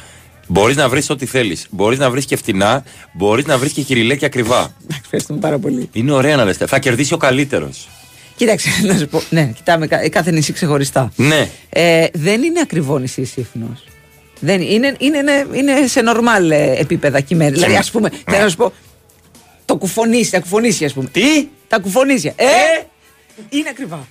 μπορείς 0.46 0.76
να 0.76 0.88
βρεις 0.88 1.10
ό,τι 1.10 1.26
θέλεις. 1.26 1.66
Μπορείς 1.70 1.98
να 1.98 2.10
βρεις 2.10 2.24
και 2.24 2.36
φτηνά, 2.36 2.84
μπορείς 3.12 3.44
να 3.46 3.58
βρεις 3.58 3.72
και 3.72 3.82
χειριλέ 3.82 4.16
και 4.16 4.24
ακριβά. 4.24 4.74
Ευχαριστούμε 5.02 5.38
πάρα 5.38 5.58
πολύ. 5.58 5.88
Είναι 5.92 6.12
ωραία 6.12 6.36
να 6.36 6.44
λες. 6.44 6.56
Θα 6.56 6.78
κερδίσει 6.78 7.14
ο 7.14 7.16
καλύτερος. 7.16 7.88
Κοίταξε, 8.36 8.68
να 8.86 8.96
σου 8.96 9.08
πω. 9.08 9.22
Ναι, 9.30 9.52
κοιτάμε 9.56 9.86
κα- 9.86 10.08
κάθε 10.08 10.30
νησί 10.30 10.52
ξεχωριστά. 10.52 11.12
Ναι. 11.16 11.48
Ε, 11.68 12.06
δεν 12.12 12.42
είναι 12.42 12.60
ακριβό 12.60 12.98
νησί 12.98 13.20
η 13.20 13.24
Σύφνος. 13.24 13.84
Δεν 14.40 14.60
είναι, 14.60 14.94
είναι, 14.98 15.18
είναι, 15.18 15.46
είναι 15.52 15.86
σε 15.86 16.00
νορμάλ 16.00 16.50
ε, 16.50 16.72
επίπεδα 16.78 17.20
κειμένη. 17.20 17.50
Δηλαδή, 17.50 17.76
ας 17.76 17.90
πούμε, 17.90 18.10
θέλω 18.26 18.42
να 18.42 18.48
σου 18.48 18.56
πω. 18.56 18.72
Το 19.64 19.76
κουφονίσι, 19.76 20.30
τα 20.30 20.40
κουφονίσια, 20.40 20.86
ας 20.86 20.92
πούμε. 20.92 21.08
Τι; 21.12 21.48
Τα 21.68 21.78
κουφονίσια. 21.78 22.32
Ε! 22.36 22.46
Είναι 23.48 23.68
ακριβά. 23.68 24.06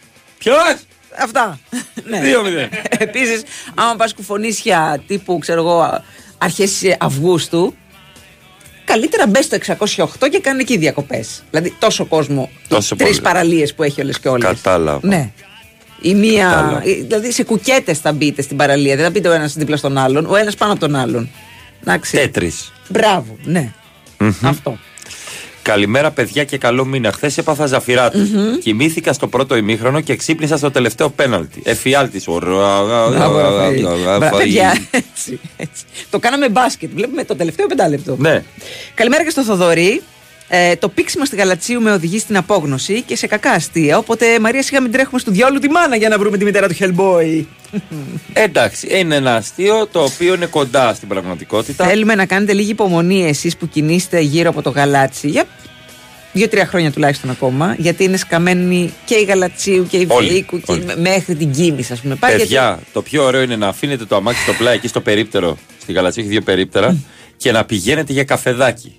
Ποιος; 0.46 0.76
Αυτά. 1.24 1.60
ναι. 2.10 2.20
Δύο 2.22 2.44
μηδέν. 2.44 2.70
Επίσης, 3.08 3.42
άμα 3.76 3.96
πας 3.96 4.14
κουφονίσια 4.14 5.04
τύπου, 5.08 5.38
ξέρω 5.38 5.60
εγώ, 5.62 6.04
αρχές 6.38 6.82
Αυγούστου, 7.00 7.76
καλύτερα 8.86 9.28
μπες 9.28 9.46
στο 9.46 9.58
608 9.96 10.30
και 10.32 10.40
κάνε 10.40 10.62
εκεί 10.62 10.78
διακοπές. 10.78 11.44
Δηλαδή, 11.50 11.76
τόσο 11.80 12.06
κόσμο. 12.06 12.50
Τόσο 12.68 12.96
Τρεις 12.96 13.10
πολύ. 13.10 13.22
παραλίες 13.22 13.74
που 13.74 13.84
έχει 13.84 14.02
όλες 14.02 14.20
και 14.20 14.28
όλες. 14.28 14.46
Κατάλαβα. 14.46 15.08
Ναι. 15.08 15.32
Η 16.02 16.14
μία. 16.16 16.50
Κατάλαβα. 16.50 16.82
ε, 16.90 16.94
Δηλαδή 16.94 17.32
σε 17.32 17.44
κουκέτες 17.44 18.00
θα 18.00 18.12
μπείτε 18.12 18.42
στην 18.42 18.58
παραλία. 18.58 18.96
Δεν 18.96 19.04
θα 19.06 19.12
μπείτε 19.12 19.28
ο 19.28 19.32
ένας 19.32 19.54
δίπλα 19.54 19.78
στον 19.78 19.98
άλλον, 19.98 20.26
ο 20.26 20.36
ένας 20.36 20.56
πάνω 20.56 20.72
από 20.72 20.82
τον 20.82 20.96
άλλον. 20.96 21.30
Εντάξει. 21.82 22.12
Τέτρις. 22.18 22.72
Μπράβο, 22.90 23.38
ναι. 23.44 23.72
Αυτό. 24.42 24.78
Καλημέρα, 25.66 26.12
παιδιά, 26.12 26.44
και 26.44 26.58
καλό 26.58 26.86
μήνα. 26.86 27.12
Χθες 27.12 27.38
έπαθα 27.38 27.66
ζαφυράτη. 27.66 28.18
Μμμ. 28.18 28.58
Κοιμήθηκα 28.58 29.14
στο 29.14 29.28
πρώτο 29.28 29.56
ημίχρονο 29.56 30.02
και 30.02 30.16
ξύπνησα 30.16 30.58
στο 30.58 30.72
τελευταίο 30.72 31.10
πέναλτι. 31.10 31.62
Εφιάλτη. 31.64 32.22
Μπράβο, 32.28 33.40
Ραφαήλ. 33.40 33.86
Μπρα- 34.18 34.30
παιδιά, 34.30 34.78
έτσι, 34.92 35.40
έτσι. 35.58 35.84
Το 36.10 36.20
κάναμε 36.20 36.50
μπάσκετ. 36.50 36.90
Βλέπουμε 36.96 37.24
το 37.24 37.36
τελευταίο 37.36 37.68
πεντάλεπτο. 37.68 38.16
Ναι. 38.20 38.44
Καλημέρα 38.94 39.24
και 39.24 39.30
στο 39.30 39.44
Θοδωρή. 39.44 40.02
Ε, 40.48 40.76
το 40.76 40.90
πήξιμο 40.90 41.26
στη 41.26 41.36
Γαλατσίου 41.36 41.82
με 41.82 41.92
οδηγεί 41.92 42.20
στην 42.20 42.38
απόγνωση 42.38 43.02
και 43.02 43.16
σε 43.16 43.28
κακά 43.28 43.52
αστεία. 43.52 43.98
Οπότε 43.98 44.40
Μαρία 44.40 44.64
σιγά 44.64 44.82
μην 44.82 44.92
τρέχουμε 44.92 45.20
στο 45.20 45.32
διάολο 45.32 45.60
τη 45.60 45.70
μάνα 45.70 45.96
για 45.96 46.10
να 46.10 46.18
βρούμε 46.18 46.38
τη 46.38 46.44
μητέρα 46.44 46.68
του 46.68 46.76
Hellboy. 46.80 47.44
Εντάξει, 48.34 48.88
είναι 49.00 49.16
ένα 49.16 49.36
αστείο 49.36 49.88
το 49.92 50.04
οποίο 50.04 50.34
είναι 50.34 50.46
κοντά 50.46 50.94
στην 50.94 51.08
πραγματικότητα. 51.08 51.86
Θέλουμε 51.86 52.16
να 52.16 52.26
κάνετε 52.26 52.54
λίγη 52.54 52.70
υπομονή 52.72 53.28
εσείς 53.28 53.58
που 53.58 53.68
κινείστε 53.68 54.20
γύρω 54.20 54.50
από 54.50 54.62
το 54.62 54.70
γαλάτσι 54.70 55.28
για 55.30 55.44
δύο-τρία 56.36 56.66
χρόνια 56.66 56.92
τουλάχιστον 56.92 57.30
ακόμα. 57.30 57.76
Γιατί 57.78 58.04
είναι 58.04 58.18
σκαμμένοι 58.18 58.94
και 59.06 59.16
η 59.16 59.24
Γαλατσίου 59.24 59.88
και 59.90 59.98
η 59.98 60.08
Όλοι, 60.10 60.28
Βεϊκού 60.28 60.60
και 60.60 60.72
όλοι. 60.72 60.82
η- 60.82 61.00
μέχρι 61.02 61.36
την 61.36 61.52
Κίμης, 61.52 61.92
ας 61.92 62.00
πούμε. 62.00 62.16
Πάει 62.16 62.38
Παιδιά, 62.38 62.46
γιατί- 62.68 62.92
το 62.94 63.02
πιο 63.02 63.24
ωραίο 63.24 63.42
είναι 63.42 63.56
να 63.56 63.68
αφήνετε 63.68 64.06
το 64.06 64.16
αμάξι 64.16 64.42
στο 64.42 64.54
πλάι 64.54 64.76
εκεί 64.76 64.88
στο 64.88 65.02
περίπτερο. 65.02 65.58
Στη 65.82 65.94
Γαλατσία 65.94 66.24
έχει 66.24 66.32
δύο 66.32 66.42
περίπτερα 66.42 66.98
και 67.38 67.52
να 67.52 67.66
πηγαίνετε 67.66 68.14
για 68.14 68.24
καφεδάκι. 68.24 68.96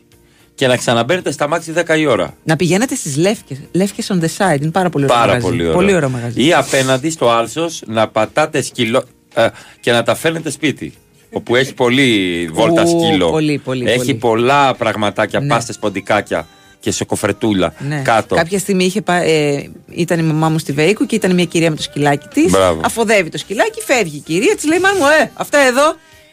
Και 0.55 0.67
να 0.67 0.77
ξαναμπαίνετε 0.77 1.31
στα 1.33 1.45
αμάξι 1.45 1.73
10 1.73 1.97
η 1.99 2.07
ώρα. 2.07 2.35
Να 2.45 2.57
πηγαίνετε 2.57 2.95
στις 2.95 3.17
Λεύκες. 3.17 3.59
Λεύκες 3.73 4.11
on 4.13 4.21
the 4.25 4.27
side. 4.55 4.61
Είναι 4.63 4.71
πάρα 4.71 4.91
πολύ 4.91 5.05
ωραίο 5.05 5.17
Πάρα 5.17 5.27
μαγαζί. 5.27 5.47
πολύ 5.47 5.63
ωραίο. 5.63 5.75
Πολύ 5.75 5.95
ωραίο 5.95 6.09
μαγαζί. 6.09 6.47
Ή 6.47 6.53
απέναντι 6.53 7.11
στο 7.11 7.31
Άλσος 7.31 7.83
να 7.87 8.09
πατάτε 8.09 8.63
σκυλό 8.63 9.05
ε, 9.35 9.47
και 9.81 9.93
να 9.93 10.03
τα 10.03 10.15
φέρνετε 10.15 10.51
σπίτι. 10.51 10.93
Όπου 11.31 11.57
έχει 11.57 11.75
πολύ 11.75 12.49
βόλτα 12.53 12.83
Ου, 12.83 12.89
σκύλο. 13.01 13.31
πολύ, 13.31 13.59
πολύ, 13.59 13.85
έχει 13.91 13.99
πολύ. 13.99 14.15
πολλά 14.15 14.75
πραγματάκια, 14.75 15.41
Ναι. 15.41 15.47
πάστες 15.47 15.79
ποντικάκια 15.79 16.47
και 16.87 16.93
σοκοφρετούλα 16.93 17.75
Ναι. 17.79 18.01
κάτω. 18.05 18.35
Κάποια 18.35 18.59
στιγμή 18.59 18.85
είχε 18.85 19.03
πά- 19.03 19.23
ε, 19.25 19.71
ήταν 19.91 20.19
η 20.19 20.23
μαμά 20.23 20.49
μου 20.49 20.59
στη 20.59 20.73
Βέικου 20.73 21.07
και 21.07 21.15
ήταν 21.15 21.35
μια 21.35 21.45
κυρία 21.45 21.71
με 21.71 21.77
το 21.77 21.83
σκυλάκι 21.83 22.27
της. 22.35 22.51
Μπράβο. 22.51 22.81
Αφοδεύει 22.85 23.29
το 23.29 23.39
σκυλάκι, 23.39 23.81
φεύγει 23.81 24.17
η 24.17 24.21
κυρία, 24.21 24.55
της 24.55 24.65
λέει: 24.67 24.79
Μάνα 24.79 24.95
μου, 24.99 25.05
ε, 25.23 25.31
αυτά 25.35 25.59
εδώ. 25.59 25.87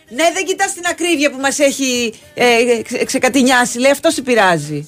Ναι, 0.10 0.24
δεν 0.34 0.46
κοιτάς 0.46 0.74
την 0.74 0.84
ακρίβεια 0.90 1.32
που 1.32 1.38
μας 1.42 1.60
έχει 1.60 2.14
ε, 2.34 2.44
ξε- 2.84 3.06
ξεκατηνιάσει. 3.06 3.80
Λέει: 3.80 3.92
Αυτό 3.92 4.10
σε 4.10 4.22
πειράζει. 4.22 4.88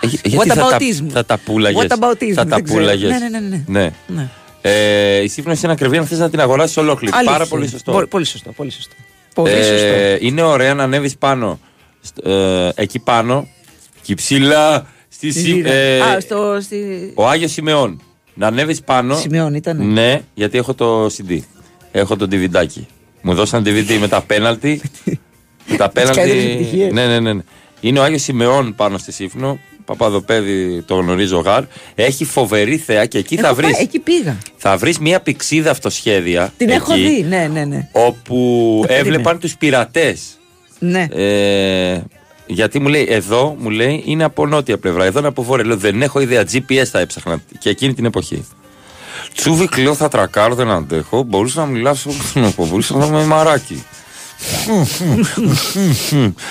Ε, 0.00 0.06
γιατί 0.06 0.36
What 0.38 0.46
θα 0.46 0.54
τα, 0.54 0.76
aboutism. 0.78 1.06
θα 1.12 1.24
τα 1.24 1.38
πούλαγες. 1.44 1.86
What 1.88 1.92
aboutism, 1.98 2.32
Θα 2.34 2.46
τα 2.46 2.54
δεν 2.54 2.64
ξέρω. 2.64 2.78
πούλαγες. 2.80 3.10
Ναι, 3.10 3.18
ναι, 3.28 3.38
ναι, 3.38 3.62
ναι. 3.66 3.92
Ναι. 4.06 4.28
Ε, 4.62 5.22
η 5.22 5.28
σύμφωνη 5.28 5.60
είναι 5.62 5.72
ακριβή 5.72 5.96
αν 5.96 6.06
θες 6.06 6.18
να 6.18 6.30
την 6.30 6.40
αγοράσεις 6.40 6.76
ολόκληρη. 6.76 7.12
Αλήθεια. 7.14 7.32
Πάρα 7.32 7.46
πολύ 7.46 7.68
σωστό. 7.68 7.92
Πολύ, 7.92 8.06
πολύ 8.06 8.24
σωστό. 8.24 8.50
Πολύ 8.52 8.70
σωστό. 8.70 8.94
Πολύ 9.34 9.50
Ε, 9.52 9.62
σωστό. 9.62 10.26
είναι 10.26 10.42
ωραία 10.42 10.74
να 10.74 10.82
ανέβεις 10.82 11.16
πάνω. 11.16 11.58
Στ- 12.00 12.26
ε, 12.26 12.68
εκεί 12.74 12.98
πάνω 12.98 13.48
και 14.08 14.14
ψηλά 14.14 14.86
στη 15.08 15.30
Στη 15.30 15.40
Σι- 15.40 15.54
Ζήρα. 15.54 15.72
ε, 15.72 16.00
Α, 16.00 16.20
στο, 16.20 16.58
στη... 16.62 17.12
Ο 17.14 17.28
Άγιος 17.28 17.52
Σιμεών. 17.52 18.02
Να 18.34 18.46
ανέβεις 18.46 18.80
πάνω. 18.80 19.16
Σιμεών 19.16 19.54
ήτανε. 19.54 19.84
Ναι, 19.84 20.20
γιατί 20.34 20.58
έχω 20.58 20.74
το 20.74 21.06
CD. 21.06 21.38
Έχω 21.92 22.16
το 22.16 22.28
DVD. 22.30 22.66
Μου 23.22 23.34
δώσαν 23.34 23.62
DVD 23.66 23.96
με 24.00 24.08
τα 24.08 24.20
πέναλτι. 24.22 24.80
με 25.66 25.76
τα 25.76 25.88
καλύτερες 25.94 26.16
πέναλτι. 26.16 26.38
επιτυχίες. 26.52 26.92
Ναι, 26.92 27.06
ναι, 27.06 27.20
ναι, 27.20 27.32
ναι. 27.32 27.42
Είναι 27.80 27.98
ο 27.98 28.02
Άγιος 28.02 28.22
Σιμεών 28.22 28.74
πάνω 28.74 28.98
στη 28.98 29.12
Σύφνο. 29.12 29.58
Παπαδοπέδη 29.84 30.82
το 30.86 30.94
γνωρίζω 30.94 31.38
γάρ. 31.38 31.62
Έχει 31.94 32.24
φοβερή 32.24 32.76
θέα 32.76 33.06
και 33.06 33.18
εκεί 33.18 33.36
θα 33.36 33.46
Έχω 33.46 33.54
βρει. 33.56 33.70
πάει, 33.72 33.82
εκεί 33.82 33.98
πήγα. 33.98 34.38
Θα 34.56 34.76
βρεις 34.76 34.98
μια 34.98 35.20
πηξίδα 35.20 35.70
αυτοσχέδια. 35.70 36.52
Την 36.56 36.68
έχω 36.68 36.92
εκεί, 36.92 37.02
δει. 37.08 37.22
Ναι, 37.22 37.48
ναι, 37.52 37.64
ναι. 37.64 37.88
Όπου 37.92 38.34
Το 38.80 38.86
περίμενα. 38.86 39.08
έβλεπαν 39.14 39.38
τους 39.38 39.56
πειρατές. 39.56 40.38
ναι. 40.78 41.06
Ε, 41.12 42.02
γιατί 42.48 42.78
μου 42.78 42.88
λέει, 42.88 43.06
εδώ 43.10 43.56
μου 43.58 43.70
λέει 43.70 44.02
είναι 44.06 44.24
από 44.24 44.46
νότια 44.46 44.78
πλευρά, 44.78 45.04
εδώ 45.04 45.18
είναι 45.18 45.28
από 45.28 45.42
βόρεια. 45.42 45.66
Λέω, 45.66 45.76
δεν 45.76 46.02
έχω 46.02 46.20
ιδέα. 46.20 46.42
GPS 46.52 46.84
θα 46.90 46.98
έψαχνα 46.98 47.42
και 47.58 47.68
εκείνη 47.70 47.94
την 47.94 48.04
εποχή. 48.04 48.46
Τσούβι 49.34 49.68
κλειό 49.68 49.94
θα 49.94 50.08
τρακάρω, 50.08 50.54
δεν 50.54 50.70
αντέχω. 50.70 51.22
Μπορούσα 51.22 51.60
να 51.60 51.66
μιλάσω, 51.66 52.10
μπορούσα 52.56 52.96
να 52.96 53.06
είμαι 53.06 53.24
μαράκι. 53.24 53.84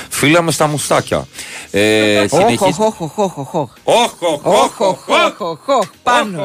Φίλα 0.09 0.41
με 0.41 0.51
στα 0.51 0.67
μουστάκια. 0.67 1.27
Ε, 1.71 2.19
Όχ, 2.19 2.29
συνεχίζει- 2.29 2.79
όχ, 2.81 3.01
όχ, 3.01 3.17
όχ, 3.17 3.37
όχ, 3.37 3.53
όχ, 3.53 3.53
όχ. 3.55 3.69
Όχ, 3.83 4.21
όχ, 4.21 4.45
Όχ, 4.45 4.79
όχ, 4.79 5.07
όχ, 5.07 5.39
όχ, 5.41 5.67
όχ, 5.67 5.87
πάνω. 6.03 6.43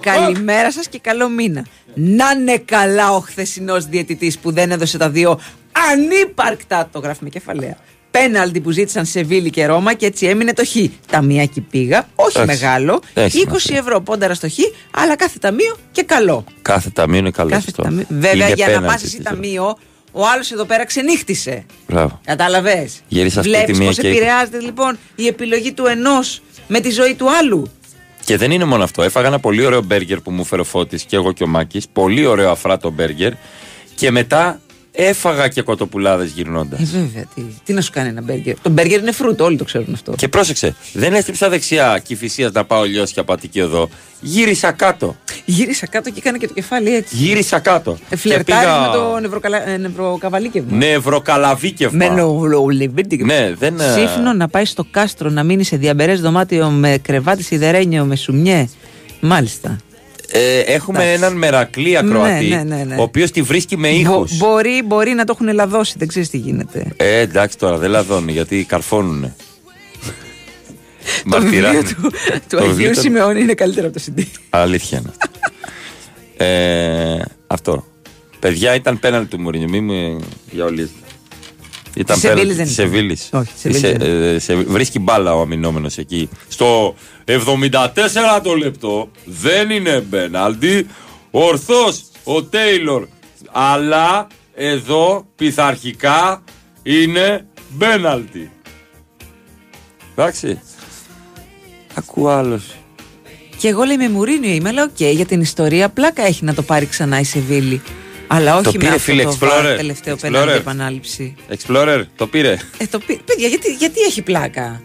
Καλημέρα 0.00 0.72
σα 0.72 0.80
και 0.82 0.98
καλό 0.98 1.28
μήνα. 1.28 1.66
Να 1.94 2.30
είναι 2.30 2.58
καλά 2.58 3.12
ο 3.14 3.20
χθεσινό 3.20 3.80
διαιτητή 3.80 4.34
που 4.42 4.52
δεν 4.52 4.70
έδωσε 4.70 4.98
τα 4.98 5.10
δύο 5.10 5.40
ανύπαρκτα, 5.92 6.88
το 6.92 6.98
γράφει 6.98 7.22
με 7.24 7.28
κεφαλαία. 7.28 7.76
Πέναλτι 8.10 8.60
που 8.60 8.70
ζήτησαν 8.70 9.04
σε 9.06 9.22
Βίλη 9.22 9.50
και 9.50 9.66
Ρώμα 9.66 9.94
και 9.94 10.06
έτσι 10.06 10.26
έμεινε 10.26 10.52
το 10.52 10.64
Χ. 10.66 10.76
Ταμιάκι 11.10 11.60
πήγα, 11.60 12.08
όχι 12.14 12.38
Εντάξει. 12.38 12.62
μεγάλο. 12.64 13.00
Έχει 13.14 13.46
20 13.48 13.74
ευρώ 13.74 14.00
πόνταρα 14.00 14.34
στο 14.34 14.48
Χ, 14.48 14.54
αλλά 14.90 15.16
κάθε 15.16 15.38
ταμείο 15.38 15.76
και 15.92 16.02
καλό. 16.02 16.44
Κάθε 16.62 16.90
ταμείο 16.90 17.18
είναι 17.18 17.30
καλό. 17.30 17.50
Κάθε 17.50 17.64
αυτό. 17.68 17.82
ταμείο. 17.82 18.04
Βέβαια, 18.08 18.32
Είναι 18.46 18.52
για 18.54 18.66
να 18.66 18.72
πέναλτι, 18.72 18.86
πας 18.92 19.02
εσύ 19.02 19.16
τι 19.16 19.22
ταμείο, 19.22 19.78
ο 20.12 20.26
άλλος 20.34 20.50
εδώ 20.52 20.64
πέρα 20.64 20.84
ξενύχτησε. 20.86 21.64
Μπράβο. 21.88 22.20
Κατάλαβες; 22.24 23.00
Γύρισα 23.08 23.42
σπίτι 23.42 23.56
Βλέπεις 23.56 23.78
μία 23.78 23.86
πώς 23.86 23.96
και- 23.98 24.08
επηρεάζεται 24.08 24.60
λοιπόν 24.60 24.98
η 25.14 25.26
επιλογή 25.26 25.72
του 25.72 25.86
ενός 25.86 26.42
με 26.66 26.80
τη 26.80 26.90
ζωή 26.90 27.14
του 27.14 27.26
άλλου. 27.30 27.70
Και 28.24 28.36
δεν 28.36 28.50
είναι 28.50 28.64
μόνο 28.64 28.82
αυτό. 28.84 29.02
Έφαγα 29.02 29.26
ένα 29.26 29.38
πολύ 29.40 29.64
ωραίο 29.64 29.82
μπέργκερ 29.82 30.20
που 30.20 30.30
μου 30.30 30.44
φέρε 30.44 30.60
ο 30.60 30.64
Φώτης 30.64 31.02
και 31.02 31.16
εγώ 31.16 31.32
και 31.32 31.42
ο 31.44 31.46
Μάκης. 31.46 31.86
Πολύ 31.92 32.26
ωραίο 32.26 32.50
αφράτο 32.50 32.90
μπέργκερ. 32.90 33.32
Και 33.94 34.10
μετά 34.10 34.60
έφαγα 35.00 35.48
και 35.48 35.62
κοτοπουλάδες 35.62 36.30
γυρνώντας. 36.30 36.80
Ε, 36.80 36.84
βέβαια. 36.92 37.24
Τι, 37.34 37.42
τι 37.64 37.72
να 37.72 37.80
σου 37.80 37.90
κάνει 37.92 38.08
ένα 38.08 38.22
μπέργκερ; 38.22 38.60
Το 38.62 38.70
μπέργκερ 38.70 39.00
είναι 39.00 39.12
φρούτο, 39.12 39.44
όλοι 39.44 39.56
το 39.56 39.64
ξέρουν 39.64 39.94
αυτό. 39.94 40.12
Και 40.16 40.28
πρόσεξε, 40.28 40.74
δεν 40.92 41.14
έστριψα 41.14 41.48
δεξιά 41.48 42.00
κυφυσίας 42.04 42.52
να 42.52 42.64
πάω 42.64 42.82
λιώσια 42.84 43.22
από 43.22 43.32
Αττική 43.32 43.60
Οδό. 43.60 43.88
Γύρισα 44.20 44.72
κάτω. 44.72 45.16
Γύρισα 45.44 45.86
κάτω 45.86 46.10
και 46.10 46.16
έκανε 46.18 46.38
και 46.38 46.46
το 46.46 46.52
κεφάλι 46.54 46.94
έτσι. 46.94 47.16
Γύρισα 47.16 47.58
κάτω. 47.58 47.90
Ε, 47.90 47.96
Και 48.08 48.16
Φλερτάρει 48.16 48.66
πήγα- 48.66 48.80
με 48.80 48.96
το 48.96 49.18
νευροκαλα... 49.20 49.68
ε, 49.68 49.76
νευροκαβαλίκευμα. 49.76 50.76
Νευροκαλαβίκευμα. 50.76 51.96
Με 52.08 52.08
νευρολιβίτικευμα. 52.14 53.34
Ναι, 53.34 53.54
δεν. 53.58 53.80
ε, 53.80 53.92
Σύφνο 53.92 54.32
να 54.32 54.48
πάει 54.48 54.64
στο 54.64 54.84
κάστρο 54.90 55.30
να 55.30 55.42
μείνει 55.42 55.64
σε 55.64 55.76
διαμπερές 55.76 56.20
δωμάτιο 56.20 56.68
με 56.70 56.98
κρεβάτι 57.02 57.42
σιδερένιο 57.42 58.04
με 58.04 58.16
σουμιέ. 58.16 58.68
Μάλιστα. 59.20 59.76
Ε, 60.30 60.58
έχουμε 60.60 60.98
Εντάξει. 60.98 61.14
έναν 61.22 61.36
μερακλή 61.36 61.96
ακροατή, 61.96 62.44
Ναι, 62.46 62.56
ναι, 62.62 62.76
ναι, 62.76 62.84
ναι. 62.84 62.94
ο 62.98 63.02
οποίος 63.02 63.30
τη 63.30 63.42
βρίσκει 63.42 63.76
με 63.76 63.88
Μπο- 63.88 63.96
ήχους. 63.98 64.36
μπορεί, 64.36 64.82
μπορεί 64.86 65.10
να 65.12 65.24
το 65.24 65.36
έχουν 65.40 65.54
λαδώσει, 65.54 65.94
δεν 65.98 66.08
ξέρεις 66.08 66.30
τι 66.30 66.36
γίνεται. 66.38 66.92
Ε, 66.96 67.18
εντάξει 67.18 67.58
τώρα, 67.58 67.76
δεν 67.78 67.90
λαδώνει 67.90 68.32
γιατί 68.32 68.64
καρφώνουνε. 68.64 69.34
το 71.30 71.40
βιβλίο 71.40 71.60
Μαρτυράνε. 71.62 71.82
του, 71.82 71.94
του 72.02 72.10
Το 72.48 72.56
βιβλίο 72.56 72.70
Αγίου 72.70 72.90
ήταν- 72.90 73.02
Σιμεώνη 73.02 73.40
είναι 73.40 73.54
καλύτερο 73.54 73.86
από 73.88 73.98
το 73.98 74.04
CD. 74.16 74.22
Αλήθεια 74.50 74.98
είναι. 74.98 75.12
ε, 76.36 77.22
αυτό. 77.46 77.86
Παιδιά 78.40 78.74
ήταν 78.74 78.98
πέναλτι 78.98 79.28
του 79.36 79.40
Μουρίνιου. 79.42 79.68
Μη 79.68 79.80
μου 79.80 80.20
γεωλίζετε. 80.50 80.92
Ήταν 80.98 81.07
ήταν. 81.98 82.16
Σεβίλης. 82.18 82.58
Όχι, 82.58 82.64
της 82.66 82.74
Σεβίλης 82.74 83.28
Της, 83.62 83.80
δεν 83.80 84.00
ε, 84.00 84.34
ε, 84.34 84.38
σε- 84.38 84.54
βρίσκει 84.54 84.98
μπάλα 84.98 85.34
ο 85.34 85.40
αμυνόμενος 85.40 85.98
εκεί. 85.98 86.28
Στο 86.48 86.94
74 87.24 88.40
το 88.42 88.54
λεπτό 88.54 89.10
δεν 89.24 89.70
είναι 89.70 90.00
πέναλτι. 90.00 90.86
Ορθός 91.30 92.02
ο 92.24 92.42
Τέιλορ. 92.42 93.06
Αλλά 93.52 94.26
εδώ 94.54 95.26
πειθαρχικά 95.36 96.42
είναι 96.82 97.46
πέναλτι. 97.78 98.50
Εντάξει. 100.14 100.60
Ακούω 101.94 102.28
άλλος. 102.28 102.62
Και 103.58 103.68
εγώ 103.68 103.82
λέει 103.84 103.96
με 103.96 104.08
Μουρίνιο 104.08 104.50
είμαι, 104.50 104.68
αλλά 104.68 104.82
οκ, 104.82 105.00
για 105.00 105.26
την 105.26 105.40
ιστορία 105.40 105.88
πλάκα 105.88 106.22
έχει 106.22 106.44
να 106.44 106.54
το 106.54 106.62
πάρει 106.62 106.86
ξανά 106.86 107.20
η 107.20 107.24
Σεβίλη. 107.24 107.82
Αλλά 108.30 108.54
όχι 108.54 108.62
Το 108.64 108.70
με 108.72 108.78
πήρε, 108.78 108.90
αυτό 108.90 109.00
φίλε, 109.02 109.22
το 109.22 109.36
Explorer. 109.40 109.48
βαρ, 109.62 109.76
τελευταίο 109.76 110.14
Explorer. 110.14 110.20
πέναντι 110.20 110.52
επανάληψη. 110.52 111.34
Explorer, 111.56 112.02
το 112.16 112.26
πήρε. 112.26 112.56
Ε, 112.78 112.86
το 112.90 112.98
πει- 112.98 113.20
Παιδιά, 113.24 113.48
γιατί, 113.48 113.72
γιατί 113.72 114.00
έχει 114.00 114.22
πλάκα; 114.22 114.82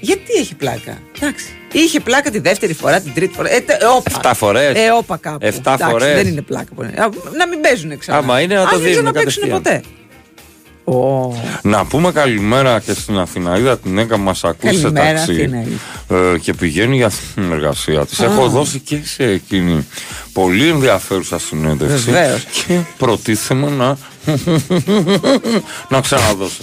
Γιατί 0.00 0.32
έχει 0.40 0.54
πλάκα; 0.54 0.98
Εντάξει. 1.20 1.46
Είχε 1.72 2.00
πλάκα 2.00 2.30
τη 2.30 2.38
δεύτερη 2.38 2.72
φορά, 2.74 3.00
την 3.00 3.14
τρίτη 3.14 3.34
φορά. 3.34 3.52
Ε, 3.52 3.60
τε- 3.60 3.82
ε, 3.82 3.86
όπα. 3.86 4.10
Εφτά 4.14 4.34
φορές. 4.34 4.76
Ε, 4.78 4.90
όπα 4.90 5.16
κάπου. 5.16 5.38
Εφτά 5.40 5.72
Εντάξει, 5.72 5.90
φορές. 5.92 6.14
Δεν 6.14 6.26
είναι 6.26 6.42
πλάκα. 6.42 6.74
που 6.74 6.82
είναι. 6.82 6.92
Α, 7.02 7.08
Να 7.36 7.48
μην 7.48 7.60
παίζουν 7.60 7.98
ξανά. 7.98 8.18
Άμα 8.18 8.40
είναι, 8.40 8.54
να 8.54 8.60
το 8.62 8.66
Αν 8.66 8.80
δεν 8.80 8.80
δίνουν 8.90 8.94
ξαναπαίξουν 9.12 9.42
κατευθείαν. 9.42 9.62
ποτέ. 9.62 10.01
Ω. 10.84 11.34
Να 11.62 11.84
πούμε 11.84 12.12
καλημέρα 12.12 12.80
και 12.80 12.92
στην 12.92 13.18
Αθηναίδα 13.18 13.78
την 13.78 13.98
Έκα 13.98 14.16
μας 14.16 14.44
ακούσει 14.44 14.74
σε 14.76 14.82
Καλημέρα, 14.82 15.14
ταξί 15.14 15.30
Αθηναίδα. 15.32 15.70
ε, 16.34 16.38
και 16.38 16.52
πηγαίνει 16.54 16.96
για 16.96 17.10
την 17.34 17.52
εργασία 17.52 18.06
της. 18.06 18.20
Α. 18.20 18.24
Έχω 18.24 18.48
δώσει 18.48 18.78
και 18.78 18.98
σε 19.04 19.24
εκείνη 19.24 19.86
πολύ 20.32 20.68
ενδιαφέρουσα 20.68 21.38
συνέντευξη 21.38 22.10
Βεβαίως. 22.10 22.44
και 22.66 22.78
προτίθεμαι 22.98 23.70
να, 23.70 23.96
να 25.88 26.00
ξαναδώσω. 26.00 26.62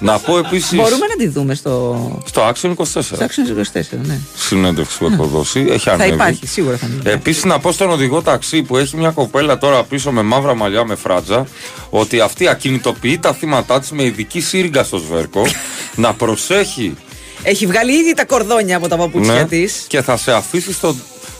να 0.00 0.18
πω 0.18 0.38
επίση 0.38 0.76
Μπορούμε 0.76 1.06
να 1.06 1.16
τη 1.16 1.28
δούμε 1.28 1.54
στο. 1.54 2.22
στο 2.26 2.48
Action 2.48 2.74
24 2.74 2.84
Στο 2.84 3.16
Action 3.18 3.78
24, 3.78 3.82
ναι. 4.02 4.18
συνέντευξη 4.36 4.98
που 4.98 5.06
έχω 5.12 5.24
δώσει. 5.24 5.66
Έχει 5.68 5.84
Θα 5.84 5.92
ανέβει. 5.92 6.12
υπάρχει, 6.14 6.46
σίγουρα 6.46 6.76
θα 6.76 6.86
ανέβει. 6.86 7.10
Επίσης, 7.10 7.44
να 7.44 7.58
πω 7.58 7.72
στον 7.72 7.90
οδηγό 7.90 8.22
ταξί 8.22 8.62
που 8.62 8.76
έχει 8.76 8.96
μια 8.96 9.10
κοπέλα 9.10 9.58
τώρα 9.58 9.84
πίσω 9.84 10.10
με 10.12 10.22
μαύρα 10.22 10.54
μαλλιά 10.54 10.84
με 10.84 10.94
φράτζα 10.94 11.46
ότι 11.90 12.20
αυτή 12.20 12.48
ακινητοποιεί 12.48 13.18
τα 13.18 13.32
θύματά 13.32 13.80
της 13.80 13.90
με 13.90 14.02
ειδική 14.04 14.40
σύριγγα 14.40 14.84
στο 14.84 14.98
σβέρκο 14.98 15.42
να 15.94 16.14
προσέχει 16.14 16.94
Έχει 17.42 17.66
βγάλει 17.66 17.92
ήδη 17.98 18.14
τα 18.14 18.24
κορδόνια 18.24 18.76
από 18.76 18.88
τα 18.88 18.96
παπούτσια 18.96 19.32
ναι, 19.34 19.44
της. 19.44 19.84
και 19.88 20.02
θα 20.02 20.16
σε 20.16 20.32
αφήσει 20.32 20.72
στο, 20.72 20.96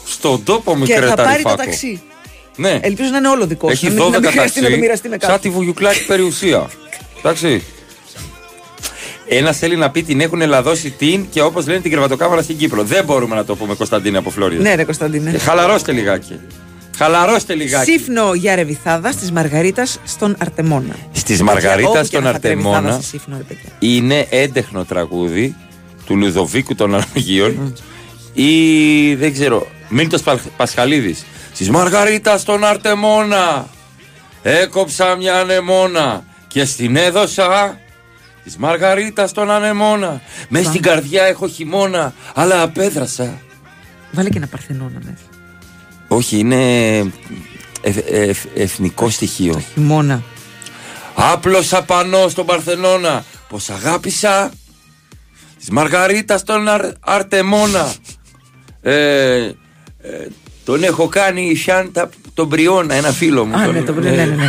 στον 0.07 0.45
τόπο 0.45 0.73
Και 0.73 0.79
μικρέ 0.79 1.07
θα 1.07 1.15
πάρει 1.15 1.43
το 1.43 1.49
ταρυφάκο. 1.49 1.57
ταξί. 1.57 2.03
Ναι. 2.59 2.79
Ελπίζω 2.83 3.11
να 3.11 3.17
είναι 3.17 3.29
όλο 3.29 3.47
δικό 3.47 3.67
σου. 3.69 3.73
Έχει 3.73 3.85
να 3.87 3.93
μην- 3.93 4.03
12 4.03 4.11
να 4.13 4.19
μην 4.21 4.31
χρειαστεί 4.31 4.61
να 4.61 4.65
το 4.65 4.69
ταξί, 4.71 4.81
μοιραστεί 4.81 5.09
με 5.09 5.17
σαν 5.21 5.31
κάποιον. 5.31 5.41
τη 5.53 5.57
βουγιουκλάκη 5.59 6.07
περιουσία. 6.07 6.67
Εντάξει. 7.19 7.63
Ένας 9.29 9.59
θέλει 9.59 9.77
να 9.77 9.91
πει 9.91 10.03
την 10.03 10.21
έχουν 10.21 10.41
λαδώσει 10.47 10.91
την 10.91 11.27
και 11.31 11.43
όπως 11.43 11.67
λένε 11.67 11.81
την 11.81 11.91
κρεβατοκάμαρα 11.91 12.43
στην 12.43 12.57
Κύπρο. 12.57 12.83
Δεν 12.83 13.05
μπορούμε 13.05 13.35
να 13.35 13.45
το 13.45 13.57
πούμε 13.57 13.75
Κωνσταντίνη 13.75 14.17
από 14.17 14.31
Φλόρια. 14.31 14.59
Ναι, 14.61 14.75
ρε 14.75 14.85
Κωνσταντίνε. 14.85 15.31
Ε, 15.31 15.39
Χαλαρώστε 15.39 15.93
λιγάκι. 15.93 16.41
Χαλαρώστε 16.97 17.55
λιγάκι. 17.55 17.91
Σύφνο 17.91 18.35
για 18.35 18.55
ρεβιθάδα 18.55 19.15
τη 19.15 19.33
Μαργαρίτας 19.33 19.99
στον 20.05 20.37
Αρτεμόνα. 20.39 20.95
Στη 21.13 21.43
Μαργαρίτας 21.43 21.91
Όπου 21.91 22.01
και 22.01 22.07
στον 22.07 22.23
να 22.23 22.31
φάτε 22.33 22.49
ρεβιθάδα 22.49 22.77
Αρτεμόνα 22.77 23.01
στη 23.03 23.05
Σύφνο, 23.05 23.37
ρε 23.37 23.43
παιδιά. 23.43 23.71
είναι 23.79 24.27
έντεχνο 24.31 24.85
τραγούδι 24.85 25.55
του 26.07 26.17
Λουδοβίκου 26.17 26.75
των 26.75 26.95
Αργίων 26.95 27.75
ή 28.33 29.15
δεν 29.15 29.33
ξέρω, 29.33 29.67
Μίλτος 29.89 30.23
Πα- 30.23 30.41
Πασχαλίδης. 31.59 31.67
Στη 31.67 31.71
Μαργαρίτας 31.71 32.41
στον 32.41 32.65
Αρτεμόνα 32.65 33.69
έκοψα 34.43 35.17
μια 35.17 35.35
ανεμόνα 35.35 36.25
και 36.49 36.65
στην 36.65 36.97
έδωσα 36.97 37.79
της 38.45 38.57
Μαργαρίτας 38.57 39.31
στον 39.31 39.51
ανεμόνα. 39.51 40.21
Μες 40.49 40.67
στην 40.67 40.83
καρδιά 40.83 41.25
έχω 41.25 41.49
χειμώνα, 41.49 42.15
αλλά 42.35 42.63
απέδρασα. 42.63 43.41
Βάλε 44.13 44.29
και 44.29 44.37
ένα 44.39 44.47
παρθενόνα 44.47 45.01
μέσα. 45.05 45.27
Όχι, 46.09 46.39
είναι 46.39 46.97
ε- 47.81 47.99
ε- 48.11 48.33
εθνικό 48.55 49.11
στοιχείο. 49.11 49.63
Χειμώνα. 49.75 50.23
Άπλωσα 51.15 51.83
πανώ 51.83 52.29
στον 52.29 52.47
Παρθενώνα 52.47 53.25
Πως 53.49 53.71
αγάπησα 53.71 54.51
Της 55.59 55.71
Μαργαρίτας 55.71 56.41
στον 56.41 56.69
Αρ, 56.69 56.93
Αρτεμόνα 57.01 57.93
ε, 58.81 58.93
ε, 58.95 59.53
Τον 60.69 60.83
έχω 60.83 61.09
κάνει 61.09 61.55
Σιάντα 61.55 62.09
τον 62.35 62.49
Πριώνα 62.49 62.95
Ένα 62.95 63.11
φίλο 63.13 63.45
μου 63.45 63.57
Α, 63.57 63.65
τον- 63.65 63.75
ναι, 63.75 63.83
το 63.83 63.93
ναι, 63.93 64.11
ναι, 64.11 64.17
ναι. 64.17 64.25
ναι. 64.35 64.45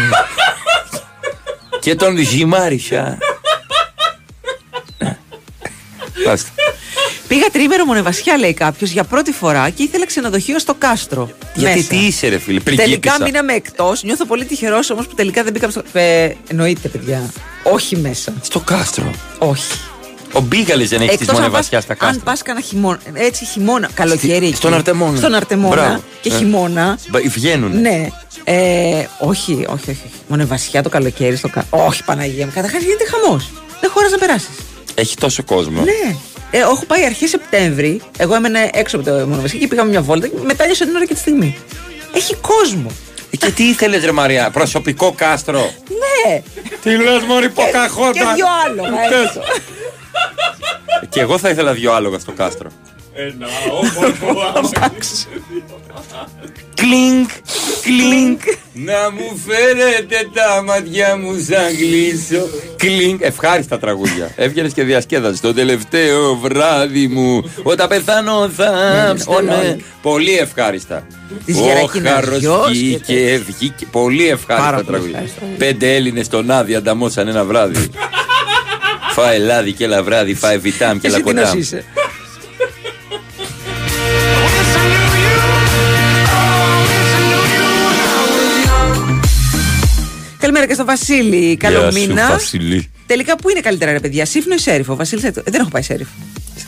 Και 1.79 1.95
τον 1.95 2.17
ζυμάρισα 2.17 3.17
Άστα. 6.27 6.49
Πήγα 7.27 7.45
τρίμερο 7.51 7.85
μονεβασιά, 7.85 8.37
λέει 8.37 8.53
κάποιος, 8.53 8.89
για 8.91 9.03
πρώτη 9.03 9.31
φορά 9.31 9.69
και 9.69 9.83
ήθελα 9.83 10.05
ξενοδοχείο 10.05 10.59
στο 10.59 10.73
κάστρο. 10.73 11.29
Γιατί 11.55 11.75
Μέσα. 11.77 11.89
τι 11.89 11.95
είσαι 11.97 12.27
ρε 12.27 12.37
φίλε 12.39 12.59
Τελικά 12.59 12.83
πριγκίπισσα. 12.83 13.23
μείναμε 13.23 13.53
εκτός. 13.53 14.03
Νιώθω 14.03 14.25
πολύ 14.25 14.45
τυχερός 14.45 14.89
όμως 14.89 15.07
που 15.07 15.15
τελικά 15.15 15.43
δεν 15.43 15.51
μπήκαμε 15.53 15.71
στο. 15.71 15.83
Ε, 15.93 16.29
εννοείται, 16.47 16.87
παιδιά. 16.87 17.29
Όχι 17.63 17.95
μέσα. 17.97 18.33
Στο 18.41 18.59
κάστρο 18.59 19.11
Όχι. 19.37 19.79
Ο 20.33 20.39
Μπίγαλης 20.41 20.89
δεν 20.89 21.01
έχει 21.01 21.17
της 21.17 21.27
αν 21.29 21.35
μονεβασιά 21.35 21.77
πας- 21.77 21.83
στα 21.83 21.93
Αν 21.93 21.99
κάστρα 21.99 22.23
πας 22.23 22.41
κανένα 22.41 22.65
χειμώνα, 22.65 22.99
έτσι 23.13 23.45
χειμώνα, 23.45 23.89
καλοκαίρι. 23.93 24.45
εκεί, 24.47 24.55
στον 24.55 24.73
Αρτεμόνα. 24.73 25.17
Στον 25.17 25.33
Αρτεμόνα 25.33 25.75
Μπράβο. 25.75 26.03
και 26.21 26.29
Ε. 26.29 26.37
χειμώνα. 26.37 26.97
Μπα- 27.09 27.19
Βγαίνουνε 27.29 27.79
Ναι. 27.79 28.07
Ε, 28.43 29.05
όχι, 29.19 29.51
όχι, 29.53 29.65
όχι. 29.69 29.89
όχι. 29.89 30.01
Μονεβασιά 30.27 30.83
το 30.83 30.89
καλοκαίρι 30.89 31.35
στο 31.35 31.49
κα... 31.49 31.65
Όχι, 31.69 32.03
Παναγία 32.03 32.45
μου. 32.45 32.51
Καταρχάς 32.55 32.81
γίνεται 32.81 33.03
χαμός. 33.05 33.49
Δεν 33.81 33.89
χωρά 33.89 34.09
να 34.09 34.17
περάσεις. 34.17 34.49
Έχει 34.95 35.15
τόσο 35.15 35.43
κόσμο 35.43 35.81
Ναι. 35.81 36.15
Ε, 36.51 36.57
έχω 36.57 36.85
πάει 36.87 37.05
αρχές 37.05 37.29
Σεπτέμβρη. 37.29 38.01
Εγώ 38.17 38.35
έμενα 38.35 38.59
έξω 38.73 38.95
από 38.97 39.05
το 39.05 39.11
μονοβασίλειο 39.27 39.59
και 39.61 39.67
πήγαμε 39.67 39.89
μια 39.89 40.01
βόλτα 40.01 40.27
και 40.27 40.33
μετάλειωσα 40.43 40.85
την 40.85 40.95
ώρα 40.95 41.05
και 41.05 41.13
τη 41.13 41.19
στιγμή. 41.19 41.57
Έχει 42.13 42.35
κόσμο. 42.35 42.91
Ε, 43.31 43.37
Και 43.37 43.51
τι 43.51 43.63
ήθελες 43.63 44.03
ρε 44.03 44.11
Μαρία 44.11 44.49
Προσωπικό 44.49 45.13
κάστρο; 45.17 45.71
Ναι. 45.89 46.41
Τι 46.83 46.89
λες 47.03 47.23
μωρή 47.27 47.49
Ποκαχόντα 47.49 48.11
Και 48.11 48.19
δυο 48.35 48.45
άλογα 48.65 49.01
έξω. 49.21 49.41
Και 51.09 51.19
εγώ 51.19 51.37
θα 51.37 51.49
ήθελα 51.49 51.73
δυο 51.73 51.93
άλογα 51.93 52.19
στο 52.19 52.31
κάστρο. 52.31 52.69
Ένα 53.13 53.47
όμορφο 53.71 54.71
Κλίνκ, 56.73 57.29
κλίνκ. 57.81 58.41
Να 58.73 59.11
μου 59.11 59.39
φέρετε 59.47 60.29
τα 60.33 60.63
μάτια 60.63 61.17
μου 61.17 61.31
σαν 61.49 61.75
κλείσω. 61.77 62.47
Κλίνκ. 62.75 63.21
Ευχάριστα 63.21 63.79
τραγούδια. 63.79 64.31
Έβγαινε 64.35 64.67
και 64.69 64.83
διασκέδασε. 64.83 65.41
Το 65.41 65.53
τελευταίο 65.53 66.35
βράδυ 66.35 67.07
μου. 67.07 67.53
Όταν 67.63 67.87
πεθάνω 67.87 68.49
θα 68.55 68.69
όλα, 69.25 69.37
όλα. 69.37 69.59
ψέμε. 69.59 69.77
Πολύ 70.01 70.37
ευχάριστα. 70.37 71.07
Της 71.45 71.55
Ο 71.57 71.59
Γερακίνας 71.61 72.13
Χάρος 72.13 72.39
γιος 72.39 72.67
και 72.67 72.71
βγήκε, 72.73 73.41
βγήκε. 73.47 73.85
Πολύ 73.91 74.23
Πάρα 74.23 74.31
ευχάριστα 74.33 74.71
πολύ 74.75 74.85
τραγούδια. 74.85 75.17
ευχάριστα. 75.19 75.41
Πέντε 75.57 75.95
Έλληνε 75.95 76.23
στον 76.23 76.51
Άδη 76.51 76.75
ανταμώσαν 76.75 77.27
ένα 77.27 77.43
βράδυ. 77.45 77.89
Φάε 79.19 79.37
λάδι 79.37 79.73
και 79.73 79.83
έλα 79.83 80.03
βράδυ, 80.03 80.33
φάε 80.33 80.57
βιτάμ 80.57 80.99
και 80.99 81.07
έλα 81.07 81.15
Εσύ 81.15 81.25
τι 81.25 81.33
νος 81.33 81.43
κοντάμ. 81.43 81.59
είσαι. 81.59 81.83
Καλημέρα 90.39 90.67
και 90.67 90.73
στο 90.73 90.85
Βασίλη. 90.85 91.57
Καλό 91.57 91.79
Γεια 91.79 91.91
σου, 91.91 91.99
μήνα. 91.99 92.29
Βασιλή. 92.29 92.91
Τελικά 93.05 93.35
πού 93.35 93.49
είναι 93.49 93.59
καλύτερα, 93.59 93.91
ρε 93.91 93.99
παιδιά, 93.99 94.25
Σύφνο 94.25 94.53
ή 94.53 94.57
Σέριφο. 94.59 94.95
Βασίλη, 94.95 95.21
θα- 95.21 95.31
δεν 95.45 95.61
έχω 95.61 95.69
πάει 95.69 95.81
Σέριφο. 95.81 96.11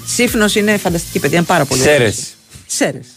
Σύφνος 0.06 0.56
είναι 0.56 0.78
φανταστική 0.78 1.20
παιδιά, 1.20 1.38
είναι 1.38 1.46
πάρα 1.46 1.66
πολύ. 1.66 1.82
Σέρες. 1.82 2.34
Σέρες. 2.66 3.08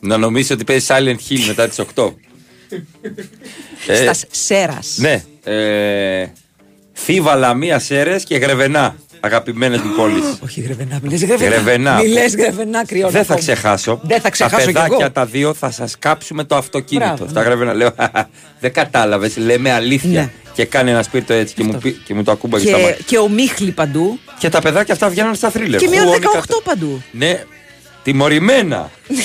Να 0.00 0.16
νομίζεις 0.16 0.50
ότι 0.50 0.64
παίζει 0.64 0.86
Silent 0.88 1.16
Hill 1.30 1.44
μετά 1.46 1.68
τις 1.68 1.78
8. 1.78 2.14
Ε, 3.86 3.94
Στα 4.12 4.14
Σέρας. 4.30 4.94
Ναι. 4.98 5.22
Ε, 5.44 6.26
Θήβα, 7.04 7.34
Λαμία, 7.34 7.78
Σέρες 7.78 8.24
και 8.24 8.36
Γρεβενά. 8.36 8.96
Αγαπημένες 9.20 9.80
μου 9.80 9.94
πόλεις. 9.96 10.24
Όχι 10.44 10.60
γρεβενά, 10.60 10.98
μιλέ 11.02 11.16
γρεβενά. 11.16 11.50
Γρεβενά. 11.54 11.94
Μιλέ 11.94 12.24
γρεβενά, 12.24 12.86
κρυώνω. 12.86 13.10
Δεν 13.10 13.24
θα 13.24 13.32
ακόμα. 13.34 13.38
ξεχάσω. 13.52 14.00
Δεν 14.02 14.20
θα 14.20 14.30
ξεχάσω 14.30 14.64
Τα 14.64 14.70
κι 14.72 14.76
εγώ. 14.78 14.84
παιδάκια 14.86 15.12
τα 15.12 15.26
δύο 15.26 15.54
θα 15.54 15.70
σας 15.70 15.94
κάψουμε 15.98 16.44
το 16.44 16.56
αυτοκίνητο. 16.56 17.06
Μπράβο, 17.14 17.28
Στα 17.30 17.40
ναι. 17.40 17.46
Γρεβενά. 17.46 17.74
Λέω, 17.74 17.90
δεν 18.60 18.72
κατάλαβες, 18.72 19.36
λέμε 19.36 19.72
αλήθεια. 19.72 20.20
Ναι. 20.20 20.30
Και 20.54 20.64
κάνει 20.64 20.90
ένα 20.90 21.02
σπίρτο 21.02 21.32
έτσι 21.32 21.54
και 21.54 21.62
μου, 21.64 21.78
πει- 21.82 22.00
και 22.04 22.14
μου 22.14 22.22
το 22.22 22.30
ακούμπαγε 22.30 22.68
στα 22.68 22.76
Και, 22.76 22.82
μάτια. 22.82 22.98
και 23.06 23.18
ο 23.18 23.28
Μίχλη 23.28 23.70
παντού. 23.70 24.18
Και 24.38 24.48
τα 24.48 24.60
παιδάκια 24.60 24.94
αυτά 24.94 25.08
βγαίνουν 25.08 25.34
στα 25.34 25.50
θρίλερ. 25.50 25.80
Και 25.80 25.88
μείον 25.88 26.04
Χουόνι 26.06 26.18
18 26.20 26.32
κατ- 26.32 26.62
παντού. 26.64 27.02
Ναι, 27.10 27.42
τιμωρημένα. 28.02 28.90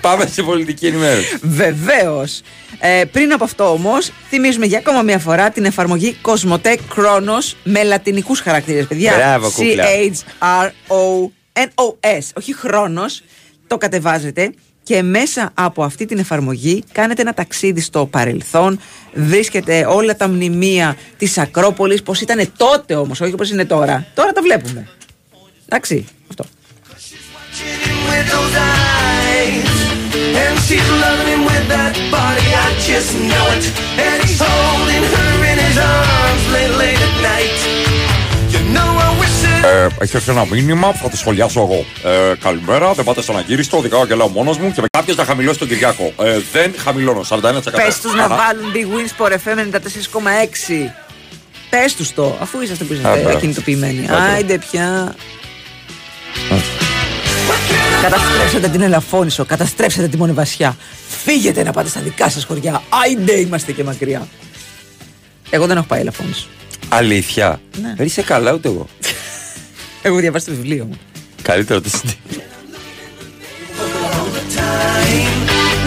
Πάμε 0.00 0.26
σε 0.26 0.42
πολιτική 0.42 0.86
ενημέρωση. 0.86 1.36
Βεβαίως. 1.42 2.40
Ε, 2.80 3.04
πριν 3.12 3.32
από 3.32 3.44
αυτό 3.44 3.70
όμως, 3.70 4.10
θυμίζουμε 4.28 4.66
για 4.66 4.78
ακόμα 4.78 5.02
μια 5.02 5.18
φορά 5.18 5.50
την 5.50 5.64
εφαρμογή 5.64 6.16
Cosmotec 6.22 6.76
Chronos 6.96 7.54
με 7.64 7.82
λατινικούς 7.82 8.40
χαρακτήρες. 8.40 8.86
Παιδιά, 8.86 9.14
Μπράβο, 9.16 9.50
κούκλα. 9.50 9.84
C-H-R-O-N-O-S. 10.38 12.20
Όχι 12.34 12.54
χρόνος. 12.54 13.22
Το 13.66 13.78
κατεβάζετε 13.78 14.52
και 14.82 15.02
μέσα 15.02 15.50
από 15.54 15.84
αυτή 15.84 16.06
την 16.06 16.18
εφαρμογή 16.18 16.84
κάνετε 16.92 17.22
ένα 17.22 17.34
ταξίδι 17.34 17.80
στο 17.80 18.06
παρελθόν. 18.06 18.80
Βρίσκετε 19.14 19.86
όλα 19.88 20.16
τα 20.16 20.28
μνημεία 20.28 20.96
της 21.16 21.38
Ακρόπολης, 21.38 22.02
πώς 22.02 22.20
ήταν 22.20 22.52
τότε 22.56 22.94
όμως, 22.94 23.20
όχι 23.20 23.32
όπως 23.32 23.50
είναι 23.50 23.64
τώρα. 23.64 24.06
Τώρα 24.14 24.32
τα 24.32 24.42
βλέπουμε. 24.42 24.88
Εντάξει, 25.66 26.06
αυτό. 26.28 26.44
She's 30.66 30.88
loving 31.04 31.28
him 31.34 31.42
with 31.50 31.64
that 31.74 31.94
body, 32.16 32.48
I 32.66 32.68
just 32.90 33.10
know 33.30 33.46
it. 33.56 33.64
And 34.06 34.18
he's 34.24 34.40
holding 34.48 35.04
her 35.14 35.32
in 35.50 35.56
his 35.66 35.76
arms 35.94 36.44
late, 36.54 36.74
late 36.82 37.00
at 37.08 37.16
night. 37.30 37.58
You 38.52 38.60
know 38.74 38.88
I 39.06 39.10
wish 39.20 39.36
that 39.44 39.64
Ε, 39.64 39.86
έχει 39.98 40.16
έρθει 40.16 40.30
ένα 40.30 40.46
μήνυμα 40.50 40.90
που 40.90 40.98
θα 41.02 41.08
το 41.08 41.16
σχολιάσω 41.16 41.60
εγώ. 41.60 41.84
Ε, 42.12 42.34
καλημέρα, 42.42 42.92
δεν 42.92 43.04
πάτε 43.04 43.22
στον 43.22 43.36
αγύριστο, 43.38 43.76
οδηγάω 43.76 44.06
και 44.06 44.14
λέω 44.14 44.28
μόνος 44.28 44.58
μου 44.58 44.72
και 44.72 44.80
με 44.80 44.86
κάποιο 44.90 45.14
να 45.16 45.24
χαμηλώσει 45.24 45.58
τον 45.58 45.68
Κυριάκο. 45.68 46.12
Ε, 46.22 46.38
δεν 46.52 46.74
χαμηλώνω, 46.84 47.22
41%. 47.28 47.80
Πες 47.84 48.00
τους 48.00 48.14
να 48.14 48.24
Άρα, 48.24 48.36
βάλουν 48.36 48.72
Big 48.74 48.86
Wins 48.94 49.24
Sport 49.26 49.30
FM 49.32 49.58
94,6. 49.58 50.92
Πες 51.70 51.94
τους 51.94 52.12
το, 52.14 52.36
αφού 52.40 52.60
είσαστε 52.60 52.84
που 52.84 52.92
Α, 52.92 52.96
είσαστε 52.96 53.20
μπράβο. 53.22 53.38
κινητοποιημένοι. 53.38 54.06
Άντε. 54.10 54.32
Άιντε 54.34 54.58
πια. 54.70 55.14
Καταστρέψατε 58.02 58.68
την 58.68 58.80
Ελαφώνησο, 58.80 59.44
καταστρέψατε 59.44 60.08
τη 60.08 60.16
Μονεβασιά. 60.16 60.76
Φύγετε 61.24 61.62
να 61.62 61.72
πάτε 61.72 61.88
στα 61.88 62.00
δικά 62.00 62.28
σας 62.30 62.44
χωριά. 62.44 62.82
Άιντε 62.88 63.32
είμαστε 63.32 63.72
και 63.72 63.84
μακριά. 63.84 64.28
Εγώ 65.50 65.66
δεν 65.66 65.76
έχω 65.76 65.86
πάει 65.86 66.00
Ελαφώνησο. 66.00 66.46
Αλήθεια; 66.88 67.60
Ναι. 67.82 67.94
Δεν 67.96 68.06
είσαι 68.06 68.22
καλά 68.22 68.52
ούτε 68.52 68.68
εγώ. 68.68 68.86
Εγώ 70.02 70.16
διαβάσει 70.18 70.46
το 70.46 70.52
βιβλίο 70.52 70.84
μου. 70.84 70.98
Καλύτερο 71.42 71.80
το 71.80 71.90
CD. 71.92 72.10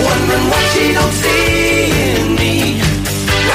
Wondering 0.07 0.47
what 0.53 0.65
she 0.73 0.85
don't 0.97 1.15
see 1.21 1.91
in 2.15 2.25
me. 2.39 2.53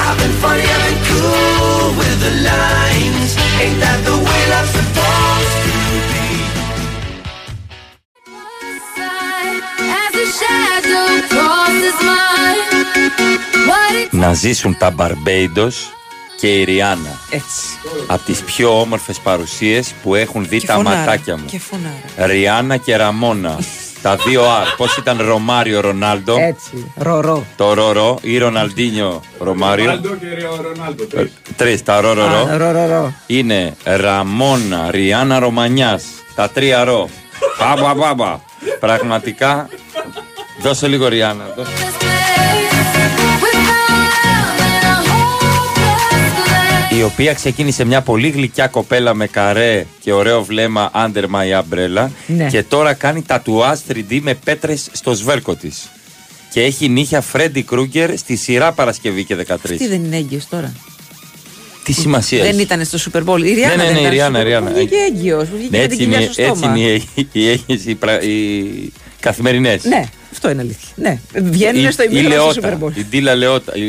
I've 0.05 0.17
been 0.21 0.35
funny, 0.43 0.65
I've 0.75 0.83
been 0.87 1.01
cool 1.09 1.85
with 1.99 2.17
the 2.25 2.33
lines. 2.49 3.31
Ain't 3.61 3.77
that 3.83 3.99
the 4.09 4.15
way 4.27 4.41
love's 4.53 4.73
supposed 4.77 5.54
Να 14.11 14.33
ζήσουν 14.33 14.77
τα 14.77 14.89
Μπαρμπέιντος 14.91 15.89
και 16.39 16.47
η 16.47 16.63
Ριάννα. 16.63 17.19
Έτσι. 17.29 17.65
Από 18.07 18.25
τις 18.25 18.39
πιο 18.41 18.79
όμορφες 18.79 19.19
παρουσίες 19.19 19.93
που 20.03 20.15
έχουν 20.15 20.47
δει 20.47 20.59
Και 20.59 20.67
τα 20.67 20.73
φωνάρα. 20.73 20.97
ματάκια 20.97 21.37
μου. 21.37 21.45
Και 21.45 21.59
φωνάρα. 21.59 22.27
Ριάννα 22.33 22.77
και 22.77 22.95
Ραμόνα. 22.95 23.59
τα 24.01 24.15
δύο 24.15 24.43
R. 24.43 24.73
Πώς 24.77 24.97
ήταν 24.97 25.17
Ρωμάριο 25.21 25.79
Ρονάλντο; 25.79 26.35
Έτσι. 26.39 26.91
Ρο-ρο. 26.95 27.45
Το 27.55 27.73
Ρορο 27.73 28.17
ή 28.21 28.37
Ροναλντίνιο 28.37 29.21
Ρωμάριο; 29.39 29.91
Ε, 31.15 31.25
Τρεις, 31.55 31.83
τα 31.83 32.01
ρο, 32.01 32.13
ρο, 32.13 32.27
ρο. 32.27 32.47
Α, 32.53 32.57
ρο, 32.57 32.71
ρο, 32.71 32.85
ρο. 32.87 33.13
Είναι 33.27 33.75
Ραμόνα, 33.83 34.91
Rihanna 34.91 35.39
Ρωμανιάς. 35.39 36.03
Τα 36.35 36.49
τρία 36.49 36.83
ρο. 36.83 37.09
Πάμπα, 37.57 37.93
πάμπα. 37.95 38.39
Πραγματικά. 38.79 39.69
Δώσε 40.61 40.87
λίγο 40.87 41.07
Rihanna. 41.07 41.53
δώσε. 41.57 41.71
Η 46.97 47.03
οποία 47.03 47.33
ξεκίνησε 47.33 47.85
μια 47.85 48.01
πολύ 48.01 48.29
γλυκιά 48.29 48.67
κοπέλα 48.67 49.13
με 49.13 49.27
καρέ 49.27 49.85
και 50.01 50.13
ωραίο 50.13 50.43
βλέμμα 50.43 50.91
under 50.93 51.23
my 51.23 51.59
umbrella 51.61 52.07
Ναι. 52.27 52.47
και 52.49 52.63
τώρα 52.63 52.93
κάνει 52.93 53.21
τατουάζ 53.21 53.79
3D 53.91 54.19
με 54.21 54.33
πέτρες 54.33 54.87
στο 54.91 55.13
σβέρκο 55.13 55.55
της. 55.55 55.89
Και 56.51 56.61
έχει 56.61 56.89
νύχια 56.89 57.21
Φρέντι 57.21 57.61
Κρούγκερ 57.63 58.17
στη 58.17 58.35
σειρά 58.35 58.71
Παρασκευή 58.71 59.23
και 59.23 59.35
13. 59.35 59.77
Τι 59.77 59.87
δεν 59.87 60.03
είναι 60.03 60.17
έγκυος 60.17 60.47
τώρα. 60.49 60.73
Τι 61.83 61.93
σημασία 61.93 62.41
Δεν 62.43 62.51
έχει. 62.53 62.61
ήταν 62.61 62.85
στο 62.85 62.97
Super 63.11 63.23
Bowl. 63.25 63.39
Η 63.43 63.53
Ριάννα 63.53 63.75
Ναι, 63.75 63.83
ναι, 63.83 63.93
δεν 63.99 64.01
ναι, 64.03 64.09
η 64.13 64.15
ήταν 64.15 64.33
Ριάννα, 64.33 64.39
στο 64.39 64.39
η 64.39 64.43
Super 64.43 64.45
Bowl. 64.45 64.47
Ριάννα. 64.47 64.71
Βγήκε 64.71 64.95
έγκυος. 65.17 65.47
Βγήκε 65.49 65.77
Ναι, 65.77 65.81
με 65.81 65.87
την 65.87 65.91
έτσι 65.91 66.03
είναι, 66.03 66.15
κοιλιά 66.15 66.31
στο 66.33 66.41
έτσι 66.41 66.57
στόμα. 66.57 66.77
είναι 66.77 66.87
οι, 66.89 67.27
οι, 67.31 67.51
οι, 67.65 67.81
οι, 67.85 67.95
πρα- 67.95 68.21
οι 68.23 68.63
καθημερινές. 69.19 69.83
Ναι, 69.83 70.03
αυτό 70.35 70.49
είναι 70.49 70.61
αλήθεια. 70.61 70.87
Ναι. 70.95 71.19
Βγαίνουν 71.33 71.85
Η- 71.85 71.91
στο 71.91 72.03
η 72.03 72.07
ημίχρονο 72.11 72.51
στο 72.51 72.61
Λεώτα, 72.61 72.77
Super 72.79 72.83
Bowl. 72.83 72.97
Η 72.97 73.05
Ντίλα 73.05 73.35
Λεώτα. 73.35 73.75
Η... 73.75 73.83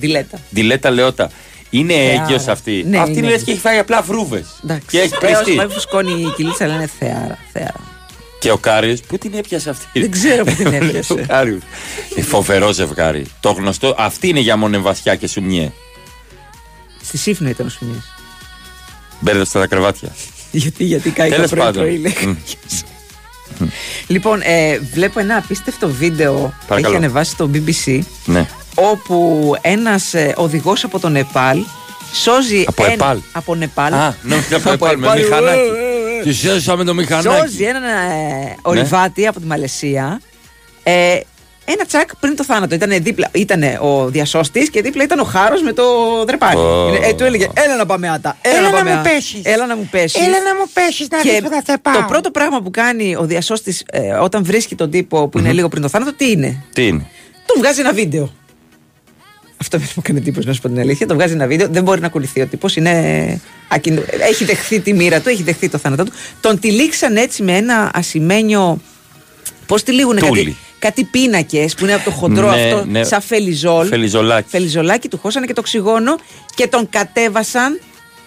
Ντιλέτα. 0.00 0.38
Ντιλέτα 0.54 0.90
Λεώτα. 0.90 1.30
Είναι 1.70 1.92
Θεάρα. 1.94 2.22
έγκυος 2.22 2.46
αυτή. 2.48 2.84
Ναι, 2.88 2.98
αυτή 2.98 3.10
είναι 3.10 3.18
είναι 3.18 3.26
λες 3.28 3.40
έγκυος. 3.40 3.44
και 3.44 3.50
έχει 3.50 3.60
φάει 3.60 3.78
απλά 3.78 4.02
βρούβες. 4.02 4.46
Εντάξει. 4.64 4.86
Και 4.90 4.98
έχει 4.98 5.14
Ε, 5.14 5.16
πριστεί. 5.20 5.44
όσο 5.50 5.54
πάει 5.54 5.68
φουσκώνει 5.68 6.20
η 6.20 6.32
κυλίτσα 6.36 6.66
λένε 6.66 6.90
θεάρα. 6.98 7.38
θεάρα. 7.52 7.80
Και 8.40 8.50
ο 8.50 8.56
Κάριους, 8.56 9.00
πού 9.00 9.18
την 9.18 9.32
έπιασε 9.34 9.70
αυτή; 9.70 10.00
Δεν 10.00 10.10
ξέρω 10.10 10.44
πού 10.44 10.54
την 10.54 10.72
έπιασε. 10.82 11.12
ο 11.12 11.18
Κάριους. 11.26 11.60
Ε, 12.16 12.22
φοβερό 12.22 12.72
ζευγάρι. 12.72 13.26
Το 13.40 13.50
γνωστό, 13.50 13.94
αυτή 13.98 14.28
είναι 14.28 14.40
για 14.40 14.56
μονεβασιά 14.56 15.14
και 15.16 15.26
σομιέ. 15.26 15.72
Στη 17.02 17.18
Σίφνο 17.18 17.48
ήταν 17.48 17.66
ο 17.66 17.68
σομιέ. 17.68 18.12
Μπέρδεψε 19.20 19.58
τα 19.58 19.66
κρεβάτια. 19.66 20.08
Γιατί, 20.52 20.84
γιατί 20.84 21.10
κάει 21.10 21.30
Τέλος 21.30 21.50
το 21.50 21.56
πρωί 21.72 21.98
Λοιπόν, 24.06 24.40
ε, 24.42 24.78
βλέπω 24.92 25.20
ένα 25.20 25.36
απίστευτο 25.36 25.88
βίντεο 25.88 26.54
Παρακαλώ. 26.66 26.94
έχει 26.94 27.04
ανεβάσει 27.04 27.36
το 27.36 27.50
BBC 27.54 27.98
Ναι. 28.24 28.46
όπου 28.74 29.54
ένας 29.60 30.14
ε, 30.14 30.32
οδηγός 30.36 30.84
από 30.84 30.98
το 30.98 31.08
Νεπάλ 31.08 31.58
σώζει 32.12 32.64
Από 32.66 32.82
ένα- 32.84 32.92
Επάλ. 32.92 33.18
από 33.32 33.54
Νεπάλ 33.54 33.92
Α, 33.94 34.14
νόμιζα 34.22 34.56
από 34.56 34.70
Από 34.72 34.86
Επάλ 34.86 34.98
με 34.98 35.06
Επάλ, 35.06 35.22
μηχανάκι. 35.22 35.58
ε, 35.58 36.16
ε, 36.16 36.18
ε. 36.20 36.22
Και 36.22 36.32
σώσαμε 36.32 36.84
το 36.84 36.94
μηχανάκι. 36.94 37.40
Σώζει 37.40 37.64
έναν 37.64 37.82
ε, 37.82 38.56
ορειβάτη 38.62 39.26
από 39.26 39.40
τη 39.40 39.46
Μαλαισία. 39.46 40.20
Ε, 40.82 41.20
ένα 41.72 41.84
τσακ 41.84 42.16
πριν 42.16 42.36
το 42.36 42.44
θάνατο. 42.44 42.74
Ήταν 42.74 43.02
δίπλα, 43.02 43.28
ήτανε 43.32 43.78
ο 43.80 44.06
διασώστης 44.08 44.70
και 44.70 44.82
δίπλα 44.82 45.02
ήταν 45.04 45.18
ο 45.18 45.24
χάρος 45.24 45.62
με 45.62 45.72
το 45.72 45.84
δρεπάνι. 46.26 46.60
Ω. 46.60 46.88
Είναι- 46.88 47.06
Ε, 47.06 47.12
του 47.14 47.24
έλεγε: 47.24 47.48
Έλα 47.54 47.76
να 47.76 47.86
πάμε 47.86 48.08
άτα. 48.10 48.36
Έλα, 48.40 48.56
Έλα 48.58 48.70
να 48.70 48.76
πάμε 48.76 48.90
μου 48.92 48.98
α- 48.98 49.02
πέσεις. 49.02 49.40
Έλα 49.44 49.66
να 49.66 49.76
μου 49.76 49.88
πέσεις. 49.90 50.26
Έλα 50.26 50.38
να 50.48 50.54
μου 50.54 50.64
πέσεις 50.72 51.08
να 51.10 51.20
δεις 51.20 51.40
που 51.40 51.48
θα 51.48 51.62
σε 51.72 51.78
πάω. 51.82 51.94
το 51.94 52.04
πρώτο 52.08 52.30
πράγμα 52.30 52.60
που 52.62 52.70
κάνει 52.70 53.16
ο 53.16 53.24
διασώστης 53.24 53.82
όταν 54.22 54.44
βρίσκει 54.44 54.74
τον 54.74 54.90
τύπο 54.90 55.28
που 55.28 55.38
είναι 55.38 55.52
λίγο 55.52 55.68
πριν 55.68 55.82
το 55.82 55.88
θάνατο, 55.88 56.12
τι 56.14 56.30
είναι; 56.30 56.62
Τι 56.72 56.86
είναι; 56.86 57.06
Τον 57.46 57.56
βγάζει 57.58 57.80
ένα 57.80 57.92
βίντεο. 57.92 58.32
Αυτό 59.62 59.78
δεν 59.78 59.86
μου 59.96 60.02
έκανε 60.04 60.18
εντύπωση 60.18 60.46
να 60.46 60.52
σου 60.52 60.60
πω 60.60 60.68
την 60.68 60.78
αλήθεια. 60.78 61.06
Τον 61.06 61.16
βγάζει 61.16 61.32
ένα 61.32 61.46
βίντεο, 61.46 61.68
δεν 61.70 61.82
μπορεί 61.82 62.00
να 62.00 62.06
ακολουθεί. 62.06 62.40
Ο 62.40 62.46
τύπος 62.46 62.76
είναι. 62.76 63.40
ακινο- 63.68 64.02
Έχει 64.30 64.44
δεχθεί 64.44 64.80
τη 64.80 64.92
μοίρα 64.92 65.20
του, 65.20 65.28
έχει 65.28 65.42
δεχθεί 65.42 65.68
το 65.68 65.78
θάνατό 65.78 66.04
του. 66.04 66.12
Τον 66.40 66.58
τυλίξαν 66.58 67.16
έτσι 67.16 67.42
με 67.42 67.56
ένα 67.56 67.90
ασημένιο. 67.94 68.80
Πώς 69.66 69.82
τυλίγουν 69.82 70.14
κάτι, 70.16 70.26
Τούλι. 70.26 70.56
Κάτι 70.80 71.04
πίνακες 71.04 71.74
που 71.74 71.84
είναι 71.84 71.94
από 71.94 72.04
το 72.04 72.10
χοντρό 72.10 72.50
Ναι, 72.50 72.62
αυτό, 72.62 72.84
ναι. 72.84 73.04
σαν 73.04 73.20
φελιζόλ. 73.20 73.86
Φελιζολάκι. 73.86 74.48
Φελιζολάκι 74.50 75.08
του 75.08 75.18
χώσανε 75.18 75.46
και 75.46 75.52
το 75.52 75.60
οξυγόνο 75.60 76.16
και 76.54 76.66
τον 76.66 76.88
κατέβασαν. 76.90 77.80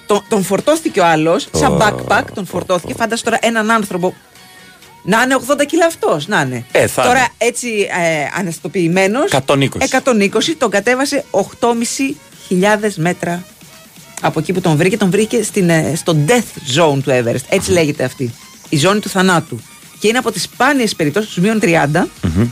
Τον, 0.06 0.24
τον 0.30 0.44
φορτώθηκε 0.44 1.00
ο 1.00 1.06
άλλος, 1.06 1.48
σαν 1.52 1.72
Ω, 1.72 1.78
backpack, 1.82 2.24
τον 2.34 2.46
φορτώθηκε. 2.46 2.94
Φάντασε 2.98 3.24
τώρα 3.24 3.38
έναν 3.42 3.72
άνθρωπο 3.72 4.14
να 5.04 5.22
είναι 5.22 5.38
80 5.62 5.66
κιλά 5.66 5.86
αυτός, 5.86 6.28
να 6.28 6.42
είναι. 6.42 6.66
Ε, 6.72 6.88
θα 6.88 7.04
Τώρα 7.04 7.18
είναι. 7.18 7.28
έτσι 7.38 7.68
ε, 8.02 8.40
αναστοποιημένο. 8.40 9.20
120. 9.46 9.56
120 9.56 9.68
τον 10.58 10.70
κατέβασε 10.70 11.26
8.500 11.32 12.90
μέτρα 12.96 13.44
από 14.22 14.40
εκεί 14.40 14.54
που 14.54 14.62
τον 14.62 14.76
βρήκε. 14.76 14.98
Τον 14.98 15.10
βρήκε 15.10 15.44
στην, 15.44 15.70
ε, 15.70 15.94
στο 15.96 16.16
death 16.28 16.80
zone 16.80 16.98
του 17.04 17.12
Everest. 17.12 17.44
Έτσι 17.50 17.72
λέγεται 17.72 18.04
αυτή. 18.04 18.34
Η 18.70 18.78
ζώνη 18.78 19.00
του 19.00 19.10
θανάτου. 19.10 19.60
Και 20.04 20.10
είναι 20.10 20.18
από 20.18 20.32
τις 20.32 20.44
σπάνιες 20.44 20.96
περιπτώσεις, 20.96 21.30
τους 21.34 21.44
μείον 21.44 21.60
30, 21.60 22.08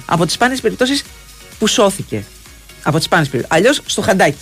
από 0.06 0.26
τις 0.26 0.34
σπάνιες 0.34 0.61
περιπτώσεις 0.61 1.03
που 1.60 1.68
σώθηκε. 1.68 2.23
Από 2.84 2.98
τις 2.98 3.06
σπάνιες 3.06 3.30
περιπτώσεις. 3.30 3.57
Αλλιώς 3.60 3.82
στο 3.86 4.02
χαντάκι. 4.02 4.38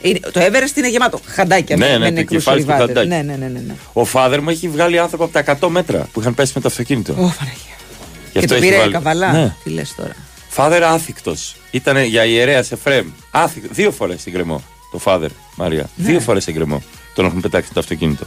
Είναι, 0.00 0.18
το 0.18 0.40
Everest 0.40 0.76
είναι 0.76 0.88
γεμάτο 0.88 1.20
χαντάκια 1.26 1.76
Ναι, 1.76 1.84
με, 1.86 1.92
ναι, 1.92 1.98
με 1.98 2.04
το 2.06 2.12
νεκρούς 2.12 2.36
κεφάλι 2.44 2.62
στο 2.62 2.72
ορειβάτες. 2.72 2.96
χαντάκι. 2.96 3.08
Ναι, 3.08 3.32
ναι, 3.32 3.36
ναι, 3.46 3.52
ναι, 3.52 3.60
ναι. 3.66 3.74
Ο 3.92 4.04
φάδερ 4.04 4.40
μου 4.42 4.50
έχει 4.50 4.68
βγάλει 4.68 4.98
άνθρωπο 4.98 5.24
από 5.24 5.32
τα 5.32 5.58
100 5.60 5.68
μέτρα 5.68 6.08
που 6.12 6.20
είχαν 6.20 6.34
πέσει 6.34 6.52
με 6.54 6.60
το 6.60 6.68
αυτοκίνητο. 6.68 7.12
Ω, 7.12 7.14
Παναγία. 7.16 7.76
Γι' 8.24 8.32
Και 8.32 8.38
αυτό 8.38 8.48
το 8.48 8.54
έχει 8.54 8.64
πήρε 8.64 8.76
βάλει- 8.78 8.92
καβαλά. 8.92 9.32
Ναι. 9.32 9.54
Τι 9.64 9.70
λες 9.70 9.94
τώρα. 9.96 10.16
Φάδερ 10.48 10.82
άθικτος. 10.84 11.56
Ήταν 11.70 11.98
για 12.04 12.24
ιερέας 12.24 12.66
σε 12.66 12.76
φρέμ. 12.76 13.06
Άθικτος. 13.30 13.76
Δύο 13.76 13.90
φορές 13.90 14.20
στην 14.20 14.32
κρεμό. 14.32 14.62
Το 14.92 14.98
φάδερ, 14.98 15.30
Μαρία. 15.56 15.88
Ναι. 15.96 16.06
Δύο 16.10 16.20
φορές 16.20 16.42
στην 16.42 16.54
κρεμό. 16.54 16.82
Τον 17.14 17.24
έχουν 17.24 17.40
πετάξει 17.40 17.72
το 17.72 17.80
αυτοκίνητο. 17.80 18.26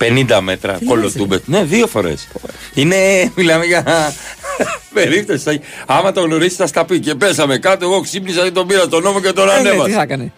50 0.00 0.38
μέτρα, 0.40 0.72
Τι 0.72 0.84
κολοτούμπε. 0.84 1.40
Ναι, 1.44 1.64
δύο 1.64 1.86
φορές. 1.86 2.28
Είναι, 2.74 3.32
μιλάμε 3.34 3.64
για 3.64 3.84
περίπτωση. 4.94 5.42
Θα- 5.42 5.58
Άμα 5.86 6.12
το 6.12 6.20
γνωρίσει, 6.20 6.56
θα 6.56 6.66
στα 6.66 6.84
πει. 6.84 7.00
Και 7.00 7.14
πέσαμε 7.14 7.58
κάτω. 7.58 7.84
Εγώ 7.84 8.00
ξύπνησα 8.00 8.42
και 8.42 8.50
τον 8.50 8.66
πήρα 8.66 8.88
τον 8.88 9.02
νόμο 9.02 9.20
και 9.20 9.32
τον 9.32 9.48
Ε, 9.48 9.52
ναι, 9.54 9.60
τι 9.62 9.68
ανέβασα. 9.68 9.94
θα 9.94 10.02
έκανε; 10.02 10.32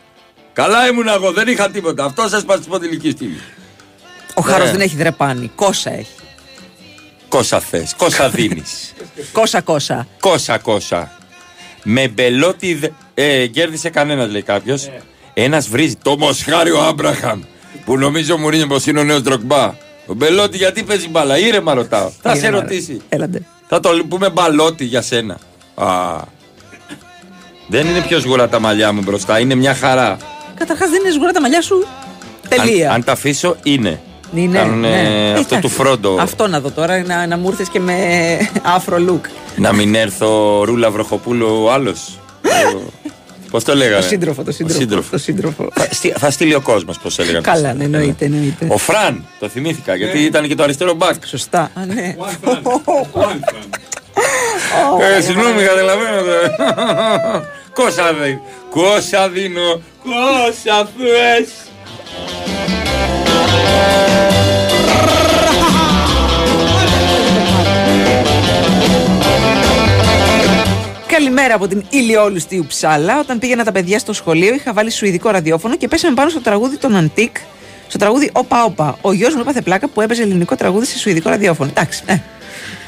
Καλά 0.53 0.89
ήμουν 0.89 1.09
εγώ, 1.09 1.33
δεν 1.33 1.49
είχα 1.49 1.71
τίποτα. 1.71 2.05
Αυτό 2.05 2.29
σας 2.29 2.43
είπα 2.43 2.57
στην 2.57 2.71
ποδηλική 2.71 3.11
στήλη. 3.11 3.41
Ο 4.35 4.41
χάρος 4.43 4.65
Ναι. 4.67 4.73
δεν 4.73 4.81
έχει 4.81 4.97
δρεπάνι. 4.97 5.51
Κόσα 5.55 5.93
έχει. 5.93 6.07
Κόσα 7.29 7.61
θες, 7.61 7.95
κόσα 7.97 8.29
δίνεις. 8.35 8.93
Κόσα 9.33 9.61
κόσα. 9.61 10.07
Κόσα 10.21 10.59
κόσα. 10.59 11.13
Με 11.83 12.09
μπελότη 12.09 12.75
δε- 12.75 12.89
ε, 13.15 13.47
κέρδισε 13.47 13.89
κανένας, 13.91 14.31
λέει 14.31 14.43
κάποιος. 14.43 14.91
Ένας 15.35 15.69
βρίζει 15.69 15.97
το 16.03 16.17
Μοσχάριο 16.19 16.79
Άμπραχαμ. 16.81 17.41
Που 17.85 17.99
νομίζω 17.99 18.37
μου 18.39 18.49
είναι 18.51 18.67
πως 18.67 18.87
είναι 18.87 19.01
ο 19.01 19.05
νέος 19.05 19.23
Ντροκμπά. 19.23 19.75
Ο 20.07 20.15
Μπελότη 20.15 20.57
γιατί 20.57 20.83
παίζει 20.83 21.09
μπάλα, 21.09 21.39
ήρεμα 21.39 21.75
ρωτάω. 21.75 22.11
Θα 22.23 22.35
σε 22.35 22.39
Ήρεμα, 22.39 22.57
ρε. 22.57 22.63
ρωτήσει. 22.63 23.01
Έλαντε. 23.09 23.43
Θα 23.69 23.81
το 23.81 23.91
πούμε 24.09 24.31
μπαλότη 24.31 24.85
για 24.85 25.03
σένα. 25.03 25.39
Α. 25.75 25.87
Δεν 27.67 27.87
είναι 27.87 28.01
πιο 28.01 28.21
σγουρά 28.21 28.49
τα 28.49 28.61
μαλλιά 28.61 28.93
μου 28.93 29.01
μπροστά, 29.03 29.39
είναι 29.39 29.55
μια 29.55 29.75
χαρά. 29.75 30.17
Καταρχάς 30.55 30.91
δεν 30.91 31.01
είναι 31.05 31.11
σγουρά 31.13 31.33
τα 31.33 31.41
μαλλιά 31.41 31.63
σου. 31.63 31.87
Τελεία. 32.49 32.89
Αν, 32.89 32.95
αν 32.95 33.05
τα 33.05 33.13
αφήσω, 33.13 33.57
είναι. 33.63 34.01
Είναι, 34.35 34.59
Κάνουνε 34.59 34.89
ναι. 34.89 35.33
αυτό 35.39 35.55
Εντάξει. 35.55 35.61
του 35.61 35.69
φρόντο. 35.69 36.17
Αυτό 36.21 36.47
να 36.47 36.61
δω 36.61 36.71
τώρα, 36.71 37.03
να, 37.03 37.27
να 37.27 37.37
μου 37.37 37.49
ήρθε 37.49 37.65
και 37.73 37.81
με 37.81 37.97
afro 38.79 38.95
look. 38.95 39.21
Να 39.57 39.73
μην 39.73 39.95
έρθω 39.95 40.63
ρούλα 40.65 40.91
βροχοπούλου 40.91 41.63
ο 41.65 41.73
άλλος. 41.73 42.19
Πώ 43.51 43.63
το 43.63 43.75
λέγανε. 43.75 43.97
Το 44.01 44.07
σύντροφο, 44.07 44.43
το 44.43 44.53
σύντροφο. 44.53 44.81
σύντροφος. 44.81 45.11
Το 45.11 45.19
σύντροφο. 45.19 45.69
Θα, 45.75 45.87
στείλει- 45.91 46.19
θα 46.19 46.31
στείλει 46.31 46.55
ο 46.55 46.61
κόσμος, 46.61 46.99
πώς 46.99 47.19
έλεγαν. 47.19 47.43
Καλά, 47.43 47.73
ναι, 47.73 47.85
εννοείται, 47.85 48.25
εννοείται. 48.25 48.67
Ο 48.69 48.77
Φραν, 48.79 49.25
το 49.39 49.49
θυμήθηκα, 49.49 49.95
γιατί 49.95 50.19
ήταν 50.19 50.49
και 50.49 50.55
το 50.55 50.63
αριστερό 50.63 50.95
μπακ. 50.95 51.27
Σωστά. 51.27 51.61
Α, 51.75 51.85
ναι. 51.87 52.17
Ε, 55.17 55.21
συγγνώμη, 55.21 55.63
καταλαβαίνετε. 55.63 56.55
Κόσα 57.75 58.13
δίνω. 58.13 58.41
Κόσα 58.71 59.29
δίνω. 59.29 59.81
Κόσα 60.03 60.89
θες. 60.99 61.49
Καλημέρα 71.11 71.55
από 71.55 71.69
την 71.69 71.85
ηλιόλουστη 71.91 72.59
Ουψάλα. 72.59 73.19
Όταν 73.19 73.39
πήγαινα 73.39 73.65
τα 73.65 73.73
παιδιά 73.73 73.99
στο 73.99 74.13
σχολείο, 74.13 74.55
είχα 74.55 74.73
βάλει 74.73 74.91
σουηδικό 74.91 75.31
ραδιόφωνο 75.31 75.77
και 75.77 75.89
πέσαμε 75.89 76.15
πάνω 76.15 76.31
στο 76.31 76.41
τραγούδι 76.41 76.77
των 76.77 76.97
Αντίκ. 76.97 77.37
Στο 77.89 77.99
τραγούδι 77.99 78.31
Όπα 78.33 78.65
Όπα. 78.65 78.99
Ο 79.01 79.13
γιος 79.13 79.35
μου 79.35 79.41
έπαθε 79.41 79.61
πλάκα 79.61 79.89
που 79.89 80.01
έπαιζε 80.01 80.23
ελληνικό 80.23 80.55
τραγούδι 80.55 80.87
σε 80.87 80.99
σουηδικό 80.99 81.29
ραδιόφωνο. 81.29 81.71
Εντάξει. 81.71 82.03
Ε. 82.07 82.19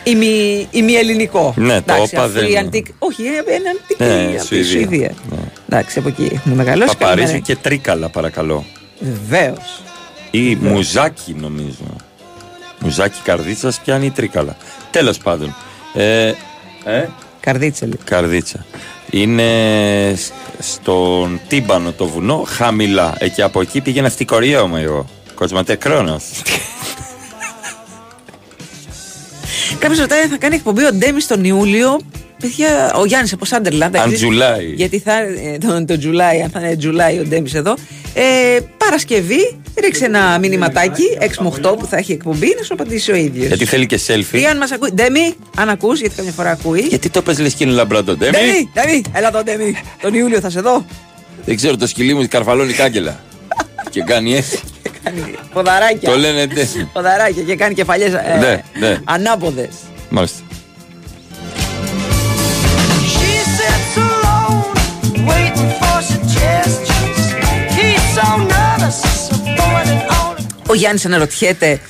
Ημι, 0.04 0.66
ημιελληνικό. 0.70 1.54
Ναι, 1.56 1.80
το 1.80 1.92
Εντάξει, 1.92 2.14
όπα 2.14 2.24
αφού 2.24 2.32
δεν 2.32 2.44
η 2.44 2.46
είναι. 2.50 2.58
Αντίκ. 2.58 2.86
Όχι, 2.98 3.22
ε, 3.22 3.54
ένα 3.54 3.70
Αντίκ 3.82 4.00
Ναι, 4.00 4.38
από 4.38 4.48
τη 4.48 4.64
Σουηδία. 4.64 4.70
Σουηδία. 4.70 5.14
Εντάξει, 5.68 5.98
από 5.98 6.08
εκεί 6.08 6.30
έχουμε 6.34 6.54
μεγαλώσει. 6.54 6.96
Παπαρίζου 6.96 7.40
και 7.40 7.56
τρίκαλα, 7.56 8.08
παρακαλώ. 8.08 8.64
Βεβαίως. 8.98 9.82
Ή 10.30 10.56
μουζάκι, 10.56 11.36
νομίζω. 11.40 11.96
Μουζάκι 12.78 13.20
καρδίτσας 13.24 13.80
πιάνει 13.80 14.10
τρίκαλα. 14.10 14.56
Τέλος 14.90 15.18
πάντων. 15.18 15.54
Ε, 15.94 16.32
ε, 16.84 17.08
Καρδίτσα 17.42 17.86
λέει. 17.86 17.98
καρδίτσα. 18.04 18.66
Είναι 19.10 19.44
σ- 20.16 20.32
στον 20.58 21.40
τύμπανο 21.48 21.92
το 21.92 22.06
βουνό, 22.06 22.44
χαμηλά. 22.46 23.14
Ε, 23.18 23.28
και 23.28 23.42
από 23.42 23.60
εκεί 23.60 23.80
πήγαινα 23.80 24.08
στη 24.08 24.24
Κορία 24.24 24.64
μου 24.66 24.76
εγώ. 24.76 25.06
Κοσμοτέ 25.34 25.74
Κρόνος. 25.74 26.22
Κάποιος 29.78 29.98
ρωτάει 30.00 30.20
αν 30.22 30.28
θα 30.28 30.36
κάνει 30.36 30.54
εκπομπή 30.54 30.84
ο 30.86 30.92
Ντέμι 30.92 31.22
τον 31.22 31.44
Ιούλιο. 31.44 32.00
Παιδιά, 32.40 32.94
ο 32.94 33.04
Γιάννης 33.04 33.32
από 33.32 33.44
Σάντερλαντ. 33.44 33.96
Αν 33.96 34.00
ξέρεις, 34.02 34.18
July. 34.18 34.66
Γιατί 34.74 34.98
θα. 34.98 35.12
ε, 35.18 35.58
τον, 35.60 35.86
τον 35.86 35.98
July, 35.98 36.42
αν 36.42 36.50
θα 36.50 36.60
είναι 36.60 36.76
July 36.76 37.18
ο 37.18 37.22
Ντέμις 37.24 37.54
εδώ. 37.54 37.74
Ε, 38.14 38.58
Παρασκευή, 38.84 39.56
ρίξε 39.80 40.04
ένα 40.04 40.38
μηνυματάκι 40.38 41.02
6 41.20 41.24
με 41.38 41.52
8 41.62 41.78
που 41.78 41.86
θα 41.86 41.96
έχει 41.96 42.12
εκπομπή 42.12 42.54
να 42.58 42.62
σου 42.62 42.72
απαντήσει 42.74 43.12
ο 43.12 43.14
ίδιος. 43.14 43.46
Γιατί 43.46 43.64
θέλει 43.64 43.86
και 43.86 44.00
selfie. 44.06 44.38
Ή 44.40 44.46
αν 44.46 44.56
μας 44.56 44.72
ακούει. 44.72 44.90
Ντέμι, 44.94 45.34
αν 45.56 45.68
ακούς, 45.68 46.00
γιατί 46.00 46.14
καμιά 46.14 46.32
φορά 46.32 46.50
ακούει. 46.50 46.80
Γιατί 46.80 47.10
το 47.10 47.22
πες 47.22 47.38
λες 47.38 47.54
και 47.54 47.64
είναι 47.64 47.72
λαμπραντό, 47.72 48.16
Ντέμι. 48.16 48.32
Ντέμι, 48.32 48.70
Ντέμι, 48.74 49.02
έλα 49.12 49.28
εδώ 49.28 49.42
Ντέμι. 49.42 49.74
Τον 50.00 50.14
Ιούλιο 50.14 50.40
θα 50.40 50.50
σε 50.50 50.60
δω. 50.60 50.86
Δεν 51.44 51.56
ξέρω, 51.56 51.76
το 51.76 51.86
σκυλί 51.86 52.14
μου 52.14 52.26
καρφαλώνει 52.28 52.72
κάγκελα. 52.72 53.20
και 53.90 54.02
κάνει 54.02 54.34
έτσι. 54.36 54.60
Κάνει 55.04 55.34
ποδαράκια. 55.52 56.10
το 56.10 56.16
λένε 56.18 56.46
έτσι. 56.56 56.88
Ποδαράκια 56.92 57.42
και 57.42 57.56
κάνει 57.56 57.74
κεφαλιές 57.74 58.12
ε, 58.12 58.36
Ναι, 58.40 58.62
ναι. 58.86 58.98
ανάποδες. 59.04 59.68
Μάλιστα. 60.08 60.38
She 63.14 63.32
sits 63.56 63.94
alone, 64.06 64.74
waiting 65.30 65.70
for 65.80 65.96
suggestions. 66.12 67.18
He's 67.76 68.02
so 68.16 68.26
nervous, 68.36 68.50
avoiding 68.50 68.50
all 68.50 68.51
Ο 70.72 70.74
Γιάννης 70.74 71.04
αναρωτιέται, 71.06 71.80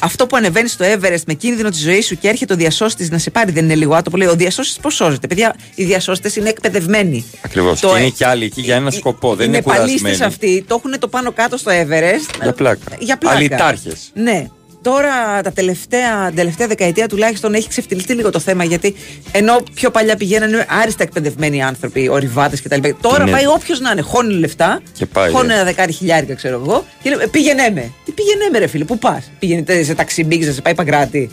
αυτό 0.00 0.26
που 0.26 0.36
ανεβαίνεις 0.36 0.72
στο 0.72 0.84
Everest 0.94 1.22
με 1.26 1.34
κίνδυνο 1.34 1.68
της 1.70 1.80
ζωής 1.80 2.06
σου 2.06 2.18
και 2.18 2.28
έρχεται 2.28 2.52
ο 2.52 2.56
διασώστης 2.56 3.10
να 3.10 3.18
σε 3.18 3.30
πάρει, 3.30 3.52
δεν 3.52 3.64
είναι 3.64 3.74
λίγο 3.74 3.94
άτομο. 3.94 4.16
Λέει, 4.16 4.28
ο 4.28 4.34
διασώστης 4.34 4.76
πώς 4.78 4.94
σώζεται. 4.94 5.26
Παιδιά, 5.26 5.54
οι 5.74 5.84
διασώστες 5.84 6.36
είναι 6.36 6.48
εκπαιδευμένοι. 6.48 7.24
Ακριβώς. 7.44 7.80
Το 7.80 7.88
Και 7.88 7.94
ε- 7.96 8.00
είναι 8.00 8.10
και 8.16 8.26
άλλοι 8.26 8.44
εκεί 8.44 8.60
για 8.60 8.74
ένα 8.74 8.90
σκοπό. 8.90 9.34
Δεν 9.34 9.46
είναι 9.46 9.56
είναι 9.56 9.66
παλίστες 9.66 10.00
κουρασμένοι. 10.00 10.32
αυτοί, 10.32 10.64
το 10.68 10.74
έχουν 10.84 10.98
το 10.98 11.08
πάνω 11.08 11.32
κάτω 11.32 11.56
στο 11.56 11.70
Everest. 11.70 12.42
Για 12.42 12.52
πλάκα. 12.52 12.96
Για 12.98 13.16
πλάκα. 13.16 13.36
Αλυτάρχες. 13.36 14.10
Ναι. 14.14 14.46
Τώρα 14.82 15.42
τα 15.42 15.52
τελευταία, 15.52 16.26
την 16.26 16.36
τελευταία 16.36 16.66
δεκαετία 16.66 17.08
τουλάχιστον 17.08 17.54
έχει 17.54 17.68
ξεφτυλιστεί 17.68 18.12
λίγο 18.14 18.30
το 18.30 18.38
θέμα 18.38 18.64
γιατί 18.64 18.94
ενώ 19.32 19.62
πιο 19.74 19.90
παλιά 19.90 20.16
πηγαίνανε 20.16 20.66
άριστα 20.68 21.02
εκπαιδευμένοι 21.02 21.62
άνθρωποι, 21.62 22.08
ορειβάτες 22.08 22.62
κτλ. 22.62 22.88
Τώρα 23.00 23.22
Είναι- 23.22 23.30
πάει 23.30 23.46
όποιος 23.46 23.80
να 23.80 23.90
είναι, 23.90 24.00
χώνει 24.00 24.34
λεφτά, 24.34 24.80
Και 24.98 25.06
πάει, 25.06 25.30
χώνει 25.32 25.52
ε. 25.52 25.54
ένα 25.54 25.64
δεκάρι 25.64 25.92
χιλιάρικα 25.92 26.34
ξέρω 26.34 26.60
εγώ 26.64 26.84
και 27.02 27.10
λέει 27.10 27.26
πήγαινε 27.30 27.70
με. 27.74 27.92
Τι 28.20 28.26
πήγαινε 28.26 28.50
με, 28.52 28.58
ρε 28.58 28.66
φίλε, 28.66 28.84
πού 28.84 28.98
πας; 28.98 29.30
Πήγαινε 29.38 29.82
σε 29.82 29.94
ταξί 29.94 30.24
μπίγκ, 30.24 30.42
να 30.44 30.52
σε 30.52 30.60
πάει 30.60 30.74
παγκράτη. 30.74 31.30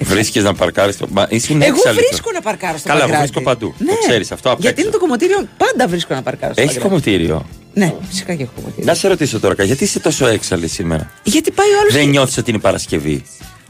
Βρίσκεις 0.00 0.42
να 0.42 0.54
παρκάρεις 0.54 0.96
το. 0.96 1.06
Μα 1.10 1.26
ήσουν 1.30 1.62
Εγώ 1.62 1.74
έξαλλη 1.76 1.96
βρίσκω 1.96 2.24
τώρα. 2.24 2.36
να 2.38 2.40
παρκάρω 2.42 2.78
στο 2.78 2.88
Καλά, 2.88 3.00
εγώ 3.00 3.08
Παγκράτη. 3.10 3.32
βρίσκω 3.32 3.50
παντού. 3.50 3.74
Ναι. 3.78 3.90
Το 3.90 3.96
ξέρεις 4.08 4.32
αυτό 4.32 4.50
απ' 4.50 4.60
Γιατί 4.60 4.74
έξω. 4.74 4.82
είναι 4.88 4.92
το 4.96 4.98
κομμωτήριο, 5.04 5.48
πάντα 5.56 5.88
βρίσκω 5.88 6.14
να 6.14 6.22
παρκάρω 6.22 6.52
στο 6.52 6.62
Έχεις 6.62 6.74
Παγκράτη. 6.74 7.02
κομμωτήριο; 7.04 7.46
Ναι, 7.74 7.94
φυσικά 8.08 8.34
και 8.34 8.42
έχω 8.42 8.52
κομμωτήριο. 8.54 8.84
Να 8.84 8.94
σε 8.94 9.08
ρωτήσω 9.08 9.40
τώρα, 9.40 9.64
γιατί 9.64 9.84
είσαι 9.84 10.00
τόσο 10.00 10.26
έξαλλη 10.26 10.68
σήμερα; 10.68 11.10
Γιατί 11.22 11.50
πάει 11.50 11.66
ο 11.68 11.78
άλλος. 11.80 11.92
Δεν 11.92 12.08
νιώθεις 12.08 12.36
ότι 12.36 12.50
είναι 12.50 12.58
Παρασκευή; 12.58 13.22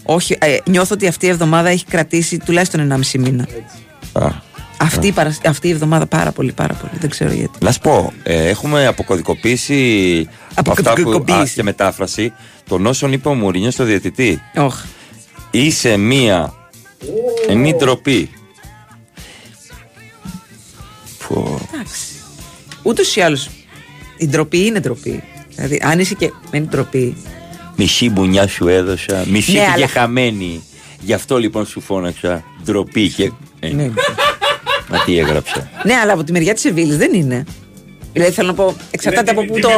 Όχι, 0.03 0.37
ε, 0.41 0.57
νιώθω 0.65 0.95
ότι 0.95 1.07
αυτή 1.07 1.27
η 1.27 1.29
εβδομάδα 1.29 1.69
έχει 1.69 1.85
κρατήσει 1.85 2.39
τουλάχιστον 2.39 2.81
1,5 2.81 3.19
μήνα. 3.19 3.49
Α. 4.13 4.29
Αυτή, 4.83 5.07
η 5.07 5.13
παρασ- 5.13 5.47
αυτή 5.47 5.69
η 5.69 5.71
εβδομάδα 5.71 6.07
πάρα 6.07 6.33
πολύ, 6.33 6.53
πάρα 6.53 6.75
πολύ. 6.75 6.93
Δεν 7.01 7.11
ξέρω 7.11 7.33
γιατί. 7.33 7.59
Να 7.65 7.73
σου 7.73 7.81
πω, 7.81 8.13
ε, 8.23 8.49
έχουμε 8.49 8.87
αποκωδικοποιήσει 8.87 10.29
από 10.55 10.71
αυτά 10.71 10.83
που, 10.83 10.89
α, 10.89 10.93
Αποκωδικοποιήσει. 10.93 11.55
και 11.55 11.63
μετάφραση 11.63 12.33
των 12.69 12.87
όσων 12.87 13.13
είπε 13.13 13.29
ο 13.29 13.35
Μουρίνιος 13.35 13.75
στο 13.75 13.85
διαιτητή. 13.85 14.43
Όχ. 14.57 14.85
Είσαι 15.51 15.97
μία. 15.97 16.55
Είναι 17.51 17.73
ντροπή. 17.75 18.31
Πω. 21.29 21.61
Εντάξει. 21.75 22.01
Ούτως 22.83 23.17
ή 23.17 23.21
άλλως 23.21 23.49
η 24.17 24.27
ντροπή 24.27 24.65
είναι 24.67 24.81
ντροπή. 24.81 25.23
Δηλαδή, 25.55 25.81
αν 25.85 25.99
είσαι 25.99 26.15
και 26.15 26.33
με 26.53 26.61
ντροπή. 26.61 27.17
Μισή 27.77 28.11
μπουνιά 28.11 28.47
σου 28.49 28.69
έδωσα. 28.69 29.25
Μισή 29.29 29.53
Ναι, 29.53 29.59
πήγε 29.59 29.73
αλλά- 29.73 29.87
χαμένη. 29.89 30.63
Γι' 31.01 31.13
αυτό 31.13 31.39
λοιπόν 31.39 31.67
σου 31.67 31.81
φώναξα. 31.81 32.45
Ντροπή 32.65 33.09
και. 33.09 33.33
Ε, 33.61 33.69
Ναι. 33.69 33.91
Μα 34.91 34.99
τι 35.05 35.19
έγραψα. 35.19 35.71
ναι, 35.85 35.95
αλλά 35.95 36.13
από 36.13 36.25
τη 36.25 36.33
μεριά 36.33 36.53
της 36.53 36.63
Σεβίλης 36.63 36.97
δεν 36.97 37.15
είναι. 37.15 37.45
Δηλαδή, 38.13 38.33
θέλω 38.33 38.47
να 38.49 38.55
πω, 38.55 38.77
εξαρτάται 38.91 39.31
από 39.31 39.45
πού 39.45 39.59
το. 39.59 39.71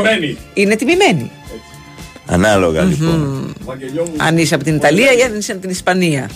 Είναι 0.54 0.76
τιμημένη. 0.76 1.30
Ανάλογα 2.26 2.82
λοιπόν. 2.82 3.54
Αν 4.16 4.38
είσαι 4.38 4.54
από 4.54 4.64
την 4.64 4.74
Ιταλία 4.76 5.12
ή 5.12 5.22
αν 5.22 5.38
είσαι 5.38 5.52
από 5.52 5.60
την 5.60 5.70
Ισπανία. 5.70 6.30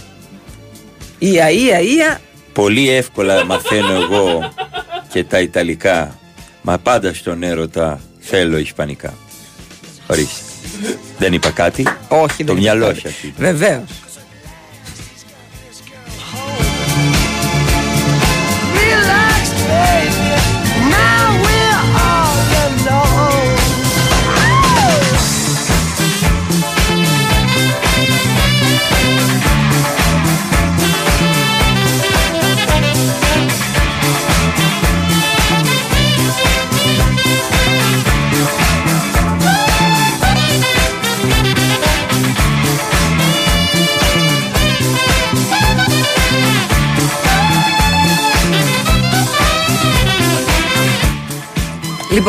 Ία, 1.18 1.50
ία, 1.50 1.80
ία. 1.80 2.20
Πολύ 2.52 2.90
εύκολα 2.90 3.44
μαθαίνω 3.44 3.92
εγώ 3.92 4.52
και 5.12 5.24
τα 5.24 5.40
Ιταλικά. 5.40 6.18
Μα 6.62 6.78
πάντα 6.78 7.14
στον 7.14 7.42
έρωτα 7.42 8.00
θέλω 8.20 8.58
Ισπανικά. 8.58 9.14
Ορίστε. 10.06 10.40
Δεν 11.18 11.32
είπα 11.32 11.50
κάτι. 11.50 11.86
Όχι, 12.08 12.44
Το 12.44 12.52
δεν 12.52 12.62
μυαλό 12.62 12.90
είπα. 12.90 12.98
σας. 13.00 13.22
είπε. 13.22 13.42
Βεβαίως. 13.52 13.82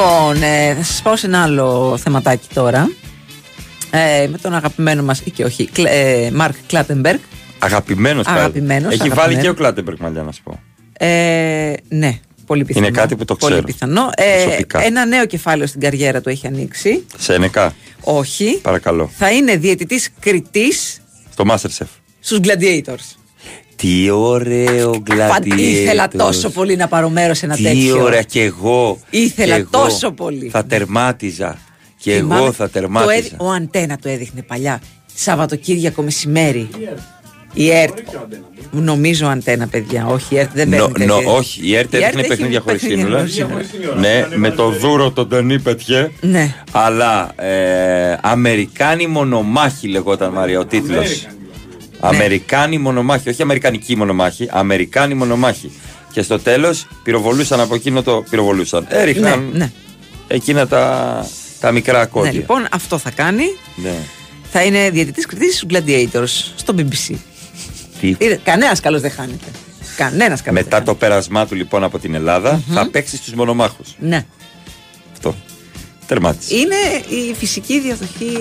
Λοιπόν, 0.01 0.43
ε, 0.43 0.73
θα 0.75 0.83
σας 0.83 1.01
πάω 1.01 1.15
σε 1.15 1.25
ένα 1.25 1.43
άλλο 1.43 1.97
θεματάκι 1.97 2.47
τώρα. 2.53 2.89
Ε, 3.91 4.27
με 4.27 4.37
τον 4.37 4.53
αγαπημένο 4.53 5.03
μας, 5.03 5.21
ή 5.23 5.31
και 5.31 5.43
όχι, 5.43 5.67
Κλ- 5.69 5.85
ε, 5.89 6.29
Μαρκ 6.33 6.55
Κλάτεμπεργκ. 6.67 7.19
Αγαπημένος 7.59 8.25
Αγαπημένος, 8.27 8.93
Έχει 8.93 9.01
αγαπημένος. 9.01 9.25
βάλει 9.25 9.41
και 9.41 9.49
ο 9.49 9.53
Κλάτεμπεργκ 9.53 9.97
μαλλιά 10.01 10.21
να 10.23 10.31
σου 10.31 10.43
πω. 10.43 10.59
Ε, 10.99 11.73
ναι, 11.89 12.19
πολύ 12.45 12.65
πιθανό. 12.65 12.87
Είναι 12.87 12.97
κάτι 12.97 13.15
που 13.15 13.25
το 13.25 13.35
Πολύ 13.35 13.51
ξέρω. 13.51 13.65
πιθανό. 13.67 14.09
Ε, 14.15 14.43
Προσωπικά. 14.43 14.83
ένα 14.85 15.05
νέο 15.05 15.25
κεφάλαιο 15.25 15.67
στην 15.67 15.81
καριέρα 15.81 16.21
του 16.21 16.29
έχει 16.29 16.47
ανοίξει. 16.47 17.05
Σε 17.17 17.33
ενεκά. 17.33 17.73
Όχι. 18.01 18.59
Παρακαλώ. 18.61 19.09
Θα 19.17 19.31
είναι 19.31 19.55
διαιτητής 19.57 20.09
κριτής 20.19 21.01
Στο 21.31 21.43
Masterchef. 21.49 21.87
στους 22.19 22.39
Gladiators. 22.43 23.15
Τι 23.77 24.09
ωραίο 24.09 24.91
Φαν- 24.91 25.03
γκλαντιέτος. 25.03 25.59
Ήθελα 25.61 26.07
τόσο 26.07 26.49
πολύ 26.49 26.75
να 26.75 26.87
πάρω 26.87 27.09
μέρος 27.09 27.37
σε 27.37 27.45
ένα 27.45 27.55
Τι 27.55 27.63
τέτοιο. 27.63 28.03
ωραία 28.03 28.21
και 28.21 28.41
εγώ. 28.41 28.99
Ήθελα 29.09 29.55
και 29.55 29.61
εγώ 29.73 29.83
τόσο 29.83 30.11
πολύ. 30.11 30.49
Θα 30.49 30.65
τερμάτιζα. 30.65 31.57
Και 31.99 32.11
Θυμάμαι, 32.11 32.41
εγώ 32.41 32.51
θα 32.51 32.65
το 32.65 32.71
τερμάτιζα. 32.71 33.13
έδι- 33.13 33.33
Ο 33.37 33.49
Αντένα 33.51 33.97
το 34.01 34.09
έδειχνε 34.09 34.41
παλιά. 34.41 34.81
Σαββατοκύριακο 35.15 36.01
μεσημέρι. 36.01 36.69
Η 37.53 37.71
ΕΡΤ. 37.71 37.97
Νομίζω 38.71 39.27
αντένα, 39.27 39.67
παιδιά. 39.67 40.05
Όχι, 40.07 40.35
η 40.35 40.37
ΕΡΤ 40.39 40.49
δεν 40.53 40.69
παίρνει. 40.69 40.77
Νο, 40.77 41.05
νο, 41.05 41.15
τέτοια. 41.15 41.31
όχι, 41.31 41.59
η 41.63 41.75
ΕΡΤ 41.75 41.93
έδειχνε 41.93 42.19
έχει 42.19 42.27
παιχνίδια 42.29 42.59
χωρίς 42.59 42.81
παιχνίδια 42.81 43.27
σύνολα. 43.27 43.51
χωρίς 43.53 43.69
σύνολα. 43.69 43.99
Ναι, 43.99 44.27
με 44.35 44.49
το 44.51 44.69
δούρο 44.69 45.11
τον 45.11 45.29
Τονί 45.29 45.59
πετιέ. 45.59 46.11
Ναι. 46.21 46.55
Αλλά 46.71 47.31
ε, 47.35 48.17
Αμερικάνοι 48.21 49.07
μονομάχοι 49.07 49.87
λεγόταν 49.87 50.31
Μαρία 50.31 50.59
ο 50.59 50.65
τίτλος. 50.65 51.27
Ναι. 52.01 52.07
Αμερικάνοι 52.07 52.77
μονομάχοι, 52.77 53.29
όχι 53.29 53.41
Αμερικανική 53.41 53.95
μονομάχη, 53.97 54.47
Αμερικάνοι 54.51 55.13
μονομάχοι. 55.13 55.71
Και 56.11 56.21
στο 56.21 56.39
τέλος 56.39 56.87
πυροβολούσαν 57.03 57.59
από 57.59 57.75
εκείνο 57.75 58.03
το. 58.03 58.23
Πυροβολούσαν. 58.29 58.85
Έριχναν 58.89 59.49
Ναι, 59.51 59.57
ναι. 59.57 59.71
εκείνα 60.27 60.67
τα, 60.67 61.25
τα 61.59 61.71
μικρά 61.71 61.99
Ναι, 61.99 62.05
κόντια. 62.05 62.31
λοιπόν, 62.31 62.67
αυτό 62.71 62.97
θα 62.97 63.11
κάνει. 63.11 63.43
Ναι. 63.75 63.93
Θα 64.51 64.63
είναι 64.63 64.89
διαιτητής 64.89 65.25
κριτής 65.25 65.55
στους 65.57 65.69
Gladiators 65.73 66.51
στο 66.55 66.73
BBC. 66.77 67.15
Τι; 68.01 68.15
Κανένας 68.43 68.79
καλός 68.79 69.01
δεν 69.01 69.11
χάνεται. 69.11 69.45
Κανένας 69.97 70.41
καλός. 70.41 70.63
Μετά 70.63 70.83
το 70.83 70.95
πέρασμά 70.95 71.47
του 71.47 71.55
λοιπόν 71.55 71.83
από 71.83 71.99
την 71.99 72.13
ελλαδα 72.15 72.61
Μμμ. 72.67 72.73
θα 72.75 72.89
παίξει 72.89 73.15
στους 73.17 73.33
μονομάχους. 73.33 73.95
Ναι. 73.99 74.25
Αυτό. 75.13 75.35
Τερμάτισε. 76.07 76.55
Είναι 76.55 76.75
η 77.29 77.33
φυσική 77.33 77.79
διαδοχή 77.79 78.37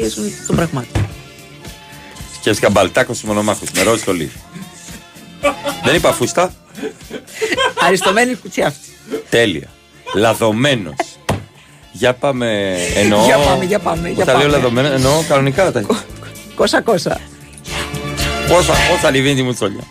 των 0.46 0.56
πραγμάτων. 0.56 1.05
Σκέφτηκα 2.46 2.70
μπαλτάκο 2.70 3.14
στου 3.14 3.26
μονομάχου. 3.26 3.64
Με 3.74 3.82
ροζ 3.82 4.00
το 4.02 4.12
λίβ. 4.12 4.32
Δεν 5.84 5.94
είπα 5.94 6.12
φούστα. 6.12 6.52
Αριστομένη 7.86 8.34
κουτσιάφτη. 8.34 8.88
Τέλεια. 9.28 9.68
Λαδωμένος. 10.14 10.94
Για 11.92 12.14
πάμε. 12.14 12.76
Εννοώ. 12.96 13.24
Για 13.24 13.38
πάμε, 13.38 13.64
για 13.64 13.78
πάμε, 13.78 14.08
για 14.08 14.22
Όταν 14.22 14.36
λέω 14.36 14.44
πάμε. 14.46 14.56
λαδωμένος, 14.56 14.90
εννοώ 14.92 15.22
κανονικά 15.28 15.72
τα. 15.72 15.82
Κόσα 16.54 16.80
κόσα. 16.80 17.20
Πόσα, 18.48 18.72
πόσα 18.90 19.10
λιβίνει 19.10 19.34
τη 19.34 19.42
μουτσόλια. 19.42 19.82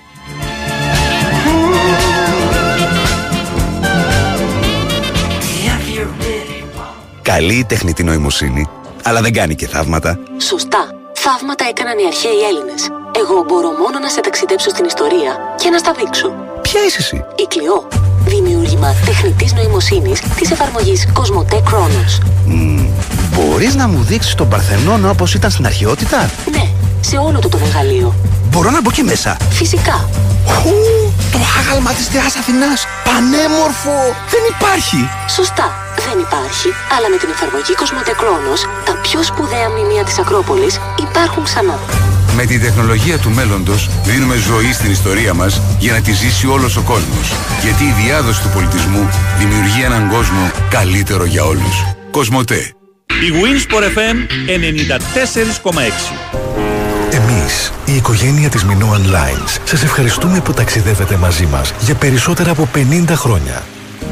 Καλή 7.22 7.54
η 7.54 7.66
τεχνητή 7.66 8.04
νοημοσύνη, 8.04 8.70
αλλά 9.04 9.22
δεν 9.22 9.34
κάνει 9.34 9.56
και 9.56 9.68
θαύματα. 9.68 10.20
Σωστά. 10.38 10.90
Θαύματα 11.28 11.66
έκαναν 11.72 11.98
οι 12.00 12.06
αρχαίοι 12.12 12.40
Έλληνες. 12.50 12.82
Εγώ 13.22 13.36
μπορώ 13.48 13.70
μόνο 13.82 13.98
να 14.04 14.10
σε 14.10 14.22
ταξιδέψω 14.22 14.70
στην 14.70 14.86
ιστορία 14.86 15.32
και 15.62 15.70
να 15.70 15.78
στα 15.78 15.92
δείξω. 15.98 16.28
Ποια 16.62 16.80
είσαι 16.88 16.98
εσύ; 17.00 17.16
Η 17.36 17.46
Κλειό. 17.48 17.88
Δημιούργημα 18.26 18.96
τεχνητής 19.06 19.54
νοημοσύνης 19.54 20.20
της 20.20 20.52
εφαρμογής 20.52 21.08
Cosmotech 21.18 21.64
Chronos. 21.70 22.14
Μπορείς 23.34 23.76
να 23.76 23.88
μου 23.88 24.02
δείξεις 24.04 24.36
τον 24.36 24.50
Παρθενώνα 24.50 25.10
όπως 25.10 25.34
ήταν 25.34 25.52
στην 25.52 25.66
αρχαιότητα; 25.66 26.30
Ναι, 26.52 26.68
σε 27.02 27.18
όλο 27.18 27.40
του 27.40 27.50
το 27.50 27.58
μεγαλείο. 27.58 28.14
Μπορώ 28.50 28.70
να 28.70 28.82
μπω 28.82 28.92
και 28.92 29.04
μέσα; 29.04 29.38
Φυσικά. 29.50 30.10
Χου, 30.48 30.74
το 31.32 31.40
άγαλμα 31.60 31.92
της 31.92 32.08
Θεάς 32.08 32.36
Αθηνάς. 32.36 32.86
Πανέμορφο. 33.04 34.16
Δεν 34.30 34.42
υπάρχει. 34.56 35.10
Σωστά. 35.30 35.85
Δεν 36.08 36.20
υπάρχει, 36.28 36.70
αλλά 36.96 37.08
με 37.14 37.18
την 37.22 37.30
εφαρμογή 37.36 37.74
Cosmotech 37.80 38.20
Chronos, 38.22 38.62
τα 38.86 38.94
πιο 39.06 39.24
σπουδαία 39.24 39.70
μνημεία 39.70 40.04
της 40.04 40.20
Ακρόπολης 40.20 40.80
υπάρχουν 41.00 41.44
ξανά. 41.44 41.80
Με 42.36 42.46
την 42.46 42.62
τεχνολογία 42.62 43.18
του 43.18 43.30
μέλλοντος 43.30 43.90
δίνουμε 44.04 44.36
ζωή 44.36 44.72
στην 44.74 44.92
ιστορία 44.92 45.34
μας 45.34 45.62
για 45.80 45.94
να 45.94 46.02
τη 46.02 46.12
ζήσει 46.12 46.48
όλος 46.48 46.76
ο 46.78 46.82
κόσμος. 46.82 47.34
Γιατί 47.62 47.84
η 47.84 47.94
διάδοση 48.04 48.42
του 48.42 48.50
πολιτισμού 48.50 49.10
δημιουργεί 49.38 49.82
έναν 49.84 50.10
κόσμο 50.10 50.52
καλύτερο 50.70 51.26
για 51.26 51.44
όλους. 51.44 51.76
Κοσμοτέ. 52.12 52.74
Η 53.28 53.30
Winsport 53.42 53.84
FM 53.98 54.18
94,6. 54.48 56.14
Εμείς, 57.12 57.72
η 57.86 57.96
οικογένεια 57.96 58.50
της 58.50 58.66
Minoan 58.66 59.14
Lines, 59.16 59.60
σας 59.64 59.84
ευχαριστούμε 59.84 60.40
που 60.40 60.54
ταξιδεύετε 60.54 61.16
μαζί 61.18 61.46
μας 61.46 61.74
για 61.80 61.96
περισσότερα 61.96 62.52
από 62.52 62.70
50 62.74 63.16
χρόνια. 63.16 63.64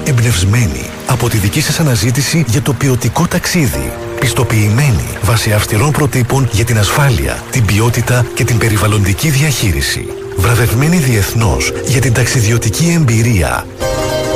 Εμπνευσμένοι 0.06 0.90
από 1.08 1.30
τη 1.30 1.38
δική 1.38 1.62
σας 1.62 1.80
αναζήτηση 1.80 2.46
για 2.48 2.62
το 2.62 2.74
ποιοτικό 2.74 3.28
ταξίδι. 3.28 3.92
Πιστοποιημένοι 4.20 5.18
βάσει 5.22 5.52
αυστηρών 5.52 5.92
προτύπων 5.92 6.50
για 6.52 6.66
την 6.66 6.78
ασφάλεια, 6.78 7.44
την 7.52 7.66
ποιότητα 7.66 8.26
και 8.34 8.44
την 8.44 8.58
περιβαλλοντική 8.58 9.30
διαχείριση. 9.30 10.06
Βραβευμένοι 10.38 10.98
διεθνώς 10.98 11.72
για 11.86 12.02
την 12.02 12.14
ταξιδιωτική 12.14 12.94
εμπειρία. 13.00 13.66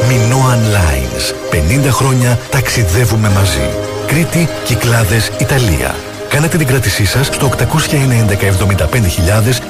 Minoan 0.09 0.61
Lines. 0.75 1.33
50 1.87 1.89
χρόνια 1.89 2.39
ταξιδεύουμε 2.49 3.29
μαζί. 3.29 3.69
Κρήτη, 4.07 4.47
Κυκλάδες, 4.63 5.31
Ιταλία. 5.39 5.95
Κάνετε 6.29 6.57
την 6.57 6.67
κράτησή 6.67 7.05
σας 7.05 7.27
στο 7.27 7.49
811-75.000 7.49 7.55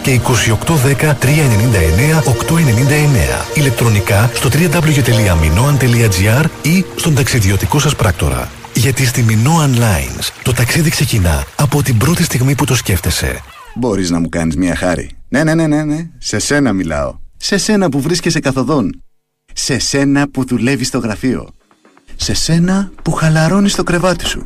και 0.01 0.19
2810-399-899. 0.23 0.29
Ηλεκτρονικά 3.53 4.29
στο 4.34 4.49
www.minoan.gr 4.53 6.45
ή 6.61 6.85
στον 6.95 7.15
ταξιδιωτικό 7.15 7.79
σας 7.79 7.95
πράκτορα. 7.95 8.49
Γιατί 8.73 9.05
στη 9.05 9.25
Minoan 9.29 9.75
Lines 9.75 10.29
το 10.43 10.53
ταξίδι 10.53 10.89
ξεκινά 10.89 11.43
από 11.55 11.84
την 11.84 11.97
πρώτη 11.97 12.23
στιγμή 12.23 12.55
που 12.55 12.65
το 12.65 12.75
σκέφτεσαι. 12.75 13.41
Μπορείς 13.75 14.09
να 14.09 14.19
μου 14.19 14.29
κάνεις 14.29 14.55
μια 14.55 14.75
χάρη. 14.75 15.09
Ναι, 15.29 15.43
ναι, 15.43 15.55
ναι, 15.55 15.67
ναι, 15.67 15.84
ναι. 15.84 16.07
Σε 16.17 16.39
σένα 16.39 16.73
μιλάω. 16.73 17.15
Σε 17.38 17.57
σένα 17.57 17.89
που 17.89 18.01
βρίσκεσαι 18.01 18.39
καθοδόν. 18.39 19.01
Σε 19.53 19.79
σένα 19.79 20.29
που 20.29 20.45
δουλεύεις 20.45 20.88
στο 20.88 20.99
γραφείο. 20.99 21.49
Σε 22.15 22.34
σένα 22.34 22.91
που 23.03 23.11
χαλαρώνεις 23.11 23.75
το 23.75 23.84
κρεβάτι 23.84 24.25
σου. 24.25 24.45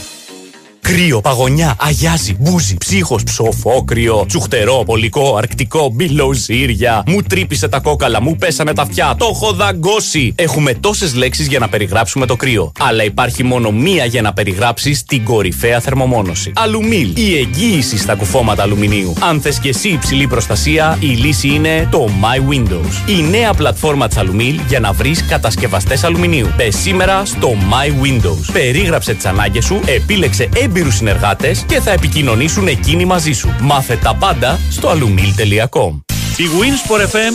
Κρύο, 0.81 1.21
παγωνιά, 1.21 1.75
αγιάζει, 1.79 2.35
μπούζι, 2.39 2.77
ψύχος, 2.77 3.23
ψοφόκρυο, 3.23 4.25
τσουχτερό, 4.27 4.83
πολικό, 4.85 5.35
αρκτικό, 5.35 5.89
μπιλοζύρια. 5.93 7.03
Μου 7.07 7.21
τρύπησε 7.21 7.67
τα 7.67 7.79
κόκαλα, 7.79 8.21
μου 8.21 8.35
πέσανε 8.35 8.73
τα 8.73 8.81
αυτιά. 8.81 9.15
Το 9.17 9.29
έχω 9.33 9.51
δαγκώσει. 9.53 10.33
Έχουμε 10.35 10.73
τόσες 10.73 11.13
λέξεις 11.15 11.47
για 11.47 11.59
να 11.59 11.69
περιγράψουμε 11.69 12.25
το 12.25 12.35
κρύο. 12.35 12.71
Αλλά 12.79 13.03
υπάρχει 13.03 13.43
μόνο 13.43 13.71
μία 13.71 14.05
για 14.05 14.21
να 14.21 14.33
περιγράψεις 14.33 15.03
την 15.03 15.23
κορυφαία 15.23 15.79
θερμομόνωση. 15.79 16.51
Αλουμίλ. 16.55 17.13
Η 17.15 17.37
εγγύηση 17.37 17.97
στα 17.97 18.15
κουφώματα 18.15 18.63
αλουμινίου. 18.63 19.13
Αν 19.19 19.41
θες 19.41 19.59
και 19.59 19.69
εσύ 19.69 19.87
υψηλή 19.87 20.27
προστασία, 20.27 20.97
η 20.99 21.05
λύση 21.05 21.47
είναι 21.47 21.87
το 21.91 22.09
My 22.21 22.53
Windows. 22.53 23.09
Η 23.09 23.21
νέα 23.29 23.53
πλατφόρμα 23.53 24.07
της 24.07 24.17
Αλουμίλ 24.17 24.59
για 24.67 24.79
να 24.79 24.91
βρεις 24.91 25.25
κατασκευαστές 25.25 26.03
αλουμινίου. 26.03 26.47
Πες 26.57 26.75
σήμερα 26.75 27.25
στο 27.25 27.49
My 27.49 28.05
Windows. 28.05 28.51
Περίγραψε 28.53 29.13
τις 29.13 29.25
ανάγκες 29.25 29.65
σου, 29.65 29.79
επίλεξε 29.85 30.49
έμπειρους 30.71 30.95
συνεργάτες 30.95 31.63
και 31.67 31.79
θα 31.79 31.91
επικοινωνήσουν 31.91 32.67
εκείνοι 32.67 33.05
μαζί 33.05 33.31
σου. 33.31 33.55
Μάθε 33.61 33.95
τα 33.95 34.15
πάντα 34.15 34.59
στο 34.69 34.91
alumil.com. 34.91 35.99
Η 36.37 36.45
Winsport 36.59 37.01
FM 37.01 37.33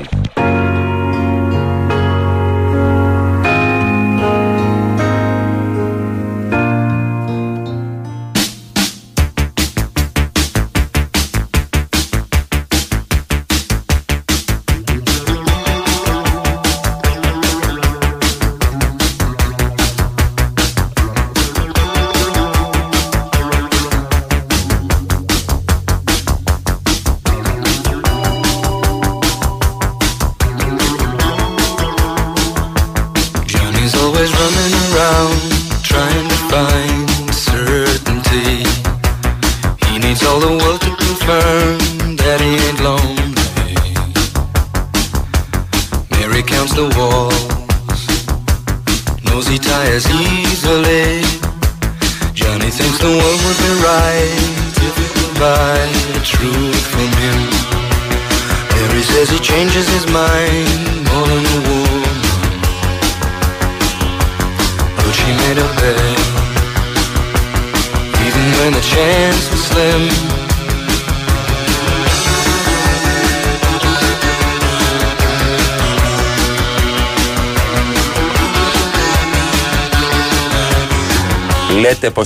94,6. 0.00 0.31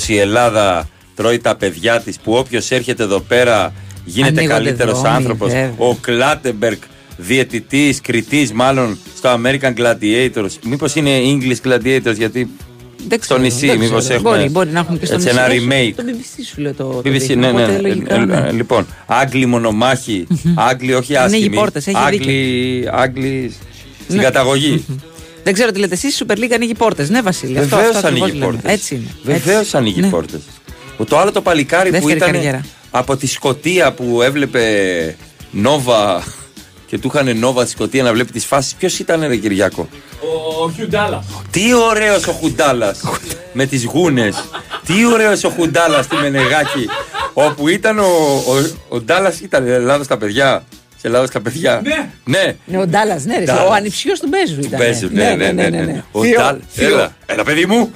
Η 0.08 0.18
Ελλάδα 0.18 0.88
τρώει 1.14 1.38
τα 1.38 1.56
παιδιά 1.56 2.00
της 2.00 2.18
που 2.18 2.32
όποιος 2.32 2.70
έρχεται 2.70 3.02
εδώ 3.02 3.20
πέρα 3.20 3.72
γίνεται 4.04 4.28
Ανοίγονται 4.40 4.58
καλύτερος 4.60 5.00
δρόμοι, 5.00 5.16
άνθρωπος. 5.16 5.52
βέβαια. 5.52 5.74
Ο 5.78 5.94
Κλάτεμπεργκ, 5.94 6.78
διαιτητής, 7.16 8.00
κριτής 8.00 8.52
μάλλον 8.52 8.98
στο 9.16 9.40
American 9.42 9.72
Gladiators. 9.78 10.50
Μήπως 10.64 10.94
είναι 10.94 11.10
English 11.24 11.68
Gladiators 11.68 12.16
γιατί 12.16 12.48
Δεν 13.08 13.18
στο 13.18 13.18
ξέρω, 13.18 13.38
νησί 13.40 13.66
δεν 13.66 13.78
μήπως 13.78 13.98
ξέρω. 14.04 14.18
έχουμε 14.18 14.36
Μπορεί, 14.36 14.48
μπορεί 14.50 14.70
να 14.70 14.78
έχουν 14.80 14.98
και 14.98 15.06
στο 15.06 15.14
έτσι 15.14 15.26
νησί. 15.26 15.38
ένα 15.38 15.46
Όχι, 15.48 15.66
remake. 15.70 15.92
Το 15.96 16.02
BBC 16.06 16.40
σου 16.54 16.60
λέει 16.60 16.72
το. 16.72 16.84
το 16.84 16.98
BBC, 16.98 17.10
δείχνει, 17.12 17.36
ναι, 17.36 17.52
ναι. 17.52 17.62
οπότε 17.62 17.74
Ε, 17.74 17.80
λογικά, 17.80 18.14
ε, 18.14 18.24
ναι. 18.24 18.36
ε, 18.48 18.52
Λοιπόν, 18.52 18.86
Άγγλοι 19.06 19.46
μονομάχοι, 19.46 20.26
Άγγλοι 20.54 20.94
όχι 20.94 21.16
άσχημοι. 21.16 21.36
Ανοίγει 21.44 21.56
πόρτες, 21.56 21.86
έχει 21.86 21.96
Άγγλοι, 21.98 22.88
Άγγλοι 22.92 23.52
στην 24.04 24.16
Ναι. 24.16 24.22
καταγωγή. 24.22 24.84
Δεν 25.46 25.54
ξέρω 25.54 25.70
τι 25.70 25.78
λέτε 25.78 25.94
εσείς. 25.94 26.20
Η 26.20 26.24
Super 26.28 26.32
League 26.38 26.52
ανοίγει 26.54 26.74
πόρτες. 26.74 27.08
Ναι, 27.10 27.22
Βασίλη. 27.22 27.58
αυτό- 27.58 27.76
Βεβαίως 27.76 27.94
αυτό 27.96 28.06
ακριβώς 28.06 28.22
ανοίγει 28.28 28.38
λέμε. 28.38 28.52
πόρτες. 28.52 28.72
Έτσι 28.72 28.94
είναι. 28.94 29.06
Βεβαίως 29.22 29.60
Έτσι. 29.62 29.76
ανοίγει 29.76 30.00
Ναι. 30.00 30.08
πόρτες. 30.08 30.40
Το 31.08 31.18
άλλο 31.18 31.32
το 31.32 31.40
παλικάρι 31.40 31.88
που 31.88 31.94
Δεύτερη 31.94 32.16
ήταν 32.16 32.32
καριέρα. 32.32 32.64
από 32.90 33.16
τη 33.16 33.26
Σκωτία 33.26 33.92
που 33.92 34.22
έβλεπε 34.22 34.62
Νόβα 35.50 36.22
και 36.88 36.98
του 36.98 37.10
είχαν 37.14 37.38
Νόβα 37.38 37.64
τη 37.64 37.70
Σκωτία 37.70 38.02
να 38.02 38.12
βλέπει 38.12 38.32
τις 38.32 38.44
φάσεις. 38.44 38.74
Ποιος 38.74 38.98
ήταν, 38.98 39.20
Ρε 39.26 39.36
Κυριάκο; 39.36 39.88
Ο 40.64 40.70
Χιουντάλα. 40.70 41.24
Τι 41.50 41.74
ωραίος 41.74 42.26
ο 42.26 42.32
Χουντάλα 42.32 42.94
με 43.52 43.66
τις 43.66 43.84
γούνες. 43.84 44.44
Τι 44.86 45.04
ωραίος 45.12 45.44
ο 45.44 45.48
Χουντάλα 45.48 46.02
στη 46.02 46.16
Μενεγάκη. 46.16 46.86
Όπου 47.32 47.68
ήταν 47.68 47.98
ο, 47.98 48.04
ο, 48.48 48.70
ο 48.88 49.00
Ντάλλα 49.00 49.34
ήταν 49.42 49.66
Ελλάδα 49.66 50.04
στα 50.04 50.16
παιδιά. 50.16 50.64
Σε 51.00 51.06
Ελλάδα 51.06 51.26
στα 51.26 51.40
παιδιά. 51.40 51.80
Ναι. 51.84 52.08
Ναι. 52.24 52.56
Ναι, 52.66 52.78
ο 52.78 52.86
Ντάλλας, 52.86 53.24
ναι, 53.24 53.38
ρε, 53.38 53.44
Ντάλλας. 53.44 53.68
ο 53.68 53.72
ανιψιός 53.72 54.20
του 54.20 54.28
Μπέζου 54.28 54.60
ήταν. 54.60 54.78
Παίζουν, 54.78 55.12
ναι, 55.12 55.34
ναι, 55.34 55.52
ναι. 55.52 55.68
ναι, 55.68 56.04
Ο 56.12 56.22
Θείο, 56.22 56.38
Ντάλλας- 56.40 56.62
θείο. 56.68 56.86
Έλα, 56.88 57.16
έλα, 57.26 57.44
παιδί 57.44 57.66
μου. 57.66 57.90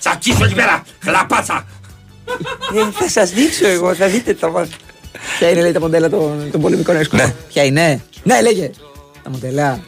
Τσακίσω 0.00 0.44
εκεί 0.44 0.54
πέρα. 0.54 0.82
Χλαπάτσα. 1.04 1.66
Ε, 2.74 2.90
θα 2.92 3.08
σας 3.08 3.30
δείξω 3.30 3.66
εγώ, 3.68 3.94
θα 3.94 4.06
δείτε 4.06 4.34
τα 4.34 4.50
μάτια. 4.50 4.76
Ποια 5.38 5.50
είναι, 5.50 5.60
λέει, 5.60 5.72
τα 5.72 5.80
μοντέλα 5.80 6.08
των, 6.08 6.48
των 6.52 6.60
πολεμικών 6.60 6.96
έσκοπων; 6.96 7.26
Ναι. 7.26 7.34
Ποια 7.48 7.64
είναι; 7.64 8.00
Ναι, 8.22 8.40
λέγε. 8.40 8.70
Τα 9.22 9.30
μοντέλα. 9.30 9.80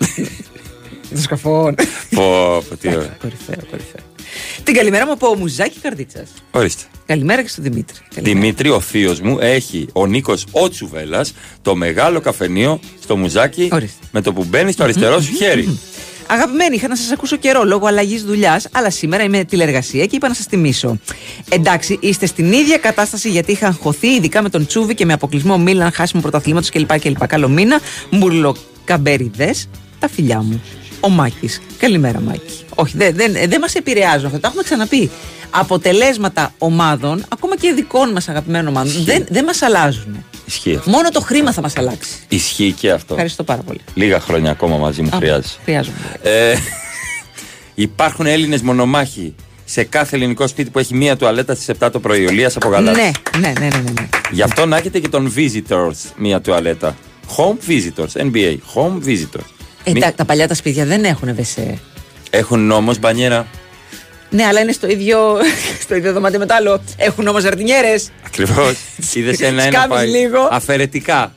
των 1.10 1.20
σκαφών. 1.20 1.74
Πω, 2.14 2.22
πω, 2.68 2.76
τι 2.80 2.88
ωραία. 2.88 3.16
Κορυφαίο, 3.20 3.56
κορυφαίο. 3.70 4.00
Την 4.64 4.74
καλημέρα 4.74 5.06
μου 5.06 5.12
από 5.12 5.34
Μουζάκι 5.36 5.78
Καρδίτσας. 5.78 6.28
Ορίστε. 6.50 6.82
Καλημέρα 7.06 7.42
και 7.42 7.48
στον 7.48 7.64
Δημήτρη. 7.64 7.96
Δημήτρη, 8.14 8.68
ο 8.68 8.80
θείος 8.80 9.20
μου 9.20 9.38
έχει 9.40 9.88
ο 9.92 10.06
Νίκος 10.06 10.46
ο 10.50 10.68
Τσουβέλλα 10.68 11.26
το 11.62 11.74
μεγάλο 11.74 12.20
καφενείο 12.20 12.80
στο 13.02 13.16
μουζάκι 13.16 13.68
με 14.10 14.20
το 14.20 14.32
που 14.32 14.44
μπαίνει 14.44 14.72
στο 14.72 14.82
αριστερό 14.82 15.20
σου 15.20 15.34
χέρι. 15.34 15.78
Αγαπημένοι, 16.26 16.76
είχα 16.76 16.88
να 16.88 16.96
σας 16.96 17.10
ακούσω 17.10 17.36
καιρό 17.36 17.64
λόγω 17.64 17.86
αλλαγής 17.86 18.24
δουλειάς, 18.24 18.68
αλλά 18.72 18.90
σήμερα 18.90 19.22
είμαι 19.22 19.44
τηλεργασία 19.44 20.06
και 20.06 20.16
είπα 20.16 20.28
να 20.28 20.34
σας 20.34 20.46
τιμήσω. 20.46 20.98
Εντάξει, 21.48 21.98
είστε 22.00 22.26
στην 22.26 22.52
ίδια 22.52 22.76
κατάσταση 22.76 23.30
γιατί 23.30 23.52
είχα 23.52 23.66
αγχωθεί, 23.66 24.06
ειδικά 24.06 24.42
με 24.42 24.48
τον 24.48 24.66
Τσούβι 24.66 24.94
και 24.94 25.04
με 25.04 25.12
αποκλεισμό 25.12 25.58
Μίλαν, 25.58 25.92
χάσιμο 25.92 26.22
πρωταθλήματος 26.22 26.70
κλπ. 26.70 26.98
κλπ. 27.00 27.26
Καλό 27.26 27.48
μήνα. 27.48 27.80
Μουρλοκαμπεριδές, 28.10 29.68
τα 29.98 30.08
φιλιά 30.08 30.42
μου. 30.42 30.62
Ο 31.04 31.08
Μάκης. 31.08 31.60
Καλημέρα, 31.78 32.20
Μάκη. 32.20 32.64
Όχι, 32.74 32.96
δεν 32.96 33.14
δεν 33.16 33.32
δεν 33.32 33.60
μας 33.60 33.74
επηρεάζουν 33.74 34.26
αυτά. 34.26 34.40
Τα 34.40 34.48
έχουμε 34.48 34.62
ξαναπεί. 34.62 35.10
Αποτελέσματα 35.50 36.54
ομάδων, 36.58 37.24
ακόμα 37.28 37.56
και 37.56 37.72
δικών 37.72 38.12
μας 38.12 38.28
αγαπημένων 38.28 38.66
ομάδων, 38.66 39.04
δεν, 39.04 39.24
δεν 39.28 39.44
μας 39.44 39.62
αλλάζουν. 39.62 40.24
Ισχύει 40.46 40.74
αυτό. 40.76 40.90
Μόνο 40.90 41.08
το 41.08 41.20
χρήμα 41.20 41.52
θα 41.52 41.60
μας 41.60 41.76
αλλάξει. 41.76 42.10
Ισχύει 42.28 42.72
και 42.72 42.90
αυτό. 42.90 43.12
Ευχαριστώ 43.14 43.42
πάρα 43.42 43.62
πολύ. 43.62 43.80
Λίγα 43.94 44.20
χρόνια 44.20 44.50
ακόμα 44.50 44.76
μαζί 44.76 45.02
μου 45.02 45.08
Α, 45.12 45.16
χρειάζεσαι. 45.16 45.58
Χρειάζομαι. 45.64 45.96
Ε, 46.22 46.54
υπάρχουν 47.74 48.26
Έλληνες 48.26 48.62
μονομάχοι 48.62 49.34
σε 49.64 49.84
κάθε 49.84 50.16
ελληνικό 50.16 50.46
σπίτι 50.46 50.70
που 50.70 50.78
έχει 50.78 50.94
μία 50.94 51.16
τουαλέτα 51.16 51.54
στις 51.54 51.76
7 51.80 51.88
το 51.92 52.00
πρωί. 52.00 52.26
Ο 52.26 52.30
Λίας 52.30 52.56
από 52.56 52.68
γαλάζι. 52.68 53.00
Ναι, 53.00 53.10
ναι, 53.38 53.52
ναι, 53.58 53.66
ναι, 53.66 53.68
ναι, 53.68 53.90
ναι. 54.00 54.08
Γι' 54.30 54.42
αυτό 54.42 54.66
να 54.66 54.76
έχετε 54.76 54.98
και 54.98 55.08
τον 55.08 55.32
visitors 55.36 56.10
μία 56.16 56.40
τουαλέτα. 56.40 56.96
Home 57.36 57.70
visitors, 57.70 58.30
NBA. 58.32 58.56
Home 58.74 59.08
visitors. 59.08 59.61
Ε, 59.84 59.90
Μη- 59.90 60.00
τα, 60.00 60.12
τα 60.12 60.24
παλιά 60.24 60.48
τα 60.48 60.54
σπίτια 60.54 60.84
δεν 60.84 61.04
έχουν 61.04 61.34
βεσέ. 61.34 61.78
Έχουν 62.30 62.70
όμω 62.70 62.92
μπανιέρα. 63.00 63.46
Ναι, 64.30 64.44
αλλά 64.44 64.60
είναι 64.60 64.72
στο 64.72 64.86
ίδιο, 64.88 65.36
στο 65.84 65.94
ίδιο 65.94 66.12
δωμάτιο 66.12 66.38
με 66.38 66.46
το 66.46 66.54
άλλο. 66.54 66.82
Έχουν 66.96 67.26
όμως 67.26 67.42
ζαρτινιέρες. 67.42 68.10
Ακριβώς. 68.26 68.76
Είδες 69.14 69.40
ένα-ένα 69.40 69.72
Σκάβεις 69.72 69.96
πάει. 69.96 70.08
λίγο. 70.08 70.48
Αφαιρετικά. 70.50 71.34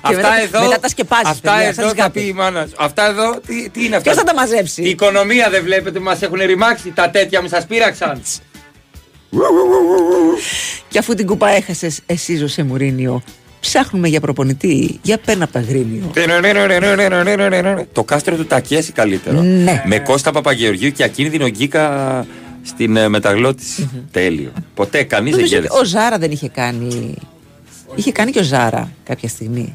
αυτά 0.00 0.16
μετά- 0.16 0.40
εδώ. 0.42 0.62
μετά 0.66 0.78
τα 0.80 0.88
σκεπάζεις, 0.88 1.28
Αυτά 1.28 1.52
παιδιά, 1.52 1.72
σαν 1.74 1.84
εδώ 1.84 1.92
τις 1.92 2.00
θα 2.00 2.06
γάπες. 2.06 2.22
πει 2.22 2.28
η 2.28 2.32
μάνας 2.32 2.68
σου. 2.68 2.74
Αυτά 2.78 3.06
εδώ. 3.08 3.40
Τι, 3.46 3.68
τι 3.70 3.84
είναι 3.84 3.96
αυτά; 3.96 4.10
Ποιος 4.10 4.16
θα 4.24 4.32
τα 4.32 4.34
μαζέψει; 4.34 4.82
Η 4.82 4.88
οικονομία 4.88 5.50
δεν 5.50 5.62
βλέπετε 5.62 5.98
που 5.98 6.04
μας 6.04 6.22
έχουν 6.22 6.38
ρημάξει. 6.38 6.90
Τα 6.94 7.10
τέτοια 7.10 7.42
μου 7.42 7.48
σας 7.48 7.66
πείραξαν. 7.66 8.22
Και 10.88 10.98
αφού 10.98 11.14
την 11.14 11.26
κουπά 11.26 11.48
έχασες, 11.48 12.00
εσύ 12.06 12.36
Ζωσέ 12.36 12.62
Μουρίνιο, 12.62 13.22
ψάχνουμε 13.64 14.08
για 14.08 14.20
προπονητή. 14.20 14.98
Για 15.02 15.18
πένα 15.18 15.44
από 15.44 15.52
τα 15.52 15.60
γρήνιο. 15.60 16.10
Το 17.92 18.04
κάστρο 18.04 18.36
του 18.36 18.46
Τακέση 18.46 18.92
καλύτερο. 18.92 19.40
Ναι. 19.42 19.82
Με 19.86 19.98
Κώστα 19.98 20.30
Παπαγεωργίου 20.30 20.90
και 20.90 21.02
ακίνδυνο 21.04 21.48
γκίκα 21.48 22.26
στην 22.62 22.96
ε, 22.96 23.08
μεταγλώτηση. 23.08 23.90
Τέλειο. 24.10 24.52
Ποτέ 24.74 25.02
κανείς 25.02 25.30
δεν 25.34 25.40
Νομίζω 25.40 25.56
ότι 25.56 25.66
γέλασε. 25.66 25.80
ο 25.80 25.84
Ζάρα 25.84 26.18
δεν 26.18 26.30
είχε 26.30 26.48
κάνει. 26.48 27.14
Είχε 27.94 28.12
κάνει 28.12 28.30
και 28.30 28.38
ο 28.38 28.42
Ζάρα 28.42 28.90
κάποια 29.04 29.28
στιγμή. 29.28 29.74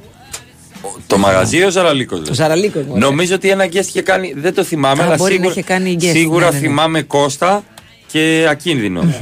Το 1.08 1.18
μαγαζί 1.18 1.58
ή 1.58 1.64
ο 1.64 1.70
Ζαραλίκος. 1.70 2.30
Ο 2.30 2.34
Ζαραλίκος, 2.34 2.84
μωρέ. 2.86 3.00
Νομίζω 3.00 3.36
ότι 3.36 3.50
ένα 3.50 3.66
guest 3.66 3.86
είχε 3.88 4.02
κάνει. 4.02 4.34
Δεν 4.38 4.54
το 4.54 4.64
θυμάμαι, 4.64 5.02
Α, 5.02 5.06
αλλά 5.06 5.16
μπορεί 5.16 5.32
να 5.32 5.36
σίγουρα, 5.38 5.52
είχε 5.52 5.62
κάνει 5.64 5.98
guest, 6.00 6.12
σίγουρα 6.12 6.46
ναι, 6.46 6.52
ναι, 6.52 6.60
ναι. 6.60 6.68
θυμάμαι 6.68 7.02
Κώστα 7.02 7.64
και 8.08 8.48
ακίνδυνο. 8.50 9.14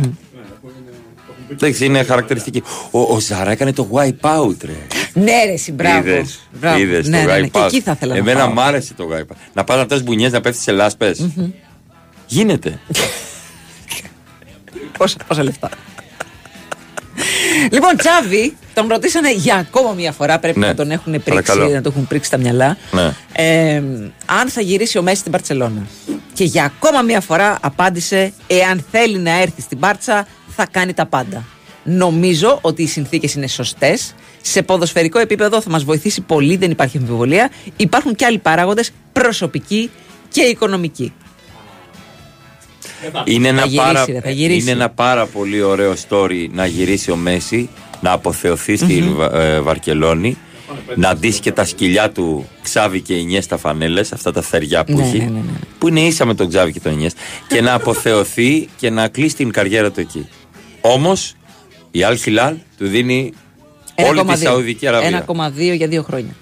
Εντάξει, 1.52 1.86
είναι 1.86 2.04
χαρακτηριστική. 2.04 2.64
Ο, 2.92 3.00
ο 3.00 3.20
Ζάρα 3.20 3.52
έκανε 3.52 3.74
το 3.74 3.88
wipe 3.94 4.30
out, 4.40 4.56
ρε. 4.66 4.76
Ναι, 5.14 5.44
ρε, 5.46 5.52
εσύ, 5.54 5.72
μπράβο. 5.72 6.10
Είδες, 6.10 6.40
Μπράβο. 6.60 6.80
είδες 6.80 7.08
ναι, 7.08 7.24
το 7.26 7.32
ναι, 7.32 7.38
ναι. 7.40 7.46
wipe 7.46 7.50
Και 7.52 7.60
out. 7.60 7.66
εκεί 7.66 7.82
θα 7.82 7.92
ήθελα 7.92 8.14
να 8.14 8.20
Εμένα 8.20 8.40
πάω. 8.40 8.54
μ' 8.54 8.60
άρεσε 8.60 8.94
το 8.94 9.08
wipe 9.14 9.34
out. 9.34 9.38
Να 9.54 9.64
πας 9.64 9.78
να 9.78 9.86
πες 9.86 10.04
μπουνιές, 10.04 10.32
να 10.32 10.42
πέφτεις 10.42 10.64
σε 10.64 10.72
λάσπες. 10.72 11.30
Γίνεται. 12.26 12.80
Πόσα, 14.98 15.18
πόσα 15.28 15.44
λεφτά. 15.44 15.70
λοιπόν, 17.72 17.98
Τσάβη, 17.98 18.56
τον 18.74 18.88
ρωτήσανε 18.88 19.34
για 19.34 19.56
ακόμα 19.56 19.94
μια 19.94 20.12
φορά. 20.12 20.40
Πρέπει 20.40 20.60
Ναι, 20.60 20.68
να 20.68 20.76
τον 20.76 20.92
έχουν 20.92 21.12
πρίξει, 21.12 21.30
παρακαλώ. 21.30 21.70
να 21.70 21.82
το 21.82 21.90
έχουν 21.90 22.08
πρίξει 22.08 22.30
τα 22.30 22.38
μυαλά. 22.38 22.78
ναι. 22.92 23.14
Ε, 23.32 23.76
αν 24.26 24.50
θα 24.50 24.62
γυρίσει 24.62 24.98
ο 24.98 25.02
Μέση 25.02 25.20
στην 25.20 25.32
Παρσελώνα. 25.32 25.82
Και 26.34 26.44
για 26.44 26.64
ακόμα 26.64 27.02
μια 27.02 27.22
φορά 27.22 27.58
απάντησε: 27.62 28.34
Εάν 28.48 28.86
θέλει 28.92 29.18
να 29.18 29.42
έρθει 29.42 29.62
στην 29.62 29.80
Πάρτσα, 29.80 30.28
θα 30.58 30.68
κάνει 30.72 30.94
τα 30.94 31.06
πάντα. 31.06 31.44
Νομίζω 31.84 32.60
ότι 32.62 32.82
οι 32.84 32.88
συνθήκες 32.88 33.34
είναι 33.34 33.48
σωστές. 33.48 34.14
Σε 34.42 34.62
ποδοσφαιρικό 34.62 35.20
επίπεδο 35.20 35.62
θα 35.62 35.70
μας 35.70 35.84
βοηθήσει 35.84 36.22
πολύ, 36.22 36.56
δεν 36.58 36.72
υπάρχει 36.72 36.98
αμφιβολία. 36.98 37.52
Υπάρχουν 37.76 38.16
και 38.16 38.26
άλλοι 38.26 38.38
παράγοντες, 38.38 38.92
προσωπικοί 39.14 39.90
και 40.30 40.42
οικονομικοί. 40.42 41.14
Είναι 43.26 43.48
ένα, 43.48 43.62
γυρίσει, 43.66 43.76
πάρα, 43.94 44.06
ρε, 44.06 44.20
θα 44.22 44.30
γυρίσει. 44.30 44.60
είναι 44.62 44.72
ένα 44.72 44.90
πάρα 44.90 45.26
πολύ 45.26 45.62
ωραίο 45.62 45.94
story 46.10 46.48
να 46.52 46.66
γυρίσει 46.66 47.12
ο 47.12 47.16
Μέση, 47.16 47.70
να 48.02 48.12
αποθεωθεί 48.12 48.76
στη 48.78 49.02
Μμμ. 49.02 49.16
Βα- 49.16 49.34
ε, 49.34 49.60
Βαρκελόνη, 49.60 50.38
να 50.96 51.16
ντύσει 51.16 51.40
και 51.40 51.52
τα 51.52 51.66
σκυλιά 51.66 52.12
του 52.12 52.48
Ξάβη 52.64 53.02
και 53.02 53.14
Ινιές 53.14 53.44
στα 53.44 53.58
φανέλες, 53.58 54.12
αυτά 54.12 54.32
τα 54.32 54.42
θεριά 54.42 54.84
που 54.84 54.94
Ναι, 54.98 55.04
έχει, 55.04 55.18
ναι, 55.18 55.24
ναι, 55.24 55.30
ναι. 55.30 55.60
που 55.78 55.88
είναι 55.88 56.00
ίσα 56.00 56.26
με 56.26 56.34
τον 56.34 56.50
Ξάβη 56.50 56.72
και 56.72 56.80
τον 56.80 56.92
Ινιές, 56.92 57.14
και 57.48 57.62
να 57.62 57.74
αποθεωθεί 57.74 58.68
και 58.78 58.90
να 58.90 59.08
κλείσει 59.08 59.36
την 59.36 59.52
καριέρα 59.52 59.92
του 59.92 60.00
εκεί. 60.00 60.28
Όμως, 60.94 61.34
η 61.92 62.04
Αλ 62.04 62.18
Χιλάλ 62.18 62.56
του 62.78 62.88
δίνει 62.88 63.34
όλη 63.96 64.20
τη 64.20 64.26
1,2. 64.28 64.38
Σαουδική 64.38 64.88
Αραβία. 64.88 65.26
1,2 65.28 65.76
για 65.76 65.88
δύο 65.88 66.04
χρόνια. 66.04 66.36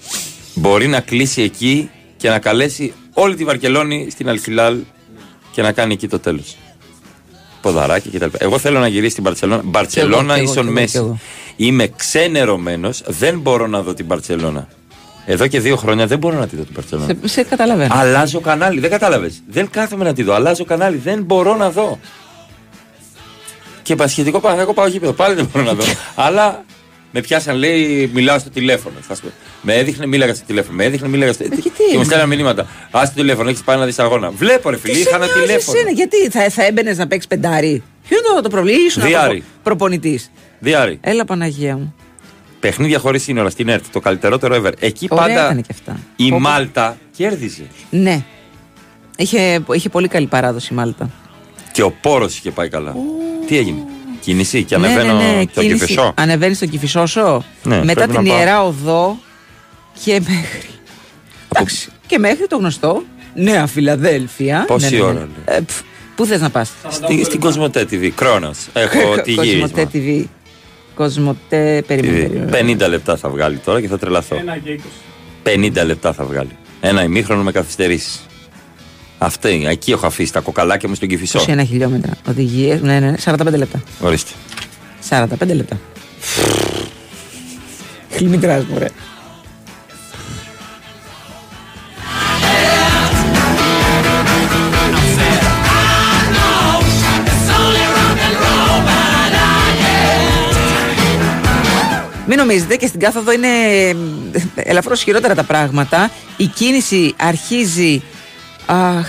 Μπορεί 0.53 0.87
να 0.87 0.99
κλείσει 0.99 1.41
εκεί 1.41 1.89
και 2.17 2.29
να 2.29 2.39
καλέσει 2.39 2.93
όλη 3.13 3.35
τη 3.35 3.43
Βαρκελόνη 3.43 4.07
στην 4.11 4.29
Αλχιλάλ 4.29 4.77
και 5.51 5.61
να 5.61 5.71
κάνει 5.71 5.93
εκεί 5.93 6.07
το 6.07 6.19
τέλος. 6.19 6.57
Ποδαράκι 7.61 8.09
κτλ. 8.09 8.25
Εγώ 8.37 8.57
θέλω 8.57 8.79
να 8.79 8.87
γυρίσει 8.87 9.11
στην 9.11 9.23
Μπαρσελόνα. 9.23 9.61
Μπαρσελόνα 9.65 10.33
κι 10.33 10.39
εγώ, 10.39 10.45
κι 10.45 10.51
ίσον 10.51 10.63
εγώ, 10.63 10.73
κι 10.75 10.81
Μέση. 10.81 10.97
εγώ. 10.97 11.19
Είμαι 11.55 11.87
ξενερωμένος, 11.87 13.03
δεν 13.07 13.39
μπορώ 13.39 13.67
να 13.67 13.81
δω 13.81 13.93
την 13.93 14.05
Μπαρσελόνα. 14.05 14.67
Εδώ 15.25 15.47
και 15.47 15.59
δύο 15.59 15.75
χρόνια 15.75 16.07
δεν 16.07 16.17
μπορώ 16.17 16.39
να 16.39 16.47
τη 16.47 16.55
δω 16.55 16.63
την 16.63 16.73
Μπαρσελόνα. 16.75 17.15
Σε, 17.21 17.27
σε 17.27 17.43
καταλαβαίνω. 17.43 17.93
Αλλάζω 17.97 18.39
κανάλι, 18.39 18.79
δεν 18.79 18.89
κατάλαβες. 18.89 19.43
Δεν 19.47 19.69
κάθομαι 19.69 20.03
να 20.03 20.13
τη 20.13 20.23
δω. 20.23 20.33
Αλλάζω 20.33 20.65
κανάλι, 20.65 20.97
δεν 20.97 21.23
μπορώ 21.23 21.55
να 21.55 21.69
δω. 21.71 21.99
Και 23.85 23.95
πασχετικό 23.95 24.39
Παναγιακό 24.39 24.73
πάω 24.73 24.87
γήπεδο. 24.87 25.13
Πάλι 25.13 25.35
δεν 25.35 25.49
μπορώ 25.53 25.65
να 25.65 25.73
δω. 25.73 25.83
Αλλά 26.15 26.63
με 27.11 27.21
πιάσαν, 27.21 27.55
λέει, 27.55 28.09
μιλάω 28.13 28.39
στο 28.39 28.49
τηλέφωνο. 28.49 28.95
Θα 29.01 29.15
σου 29.15 29.21
πω. 29.21 29.27
Με 29.61 29.73
έδειχνε, 29.73 30.05
μίλαγα 30.05 30.33
στο 30.33 30.45
τηλέφωνο. 30.45 30.75
Με 30.77 30.83
έδειχνε, 30.83 31.07
μίλαγα 31.07 31.33
στο 31.33 31.43
τηλέφωνο. 31.43 31.73
Και, 31.75 31.83
μου 31.87 31.93
είναι; 31.93 32.03
στέλναν 32.03 32.27
μηνύματα. 32.27 32.61
Α 32.91 33.01
το 33.03 33.11
τηλέφωνο, 33.15 33.49
έχεις 33.49 33.61
πάει 33.63 33.77
να 33.77 33.85
δεις 33.85 33.99
αγώνα. 33.99 34.29
Βλέπω, 34.31 34.69
ρε 34.69 34.77
φίλε, 34.77 34.93
Τι 34.93 34.99
είχα 34.99 35.09
σε 35.09 35.15
ένα 35.15 35.25
νοιάζει 35.25 35.41
τηλέφωνο. 35.41 35.77
εσένα, 35.77 35.91
γιατί 35.91 36.29
θα, 36.29 36.49
θα 36.49 36.65
έμπαινες 36.65 36.97
να 36.97 37.07
παίξεις 37.07 37.27
πεντάρι; 37.27 37.83
Ποιο 38.07 38.17
είναι 38.17 38.35
το, 38.35 38.41
το 38.41 38.49
πρόβλημα, 38.49 38.77
ήσουν 38.87 39.03
Διάρη. 39.03 39.43
προπονητής. 39.63 40.31
Διάρη. 40.59 40.97
Έλα 41.01 41.25
Παναγία 41.25 41.77
μου. 41.77 41.95
Παιχνίδια 42.59 42.99
χωρίς 42.99 43.23
σύνορα 43.23 43.49
στην 43.49 43.69
ΕΡΤ. 43.69 43.83
Το 43.91 43.99
καλύτερότερο 43.99 44.55
ever. 44.63 44.71
Εκεί 44.79 45.07
Ωραία 45.09 45.25
πάντα 45.25 45.45
ήταν 45.45 45.61
και 45.61 45.69
αυτά. 45.71 45.99
η 46.15 46.25
Όπου- 46.31 46.39
Μάλτα 46.41 46.97
κέρδιζε. 47.17 47.63
Ναι. 47.89 48.23
Είχε, 49.17 49.59
είχε 49.73 49.89
πολύ 49.89 50.07
καλή 50.07 50.27
παράδοση 50.27 50.73
η 50.73 50.75
Μάλτα. 50.75 51.09
Και 51.71 51.81
ο 51.83 51.91
Πόρος 52.01 52.37
είχε 52.37 52.51
πάει 52.51 52.69
καλά. 52.69 52.95
Τι 53.47 53.57
έγινε. 53.57 53.83
Κίνηση 54.19 54.63
και 54.63 54.77
Ναι, 54.77 54.87
ανεβαίνω 54.87 55.13
ναι, 55.17 55.23
ναι, 55.23 55.43
στο 55.51 55.61
κίνηση. 55.61 55.79
Κηφισό; 55.79 56.13
Ανεβαίνεις 56.15 56.57
στο 56.57 56.65
Κηφισόσο. 56.65 57.43
Ναι, 57.63 57.83
μετά 57.83 57.93
πρέπει 57.93 58.11
την 58.11 58.21
να 58.21 58.29
πάω. 58.29 58.37
ιερά 58.37 58.63
οδό 58.63 59.17
και 60.03 60.11
μέχρι. 60.27 60.69
Εντάξει, 61.55 61.89
και 62.07 62.17
μέχρι 62.17 62.47
το 62.47 62.57
γνωστό 62.57 63.03
Νέα 63.35 63.67
Φιλαδέλφια. 63.67 64.63
Πόση 64.67 64.85
Ναι, 64.95 64.97
ναι, 65.01 65.03
ναι. 65.03 65.09
ώρα, 65.09 65.27
Ε, 65.45 65.59
πφ, 65.59 65.81
Πού 66.15 66.25
θες 66.25 66.41
να 66.41 66.49
πας, 66.49 66.71
Στη, 66.89 67.23
στην 67.23 67.39
Κοσμοτέ 67.39 67.87
TV. 67.91 68.09
Κρόνο. 68.15 68.51
Έχω 68.73 69.21
τη 69.21 69.31
γύρισμα. 69.31 69.67
Κοσμοτέ 69.69 69.89
TV. 69.93 70.23
Κοσμοτέ, 70.95 71.83
περίμενε. 71.87 72.27
TV. 72.27 72.49
περίμενε. 72.51 72.85
50 72.85 72.89
λεπτά 72.89 73.15
θα 73.17 73.29
βγάλει 73.29 73.57
τώρα 73.57 73.81
και 73.81 73.87
θα 73.87 73.97
τρελαθώ. 73.97 74.35
Ένα 74.35 74.57
και 74.57 74.79
20. 75.43 75.81
50 75.81 75.85
λεπτά 75.85 76.13
θα 76.13 76.23
βγάλει. 76.23 76.49
Ένα 76.81 77.03
ημίχρονο 77.03 77.43
με 77.43 77.51
καθυστερήσεις. 77.51 78.25
Αυτή, 79.17 79.65
εκεί 79.67 79.91
έχω 79.91 80.05
αφήσει 80.05 80.33
τα 80.33 80.39
κοκαλάκια 80.39 80.89
μου 80.89 80.95
στον 80.95 81.07
Κηφισό. 81.07 81.45
21 81.47 81.61
χιλιόμετρα. 81.67 82.13
Οδηγίες. 82.29 82.81
Ναι, 82.81 82.99
ναι, 82.99 83.13
45 83.23 83.37
λεπτά. 83.53 83.83
Ορίστε. 83.99 84.31
45 85.09 85.25
λεπτά. 85.47 85.79
Χλιμητράς 88.11 88.65
μου, 88.65 88.77
ρε. 88.77 88.87
Μην 102.27 102.37
νομίζετε 102.37 102.75
και 102.75 102.87
στην 102.87 102.99
κάθοδο 102.99 103.31
είναι 103.31 103.47
ελαφρώς 104.55 105.03
χειρότερα 105.03 105.35
τα 105.35 105.43
πράγματα. 105.43 106.11
Η 106.37 106.45
κίνηση 106.45 107.13
αρχίζει... 107.17 108.01
Αχ, 108.65 109.07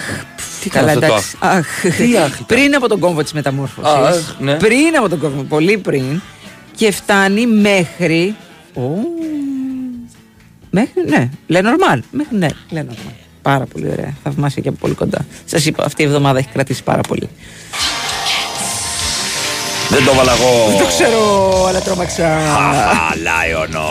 τι 0.61 0.67
ήταν 0.67 0.85
καλά 0.85 0.89
αυτό 0.89 1.01
το 1.01 1.07
εντάξει. 1.07 1.37
Αχ. 1.39 1.67
Τι 1.97 2.17
αχ 2.19 2.33
ήταν; 2.33 2.47
πριν 2.47 2.75
από 2.75 2.89
τον 2.89 2.99
κόμβο 2.99 3.23
της 3.23 3.33
μεταμόρφωσης. 3.33 3.93
Α, 3.93 4.15
ναι. 4.39 4.55
Πριν 4.55 4.97
από 4.97 5.09
τον 5.09 5.19
κόμβο, 5.19 5.43
πολύ 5.43 5.79
πριν. 5.79 6.21
Και 6.75 6.93
φτάνει 6.93 7.47
μέχρι... 7.47 8.35
Ω, 8.75 8.83
μέχρι, 10.71 11.05
ναι, 11.09 11.29
λε 11.47 11.61
normal. 11.63 11.99
Μέχρι, 12.11 12.37
ναι, 12.37 12.49
λε 12.71 12.85
normal. 12.89 13.13
Πάρα 13.43 13.67
πολύ 13.67 13.89
ωραία. 13.91 14.15
Θαυμάσια 14.23 14.63
και 14.63 14.69
από 14.69 14.79
πολύ 14.79 14.95
κοντά. 14.95 15.27
Σας 15.45 15.67
είπα, 15.67 15.85
αυτή 15.85 16.03
η 16.03 16.05
εβδομάδα 16.05 16.39
έχει 16.39 16.49
κρατήσει 16.53 16.83
πάρα 16.83 17.01
πολύ. 17.01 17.29
Δεν 19.91 20.05
το 20.05 20.15
βάλα 20.15 20.33
εγώ. 20.33 20.69
Δεν 20.69 20.79
το 20.79 20.85
ξέρω, 20.87 21.65
αλλά 21.69 21.81
τρόμαξα. 21.81 22.39
Λάιονο. 23.23 23.85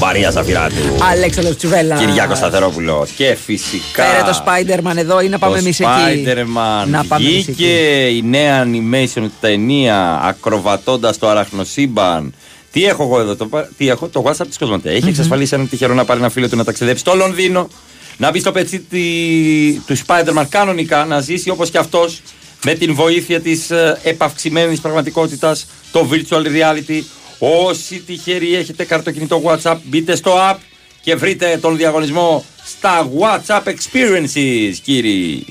Μαρία 0.00 0.30
Ζαφυράτου. 0.30 0.74
Αλέξανδρος 1.10 1.56
Τσουβέλα. 1.56 1.96
Κυριάκος 1.96 2.36
Σταθερόπουλο. 2.38 3.06
Και 3.16 3.36
φυσικά. 3.44 4.04
Φέρε 4.04 4.22
το 4.22 4.42
Spider-Man 4.44 4.96
εδώ 4.96 5.20
ή 5.20 5.28
να 5.28 5.38
πάμε 5.38 5.52
το 5.54 5.58
εμείς 5.58 5.80
εκεί. 5.80 5.88
Spider-Man. 6.24 6.86
Να 6.88 7.04
πάμε 7.04 7.26
εμείς 7.28 7.36
εκεί. 7.48 7.52
Βγήκε 7.52 8.06
η 8.08 8.22
νέα 8.22 8.64
animation 8.66 9.26
ταινία 9.40 10.20
ακροβατώντας 10.24 11.18
το 11.18 11.28
αραχνοσύμπαν. 11.28 12.34
Τι 12.72 12.84
έχω 12.84 13.02
εγώ 13.02 13.20
εδώ, 13.20 13.36
το, 13.36 13.46
πα- 13.46 13.68
τι 13.76 13.88
έχω, 13.88 14.08
το 14.08 14.22
WhatsApp 14.26 14.46
της 14.48 14.58
Κοσμοτέ. 14.58 14.90
Έχει 14.90 15.08
εξασφαλίσει 15.08 15.54
έναν 15.54 15.68
τυχερό 15.68 15.94
να 15.94 16.04
πάρει 16.04 16.20
ένα 16.20 16.28
φίλο 16.28 16.48
του 16.48 16.56
να 16.56 16.64
ταξιδέψει 16.64 17.00
στο 17.00 17.14
Λονδίνο, 17.14 17.68
να 18.16 18.30
μπει 18.30 18.38
στο 18.40 18.52
πετσί 18.52 18.78
τη- 18.80 19.80
του 19.86 19.96
Spider-Man 20.06 20.44
κανονικά, 20.48 21.04
να 21.04 21.20
ζήσει 21.20 21.50
όπως 21.50 21.70
και 21.70 21.78
αυτός 21.78 22.20
με 22.64 22.74
την 22.74 22.94
βοήθεια 22.94 23.40
της 23.40 23.70
επαυξημένης 24.02 24.80
πραγματικότητας, 24.80 25.66
το 25.92 26.08
virtual 26.12 26.42
reality. 26.46 27.02
Όσοι 27.38 28.02
τυχεροί 28.06 28.54
έχετε 28.54 28.84
καρτοκινητό 28.84 29.42
WhatsApp, 29.44 29.76
μπείτε 29.84 30.16
στο 30.16 30.34
app 30.50 30.56
και 31.02 31.14
βρείτε 31.14 31.58
τον 31.60 31.76
διαγωνισμό 31.76 32.44
στα 32.66 33.10
WhatsApp 33.20 33.62
Experiences, 33.68 34.74
κύριοι. 34.82 35.44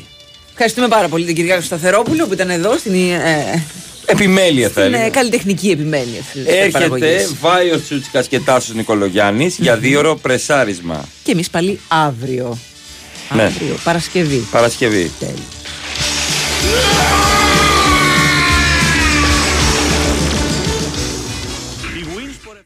Ευχαριστούμε 0.52 0.88
πάρα 0.88 1.08
πολύ 1.08 1.26
τον 1.26 1.34
Κυριάκο 1.36 1.62
Σταθερόπουλο 1.62 2.28
που 2.28 2.34
ήταν 2.34 2.50
εδώ 2.50 2.78
στην, 2.78 2.94
ε, 3.12 3.64
Επιμέλεια 4.06 4.66
θα 4.70 4.72
στην 4.72 4.84
έλεγα. 4.84 5.04
ε, 5.06 5.10
καλλιτεχνική 5.10 5.70
επιμέλεια. 5.70 6.22
της 6.34 6.46
Έρχεται 6.46 6.70
παραγωγής. 6.72 7.36
Βάιος 7.42 7.82
Τσούτσικας 7.84 8.28
και 8.28 8.40
Τάσος 8.40 8.76
Νικολογιάννης 8.76 9.56
για 9.60 9.78
δύο 9.78 10.00
ώρο 10.00 10.16
πρεσάρισμα. 10.16 11.06
Και 11.24 11.32
εμείς 11.32 11.50
πάλι 11.50 11.80
αύριο. 11.88 12.58
Ναι. 13.36 13.44
Αύριο, 13.44 13.76
Παρασκευή. 13.84 14.48
Παρασκευή. 14.52 15.12
Τέλεια. 15.20 15.36
Yeah! 16.62 17.39